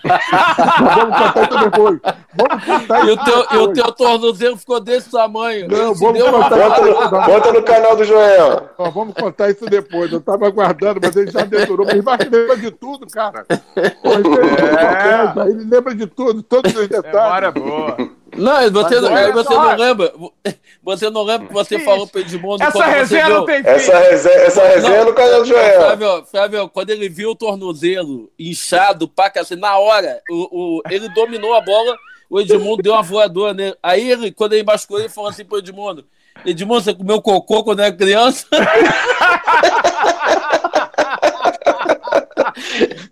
Vamos 0.03 1.19
contar 1.19 1.43
isso 1.45 1.59
depois. 1.71 2.01
Vamos 2.35 2.65
contar 2.65 3.07
e 3.07 3.11
o 3.11 3.17
teu, 3.25 3.47
e 3.53 3.57
o 3.59 3.73
teu 3.73 3.93
tornozelo 3.93 4.57
ficou 4.57 4.81
desse 4.81 5.11
tamanho. 5.11 5.69
Não, 5.69 5.95
vamos 5.95 6.15
deu 6.19 6.27
uma- 6.27 6.43
contar 6.45 6.57
Bota 6.57 6.81
isso 6.91 7.01
depois. 7.03 7.27
bota 7.27 7.53
no 7.53 7.63
canal 7.63 7.97
do 7.97 8.05
Joel. 8.05 8.71
Ó, 8.79 8.91
vamos 8.91 9.15
contar 9.15 9.51
isso 9.51 9.67
depois. 9.67 10.11
Eu 10.11 10.19
estava 10.19 10.47
aguardando, 10.47 11.01
mas 11.03 11.15
ele 11.15 11.31
já 11.31 11.43
deturou. 11.45 11.87
Mas 11.87 12.21
ele 12.21 12.37
lembra 12.37 12.57
de 12.57 12.71
tudo, 12.71 13.07
cara. 13.07 13.45
Ele, 13.77 14.29
É. 14.75 15.49
ele 15.51 15.65
lembra 15.71 15.95
de 15.95 16.07
tudo, 16.07 16.43
todos 16.43 16.75
os 16.75 16.89
Memória 16.89 17.53
detalhes. 17.53 17.55
boa. 17.55 17.97
Não, 18.37 18.71
você, 18.71 19.01
não, 19.01 19.33
você 19.33 19.55
não 19.55 19.77
lembra. 19.77 20.13
Você 20.85 21.09
não 21.09 21.23
lembra 21.23 21.49
que 21.49 21.55
você 21.55 21.79
falou 21.79 22.07
pro 22.07 22.21
Edmundo 22.21 22.63
Essa 22.63 22.85
resenha 22.85 23.27
não 23.31 23.47
tem 23.47 23.63
fim. 23.63 23.69
Essa 23.71 23.99
resenha, 24.01 24.35
essa 24.35 24.63
resenha 24.69 24.97
é 24.97 25.05
no 25.05 25.15
canal 25.15 25.41
do 25.41 25.47
Joel. 25.47 25.81
Flávio, 25.81 26.27
Flávio, 26.27 26.69
quando 26.69 26.91
ele 26.91 27.09
viu 27.09 27.31
o 27.31 27.35
tornozelo 27.35 28.31
inchado 28.39 29.09
pra 29.09 29.31
cacete, 29.31 29.59
na 29.59 29.79
hora, 29.79 30.21
o, 30.31 30.77
o- 30.77 30.83
ele 30.91 31.09
dominou 31.15 31.55
a 31.55 31.63
bola, 31.63 31.97
o 32.29 32.39
Edmundo 32.39 32.83
deu 32.83 32.93
uma 32.93 33.03
voadora 33.03 33.55
nele. 33.55 33.75
Aí, 33.83 34.11
ele, 34.11 34.31
quando 34.31 34.53
ele 34.53 34.63
machucou, 34.63 34.99
ele 34.99 35.09
falou 35.09 35.31
assim 35.31 35.43
pro 35.43 35.57
Edmundo: 35.57 36.05
Edmundo, 36.45 36.83
você 36.83 36.93
comeu 36.93 37.23
cocô 37.23 37.65
quando 37.65 37.81
era 37.81 37.91
criança? 37.91 38.47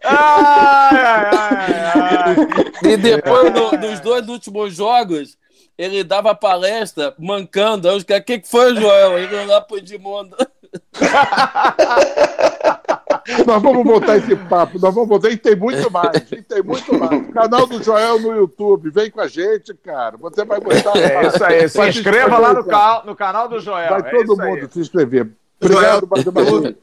Ai, 0.04 0.96
ai, 0.96 1.30
ai, 1.32 1.92
ai. 1.94 2.01
E 2.82 2.96
depois 2.96 3.52
do- 3.52 3.76
dos 3.78 4.00
dois 4.00 4.28
últimos 4.28 4.74
jogos, 4.74 5.36
ele 5.76 6.02
dava 6.04 6.34
palestra 6.34 7.14
mancando. 7.18 7.88
Aí 7.88 7.96
os 7.96 8.04
caras, 8.04 8.22
o 8.22 8.26
que, 8.26 8.38
que 8.40 8.48
foi, 8.48 8.74
Joel? 8.76 9.18
Ele 9.18 9.44
lá 9.46 9.60
pro 9.60 9.78
Edmundo. 9.78 10.36
Nós 13.46 13.62
vamos 13.62 13.84
voltar 13.84 14.16
esse 14.16 14.34
papo, 14.34 14.78
nós 14.80 14.92
vamos 14.94 15.08
voltar. 15.08 15.30
E 15.30 15.36
tem 15.36 15.54
muito 15.54 15.90
mais, 15.90 16.10
e 16.32 16.42
tem 16.42 16.62
muito 16.62 16.98
mais. 16.98 17.26
Canal 17.32 17.66
do 17.66 17.82
Joel 17.82 18.18
no 18.20 18.34
YouTube, 18.34 18.90
vem 18.90 19.10
com 19.10 19.20
a 19.20 19.28
gente, 19.28 19.72
cara. 19.74 20.16
Você 20.16 20.44
vai 20.44 20.58
gostar. 20.60 20.96
É 20.96 21.26
isso 21.28 21.44
aí. 21.44 21.68
Se 21.68 21.88
inscreva 21.88 22.38
lá 22.38 22.52
no, 22.52 22.64
cal- 22.64 23.04
no 23.06 23.14
canal 23.14 23.48
do 23.48 23.60
Joel. 23.60 23.90
Vai 23.90 24.00
é 24.00 24.10
todo 24.10 24.32
isso 24.32 24.42
aí. 24.42 24.50
mundo 24.50 24.72
se 24.72 24.80
inscrever. 24.80 25.28
Obrigado 25.60 26.08
vez. 26.62 26.74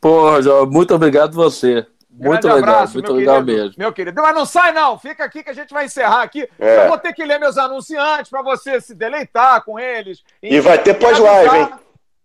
Porra, 0.00 0.42
Joel, 0.42 0.66
muito 0.66 0.94
obrigado 0.94 1.34
você. 1.34 1.84
Muito 2.20 2.42
Grande 2.42 2.60
legal, 2.60 2.74
abraço, 2.74 2.92
muito 2.94 3.06
meu 3.06 3.16
legal 3.16 3.34
querido, 3.36 3.62
mesmo. 3.62 3.74
Meu 3.78 3.92
querido. 3.94 4.22
Mas 4.22 4.34
não 4.34 4.44
sai, 4.44 4.72
não. 4.72 4.98
Fica 4.98 5.24
aqui 5.24 5.42
que 5.42 5.48
a 5.48 5.54
gente 5.54 5.72
vai 5.72 5.86
encerrar 5.86 6.22
aqui. 6.22 6.46
É. 6.58 6.84
Eu 6.84 6.88
vou 6.88 6.98
ter 6.98 7.14
que 7.14 7.24
ler 7.24 7.40
meus 7.40 7.56
anunciantes 7.56 8.30
para 8.30 8.42
você 8.42 8.78
se 8.78 8.94
deleitar 8.94 9.64
com 9.64 9.78
eles. 9.78 10.22
E 10.42 10.60
vai 10.60 10.76
ter 10.78 10.94
pós-live, 10.94 11.56
hein? 11.56 11.70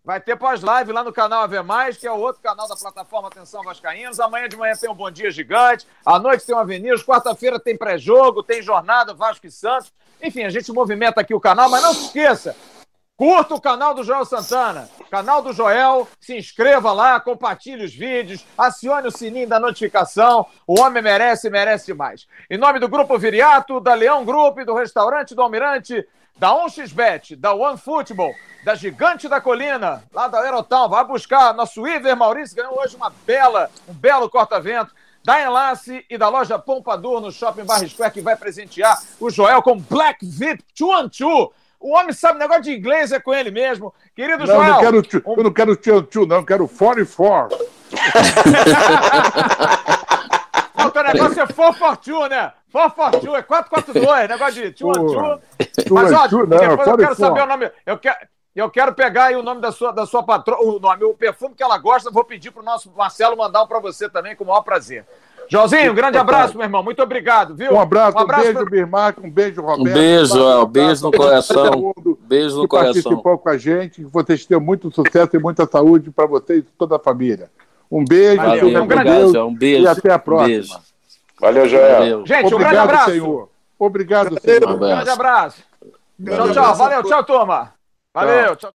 Vai 0.04 0.20
ter 0.20 0.36
pós-live 0.36 0.92
lá 0.92 1.04
no 1.04 1.14
canal 1.14 1.44
AV 1.44 1.64
Mais, 1.64 1.98
que 1.98 2.06
é 2.06 2.12
o 2.12 2.20
outro 2.20 2.42
canal 2.42 2.68
da 2.68 2.76
plataforma 2.76 3.30
Atenção 3.30 3.64
Vascaínos. 3.64 4.20
Amanhã 4.20 4.50
de 4.50 4.58
manhã 4.58 4.76
tem 4.76 4.90
um 4.90 4.94
Bom 4.94 5.10
Dia 5.10 5.32
Gigante. 5.32 5.88
À 6.06 6.20
noite 6.20 6.46
tem 6.46 6.54
o 6.54 6.60
Avenida. 6.60 6.96
Quarta-feira 6.98 7.58
tem 7.58 7.78
pré-jogo, 7.78 8.44
tem 8.44 8.62
jornada 8.62 9.14
Vasco 9.14 9.48
e 9.48 9.52
Santos. 9.52 9.92
Enfim, 10.22 10.44
a 10.44 10.50
gente 10.50 10.72
movimenta 10.74 11.22
aqui 11.22 11.34
o 11.34 11.40
canal, 11.40 11.70
mas 11.70 11.82
não 11.82 11.94
se 11.94 12.06
esqueça. 12.08 12.56
Curta 13.18 13.56
o 13.56 13.62
canal 13.62 13.94
do 13.94 14.04
Joel 14.04 14.26
Santana, 14.26 14.90
canal 15.10 15.42
do 15.42 15.54
Joel, 15.54 16.06
se 16.20 16.38
inscreva 16.38 16.92
lá, 16.92 17.18
compartilhe 17.18 17.86
os 17.86 17.96
vídeos, 17.96 18.46
acione 18.58 19.08
o 19.08 19.12
sininho 19.12 19.48
da 19.48 19.58
notificação. 19.58 20.46
O 20.68 20.82
homem 20.82 21.02
merece, 21.02 21.50
merece 21.50 21.86
demais. 21.86 22.28
Em 22.50 22.58
nome 22.58 22.78
do 22.78 22.90
Grupo 22.90 23.18
Viriato, 23.18 23.80
da 23.80 23.94
Leão 23.94 24.26
Group, 24.26 24.58
do 24.66 24.76
Restaurante 24.76 25.34
do 25.34 25.42
Almirante, 25.42 26.06
da 26.38 26.50
1xBet, 26.50 27.38
da 27.38 27.54
OneFootball, 27.54 28.34
da 28.66 28.76
Gigante 28.76 29.30
da 29.30 29.40
Colina, 29.40 30.04
lá 30.12 30.28
da 30.28 30.42
Aerotown, 30.42 30.90
vai 30.90 31.06
buscar 31.06 31.54
nosso 31.54 31.88
Iver 31.88 32.18
Maurício, 32.18 32.58
ganhou 32.58 32.78
hoje 32.78 32.98
uma 32.98 33.10
bela, 33.26 33.72
um 33.88 33.94
belo 33.94 34.30
corta-vento. 34.30 34.94
Da 35.24 35.42
Enlace 35.42 36.06
e 36.08 36.20
da 36.20 36.30
loja 36.30 36.60
Pompadour 36.60 37.20
no 37.20 37.32
Shopping 37.32 37.64
Barra 37.64 37.88
Square, 37.88 38.14
que 38.14 38.22
vai 38.22 38.36
presentear 38.36 39.02
o 39.20 39.32
Joel 39.32 39.60
com 39.64 39.76
Black 39.76 40.24
VIP 40.24 40.64
2 40.78 41.18
O 41.86 41.94
homem 41.96 42.14
sabe 42.14 42.40
negócio 42.40 42.64
de 42.64 42.76
inglês, 42.76 43.12
é 43.12 43.20
com 43.20 43.32
ele 43.32 43.52
mesmo. 43.52 43.94
Querido 44.16 44.40
Não, 44.40 44.48
Joel. 44.56 44.74
não 44.74 44.80
quero 44.80 45.02
tio, 45.04 45.22
um- 45.24 45.36
eu 45.38 45.44
não 45.44 45.54
quero 45.54 45.76
tio, 45.76 46.02
tio, 46.02 46.26
não, 46.26 46.38
eu 46.38 46.44
quero 46.46 46.68
44. 46.68 47.56
Não, 50.78 50.90
teu 50.92 51.04
negócio 51.04 51.42
é 51.42 51.48
442, 51.48 52.30
né? 52.30 52.52
442, 52.72 53.40
é 53.40 53.44
442, 53.44 54.30
negócio 54.30 54.54
de 54.62 54.70
2 54.84 54.98
Porra. 54.98 55.40
Mas, 55.92 56.12
ó, 56.12 56.28
Tio, 56.28 56.38
não, 56.40 56.46
depois 56.48 56.62
eu 56.62 56.78
quero 56.78 56.84
44. 56.84 57.16
saber 57.16 57.42
o 57.42 57.46
nome. 57.46 57.72
Eu 57.86 57.98
quero, 57.98 58.18
eu 58.56 58.70
quero 58.70 58.94
pegar 58.94 59.26
aí 59.26 59.36
o 59.36 59.44
nome 59.44 59.62
da 59.62 59.72
sua, 59.72 59.92
da 59.92 60.06
sua 60.06 60.24
patroa, 60.24 60.60
o 60.62 60.80
nome, 60.80 61.04
o 61.06 61.14
perfume 61.14 61.56
que 61.56 61.64
ela 61.64 61.78
gosta. 61.78 62.12
Vou 62.12 62.24
pedir 62.24 62.52
pro 62.52 62.64
nosso 62.64 62.92
Marcelo 62.96 63.38
mandar 63.38 63.64
um 63.64 63.68
pra 63.68 63.80
você 63.80 64.10
também, 64.10 64.36
com 64.36 64.44
o 64.44 64.48
maior 64.48 64.62
prazer. 64.62 65.06
Joãozinho, 65.50 65.92
um 65.92 65.96
grande 65.96 66.18
abraço, 66.18 66.56
meu 66.58 66.64
irmão. 66.66 66.84
Muito 66.84 67.02
obrigado, 67.02 67.56
viu? 67.56 67.72
Um 67.74 67.80
abraço, 67.80 68.18
um, 68.18 68.26
beijo, 68.26 68.54
pra- 68.54 68.66
Bismarck, 68.66 69.18
um 69.24 69.30
beijo, 69.30 69.62
Um 69.62 69.66
Roberto. 69.66 69.94
beijo, 69.94 70.26
Joel. 70.38 70.66
Beijo 70.68 71.04
no 71.04 71.12
coração. 71.12 71.94
Beijo 72.28 72.56
no 72.58 72.62
que 72.64 72.68
coração. 72.70 72.94
participou 73.04 73.38
com 73.38 73.50
a 73.50 73.58
gente, 73.58 74.04
que 74.04 74.10
vocês 74.12 74.46
tenham 74.46 74.62
muito 74.62 74.90
sucesso 74.94 75.30
e 75.36 75.40
muita 75.40 75.66
saúde 75.68 76.10
para 76.12 76.26
vocês 76.26 76.60
e 76.60 76.68
toda 76.78 76.96
a 76.96 77.00
família. 77.00 77.50
Um 77.92 78.04
beijo, 78.04 78.38
Valeu, 78.42 78.84
um 78.84 78.88
grande-. 78.88 79.38
Um 79.38 79.54
beijo. 79.54 79.84
e 79.84 79.88
até 79.88 80.12
a 80.12 80.20
próxima. 80.20 80.48
Beijo. 80.48 80.74
Valeu, 81.40 81.68
Joel. 81.70 81.98
Valeu. 81.98 82.26
Gente, 82.26 82.46
um 82.46 82.50
grande 82.50 82.56
Obrigado, 82.56 82.84
abraço. 82.90 83.12
Senhor. 83.12 83.50
Obrigado, 83.78 84.34
Um 84.34 84.38
Senhor. 84.40 84.70
Um 84.70 84.78
grande 84.80 85.10
abraço. 85.10 85.64
abraço. 86.24 86.54
Tchau, 86.54 86.54
tchau. 86.54 86.76
Valeu, 86.76 87.04
tchau, 87.04 87.24
turma. 87.24 87.74
Valeu, 88.14 88.56
tchau. 88.56 88.72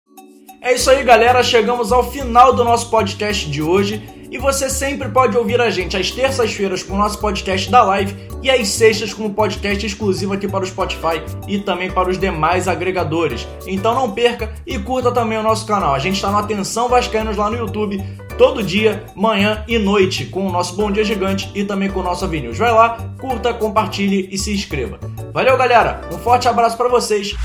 É 0.61 0.73
isso 0.73 0.89
aí, 0.89 1.03
galera. 1.03 1.43
Chegamos 1.43 1.91
ao 1.91 2.03
final 2.11 2.51
do 2.53 2.63
nosso 2.63 2.89
podcast 2.89 3.49
de 3.49 3.61
hoje. 3.61 4.01
E 4.29 4.37
você 4.37 4.69
sempre 4.69 5.09
pode 5.09 5.37
ouvir 5.37 5.59
a 5.61 5.69
gente 5.69 5.95
às 5.95 6.11
terças-feiras 6.11 6.83
com 6.83 6.95
o 6.95 6.97
nosso 6.97 7.19
podcast 7.19 7.69
da 7.69 7.83
live 7.83 8.15
e 8.41 8.49
às 8.49 8.67
sextas 8.67 9.13
com 9.13 9.25
o 9.25 9.33
podcast 9.33 9.85
exclusivo 9.85 10.33
aqui 10.33 10.47
para 10.47 10.63
o 10.63 10.67
Spotify 10.67 11.21
e 11.47 11.59
também 11.59 11.89
para 11.89 12.09
os 12.09 12.19
demais 12.19 12.67
agregadores. 12.67 13.47
Então 13.65 13.95
não 13.95 14.11
perca 14.11 14.53
e 14.65 14.77
curta 14.77 15.11
também 15.11 15.37
o 15.37 15.43
nosso 15.43 15.65
canal. 15.65 15.93
A 15.93 15.99
gente 15.99 16.15
está 16.15 16.29
no 16.29 16.37
Atenção 16.37 16.89
Vascaínos 16.89 17.37
lá 17.37 17.49
no 17.49 17.57
YouTube 17.57 18.03
todo 18.37 18.63
dia, 18.63 19.05
manhã 19.15 19.63
e 19.67 19.79
noite 19.79 20.25
com 20.25 20.45
o 20.45 20.51
nosso 20.51 20.75
Bom 20.75 20.91
Dia 20.91 21.03
Gigante 21.03 21.51
e 21.55 21.63
também 21.63 21.89
com 21.89 21.99
o 21.99 22.03
nosso 22.03 22.23
Avenida. 22.23 22.53
Vai 22.53 22.71
lá, 22.71 22.97
curta, 23.19 23.53
compartilhe 23.53 24.29
e 24.31 24.37
se 24.37 24.53
inscreva. 24.53 24.99
Valeu, 25.33 25.57
galera. 25.57 26.01
Um 26.13 26.17
forte 26.19 26.47
abraço 26.47 26.77
para 26.77 26.87
vocês. 26.87 27.35